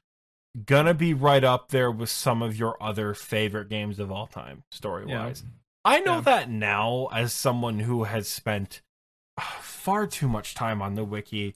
gonna 0.66 0.94
be 0.94 1.15
right 1.15 1.43
up 1.43 1.70
there 1.70 1.90
with 1.90 2.11
some 2.11 2.43
of 2.43 2.56
your 2.56 2.81
other 2.81 3.15
favorite 3.15 3.69
games 3.69 3.98
of 3.98 4.12
all 4.12 4.27
time 4.27 4.62
story 4.70 5.06
wise. 5.06 5.43
Yeah. 5.44 5.51
I 5.85 6.01
know 6.01 6.16
yeah. 6.16 6.20
that 6.23 6.51
now 6.51 7.09
as 7.12 7.32
someone 7.32 7.81
who 7.81 8.05
has 8.05 8.28
spent 8.28 8.81
uh, 9.36 9.43
far 9.61 10.06
too 10.06 10.28
much 10.28 10.55
time 10.55 10.81
on 10.81 10.94
the 10.94 11.05
wiki. 11.05 11.55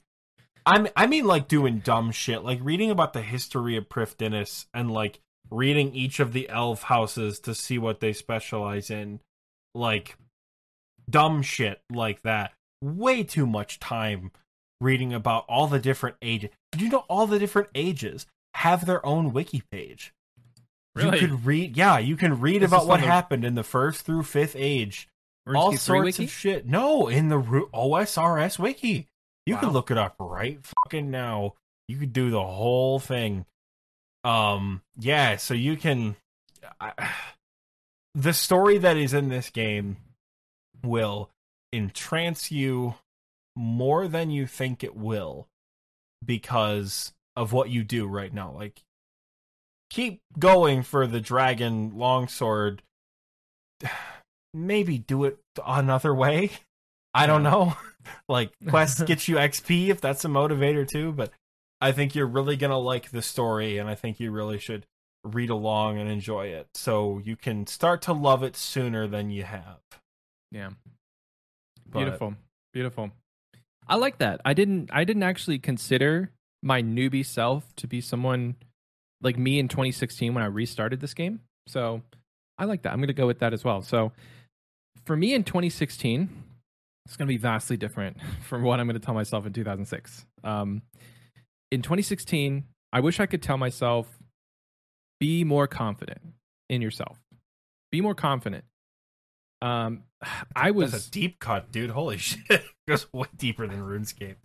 I'm 0.65 0.87
I 0.95 1.07
mean 1.07 1.25
like 1.25 1.47
doing 1.47 1.79
dumb 1.79 2.11
shit, 2.11 2.43
like 2.43 2.59
reading 2.61 2.91
about 2.91 3.13
the 3.13 3.21
history 3.21 3.75
of 3.75 3.89
Prifddinas 3.89 4.65
and 4.73 4.91
like 4.91 5.19
reading 5.49 5.93
each 5.95 6.19
of 6.19 6.33
the 6.33 6.47
elf 6.49 6.83
houses 6.83 7.39
to 7.41 7.55
see 7.55 7.77
what 7.77 8.01
they 8.01 8.13
specialize 8.13 8.91
in. 8.91 9.19
Like 9.73 10.17
dumb 11.09 11.41
shit 11.41 11.81
like 11.91 12.21
that. 12.21 12.53
Way 12.81 13.23
too 13.23 13.47
much 13.47 13.79
time 13.79 14.31
reading 14.79 15.13
about 15.13 15.45
all 15.49 15.67
the 15.67 15.79
different 15.79 16.17
ages. 16.21 16.51
Did 16.71 16.81
you 16.81 16.89
know 16.89 17.05
all 17.09 17.25
the 17.25 17.39
different 17.39 17.69
ages 17.73 18.27
have 18.53 18.85
their 18.85 19.03
own 19.05 19.33
wiki 19.33 19.63
page? 19.71 20.13
Really? 20.95 21.19
You 21.19 21.27
can 21.27 21.43
read, 21.43 21.77
yeah, 21.77 21.97
you 21.97 22.15
can 22.15 22.39
read 22.39 22.61
this 22.61 22.69
about 22.69 22.87
what 22.87 22.99
the... 22.99 23.05
happened 23.05 23.45
in 23.45 23.55
the 23.55 23.63
first 23.63 24.05
through 24.05 24.23
fifth 24.23 24.55
age. 24.57 25.07
all 25.47 25.75
sorts 25.77 26.17
wiki? 26.17 26.23
of 26.25 26.31
shit. 26.31 26.65
No, 26.65 27.07
in 27.07 27.29
the 27.29 27.39
OSRS 27.39 28.59
wiki. 28.59 29.07
You 29.45 29.55
wow. 29.55 29.61
can 29.61 29.69
look 29.71 29.91
it 29.91 29.97
up 29.97 30.15
right 30.19 30.59
fucking 30.85 31.09
now. 31.09 31.53
You 31.87 31.97
could 31.97 32.13
do 32.13 32.29
the 32.29 32.43
whole 32.43 32.99
thing. 32.99 33.45
Um, 34.23 34.81
yeah, 34.97 35.37
so 35.37 35.53
you 35.53 35.77
can. 35.77 36.15
I, 36.79 36.91
the 38.15 38.33
story 38.33 38.77
that 38.77 38.97
is 38.97 39.13
in 39.13 39.29
this 39.29 39.49
game 39.49 39.97
will 40.83 41.29
entrance 41.71 42.51
you 42.51 42.95
more 43.55 44.07
than 44.07 44.31
you 44.31 44.47
think 44.47 44.83
it 44.83 44.95
will 44.95 45.47
because 46.23 47.13
of 47.35 47.53
what 47.53 47.69
you 47.69 47.83
do 47.83 48.05
right 48.05 48.33
now. 48.33 48.51
Like, 48.51 48.81
keep 49.89 50.21
going 50.37 50.83
for 50.83 51.07
the 51.07 51.21
dragon 51.21 51.97
longsword. 51.97 52.81
Maybe 54.53 54.97
do 54.97 55.25
it 55.25 55.37
another 55.65 56.13
way. 56.13 56.51
I 57.13 57.27
don't 57.27 57.43
know. 57.43 57.75
like, 58.29 58.51
quests 58.67 59.01
get 59.05 59.27
you 59.27 59.35
XP 59.35 59.89
if 59.89 60.01
that's 60.01 60.25
a 60.25 60.27
motivator 60.27 60.87
too, 60.87 61.11
but 61.11 61.31
I 61.81 61.91
think 61.91 62.15
you're 62.15 62.27
really 62.27 62.57
going 62.57 62.71
to 62.71 62.77
like 62.77 63.11
the 63.11 63.21
story, 63.21 63.77
and 63.77 63.89
I 63.89 63.95
think 63.95 64.19
you 64.19 64.31
really 64.31 64.57
should 64.57 64.85
read 65.23 65.49
along 65.49 65.99
and 65.99 66.09
enjoy 66.09 66.47
it 66.47 66.67
so 66.73 67.21
you 67.23 67.35
can 67.35 67.67
start 67.67 68.01
to 68.03 68.13
love 68.13 68.43
it 68.43 68.55
sooner 68.55 69.07
than 69.07 69.29
you 69.29 69.43
have. 69.43 69.79
Yeah. 70.51 70.69
But, 71.89 71.99
Beautiful. 71.99 72.35
Beautiful. 72.73 73.11
I 73.87 73.95
like 73.95 74.19
that. 74.19 74.39
I 74.45 74.53
didn't 74.53 74.89
I 74.93 75.03
didn't 75.03 75.23
actually 75.23 75.57
consider 75.57 76.31
my 76.61 76.81
newbie 76.81 77.25
self 77.25 77.75
to 77.77 77.87
be 77.87 78.01
someone 78.01 78.55
like 79.21 79.37
me 79.37 79.59
in 79.59 79.67
2016 79.67 80.33
when 80.33 80.43
I 80.43 80.47
restarted 80.47 81.01
this 81.01 81.13
game. 81.13 81.41
So 81.67 82.01
I 82.57 82.65
like 82.65 82.83
that. 82.83 82.93
I'm 82.93 82.99
going 82.99 83.07
to 83.07 83.13
go 83.13 83.27
with 83.27 83.39
that 83.39 83.53
as 83.53 83.63
well. 83.63 83.81
So 83.81 84.11
for 85.05 85.15
me 85.15 85.33
in 85.33 85.43
2016, 85.43 86.29
it's 87.05 87.17
going 87.17 87.27
to 87.27 87.33
be 87.33 87.37
vastly 87.37 87.77
different 87.77 88.17
from 88.43 88.63
what 88.63 88.79
I'm 88.79 88.87
going 88.87 88.99
to 88.99 89.05
tell 89.05 89.15
myself 89.15 89.45
in 89.45 89.53
2006. 89.53 90.25
Um, 90.43 90.81
in 91.71 91.81
2016, 91.81 92.63
I 92.91 92.99
wish 92.99 93.19
I 93.19 93.25
could 93.25 93.41
tell 93.41 93.57
myself 93.57 94.07
be 95.19 95.43
more 95.43 95.67
confident 95.67 96.21
in 96.69 96.81
yourself. 96.81 97.17
Be 97.91 98.01
more 98.01 98.15
confident. 98.15 98.63
Um, 99.61 100.03
I 100.55 100.71
was 100.71 100.91
That's 100.91 101.07
a 101.07 101.11
deep 101.11 101.39
cut, 101.39 101.71
dude. 101.71 101.89
Holy 101.89 102.17
shit, 102.19 102.63
goes 102.87 103.11
way 103.13 103.27
deeper 103.35 103.67
than 103.67 103.81
RuneScape. 103.81 104.35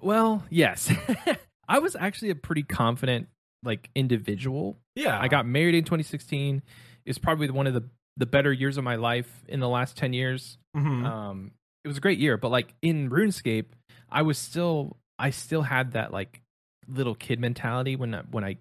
Well, 0.00 0.44
yes, 0.48 0.92
I 1.68 1.80
was 1.80 1.96
actually 1.96 2.30
a 2.30 2.36
pretty 2.36 2.62
confident 2.62 3.28
like 3.62 3.90
individual. 3.94 4.78
Yeah, 4.94 5.18
I 5.20 5.28
got 5.28 5.46
married 5.46 5.74
in 5.74 5.84
2016. 5.84 6.62
It's 7.04 7.18
probably 7.18 7.50
one 7.50 7.66
of 7.66 7.74
the 7.74 7.84
the 8.18 8.26
better 8.26 8.52
years 8.52 8.76
of 8.76 8.84
my 8.84 8.96
life 8.96 9.44
in 9.46 9.60
the 9.60 9.68
last 9.68 9.96
10 9.96 10.12
years. 10.12 10.58
Mm-hmm. 10.76 11.06
Um, 11.06 11.52
it 11.84 11.88
was 11.88 11.96
a 11.96 12.00
great 12.00 12.18
year, 12.18 12.36
but 12.36 12.50
like 12.50 12.74
in 12.82 13.08
RuneScape, 13.10 13.66
I 14.10 14.22
was 14.22 14.36
still 14.36 14.96
I 15.18 15.30
still 15.30 15.62
had 15.62 15.92
that 15.92 16.12
like 16.12 16.42
little 16.86 17.14
kid 17.14 17.40
mentality 17.40 17.96
when 17.96 18.14
when 18.30 18.44
I 18.44 18.56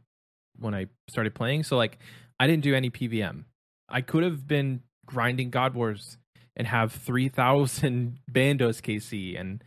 when 0.59 0.73
I 0.73 0.87
started 1.09 1.33
playing. 1.33 1.63
So 1.63 1.75
like 1.75 1.97
I 2.39 2.47
didn't 2.47 2.63
do 2.63 2.75
any 2.75 2.89
PVM. 2.89 3.45
I 3.89 4.01
could 4.01 4.23
have 4.23 4.47
been 4.47 4.81
grinding 5.05 5.49
God 5.49 5.73
Wars 5.73 6.17
and 6.55 6.67
have 6.67 6.91
3000 6.91 8.19
bandos 8.31 8.81
KC 8.81 9.39
and 9.39 9.63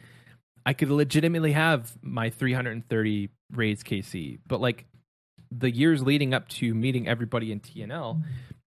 I 0.67 0.75
could 0.75 0.91
legitimately 0.91 1.53
have 1.53 1.97
my 2.03 2.31
330 2.31 3.31
raids 3.53 3.83
KC. 3.83 4.39
But 4.47 4.61
like 4.61 4.87
the 5.51 5.71
years 5.71 6.03
leading 6.03 6.35
up 6.35 6.49
to 6.49 6.75
meeting 6.75 7.09
everybody 7.09 7.53
in 7.53 7.61
TNL, 7.61 8.23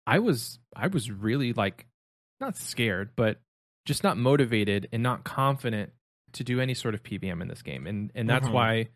I 0.06 0.20
was 0.20 0.60
I 0.76 0.88
was 0.88 1.10
really 1.10 1.54
like 1.54 1.86
not 2.40 2.58
scared, 2.58 3.12
but 3.16 3.40
just 3.86 4.04
not 4.04 4.18
motivated 4.18 4.90
and 4.92 5.02
not 5.04 5.24
confident 5.24 5.92
to 6.34 6.44
do 6.44 6.60
any 6.60 6.74
sort 6.74 6.94
of 6.94 7.04
PVM 7.04 7.42
in 7.42 7.48
this 7.48 7.62
game. 7.62 7.88
And 7.88 8.12
and 8.16 8.30
that's 8.30 8.46
mm-hmm. 8.46 8.56
why 8.56 8.90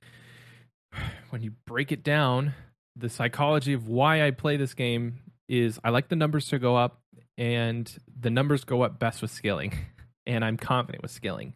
when 1.29 1.41
you 1.41 1.53
break 1.65 1.91
it 1.91 2.03
down, 2.03 2.53
the 2.95 3.09
psychology 3.09 3.73
of 3.73 3.87
why 3.87 4.25
I 4.25 4.31
play 4.31 4.57
this 4.57 4.73
game 4.73 5.19
is 5.47 5.79
I 5.83 5.89
like 5.89 6.09
the 6.09 6.15
numbers 6.15 6.47
to 6.49 6.59
go 6.59 6.75
up 6.75 6.99
and 7.37 7.91
the 8.19 8.29
numbers 8.29 8.63
go 8.63 8.81
up 8.81 8.99
best 8.99 9.21
with 9.21 9.31
scaling. 9.31 9.73
and 10.29 10.45
I'm 10.45 10.57
confident 10.57 11.01
with 11.01 11.11
scaling. 11.11 11.53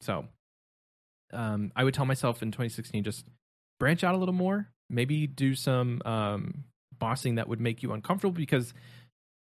So 0.00 0.26
um, 1.32 1.72
I 1.74 1.84
would 1.84 1.94
tell 1.94 2.04
myself 2.04 2.42
in 2.42 2.52
2016 2.52 3.04
just 3.04 3.26
branch 3.80 4.04
out 4.04 4.14
a 4.14 4.18
little 4.18 4.34
more, 4.34 4.68
maybe 4.92 5.26
do 5.26 5.54
some 5.54 6.02
um, 6.04 6.64
bossing 6.98 7.36
that 7.36 7.48
would 7.48 7.60
make 7.60 7.82
you 7.82 7.92
uncomfortable 7.92 8.32
because 8.32 8.72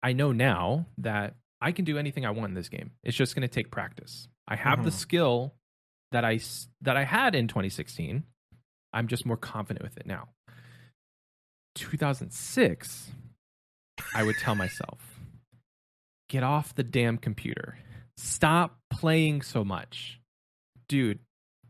I 0.01 0.13
know 0.13 0.31
now 0.31 0.87
that 0.97 1.35
I 1.61 1.71
can 1.71 1.85
do 1.85 1.97
anything 1.97 2.25
I 2.25 2.31
want 2.31 2.49
in 2.49 2.55
this 2.55 2.69
game. 2.69 2.91
It's 3.03 3.15
just 3.15 3.35
going 3.35 3.47
to 3.47 3.53
take 3.53 3.71
practice. 3.71 4.27
I 4.47 4.55
have 4.55 4.79
mm-hmm. 4.79 4.85
the 4.85 4.91
skill 4.91 5.53
that 6.11 6.25
I 6.25 6.39
that 6.81 6.97
I 6.97 7.03
had 7.03 7.35
in 7.35 7.47
2016. 7.47 8.23
I'm 8.91 9.07
just 9.07 9.25
more 9.25 9.37
confident 9.37 9.83
with 9.83 9.97
it 9.97 10.05
now. 10.05 10.29
2006, 11.75 13.11
I 14.13 14.23
would 14.23 14.37
tell 14.37 14.55
myself, 14.55 15.19
get 16.29 16.43
off 16.43 16.75
the 16.75 16.83
damn 16.83 17.17
computer. 17.17 17.77
Stop 18.17 18.77
playing 18.91 19.41
so 19.41 19.63
much. 19.63 20.19
Dude, 20.87 21.19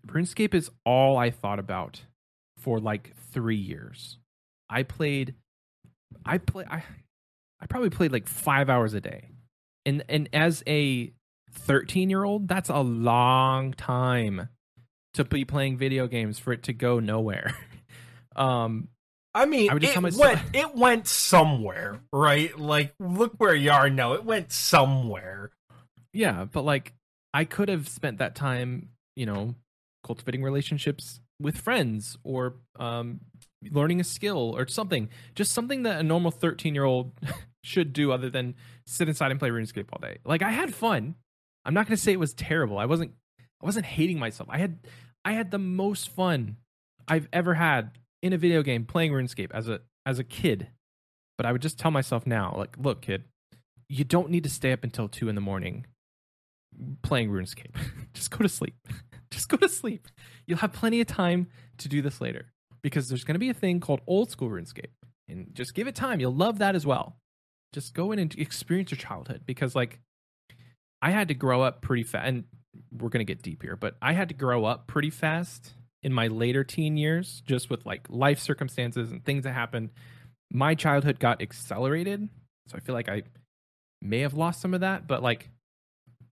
RuneScape 0.07 0.53
is 0.53 0.69
all 0.85 1.17
I 1.17 1.29
thought 1.29 1.59
about 1.59 2.01
for 2.63 2.79
like 2.79 3.13
three 3.31 3.57
years. 3.57 4.17
I 4.69 4.83
played, 4.83 5.35
I 6.25 6.37
play, 6.37 6.63
I, 6.67 6.83
I 7.59 7.65
probably 7.67 7.89
played 7.89 8.13
like 8.13 8.27
five 8.27 8.69
hours 8.69 8.93
a 8.93 9.01
day, 9.01 9.31
and 9.85 10.03
and 10.07 10.29
as 10.31 10.63
a 10.65 11.11
13 11.51 12.09
year 12.09 12.23
old, 12.23 12.47
that's 12.47 12.69
a 12.69 12.79
long 12.79 13.73
time 13.73 14.47
to 15.15 15.25
be 15.25 15.43
playing 15.43 15.77
video 15.77 16.07
games 16.07 16.39
for 16.39 16.53
it 16.53 16.63
to 16.63 16.73
go 16.73 16.99
nowhere. 16.99 17.53
um, 18.35 18.87
I 19.35 19.45
mean, 19.45 19.69
I 19.69 19.75
it 19.75 20.15
went 20.15 20.41
it 20.53 20.73
went 20.73 21.07
somewhere, 21.07 21.99
right? 22.13 22.57
Like, 22.57 22.93
look 22.97 23.33
where 23.37 23.53
you 23.53 23.71
are 23.71 23.89
now. 23.89 24.13
It 24.13 24.23
went 24.23 24.53
somewhere. 24.53 25.51
Yeah, 26.13 26.45
but 26.45 26.63
like 26.63 26.93
I 27.33 27.43
could 27.43 27.67
have 27.67 27.89
spent 27.89 28.19
that 28.19 28.35
time, 28.35 28.89
you 29.17 29.25
know, 29.25 29.55
cultivating 30.05 30.43
relationships 30.43 31.19
with 31.39 31.57
friends 31.57 32.17
or 32.23 32.55
um 32.79 33.19
learning 33.71 33.99
a 33.99 34.03
skill 34.03 34.53
or 34.57 34.67
something. 34.67 35.09
Just 35.35 35.53
something 35.53 35.83
that 35.83 35.99
a 35.99 36.03
normal 36.03 36.31
13-year-old 36.31 37.13
should 37.63 37.93
do 37.93 38.11
other 38.11 38.29
than 38.29 38.55
sit 38.85 39.07
inside 39.07 39.31
and 39.31 39.39
play 39.39 39.49
RuneScape 39.49 39.87
all 39.93 39.99
day. 40.01 40.17
Like 40.25 40.41
I 40.41 40.51
had 40.51 40.73
fun. 40.73 41.15
I'm 41.65 41.73
not 41.73 41.87
going 41.87 41.95
to 41.95 42.01
say 42.01 42.11
it 42.11 42.19
was 42.19 42.33
terrible. 42.33 42.77
I 42.77 42.85
wasn't 42.85 43.13
I 43.39 43.65
wasn't 43.65 43.85
hating 43.85 44.19
myself. 44.19 44.49
I 44.51 44.57
had 44.57 44.79
I 45.23 45.33
had 45.33 45.51
the 45.51 45.59
most 45.59 46.09
fun 46.09 46.57
I've 47.07 47.27
ever 47.31 47.53
had 47.53 47.91
in 48.21 48.33
a 48.33 48.37
video 48.37 48.63
game 48.63 48.85
playing 48.85 49.11
RuneScape 49.11 49.51
as 49.53 49.69
a 49.69 49.81
as 50.05 50.19
a 50.19 50.23
kid. 50.23 50.67
But 51.37 51.45
I 51.45 51.51
would 51.51 51.61
just 51.61 51.79
tell 51.79 51.89
myself 51.89 52.27
now, 52.27 52.53
like, 52.55 52.75
look, 52.77 53.01
kid, 53.01 53.23
you 53.89 54.03
don't 54.03 54.29
need 54.29 54.43
to 54.43 54.49
stay 54.49 54.71
up 54.71 54.83
until 54.83 55.07
two 55.07 55.29
in 55.29 55.35
the 55.35 55.41
morning 55.41 55.85
playing 57.01 57.29
RuneScape. 57.29 57.75
just 58.13 58.31
go 58.31 58.39
to 58.39 58.49
sleep. 58.49 58.75
Just 59.33 59.49
go 59.49 59.57
to 59.57 59.69
sleep. 59.69 60.07
You'll 60.47 60.59
have 60.59 60.73
plenty 60.73 61.01
of 61.01 61.07
time 61.07 61.47
to 61.79 61.89
do 61.89 62.01
this 62.01 62.21
later 62.21 62.53
because 62.81 63.09
there's 63.09 63.23
going 63.23 63.35
to 63.35 63.39
be 63.39 63.49
a 63.49 63.53
thing 63.53 63.79
called 63.79 64.01
old 64.07 64.29
school 64.29 64.49
RuneScape. 64.49 64.91
And 65.29 65.55
just 65.55 65.73
give 65.73 65.87
it 65.87 65.95
time. 65.95 66.19
You'll 66.19 66.35
love 66.35 66.59
that 66.59 66.75
as 66.75 66.85
well. 66.85 67.15
Just 67.71 67.93
go 67.93 68.11
in 68.11 68.19
and 68.19 68.33
experience 68.37 68.91
your 68.91 68.97
childhood 68.97 69.43
because, 69.45 69.73
like, 69.73 69.99
I 71.01 71.11
had 71.11 71.29
to 71.29 71.33
grow 71.33 71.61
up 71.61 71.81
pretty 71.81 72.03
fast. 72.03 72.27
And 72.27 72.43
we're 72.91 73.09
going 73.09 73.25
to 73.25 73.31
get 73.31 73.41
deep 73.41 73.61
here, 73.61 73.75
but 73.75 73.95
I 74.01 74.13
had 74.13 74.29
to 74.29 74.35
grow 74.35 74.65
up 74.65 74.87
pretty 74.87 75.09
fast 75.09 75.73
in 76.01 76.13
my 76.13 76.27
later 76.27 76.63
teen 76.63 76.97
years 76.97 77.41
just 77.45 77.69
with 77.69 77.85
like 77.85 78.05
life 78.09 78.39
circumstances 78.39 79.11
and 79.11 79.23
things 79.23 79.43
that 79.43 79.53
happened. 79.53 79.89
My 80.51 80.75
childhood 80.75 81.19
got 81.19 81.41
accelerated. 81.41 82.27
So 82.67 82.77
I 82.77 82.79
feel 82.79 82.95
like 82.95 83.09
I 83.09 83.23
may 84.01 84.19
have 84.19 84.33
lost 84.33 84.61
some 84.61 84.73
of 84.73 84.81
that, 84.81 85.07
but 85.07 85.23
like, 85.23 85.49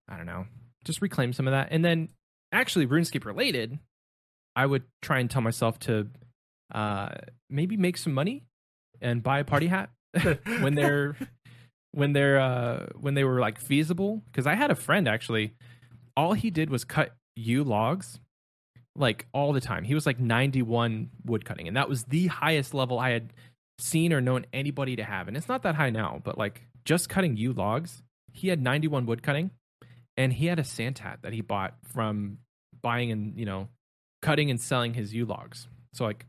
I 0.09 0.17
don't 0.17 0.25
know, 0.25 0.45
just 0.83 1.01
reclaim 1.01 1.31
some 1.33 1.47
of 1.47 1.51
that. 1.51 1.69
And 1.71 1.83
then 1.83 2.09
actually, 2.51 2.87
RuneScape 2.87 3.25
related, 3.25 3.79
I 4.55 4.65
would 4.65 4.83
try 5.01 5.19
and 5.19 5.29
tell 5.29 5.41
myself 5.41 5.79
to 5.79 6.07
uh, 6.73 7.09
maybe 7.49 7.77
make 7.77 7.97
some 7.97 8.13
money 8.13 8.43
and 9.01 9.23
buy 9.23 9.39
a 9.39 9.43
party 9.43 9.67
hat 9.67 9.89
when 10.61 10.75
they're 10.75 11.15
when 11.91 12.13
they're 12.13 12.39
uh, 12.39 12.87
when 12.99 13.13
they 13.13 13.23
were 13.23 13.39
like 13.39 13.59
feasible. 13.59 14.21
Because 14.25 14.47
I 14.47 14.55
had 14.55 14.71
a 14.71 14.75
friend 14.75 15.07
actually, 15.07 15.53
all 16.15 16.33
he 16.33 16.49
did 16.49 16.69
was 16.69 16.83
cut 16.83 17.13
yew 17.35 17.63
logs 17.63 18.19
like 18.95 19.25
all 19.33 19.53
the 19.53 19.61
time. 19.61 19.83
He 19.83 19.93
was 19.93 20.05
like 20.05 20.19
91 20.19 21.09
wood 21.25 21.45
cutting, 21.45 21.67
and 21.67 21.77
that 21.77 21.89
was 21.89 22.05
the 22.05 22.27
highest 22.27 22.73
level 22.73 22.99
I 22.99 23.11
had 23.11 23.33
seen 23.79 24.13
or 24.13 24.21
known 24.21 24.45
anybody 24.53 24.95
to 24.95 25.03
have. 25.03 25.27
And 25.27 25.35
it's 25.35 25.47
not 25.47 25.63
that 25.63 25.75
high 25.75 25.89
now, 25.89 26.21
but 26.23 26.37
like 26.37 26.61
just 26.85 27.09
cutting 27.09 27.37
yew 27.37 27.53
logs, 27.53 28.03
he 28.33 28.49
had 28.49 28.61
91 28.61 29.05
wood 29.05 29.23
cutting, 29.23 29.51
and 30.21 30.31
he 30.31 30.45
had 30.45 30.59
a 30.59 30.63
Santat 30.63 31.23
that 31.23 31.33
he 31.33 31.41
bought 31.41 31.75
from 31.93 32.37
buying 32.81 33.11
and 33.11 33.37
you 33.37 33.45
know 33.45 33.67
cutting 34.21 34.51
and 34.51 34.61
selling 34.61 34.93
his 34.93 35.13
yew 35.13 35.25
logs. 35.25 35.67
So 35.93 36.05
like 36.05 36.25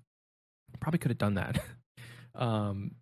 probably 0.81 0.99
could 0.99 1.11
have 1.11 1.19
done 1.19 1.35
that. 1.35 1.63
um, 2.35 2.93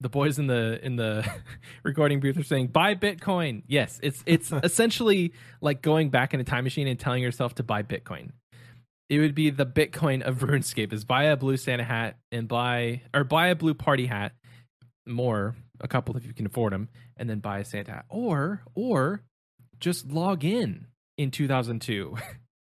the 0.00 0.08
boys 0.08 0.38
in 0.38 0.46
the 0.46 0.80
in 0.84 0.96
the 0.96 1.28
recording 1.84 2.20
booth 2.20 2.38
are 2.38 2.42
saying 2.42 2.68
buy 2.68 2.94
Bitcoin. 2.94 3.62
Yes, 3.66 4.00
it's 4.02 4.22
it's 4.26 4.52
essentially 4.62 5.32
like 5.60 5.82
going 5.82 6.10
back 6.10 6.32
in 6.34 6.40
a 6.40 6.44
time 6.44 6.64
machine 6.64 6.88
and 6.88 6.98
telling 6.98 7.22
yourself 7.22 7.54
to 7.56 7.62
buy 7.62 7.82
Bitcoin. 7.82 8.30
It 9.10 9.18
would 9.18 9.34
be 9.34 9.50
the 9.50 9.66
Bitcoin 9.66 10.22
of 10.22 10.38
RuneScape 10.38 10.92
is 10.94 11.04
buy 11.04 11.24
a 11.24 11.36
blue 11.36 11.58
Santa 11.58 11.84
hat 11.84 12.16
and 12.30 12.48
buy 12.48 13.02
or 13.12 13.24
buy 13.24 13.48
a 13.48 13.54
blue 13.54 13.74
party 13.74 14.06
hat, 14.06 14.32
more 15.06 15.54
a 15.80 15.88
couple 15.88 16.16
if 16.16 16.24
you 16.24 16.32
can 16.32 16.46
afford 16.46 16.72
them, 16.72 16.88
and 17.18 17.28
then 17.28 17.40
buy 17.40 17.58
a 17.58 17.64
Santa 17.64 17.90
hat, 17.92 18.04
or 18.08 18.62
or 18.74 19.22
just 19.82 20.10
log 20.10 20.44
in 20.44 20.86
in 21.18 21.30
2002 21.30 22.16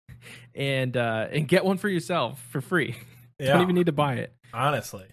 and 0.55 0.95
uh 0.95 1.27
and 1.31 1.47
get 1.47 1.65
one 1.65 1.77
for 1.77 1.89
yourself 1.89 2.41
for 2.51 2.61
free. 2.61 2.95
Don't 3.39 3.61
even 3.61 3.75
need 3.75 3.87
to 3.87 3.91
buy 3.91 4.13
it. 4.15 4.33
honestly. 4.53 5.05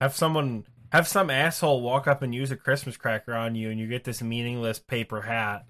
Have 0.00 0.14
someone 0.16 0.64
have 0.90 1.06
some 1.06 1.30
asshole 1.30 1.80
walk 1.80 2.06
up 2.08 2.22
and 2.22 2.34
use 2.34 2.50
a 2.50 2.56
Christmas 2.56 2.96
cracker 2.96 3.34
on 3.34 3.54
you, 3.54 3.70
and 3.70 3.78
you 3.80 3.86
get 3.86 4.04
this 4.04 4.20
meaningless 4.20 4.78
paper 4.78 5.22
hat. 5.22 5.64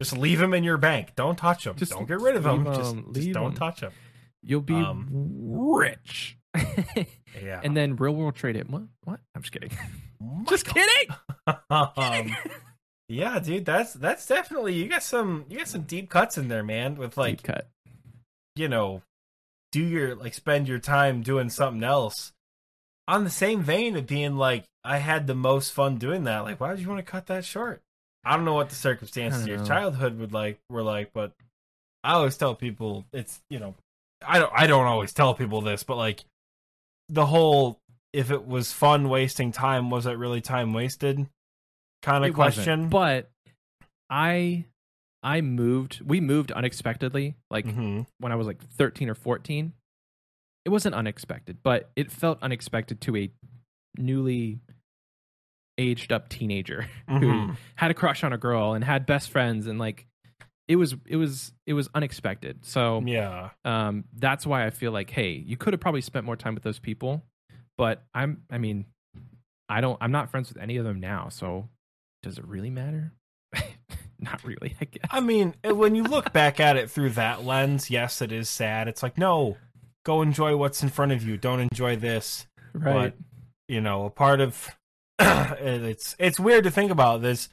Just 0.00 0.16
leave 0.16 0.38
them 0.40 0.52
in 0.54 0.64
your 0.64 0.78
bank. 0.78 1.12
Don't 1.14 1.36
touch 1.36 1.64
them. 1.64 1.76
Just 1.76 1.92
don't 1.92 2.08
get 2.08 2.18
rid 2.20 2.34
of 2.34 2.42
them. 2.42 2.64
leave 2.64 2.74
Just, 2.76 2.96
just 3.12 3.32
don't 3.32 3.52
'em. 3.52 3.54
touch 3.54 3.80
them. 3.80 3.92
You'll 4.42 4.60
be 4.62 4.74
Um, 4.74 5.06
rich. 5.10 6.36
Yeah. 7.42 7.60
and 7.64 7.76
then 7.76 7.96
real 7.96 8.14
world 8.14 8.36
trade 8.36 8.56
it. 8.56 8.70
What? 8.70 8.82
What? 9.04 9.20
I'm 9.34 9.42
just 9.42 9.52
kidding. 9.52 9.70
just 10.48 10.66
kidding. 10.66 11.08
um, 11.70 12.36
yeah, 13.08 13.38
dude, 13.38 13.64
that's 13.64 13.92
that's 13.92 14.26
definitely 14.26 14.74
you 14.74 14.88
got 14.88 15.02
some 15.02 15.44
you 15.48 15.58
got 15.58 15.68
some 15.68 15.82
deep 15.82 16.08
cuts 16.08 16.38
in 16.38 16.48
there, 16.48 16.62
man. 16.62 16.96
With 16.96 17.16
like 17.16 17.42
Deep 17.42 17.54
cut. 17.54 17.68
you 18.56 18.68
know, 18.68 19.02
do 19.72 19.82
your 19.82 20.14
like 20.14 20.34
spend 20.34 20.68
your 20.68 20.78
time 20.78 21.22
doing 21.22 21.50
something 21.50 21.84
else. 21.84 22.32
On 23.06 23.24
the 23.24 23.30
same 23.30 23.62
vein 23.62 23.96
of 23.96 24.06
being 24.06 24.36
like, 24.36 24.64
I 24.82 24.96
had 24.96 25.26
the 25.26 25.34
most 25.34 25.72
fun 25.72 25.98
doing 25.98 26.24
that. 26.24 26.44
Like, 26.44 26.58
why 26.58 26.70
would 26.70 26.80
you 26.80 26.88
want 26.88 27.04
to 27.04 27.10
cut 27.10 27.26
that 27.26 27.44
short? 27.44 27.82
I 28.24 28.34
don't 28.34 28.46
know 28.46 28.54
what 28.54 28.70
the 28.70 28.74
circumstances 28.74 29.42
of 29.42 29.48
your 29.48 29.58
know. 29.58 29.64
childhood 29.66 30.18
would 30.18 30.32
like 30.32 30.58
were 30.70 30.82
like, 30.82 31.10
but 31.12 31.32
I 32.02 32.14
always 32.14 32.38
tell 32.38 32.54
people 32.54 33.04
it's 33.12 33.40
you 33.50 33.58
know, 33.58 33.74
I 34.26 34.38
don't 34.38 34.52
I 34.54 34.66
don't 34.66 34.86
always 34.86 35.12
tell 35.12 35.34
people 35.34 35.60
this, 35.60 35.82
but 35.82 35.96
like 35.96 36.24
the 37.10 37.26
whole 37.26 37.78
if 38.14 38.30
it 38.30 38.46
was 38.46 38.72
fun 38.72 39.10
wasting 39.10 39.52
time, 39.52 39.90
was 39.90 40.06
it 40.06 40.16
really 40.16 40.40
time 40.40 40.72
wasted? 40.72 41.26
Kind 42.04 42.24
of 42.24 42.34
question. 42.34 42.88
But 42.88 43.30
I 44.10 44.64
I 45.22 45.40
moved. 45.40 46.02
We 46.04 46.20
moved 46.20 46.52
unexpectedly. 46.52 47.34
Like 47.50 47.64
Mhm. 47.66 48.06
when 48.18 48.30
I 48.30 48.36
was 48.36 48.46
like 48.46 48.62
13 48.62 49.08
or 49.08 49.14
14. 49.14 49.72
It 50.64 50.70
wasn't 50.70 50.94
unexpected, 50.94 51.58
but 51.62 51.90
it 51.96 52.10
felt 52.10 52.42
unexpected 52.42 53.00
to 53.02 53.16
a 53.16 53.30
newly 53.98 54.60
aged 55.78 56.12
up 56.12 56.28
teenager 56.28 56.82
who 57.08 57.20
Mhm. 57.20 57.56
had 57.76 57.90
a 57.90 57.94
crush 57.94 58.22
on 58.24 58.32
a 58.32 58.38
girl 58.38 58.74
and 58.74 58.84
had 58.84 59.06
best 59.06 59.30
friends 59.30 59.66
and 59.66 59.78
like 59.78 60.06
it 60.68 60.76
was 60.76 60.94
it 61.06 61.16
was 61.16 61.52
it 61.66 61.74
was 61.74 61.88
unexpected. 61.94 62.64
So 62.64 63.02
yeah. 63.04 63.50
um 63.64 64.04
that's 64.14 64.46
why 64.46 64.66
I 64.66 64.70
feel 64.70 64.92
like 64.92 65.10
hey, 65.10 65.32
you 65.32 65.56
could 65.56 65.72
have 65.74 65.80
probably 65.80 66.00
spent 66.00 66.24
more 66.26 66.36
time 66.36 66.54
with 66.54 66.62
those 66.62 66.78
people, 66.78 67.22
but 67.76 68.02
I'm 68.14 68.42
I 68.50 68.58
mean 68.58 68.86
I 69.68 69.80
don't 69.80 69.98
I'm 70.00 70.12
not 70.12 70.30
friends 70.30 70.48
with 70.48 70.62
any 70.62 70.76
of 70.76 70.84
them 70.84 71.00
now, 71.00 71.28
so 71.28 71.68
does 72.24 72.38
it 72.38 72.46
really 72.46 72.70
matter? 72.70 73.12
not 74.18 74.42
really, 74.42 74.74
I 74.80 74.86
guess. 74.86 75.04
I 75.10 75.20
mean, 75.20 75.54
uh, 75.68 75.74
when 75.74 75.94
you 75.94 76.02
look 76.02 76.32
back 76.32 76.58
at 76.58 76.76
it 76.76 76.90
through 76.90 77.10
that 77.10 77.44
lens, 77.44 77.90
yes, 77.90 78.22
it 78.22 78.32
is 78.32 78.48
sad. 78.48 78.88
It's 78.88 79.02
like, 79.02 79.18
no, 79.18 79.58
go 80.04 80.22
enjoy 80.22 80.56
what's 80.56 80.82
in 80.82 80.88
front 80.88 81.12
of 81.12 81.22
you. 81.22 81.36
Don't 81.36 81.60
enjoy 81.60 81.96
this. 81.96 82.46
Right. 82.72 82.94
But 82.94 83.14
you 83.68 83.80
know, 83.80 84.06
a 84.06 84.10
part 84.10 84.40
of 84.40 84.70
it's 85.18 86.16
it's 86.18 86.40
weird 86.40 86.64
to 86.64 86.70
think 86.70 86.90
about 86.90 87.20
this. 87.20 87.50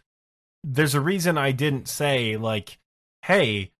There's 0.63 0.95
a 0.95 1.01
reason 1.01 1.37
I 1.37 1.51
didn't 1.51 1.87
say 1.87 2.37
like, 2.37 2.79
"Hey, 3.23 3.71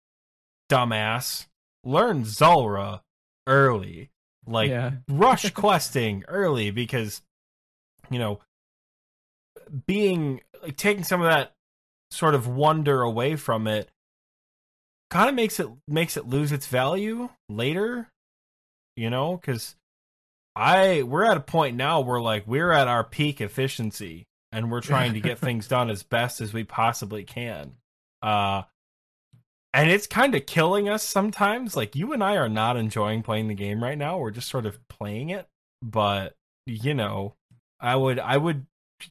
dumbass, 0.70 1.46
learn 1.84 2.24
Zulrah 2.24 3.02
early." 3.46 4.10
Like, 4.46 4.70
yeah. 4.70 4.92
rush 5.08 5.48
questing 5.54 6.24
early 6.28 6.70
because 6.70 7.22
you 8.10 8.18
know 8.18 8.40
being 9.86 10.40
like 10.62 10.76
taking 10.76 11.04
some 11.04 11.20
of 11.20 11.26
that 11.26 11.52
sort 12.10 12.34
of 12.34 12.46
wonder 12.46 13.02
away 13.02 13.36
from 13.36 13.66
it 13.66 13.90
kind 15.10 15.28
of 15.28 15.34
makes 15.34 15.60
it 15.60 15.68
makes 15.88 16.16
it 16.16 16.26
lose 16.26 16.52
its 16.52 16.66
value 16.66 17.28
later 17.48 18.08
you 18.96 19.10
know? 19.10 19.36
Because 19.36 19.76
i 20.54 21.02
we're 21.02 21.24
at 21.24 21.38
a 21.38 21.40
point 21.40 21.74
now 21.74 22.00
where 22.00 22.20
like 22.20 22.46
we're 22.46 22.72
at 22.72 22.86
our 22.86 23.02
peak 23.02 23.40
efficiency 23.40 24.26
and 24.50 24.70
we're 24.70 24.82
trying 24.82 25.14
to 25.14 25.20
get 25.20 25.38
things 25.38 25.66
done 25.66 25.88
as 25.88 26.02
best 26.02 26.40
as 26.40 26.52
we 26.52 26.64
possibly 26.64 27.24
can. 27.24 27.72
Uh 28.20 28.62
and 29.74 29.90
it's 29.90 30.06
kind 30.06 30.34
of 30.34 30.44
killing 30.44 30.90
us 30.90 31.02
sometimes. 31.02 31.74
Like 31.74 31.96
you 31.96 32.12
and 32.12 32.22
i 32.22 32.36
are 32.36 32.48
not 32.48 32.76
enjoying 32.76 33.22
playing 33.22 33.48
the 33.48 33.54
game 33.54 33.82
right 33.82 33.96
now. 33.96 34.18
We're 34.18 34.30
just 34.30 34.50
sort 34.50 34.66
of 34.66 34.78
playing 34.88 35.30
it. 35.30 35.46
But 35.80 36.34
you 36.66 36.94
know 36.94 37.34
I 37.80 37.96
would 37.96 38.18
I 38.18 38.36
would 38.36 38.66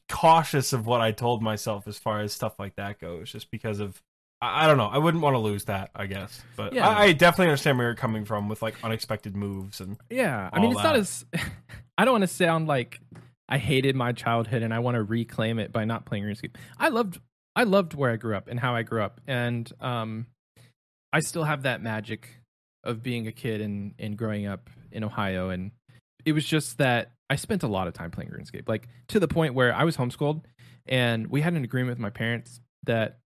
cautious 0.08 0.72
of 0.72 0.86
what 0.86 1.00
I 1.00 1.12
told 1.12 1.42
myself 1.42 1.86
as 1.86 1.98
far 1.98 2.20
as 2.20 2.32
stuff 2.32 2.58
like 2.58 2.76
that 2.76 2.98
goes, 2.98 3.30
just 3.32 3.50
because 3.50 3.80
of 3.80 4.02
I, 4.42 4.64
I 4.64 4.66
don't 4.66 4.76
know. 4.76 4.88
I 4.88 4.98
wouldn't 4.98 5.22
want 5.22 5.34
to 5.34 5.38
lose 5.38 5.64
that, 5.64 5.90
I 5.94 6.06
guess. 6.06 6.42
But 6.56 6.74
Yeah. 6.74 6.88
I, 6.88 7.04
I 7.04 7.12
definitely 7.12 7.46
understand 7.46 7.78
where 7.78 7.86
you're 7.86 7.94
coming 7.94 8.24
from 8.24 8.48
with 8.48 8.60
like 8.60 8.74
unexpected 8.84 9.36
moves 9.36 9.80
and 9.80 9.96
Yeah, 10.10 10.50
I 10.52 10.60
mean, 10.60 10.72
it's 10.72 10.82
not 10.82 10.96
as. 10.96 11.24
I 11.98 12.04
don't 12.04 12.12
want 12.12 12.22
to 12.22 12.28
sound 12.28 12.66
like 12.66 13.00
I 13.48 13.58
hated 13.58 13.94
my 13.94 14.12
childhood 14.12 14.62
and 14.62 14.74
I 14.74 14.80
want 14.80 14.96
to 14.96 15.02
reclaim 15.02 15.58
it 15.58 15.72
by 15.72 15.84
not 15.84 16.04
playing 16.04 16.24
RuneScape. 16.24 16.56
I 16.78 16.88
loved, 16.88 17.20
I 17.54 17.64
loved 17.64 17.94
where 17.94 18.10
I 18.10 18.16
grew 18.16 18.34
up 18.34 18.48
and 18.48 18.58
how 18.58 18.74
I 18.74 18.82
grew 18.82 19.02
up, 19.02 19.20
and 19.26 19.70
um, 19.80 20.26
I 21.12 21.20
still 21.20 21.44
have 21.44 21.62
that 21.62 21.82
magic 21.82 22.28
of 22.82 23.02
being 23.02 23.28
a 23.28 23.32
kid 23.32 23.60
and 23.60 23.94
and 23.98 24.16
growing 24.16 24.46
up 24.46 24.70
in 24.90 25.04
Ohio, 25.04 25.50
and 25.50 25.70
it 26.24 26.32
was 26.32 26.44
just 26.44 26.78
that 26.78 27.12
I 27.30 27.36
spent 27.36 27.62
a 27.62 27.68
lot 27.68 27.88
of 27.88 27.94
time 27.94 28.10
playing 28.10 28.30
RuneScape, 28.30 28.68
like 28.68 28.88
to 29.08 29.18
the 29.18 29.28
point 29.28 29.54
where 29.54 29.74
I 29.74 29.84
was 29.84 29.96
homeschooled, 29.96 30.42
and 30.86 31.28
we 31.28 31.40
had 31.40 31.54
an 31.54 31.64
agreement 31.64 31.96
with 31.96 32.02
my 32.02 32.10
parents 32.10 32.60
that 32.84 33.18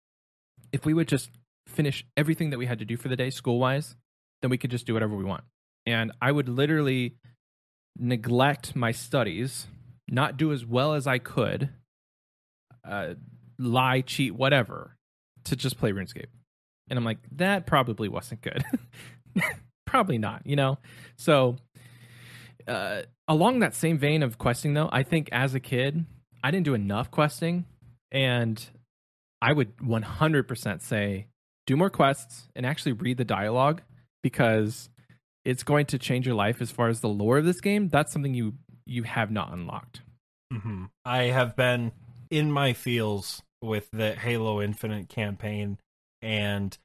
if 0.73 0.85
we 0.85 0.95
would 0.95 1.09
just 1.09 1.31
finish 1.67 2.05
everything 2.17 2.51
that 2.51 2.59
we 2.59 2.67
had 2.67 2.79
to 2.79 2.85
do 2.85 2.97
for 2.97 3.09
the 3.09 3.17
day 3.17 3.31
school 3.31 3.59
wise, 3.59 3.97
then 4.43 4.51
we 4.51 4.59
could 4.59 4.71
just 4.71 4.87
do 4.87 4.95
whatever 4.95 5.17
we 5.17 5.25
want. 5.25 5.45
And 5.87 6.13
I 6.21 6.33
would 6.33 6.49
literally 6.49 7.17
neglect 7.99 8.77
my 8.77 8.93
studies, 8.93 9.67
not 10.09 10.37
do 10.37 10.53
as 10.53 10.65
well 10.65 10.95
as 10.95 11.07
I 11.07 11.19
could, 11.19 11.71
uh, 12.87 13.15
lie, 13.59 14.03
cheat, 14.03 14.35
whatever, 14.35 14.97
to 15.45 15.57
just 15.57 15.79
play 15.79 15.93
RuneScape. 15.93 16.27
And 16.89 16.99
I'm 16.99 17.05
like, 17.05 17.19
that 17.33 17.67
probably 17.67 18.09
wasn't 18.09 18.43
good. 18.43 18.65
probably 19.87 20.19
not, 20.19 20.43
you 20.45 20.57
know? 20.57 20.79
So, 21.17 21.57
uh, 22.67 23.03
along 23.29 23.61
that 23.61 23.75
same 23.75 23.99
vein 23.99 24.23
of 24.23 24.39
questing, 24.39 24.75
though, 24.75 24.89
I 24.93 25.03
think 25.03 25.29
as 25.33 25.55
a 25.55 25.61
kid, 25.61 26.05
I 26.43 26.51
didn't 26.51 26.65
do 26.65 26.75
enough 26.75 27.11
questing. 27.11 27.65
And 28.11 28.65
I 29.43 29.53
would 29.53 29.77
100% 29.79 30.83
say 30.83 31.27
do 31.67 31.77
more 31.77 31.91
quests 31.91 32.49
and 32.55 32.65
actually 32.65 32.93
read 32.93 33.19
the 33.19 33.25
dialogue 33.25 33.83
because 34.23 34.89
it's 35.45 35.63
going 35.63 35.87
to 35.87 35.99
change 35.99 36.27
your 36.27 36.35
life 36.35 36.61
as 36.61 36.71
far 36.71 36.89
as 36.89 37.01
the 37.01 37.09
lore 37.09 37.39
of 37.39 37.45
this 37.45 37.61
game. 37.61 37.89
That's 37.89 38.13
something 38.13 38.35
you 38.35 38.55
you 38.87 39.03
have 39.03 39.31
not 39.31 39.53
unlocked. 39.53 40.03
hmm 40.53 40.85
I 41.05 41.25
have 41.25 41.57
been 41.57 41.93
in 42.31 42.53
my 42.53 42.73
feels 42.73 43.43
with 43.63 43.89
the 43.93 44.13
Halo 44.13 44.63
Infinite 44.63 45.09
campaign, 45.09 45.79
and 46.23 46.77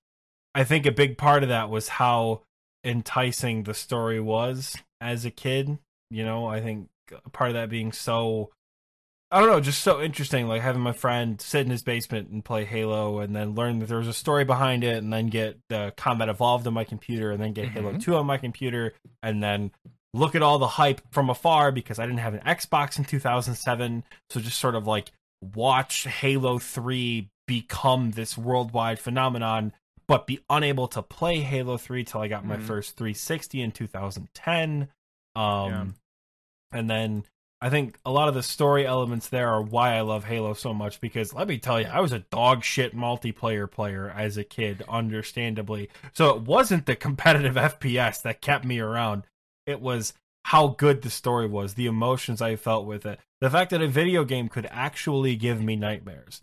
I 0.56 0.64
think 0.64 0.86
a 0.86 0.92
big 0.92 1.18
part 1.18 1.44
of 1.44 1.50
that 1.50 1.70
was 1.70 1.88
how 1.90 2.42
enticing 2.84 3.64
the 3.64 3.74
story 3.74 4.20
was 4.20 4.76
as 5.02 5.26
a 5.26 5.32
kid. 5.32 5.78
You 6.10 6.24
know, 6.24 6.46
I 6.46 6.62
think 6.62 6.90
part 7.34 7.50
of 7.50 7.56
that 7.56 7.70
being 7.70 7.92
so. 7.92 8.52
I 9.34 9.40
don't 9.40 9.50
know, 9.50 9.62
just 9.62 9.82
so 9.82 10.02
interesting. 10.02 10.48
Like 10.50 10.62
having 10.62 10.82
my 10.82 10.92
friend 10.92 11.40
sit 11.40 11.66
in 11.66 11.72
his 11.72 11.84
basement 11.84 12.30
and 12.30 12.44
play 12.44 12.66
Halo, 12.66 13.20
and 13.20 13.34
then 13.34 13.56
learn 13.56 13.80
that 13.80 13.88
there 13.88 13.98
was 13.98 14.10
a 14.10 14.14
story 14.14 14.44
behind 14.44 14.84
it, 14.84 14.98
and 14.98 15.12
then 15.12 15.28
get 15.28 15.58
the 15.70 15.94
Combat 15.96 16.28
Evolved 16.28 16.68
on 16.68 16.74
my 16.74 16.84
computer, 16.84 17.32
and 17.32 17.42
then 17.42 17.54
get 17.54 17.70
Halo 17.70 17.94
Mhm. 17.94 18.04
Two 18.04 18.16
on 18.16 18.26
my 18.26 18.38
computer, 18.38 18.94
and 19.24 19.42
then 19.42 19.72
look 20.14 20.36
at 20.36 20.42
all 20.42 20.60
the 20.60 20.68
hype 20.68 21.00
from 21.12 21.30
afar 21.30 21.72
because 21.72 21.98
I 21.98 22.06
didn't 22.06 22.20
have 22.20 22.34
an 22.34 22.42
Xbox 22.42 23.00
in 23.00 23.06
2007. 23.06 24.04
So 24.30 24.42
just 24.42 24.60
sort 24.60 24.76
of 24.76 24.86
like 24.86 25.12
watch 25.42 26.04
Halo 26.04 26.60
3 26.60 27.30
become 27.48 28.12
this 28.12 28.38
worldwide 28.38 29.00
phenomenon, 29.00 29.72
but 30.12 30.28
be 30.28 30.42
unable 30.50 30.90
to 30.90 31.02
play 31.02 31.40
Halo 31.40 31.78
3 31.78 32.04
till 32.04 32.20
I 32.20 32.28
got 32.28 32.44
my 32.46 32.58
Mhm. 32.58 32.64
first 32.68 32.98
360 32.98 33.62
in 33.62 33.72
2010. 33.72 34.90
Um, 35.38 35.70
Yeah. 35.70 35.86
And 36.74 36.90
then 36.90 37.24
I 37.62 37.70
think 37.70 37.98
a 38.04 38.12
lot 38.12 38.28
of 38.28 38.34
the 38.34 38.44
story 38.44 38.86
elements 38.86 39.30
there 39.30 39.48
are 39.48 39.62
why 39.62 39.96
I 39.96 40.02
love 40.02 40.26
Halo 40.26 40.54
so 40.54 40.74
much 40.74 41.00
because 41.00 41.34
let 41.34 41.48
me 41.48 41.58
tell 41.60 41.80
you, 41.80 41.88
I 41.88 42.02
was 42.02 42.12
a 42.12 42.20
dog 42.20 42.66
shit 42.66 42.94
multiplayer 42.94 43.72
player 43.72 44.10
as 44.10 44.36
a 44.36 44.44
kid, 44.44 44.84
understandably. 44.90 45.90
So 46.12 46.36
it 46.36 46.42
wasn't 46.42 46.88
the 46.88 46.98
competitive 46.98 47.56
FPS 47.58 48.22
that 48.24 48.42
kept 48.42 48.66
me 48.66 48.80
around. 48.80 49.24
It 49.66 49.80
was 49.80 50.14
how 50.44 50.68
good 50.68 51.04
the 51.04 51.10
story 51.10 51.48
was, 51.48 51.76
the 51.76 51.86
emotions 51.86 52.42
I 52.42 52.58
felt 52.58 52.86
with 52.86 53.06
it, 53.06 53.18
the 53.40 53.50
fact 53.50 53.70
that 53.70 53.82
a 53.82 53.88
video 53.88 54.26
game 54.26 54.50
could 54.50 54.68
actually 54.72 55.38
give 55.38 55.62
me 55.62 55.78
nightmares. 55.78 56.42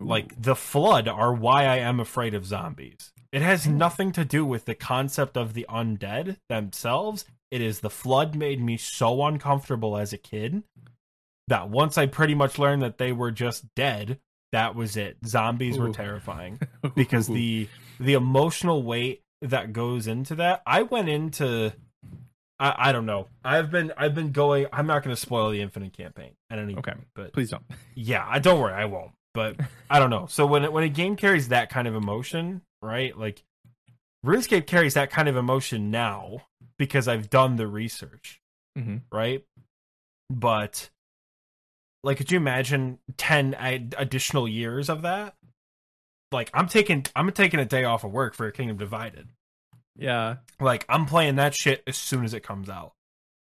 Like 0.00 0.40
the 0.40 0.56
flood 0.56 1.08
are 1.08 1.32
why 1.32 1.64
I 1.64 1.76
am 1.76 2.00
afraid 2.00 2.34
of 2.34 2.46
zombies. 2.46 3.12
It 3.32 3.42
has 3.42 3.64
hmm. 3.64 3.76
nothing 3.78 4.12
to 4.12 4.24
do 4.24 4.44
with 4.44 4.64
the 4.64 4.74
concept 4.74 5.36
of 5.36 5.54
the 5.54 5.66
undead 5.68 6.36
themselves. 6.48 7.24
It 7.50 7.60
is 7.60 7.80
the 7.80 7.90
flood 7.90 8.34
made 8.34 8.60
me 8.60 8.76
so 8.76 9.24
uncomfortable 9.24 9.96
as 9.96 10.12
a 10.12 10.18
kid 10.18 10.62
that 11.48 11.68
once 11.68 11.98
I 11.98 12.06
pretty 12.06 12.34
much 12.34 12.58
learned 12.58 12.82
that 12.82 12.98
they 12.98 13.12
were 13.12 13.30
just 13.30 13.74
dead, 13.74 14.18
that 14.52 14.74
was 14.74 14.96
it. 14.96 15.18
Zombies 15.26 15.78
were 15.78 15.90
terrifying 15.90 16.60
because 16.94 17.26
the 17.26 17.68
the 18.00 18.14
emotional 18.14 18.82
weight 18.82 19.22
that 19.42 19.72
goes 19.72 20.06
into 20.06 20.36
that. 20.36 20.62
I 20.66 20.82
went 20.82 21.08
into 21.08 21.72
I, 22.58 22.74
I 22.76 22.92
don't 22.92 23.06
know. 23.06 23.28
I've 23.44 23.70
been 23.70 23.92
I've 23.96 24.14
been 24.14 24.32
going 24.32 24.66
I'm 24.72 24.86
not 24.86 25.02
going 25.02 25.14
to 25.14 25.20
spoil 25.20 25.50
the 25.50 25.60
Infinite 25.60 25.92
campaign 25.92 26.32
at 26.50 26.58
any 26.58 26.76
Okay. 26.76 26.92
point, 26.92 27.06
but 27.14 27.32
please 27.32 27.50
don't. 27.50 27.64
yeah, 27.94 28.24
I 28.28 28.38
don't 28.38 28.60
worry, 28.60 28.74
I 28.74 28.84
won't. 28.84 29.10
But 29.34 29.56
I 29.90 29.98
don't 29.98 30.10
know. 30.10 30.26
So 30.26 30.46
when 30.46 30.70
when 30.72 30.84
a 30.84 30.88
game 30.88 31.16
carries 31.16 31.48
that 31.48 31.68
kind 31.70 31.88
of 31.88 31.94
emotion, 31.94 32.62
right? 32.80 33.16
Like 33.18 33.42
RuneScape 34.24 34.66
carries 34.66 34.94
that 34.94 35.10
kind 35.10 35.28
of 35.28 35.36
emotion 35.36 35.90
now 35.90 36.38
because 36.78 37.08
I've 37.08 37.28
done 37.28 37.56
the 37.56 37.66
research, 37.66 38.40
Mhm. 38.78 39.02
right? 39.12 39.44
But 40.30 40.88
like, 42.02 42.16
could 42.18 42.30
you 42.30 42.36
imagine 42.36 42.98
ten 43.16 43.54
additional 43.96 44.46
years 44.48 44.88
of 44.88 45.02
that? 45.02 45.34
Like, 46.32 46.50
I'm 46.54 46.68
taking 46.68 47.04
I'm 47.16 47.30
taking 47.32 47.60
a 47.60 47.64
day 47.64 47.84
off 47.84 48.04
of 48.04 48.12
work 48.12 48.34
for 48.34 48.50
Kingdom 48.50 48.76
Divided. 48.76 49.28
Yeah, 49.96 50.36
Like 50.60 50.84
I'm 50.88 51.06
playing 51.06 51.36
that 51.36 51.54
shit 51.54 51.82
as 51.86 51.96
soon 51.96 52.24
as 52.24 52.34
it 52.34 52.40
comes 52.40 52.68
out. 52.68 52.92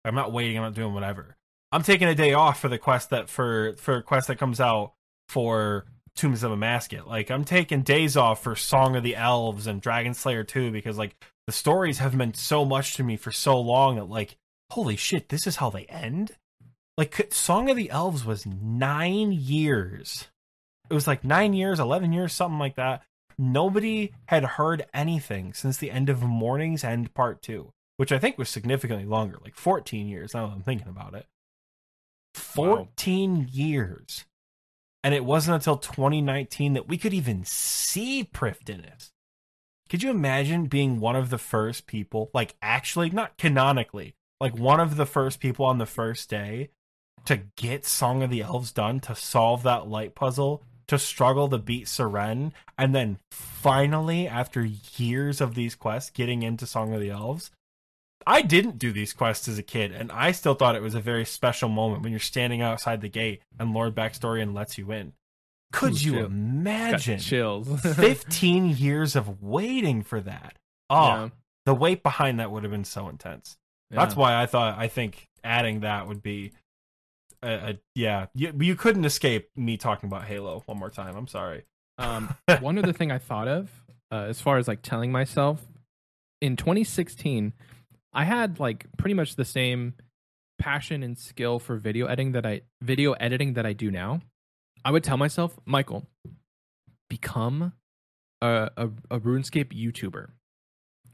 I'm 0.04 0.16
not 0.16 0.32
waiting. 0.34 0.58
I'm 0.58 0.64
not 0.64 0.74
doing 0.74 0.94
whatever. 0.94 1.36
I'm 1.72 1.84
taking 1.84 2.08
a 2.10 2.16
day 2.16 2.34
off 2.34 2.60
for 2.60 2.68
the 2.68 2.78
quest 2.78 3.10
that 3.12 3.30
for 3.30 3.74
for 3.78 3.98
a 3.98 4.04
quest 4.04 4.28
that 4.28 4.38
comes 4.38 4.60
out 4.60 4.94
for 5.32 5.86
Tombs 6.16 6.44
of 6.44 6.52
Amascut. 6.52 7.08
Like 7.08 7.32
I'm 7.32 7.44
taking 7.46 7.82
days 7.82 8.16
off 8.18 8.44
for 8.44 8.56
Song 8.56 8.96
of 8.96 9.04
the 9.04 9.16
Elves 9.16 9.68
and 9.68 9.82
Dragon 9.82 10.14
Slayer 10.14 10.44
2 10.44 10.72
because 10.72 10.98
like 10.98 11.16
the 11.48 11.54
stories 11.54 12.00
have 12.00 12.16
meant 12.16 12.38
so 12.38 12.66
much 12.66 12.96
to 12.96 13.04
me 13.04 13.18
for 13.18 13.32
so 13.32 13.60
long 13.60 13.96
that 13.96 14.10
like 14.10 14.38
holy 14.72 14.96
shit, 14.96 15.30
this 15.30 15.48
is 15.48 15.58
how 15.58 15.70
they 15.70 15.86
end. 15.86 16.32
Like 16.98 17.34
Song 17.34 17.70
of 17.70 17.78
the 17.78 17.90
Elves 17.90 18.26
was 18.26 18.46
nine 18.46 19.32
years. 19.32 20.28
It 20.90 20.94
was 20.94 21.08
like 21.08 21.24
nine 21.24 21.54
years, 21.54 21.80
eleven 21.80 22.14
years, 22.14 22.34
something 22.34 22.60
like 22.60 22.76
that 22.76 23.04
nobody 23.42 24.12
had 24.28 24.44
heard 24.44 24.86
anything 24.94 25.54
since 25.54 25.78
the 25.78 25.92
end 25.92 26.10
of 26.10 26.22
Mourning's 26.22 26.84
End 26.84 27.14
Part 27.14 27.42
2, 27.42 27.72
which 27.98 28.12
I 28.12 28.20
think 28.20 28.38
was 28.38 28.50
significantly 28.50 29.06
longer, 29.06 29.40
like 29.44 29.56
14 29.56 30.08
years 30.08 30.34
now 30.34 30.48
that 30.48 30.54
I'm 30.54 30.62
thinking 30.62 30.88
about 30.88 31.16
it. 31.16 31.26
14 32.36 33.50
years. 33.52 34.26
And 35.04 35.14
it 35.14 35.26
wasn't 35.26 35.56
until 35.56 35.78
2019 35.78 36.74
that 36.74 36.88
we 36.88 36.98
could 36.98 37.14
even 37.14 37.44
see 37.44 38.24
Prifddinas. 38.24 39.12
Could 39.90 40.04
you 40.04 40.10
imagine 40.10 40.68
being 40.68 41.00
one 41.00 41.16
of 41.16 41.30
the 41.30 41.38
first 41.38 41.88
people, 41.88 42.30
like 42.34 42.56
actually, 42.62 43.10
not 43.10 43.38
canonically, 43.38 44.16
like 44.40 44.58
one 44.58 44.80
of 44.80 44.96
the 44.96 45.06
first 45.06 45.40
people 45.40 45.66
on 45.66 45.80
the 45.80 45.86
first 45.86 46.30
day 46.30 46.70
to 47.26 47.42
get 47.58 47.86
Song 47.86 48.24
of 48.24 48.30
the 48.30 48.42
Elves 48.42 48.72
done, 48.72 49.00
to 49.02 49.16
solve 49.16 49.64
that 49.64 49.88
light 49.88 50.16
puzzle, 50.16 50.64
to 50.88 50.98
struggle 50.98 51.50
to 51.50 51.58
beat 51.58 51.86
Seren, 51.86 52.52
and 52.78 52.94
then 52.96 53.18
finally, 53.32 54.28
after 54.28 54.68
years 54.98 55.42
of 55.42 55.56
these 55.56 55.76
quests, 55.76 56.10
getting 56.10 56.44
into 56.44 56.66
Song 56.66 56.94
of 56.94 57.02
the 57.02 57.10
Elves. 57.10 57.52
I 58.28 58.42
didn't 58.42 58.78
do 58.80 58.92
these 58.92 59.14
quests 59.14 59.48
as 59.48 59.58
a 59.58 59.64
kid, 59.64 59.92
and 59.92 60.12
I 60.12 60.32
still 60.32 60.54
thought 60.54 60.76
it 60.76 60.82
was 60.82 60.96
a 60.96 61.00
very 61.02 61.26
special 61.26 61.70
moment 61.70 62.04
when 62.04 62.12
you're 62.12 62.20
standing 62.20 62.62
outside 62.62 63.02
the 63.02 63.10
gate 63.10 63.42
and 63.60 63.74
Lord 63.74 63.96
Baxtorian 63.96 64.54
lets 64.54 64.78
you 64.78 64.92
in. 64.92 65.14
Could 65.72 65.94
Ooh, 65.94 65.96
you 65.98 66.12
chill. 66.14 66.26
imagine 66.26 67.16
got 67.18 67.24
chills. 67.24 67.82
15 67.96 68.70
years 68.78 69.16
of 69.16 69.42
waiting 69.42 70.02
for 70.04 70.20
that? 70.22 70.58
Oh, 70.90 71.08
Yeah. 71.08 71.30
the 71.66 71.74
weight 71.74 72.04
behind 72.04 72.40
that 72.40 72.52
would 72.52 72.64
have 72.64 72.72
been 72.72 72.84
so 72.84 73.08
intense. 73.08 73.58
That's 73.90 74.16
why 74.16 74.42
I 74.42 74.46
thought 74.46 74.78
I 74.78 74.88
think 74.88 75.28
adding 75.44 75.82
that 75.82 76.08
would 76.08 76.22
be, 76.24 76.52
a, 77.44 77.52
a, 77.72 77.80
yeah. 77.96 78.28
You, 78.34 78.54
you 78.60 78.76
couldn't 78.76 79.04
escape 79.06 79.50
me 79.56 79.76
talking 79.78 80.08
about 80.08 80.24
Halo 80.24 80.64
one 80.66 80.78
more 80.78 80.90
time. 80.90 81.16
I'm 81.18 81.28
sorry. 81.28 81.64
Um, 81.98 82.34
one 82.62 82.78
other 82.78 82.94
thing 82.94 83.12
I 83.12 83.18
thought 83.18 83.48
of, 83.50 83.70
uh, 84.12 84.26
as 84.30 84.40
far 84.40 84.58
as 84.58 84.68
like 84.68 84.82
telling 84.82 85.12
myself, 85.12 85.66
in 86.42 86.56
2016, 86.56 87.54
I 88.14 88.26
had 88.26 88.60
like 88.60 88.86
pretty 88.98 89.14
much 89.14 89.36
the 89.36 89.46
same 89.46 89.94
passion 90.60 91.02
and 91.04 91.18
skill 91.18 91.60
for 91.60 91.78
video 91.78 92.06
editing 92.06 92.34
that 92.34 92.46
I 92.46 92.62
video 92.82 93.14
editing 93.14 93.54
that 93.54 93.66
I 93.66 93.74
do 93.74 93.90
now. 93.90 94.22
I 94.84 94.92
would 94.92 95.04
tell 95.04 95.18
myself, 95.18 95.58
Michael, 95.66 96.08
become 97.10 97.74
a, 98.42 98.70
a, 98.78 98.90
a 99.10 99.20
RuneScape 99.20 99.72
YouTuber. 99.72 100.30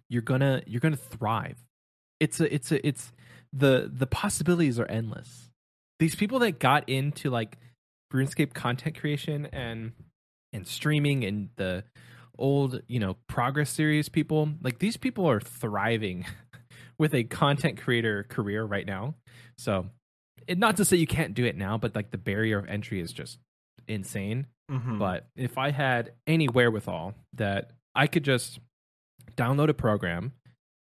You're 0.09 0.21
gonna 0.21 0.63
you're 0.65 0.79
gonna 0.79 0.95
thrive. 0.95 1.57
It's 2.19 2.39
a 2.39 2.53
it's 2.53 2.71
a 2.71 2.87
it's 2.87 3.11
the 3.53 3.89
the 3.93 4.07
possibilities 4.07 4.79
are 4.79 4.85
endless. 4.85 5.49
these 5.99 6.15
people 6.15 6.39
that 6.39 6.59
got 6.59 6.87
into 6.87 7.29
like 7.29 7.57
RuneScape 8.13 8.53
content 8.53 8.99
creation 8.99 9.47
and 9.47 9.91
and 10.53 10.65
streaming 10.65 11.23
and 11.25 11.49
the 11.57 11.83
old, 12.37 12.81
you 12.87 12.99
know, 12.99 13.17
progress 13.27 13.69
series 13.69 14.09
people, 14.09 14.49
like 14.61 14.79
these 14.79 14.97
people 14.97 15.29
are 15.29 15.39
thriving 15.39 16.25
with 16.99 17.13
a 17.13 17.23
content 17.23 17.79
creator 17.81 18.23
career 18.23 18.63
right 18.63 18.85
now. 18.85 19.15
So, 19.57 19.87
it, 20.47 20.57
not 20.57 20.77
to 20.77 20.85
say 20.85 20.97
you 20.97 21.07
can't 21.07 21.33
do 21.33 21.45
it 21.45 21.57
now, 21.57 21.77
but 21.77 21.95
like 21.95 22.11
the 22.11 22.17
barrier 22.17 22.57
of 22.57 22.67
entry 22.67 22.99
is 22.99 23.11
just 23.11 23.39
insane. 23.87 24.47
Mhm. 24.71 24.99
But 24.99 25.27
if 25.35 25.57
I 25.57 25.71
had 25.71 26.13
any 26.25 26.47
wherewithal 26.47 27.15
that 27.33 27.71
I 27.95 28.07
could 28.07 28.23
just 28.23 28.59
download 29.35 29.69
a 29.69 29.73
program, 29.73 30.33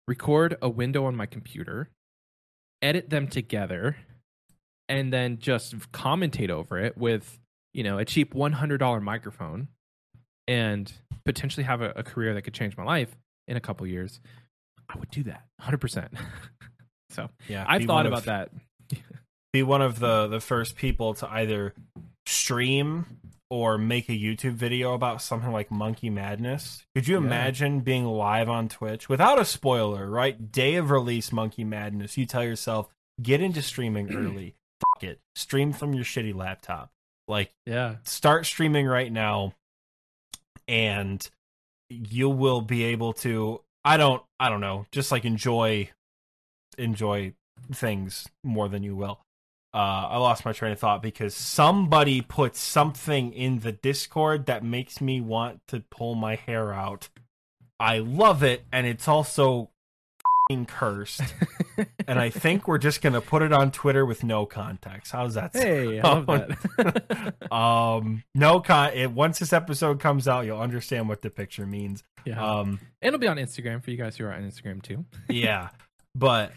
record 0.09 0.57
a 0.63 0.69
window 0.69 1.05
on 1.05 1.15
my 1.17 1.27
computer, 1.27 1.89
edit 2.83 3.11
them 3.11 3.29
together, 3.29 3.97
and 4.89 5.13
then 5.13 5.39
just 5.39 5.77
commentate 5.93 6.51
over 6.51 6.79
it 6.79 6.97
with, 6.97 7.39
you 7.73 7.83
know, 7.85 7.99
a 7.99 8.05
cheap 8.05 8.35
$100 8.35 9.03
microphone 9.03 9.69
and 10.49 10.93
potentially 11.25 11.65
have 11.65 11.81
a, 11.81 11.91
a 11.97 12.03
career 12.03 12.35
that 12.35 12.43
could 12.43 12.55
change 12.55 12.77
my 12.77 12.85
life 12.85 13.17
in 13.47 13.57
a 13.57 13.61
couple 13.61 13.87
years, 13.87 14.21
I 14.93 14.99
would 14.99 15.11
do 15.11 15.23
that 15.25 15.45
100%. 15.63 16.09
so 17.11 17.29
yeah, 17.49 17.65
I've 17.69 17.85
thought 17.85 18.07
about 18.07 18.21
of, 18.21 18.25
that. 18.27 18.51
Be 19.53 19.63
one 19.63 19.83
of 19.83 19.99
the 19.99 20.27
mm. 20.27 20.31
the 20.31 20.41
first 20.41 20.77
people 20.77 21.15
to 21.15 21.31
either 21.31 21.75
stream 22.27 23.07
or 23.51 23.77
make 23.79 24.09
a 24.09 24.13
YouTube 24.13 24.53
video 24.53 24.95
about 24.95 25.21
something 25.21 25.51
like 25.51 25.71
Monkey 25.73 26.09
Madness. 26.09 26.85
Could 26.95 27.09
you 27.09 27.17
Yeah. 27.19 27.27
imagine 27.27 27.81
being 27.81 28.05
live 28.05 28.49
on 28.49 28.69
Twitch 28.69 29.09
without 29.09 29.41
a 29.41 29.45
spoiler, 29.45 30.09
right? 30.09 30.53
Day 30.53 30.77
of 30.77 30.91
release 30.91 31.33
Monkey 31.33 31.65
Madness. 31.65 32.17
You 32.17 32.27
tell 32.27 32.45
yourself, 32.45 32.89
get 33.21 33.41
into 33.41 33.61
streaming 33.61 34.15
early. 34.15 34.55
Fuck 34.95 35.03
it. 35.03 35.21
Stream 35.35 35.73
from 35.73 35.95
your 35.95 36.05
shitty 36.05 36.35
laptop. 36.35 36.91
Like 37.27 37.53
Yeah. 37.67 37.97
start 38.05 38.47
streaming 38.47 38.87
right 38.87 39.11
now 39.13 39.55
and 40.69 41.29
you 41.89 42.29
will 42.31 42.61
be 42.61 42.85
able 42.85 43.13
to 43.15 43.63
I 43.85 43.97
don't 43.97 44.23
I 44.39 44.49
don't 44.49 44.61
know, 44.61 44.87
just 44.91 45.11
like 45.11 45.25
enjoy 45.25 45.91
enjoy 46.79 47.35
things 47.73 48.29
more 48.43 48.69
than 48.69 48.83
you 48.83 48.97
will. 48.97 49.21
Uh, 49.73 50.09
I 50.11 50.17
lost 50.17 50.45
my 50.45 50.53
train 50.53 50.73
of 50.73 50.81
thought 50.81 51.01
because 51.01 51.35
somebody 51.35 52.21
put 52.23 52.57
something 52.57 53.33
in 53.33 53.61
the 53.61 53.71
Discord 53.71 54.47
that 54.47 54.65
makes 54.65 55.01
me 55.01 55.21
want 55.21 55.61
to 55.69 55.81
pull 55.91 56.17
my 56.17 56.35
hair 56.35 56.73
out. 56.73 57.09
I 57.79 57.99
love 57.99 58.43
it, 58.43 58.65
and 58.73 58.87
it's 58.87 59.07
also 59.07 59.71
cursed. 60.67 61.23
and 62.07 62.19
I 62.19 62.31
think 62.31 62.69
we're 62.69 62.79
just 62.79 63.03
gonna 63.03 63.21
put 63.21 63.43
it 63.43 63.53
on 63.53 63.71
Twitter 63.71 64.05
with 64.05 64.25
no 64.25 64.47
context. 64.47 65.13
How's 65.13 65.35
that? 65.35 65.53
sound? 65.55 65.65
Hey, 65.65 66.01
I 66.01 66.09
love 66.09 66.27
that. 66.27 67.35
um, 67.53 68.23
no 68.35 68.61
con. 68.61 68.93
It, 68.95 69.11
once 69.13 69.39
this 69.39 69.53
episode 69.53 70.01
comes 70.01 70.29
out, 70.29 70.47
you'll 70.47 70.61
understand 70.61 71.09
what 71.09 71.23
the 71.23 71.31
picture 71.31 71.67
means. 71.67 72.03
yeah. 72.25 72.43
Um, 72.43 72.81
and 73.03 73.09
it'll 73.09 73.19
be 73.19 73.29
on 73.29 73.37
Instagram 73.37 73.83
for 73.83 73.91
you 73.91 73.97
guys 73.97 74.17
who 74.17 74.25
are 74.25 74.33
on 74.33 74.43
Instagram 74.43 74.83
too. 74.83 75.05
yeah, 75.29 75.71
but 76.15 76.53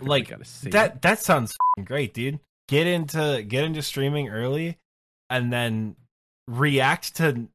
like 0.00 0.28
that 0.64 0.94
it. 0.96 1.02
that 1.02 1.20
sounds 1.20 1.56
great, 1.84 2.14
dude. 2.14 2.40
Get 2.68 2.86
into 2.86 3.42
get 3.46 3.64
into 3.64 3.82
streaming 3.82 4.28
early, 4.28 4.78
and 5.30 5.52
then 5.52 5.96
react 6.48 7.16
to 7.16 7.48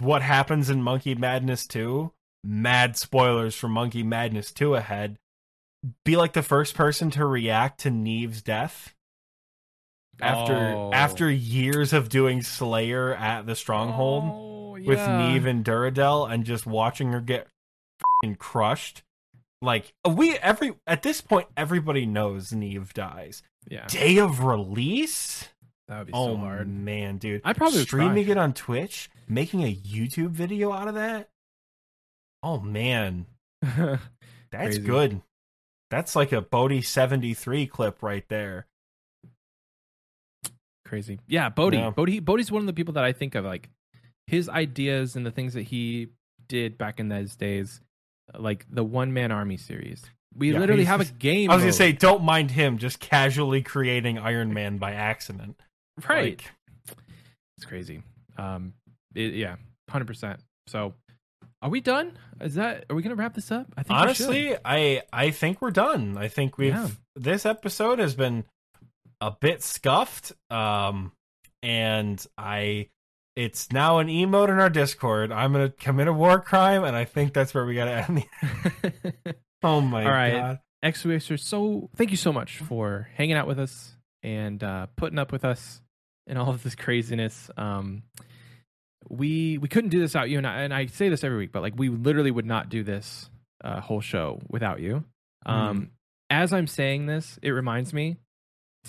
what 0.00 0.22
happens 0.22 0.70
in 0.70 0.82
Monkey 0.82 1.14
Madness 1.14 1.66
2. 1.66 2.10
Mad 2.44 2.96
spoilers 2.96 3.54
for 3.54 3.68
Monkey 3.68 4.02
Madness 4.02 4.52
2 4.52 4.74
ahead. 4.74 5.16
Be 6.04 6.16
like 6.16 6.32
the 6.32 6.42
first 6.42 6.74
person 6.74 7.10
to 7.10 7.26
react 7.26 7.80
to 7.80 7.90
Nieve's 7.90 8.40
death 8.42 8.94
after 10.20 10.54
Oh. 10.54 10.90
after 10.92 11.30
years 11.30 11.92
of 11.92 12.08
doing 12.08 12.42
Slayer 12.42 13.14
at 13.14 13.46
the 13.46 13.54
Stronghold 13.56 14.24
Oh, 14.26 14.70
with 14.72 14.98
yeah. 14.98 15.32
Nieve 15.32 15.46
and 15.46 15.64
Duradel 15.64 16.30
and 16.30 16.44
just 16.44 16.66
watching 16.66 17.12
her 17.12 17.20
get 17.20 17.48
fing 18.22 18.36
crushed. 18.36 19.02
Like 19.60 19.92
we 20.08 20.36
every 20.38 20.74
at 20.86 21.02
this 21.02 21.20
point 21.20 21.48
everybody 21.56 22.06
knows 22.06 22.52
Nieve 22.52 22.94
dies. 22.94 23.42
Yeah, 23.68 23.86
Day 23.86 24.18
of 24.18 24.44
release? 24.44 25.48
that 25.88 25.98
would 25.98 26.06
be 26.08 26.12
oh 26.14 26.34
so 26.34 26.36
hard. 26.36 26.68
man, 26.68 27.16
dude. 27.18 27.40
I'd 27.44 27.56
probably 27.56 27.80
streaming 27.82 28.28
it 28.28 28.36
on 28.38 28.52
Twitch, 28.54 29.10
making 29.28 29.62
a 29.64 29.74
YouTube 29.74 30.30
video 30.30 30.72
out 30.72 30.88
of 30.88 30.94
that. 30.94 31.28
Oh 32.42 32.60
man, 32.60 33.26
that's 33.62 33.98
Crazy. 34.52 34.80
good. 34.82 35.22
That's 35.94 36.16
like 36.16 36.32
a 36.32 36.40
Bodhi 36.40 36.82
73 36.82 37.68
clip 37.68 38.02
right 38.02 38.24
there. 38.28 38.66
Crazy. 40.84 41.20
Yeah, 41.28 41.50
Bodhi. 41.50 41.76
Yeah. 41.76 41.90
Bodhi. 41.90 42.18
Bodhi's 42.18 42.50
one 42.50 42.62
of 42.62 42.66
the 42.66 42.72
people 42.72 42.94
that 42.94 43.04
I 43.04 43.12
think 43.12 43.36
of. 43.36 43.44
Like 43.44 43.70
his 44.26 44.48
ideas 44.48 45.14
and 45.14 45.24
the 45.24 45.30
things 45.30 45.54
that 45.54 45.62
he 45.62 46.08
did 46.48 46.76
back 46.78 46.98
in 46.98 47.10
those 47.10 47.36
days, 47.36 47.80
like 48.36 48.66
the 48.68 48.82
One 48.82 49.12
Man 49.12 49.30
Army 49.30 49.56
series. 49.56 50.04
We 50.36 50.52
Yeah, 50.52 50.58
literally 50.58 50.82
have 50.82 51.00
a 51.00 51.04
game. 51.04 51.48
I 51.48 51.54
was 51.54 51.62
gonna 51.62 51.72
say, 51.72 51.92
don't 51.92 52.24
mind 52.24 52.50
him 52.50 52.78
just 52.78 52.98
casually 52.98 53.62
creating 53.62 54.18
Iron 54.18 54.52
Man 54.52 54.78
by 54.78 54.94
accident. 54.94 55.60
right. 56.08 56.42
Like, 56.88 56.96
It's 57.56 57.66
crazy. 57.66 58.02
Um, 58.36 58.74
it, 59.14 59.34
yeah, 59.34 59.54
hundred 59.88 60.06
percent. 60.06 60.40
So, 60.66 60.94
are 61.62 61.70
we 61.70 61.80
done? 61.80 62.18
Is 62.40 62.54
that? 62.54 62.84
Are 62.90 62.96
we 62.96 63.02
gonna 63.02 63.14
wrap 63.14 63.34
this 63.34 63.50
up? 63.52 63.66
I 63.76 63.82
think 63.82 63.98
honestly, 63.98 64.56
I 64.64 65.02
I 65.12 65.30
think 65.30 65.60
we're 65.62 65.70
done. 65.70 66.16
I 66.18 66.28
think 66.28 66.58
we've 66.58 66.74
Yeah. 66.74 66.88
this 67.16 67.46
episode 67.46 67.98
has 67.98 68.14
been 68.14 68.44
a 69.20 69.30
bit 69.30 69.62
scuffed. 69.62 70.32
Um, 70.50 71.12
and 71.62 72.24
I 72.36 72.88
it's 73.36 73.72
now 73.72 73.98
an 73.98 74.06
emote 74.08 74.48
in 74.48 74.58
our 74.60 74.70
Discord. 74.70 75.32
I'm 75.32 75.52
gonna 75.52 75.70
commit 75.70 76.08
a 76.08 76.12
war 76.12 76.40
crime, 76.40 76.84
and 76.84 76.94
I 76.94 77.04
think 77.04 77.32
that's 77.32 77.54
where 77.54 77.64
we 77.66 77.74
gotta 77.74 77.92
end. 78.08 78.24
The- 78.82 79.34
oh 79.62 79.80
my 79.80 80.04
All 80.04 80.10
right. 80.10 80.32
god! 80.32 80.58
X 80.82 81.04
Racers, 81.06 81.42
so 81.44 81.88
thank 81.96 82.10
you 82.10 82.16
so 82.16 82.32
much 82.32 82.58
for 82.58 83.08
hanging 83.14 83.36
out 83.36 83.46
with 83.46 83.58
us 83.58 83.96
and 84.22 84.62
uh, 84.62 84.86
putting 84.96 85.18
up 85.18 85.32
with 85.32 85.44
us 85.44 85.80
and 86.26 86.38
all 86.38 86.50
of 86.50 86.62
this 86.62 86.74
craziness. 86.74 87.50
Um, 87.56 88.02
we 89.08 89.58
we 89.58 89.68
couldn't 89.68 89.90
do 89.90 90.00
this 90.00 90.14
without 90.14 90.30
you, 90.30 90.38
and 90.38 90.46
I, 90.46 90.60
and 90.62 90.72
I 90.74 90.86
say 90.86 91.08
this 91.08 91.24
every 91.24 91.38
week, 91.38 91.52
but 91.52 91.62
like 91.62 91.74
we 91.76 91.88
literally 91.88 92.30
would 92.30 92.46
not 92.46 92.68
do 92.68 92.82
this 92.82 93.28
uh, 93.62 93.80
whole 93.80 94.00
show 94.00 94.40
without 94.48 94.80
you. 94.80 95.04
Um, 95.46 95.90
As 96.30 96.52
I'm 96.52 96.66
saying 96.66 97.06
this, 97.06 97.38
it 97.42 97.50
reminds 97.50 97.92
me 97.92 98.16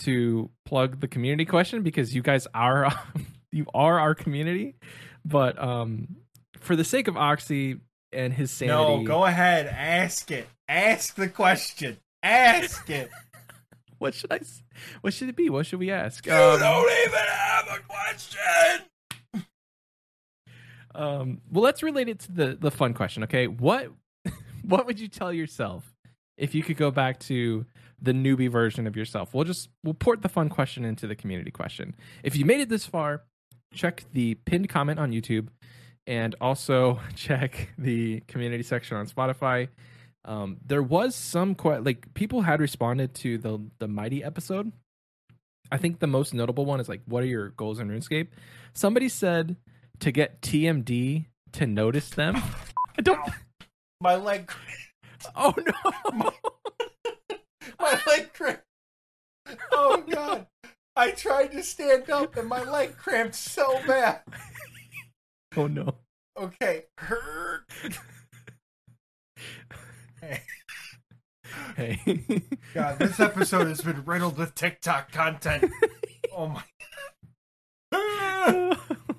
to 0.01 0.49
plug 0.65 0.99
the 0.99 1.07
community 1.07 1.45
question 1.45 1.83
because 1.83 2.13
you 2.13 2.21
guys 2.21 2.47
are 2.53 2.91
you 3.51 3.65
are 3.73 3.99
our 3.99 4.15
community, 4.15 4.75
but 5.23 5.61
um, 5.61 6.07
for 6.59 6.75
the 6.75 6.83
sake 6.83 7.07
of 7.07 7.15
Oxy 7.17 7.79
and 8.11 8.33
his 8.33 8.51
sanity, 8.51 8.97
No, 8.97 9.03
go 9.03 9.25
ahead. 9.25 9.67
Ask 9.67 10.31
it. 10.31 10.47
Ask 10.67 11.15
the 11.15 11.27
question. 11.29 11.97
Ask 12.23 12.89
it. 12.89 13.09
What 13.97 14.13
should 14.13 14.31
I? 14.31 14.35
s- 14.37 14.61
What 15.01 15.13
should 15.13 15.29
it 15.29 15.37
be? 15.37 15.49
What 15.49 15.65
should 15.65 15.79
we 15.79 15.89
ask? 15.89 16.25
you 16.25 16.33
Um, 16.33 16.59
don't 16.59 16.91
even 17.07 17.17
have 17.17 17.65
a 17.67 17.79
question. 17.87 18.85
Um, 20.95 21.41
well, 21.51 21.63
let's 21.63 21.83
relate 21.83 22.09
it 22.09 22.19
to 22.19 22.31
the 22.31 22.57
the 22.59 22.71
fun 22.71 22.93
question. 22.93 23.23
Okay, 23.23 23.47
what 23.47 23.91
what 24.63 24.85
would 24.85 24.99
you 24.99 25.07
tell 25.07 25.31
yourself 25.31 25.93
if 26.37 26.55
you 26.55 26.63
could 26.63 26.77
go 26.77 26.91
back 26.91 27.19
to 27.21 27.65
the 28.01 28.11
newbie 28.11 28.49
version 28.49 28.87
of 28.87 28.95
yourself? 28.95 29.33
We'll 29.33 29.43
just 29.43 29.69
we'll 29.83 29.93
port 29.93 30.21
the 30.21 30.29
fun 30.29 30.49
question 30.49 30.85
into 30.85 31.07
the 31.07 31.15
community 31.15 31.51
question. 31.51 31.95
If 32.23 32.35
you 32.35 32.45
made 32.45 32.61
it 32.61 32.69
this 32.69 32.85
far, 32.85 33.23
check 33.73 34.05
the 34.13 34.35
pinned 34.45 34.69
comment 34.69 34.99
on 34.99 35.11
YouTube, 35.11 35.49
and 36.07 36.35
also 36.39 36.99
check 37.15 37.73
the 37.77 38.21
community 38.27 38.63
section 38.63 38.97
on 38.97 39.07
Spotify. 39.07 39.69
Um, 40.23 40.57
there 40.65 40.81
was 40.81 41.13
some 41.15 41.53
que- 41.53 41.81
like 41.81 42.13
people 42.13 42.41
had 42.41 42.59
responded 42.59 43.13
to 43.15 43.37
the 43.37 43.59
the 43.79 43.87
mighty 43.87 44.23
episode. 44.23 44.71
I 45.71 45.77
think 45.77 45.99
the 45.99 46.07
most 46.07 46.33
notable 46.33 46.63
one 46.63 46.79
is 46.79 46.87
like, 46.87 47.01
what 47.05 47.23
are 47.23 47.27
your 47.27 47.49
goals 47.49 47.79
in 47.79 47.89
RuneScape? 47.89 48.27
Somebody 48.73 49.09
said 49.09 49.55
to 49.99 50.11
get 50.11 50.41
TMD 50.41 51.25
to 51.53 51.67
notice 51.67 52.09
them. 52.09 52.35
I 52.97 53.01
don't. 53.01 53.19
My 54.01 54.15
leg. 54.15 54.51
Oh 55.35 55.53
no! 55.57 56.31
My 57.79 57.99
leg 58.07 58.33
cramped. 58.33 58.63
Oh 59.71 60.03
god. 60.07 60.47
I 60.95 61.11
tried 61.11 61.51
to 61.51 61.63
stand 61.63 62.09
up 62.09 62.37
and 62.37 62.47
my 62.47 62.63
leg 62.63 62.95
cramped 62.97 63.35
so 63.35 63.79
bad. 63.87 64.21
Oh 65.57 65.67
no! 65.67 65.95
Okay. 66.37 66.83
Hey. 70.19 70.41
Hey. 71.77 72.41
God, 72.73 72.99
this 72.99 73.21
episode 73.21 73.67
has 73.67 73.79
been 73.79 74.03
riddled 74.03 74.37
with 74.37 74.53
TikTok 74.53 75.13
content. 75.13 75.71
Oh 76.35 76.47
my. 76.49 76.63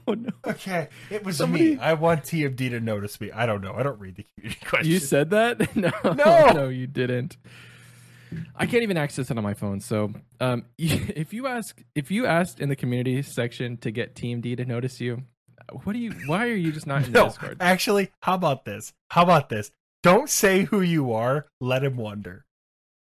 oh 0.08 0.14
no! 0.14 0.30
Okay, 0.46 0.88
it 1.10 1.24
was 1.24 1.36
Somebody- 1.38 1.76
me. 1.76 1.80
I 1.80 1.94
want 1.94 2.22
TMD 2.24 2.70
to 2.70 2.80
notice 2.80 3.20
me. 3.20 3.30
I 3.32 3.46
don't 3.46 3.60
know. 3.60 3.74
I 3.74 3.82
don't 3.82 3.98
read 3.98 4.16
the 4.16 4.24
community 4.36 4.60
questions. 4.66 4.88
You 4.92 4.98
said 5.00 5.30
that? 5.30 5.76
No, 5.76 5.90
No! 6.04 6.46
no, 6.52 6.68
you 6.68 6.86
didn't. 6.86 7.36
I 8.56 8.66
can't 8.66 8.82
even 8.82 8.96
access 8.96 9.30
it 9.30 9.38
on 9.38 9.44
my 9.44 9.54
phone. 9.54 9.80
So, 9.80 10.12
um, 10.40 10.64
if 10.78 11.32
you 11.32 11.46
ask, 11.46 11.80
if 11.94 12.10
you 12.10 12.26
asked 12.26 12.58
in 12.60 12.68
the 12.68 12.76
community 12.76 13.22
section 13.22 13.76
to 13.78 13.90
get 13.92 14.14
TMD 14.16 14.56
to 14.56 14.64
notice 14.64 15.00
you, 15.00 15.22
what 15.84 15.92
do 15.92 15.98
you? 16.00 16.12
Why 16.26 16.48
are 16.48 16.54
you 16.54 16.72
just 16.72 16.86
not 16.86 17.04
in 17.06 17.12
the 17.12 17.18
No, 17.20 17.24
Discord? 17.26 17.56
actually, 17.60 18.10
how 18.22 18.34
about 18.34 18.64
this? 18.64 18.92
How 19.10 19.22
about 19.22 19.48
this? 19.48 19.70
Don't 20.02 20.28
say 20.28 20.64
who 20.64 20.80
you 20.80 21.12
are. 21.12 21.46
Let 21.60 21.82
him 21.84 21.96
wonder. 21.96 22.44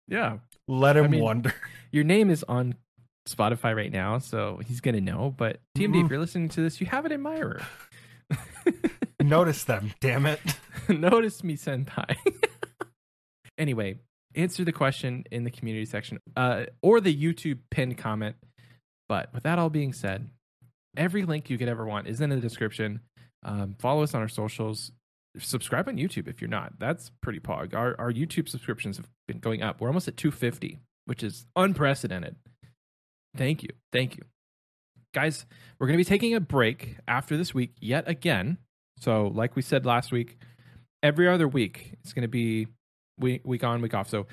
Yeah, 0.09 0.39
Let 0.69 0.97
him 0.97 1.05
I 1.05 1.09
mean- 1.09 1.23
wonder. 1.23 1.55
your 1.93 2.05
name 2.05 2.29
is 2.29 2.45
on 2.45 2.75
Spotify 3.28 3.74
right 3.74 3.92
now, 3.92 4.18
so 4.18 4.60
he's 4.66 4.80
gonna 4.80 5.01
know. 5.01 5.34
But 5.36 5.60
TMD, 5.76 6.05
if 6.05 6.10
you're 6.10 6.20
listening 6.20 6.48
to 6.51 6.60
this, 6.60 6.80
you 6.80 6.86
have 6.86 7.05
an 7.05 7.12
admirer. 7.12 7.62
Notice 9.22 9.64
them, 9.64 9.92
damn 10.01 10.26
it. 10.26 10.40
Notice 10.88 11.42
me, 11.42 11.56
senpai. 11.56 12.16
anyway, 13.59 13.98
answer 14.34 14.64
the 14.64 14.72
question 14.72 15.24
in 15.30 15.44
the 15.44 15.51
community 15.51 15.86
section 15.86 16.18
uh, 16.36 16.64
or 16.82 17.01
the 17.01 17.14
YouTube 17.14 17.60
pinned 17.70 17.96
comment. 17.96 18.36
But 19.09 19.32
with 19.32 19.44
that 19.44 19.59
all 19.59 19.70
being 19.70 19.92
said, 19.92 20.28
every 20.96 21.24
link 21.24 21.48
you 21.48 21.59
could 21.59 21.68
ever 21.68 21.86
want 21.86 22.09
is 22.09 22.20
in 22.20 22.30
the 22.30 22.36
description. 22.36 23.01
Um, 23.42 23.76
follow 23.78 24.02
us 24.02 24.14
on 24.14 24.20
our 24.20 24.28
socials. 24.28 24.92
Subscribe 25.38 25.88
on 25.88 25.96
YouTube 25.96 26.28
if 26.28 26.40
you're 26.40 26.48
not. 26.48 26.78
That's 26.78 27.10
pretty 27.20 27.40
pog. 27.40 27.74
Our, 27.74 27.94
our 27.98 28.12
YouTube 28.12 28.48
subscriptions 28.48 28.96
have 28.96 29.09
been 29.26 29.38
going 29.38 29.62
up. 29.62 29.80
We're 29.80 29.88
almost 29.88 30.09
at 30.09 30.16
250, 30.16 30.78
which 31.06 31.22
is 31.22 31.46
unprecedented. 31.56 32.36
Thank 33.36 33.62
you. 33.62 33.70
Thank 33.93 34.16
you. 34.16 34.23
Guys, 35.12 35.47
we're 35.78 35.86
going 35.86 35.98
to 35.98 36.05
be 36.05 36.09
taking 36.09 36.35
a 36.35 36.40
break 36.40 36.97
after 37.06 37.36
this 37.36 37.55
week 37.55 37.74
yet 37.81 38.09
again. 38.09 38.59
So, 38.98 39.28
like 39.28 39.56
we 39.56 39.62
said 39.62 39.86
last 39.86 40.12
week, 40.12 40.39
every 41.05 41.28
other 41.28 41.47
week 41.47 41.93
it's 42.02 42.15
going 42.15 42.23
to 42.23 42.28
be 42.28 42.66
week 43.20 43.43
week 43.44 43.62
on 43.62 43.81
week 43.82 43.94
off 43.94 44.09
so 44.09 44.27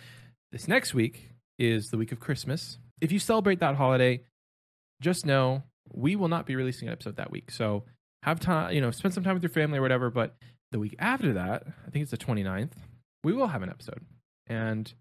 this 0.53 0.67
next 0.67 0.93
week 0.93 1.29
is 1.59 1.89
the 1.89 1.97
week 1.97 2.11
of 2.13 2.19
christmas 2.19 2.79
if 3.01 3.11
you 3.11 3.19
celebrate 3.19 3.59
that 3.59 3.75
holiday 3.75 4.21
just 5.01 5.25
know 5.25 5.61
we 5.93 6.15
will 6.15 6.29
not 6.29 6.45
be 6.45 6.55
releasing 6.55 6.87
an 6.87 6.93
episode 6.93 7.17
that 7.17 7.29
week 7.29 7.51
so 7.51 7.83
have 8.23 8.39
time 8.39 8.73
you 8.73 8.79
know 8.79 8.89
spend 8.89 9.13
some 9.13 9.23
time 9.23 9.33
with 9.33 9.43
your 9.43 9.49
family 9.51 9.77
or 9.77 9.81
whatever 9.81 10.09
but 10.09 10.33
the 10.71 10.79
week 10.79 10.95
after 10.97 11.33
that 11.33 11.63
i 11.85 11.89
think 11.91 12.01
it's 12.01 12.11
the 12.11 12.17
29th 12.17 12.71
we 13.25 13.33
will 13.33 13.47
have 13.47 13.61
an 13.61 13.69
episode 13.69 13.99
and 14.47 14.93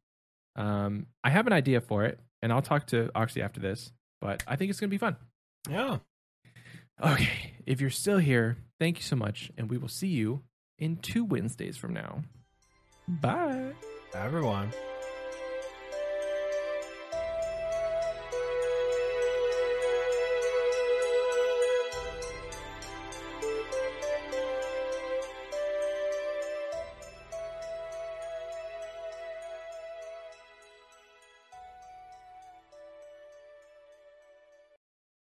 um, 0.56 1.06
i 1.22 1.31
have 1.31 1.47
an 1.47 1.52
idea 1.52 1.81
for 1.81 2.05
it 2.05 2.18
and 2.42 2.52
i'll 2.52 2.62
talk 2.62 2.86
to 2.86 3.10
oxy 3.14 3.42
after 3.42 3.60
this 3.60 3.92
but 4.20 4.42
i 4.46 4.56
think 4.56 4.70
it's 4.70 4.80
going 4.80 4.88
to 4.90 4.94
be 4.94 4.98
fun 4.98 5.16
Yeah. 5.68 5.98
okay 7.02 7.54
if 7.66 7.80
you're 7.80 7.90
still 7.90 8.18
here 8.18 8.56
thank 8.78 8.96
you 8.98 9.02
so 9.02 9.16
much 9.16 9.50
and 9.56 9.70
we 9.70 9.78
will 9.78 9.88
see 9.88 10.08
you 10.08 10.42
in 10.78 10.96
two 10.96 11.24
wednesdays 11.24 11.76
from 11.76 11.92
now 11.94 12.22
bye 13.08 13.72
Everyone. 14.12 14.72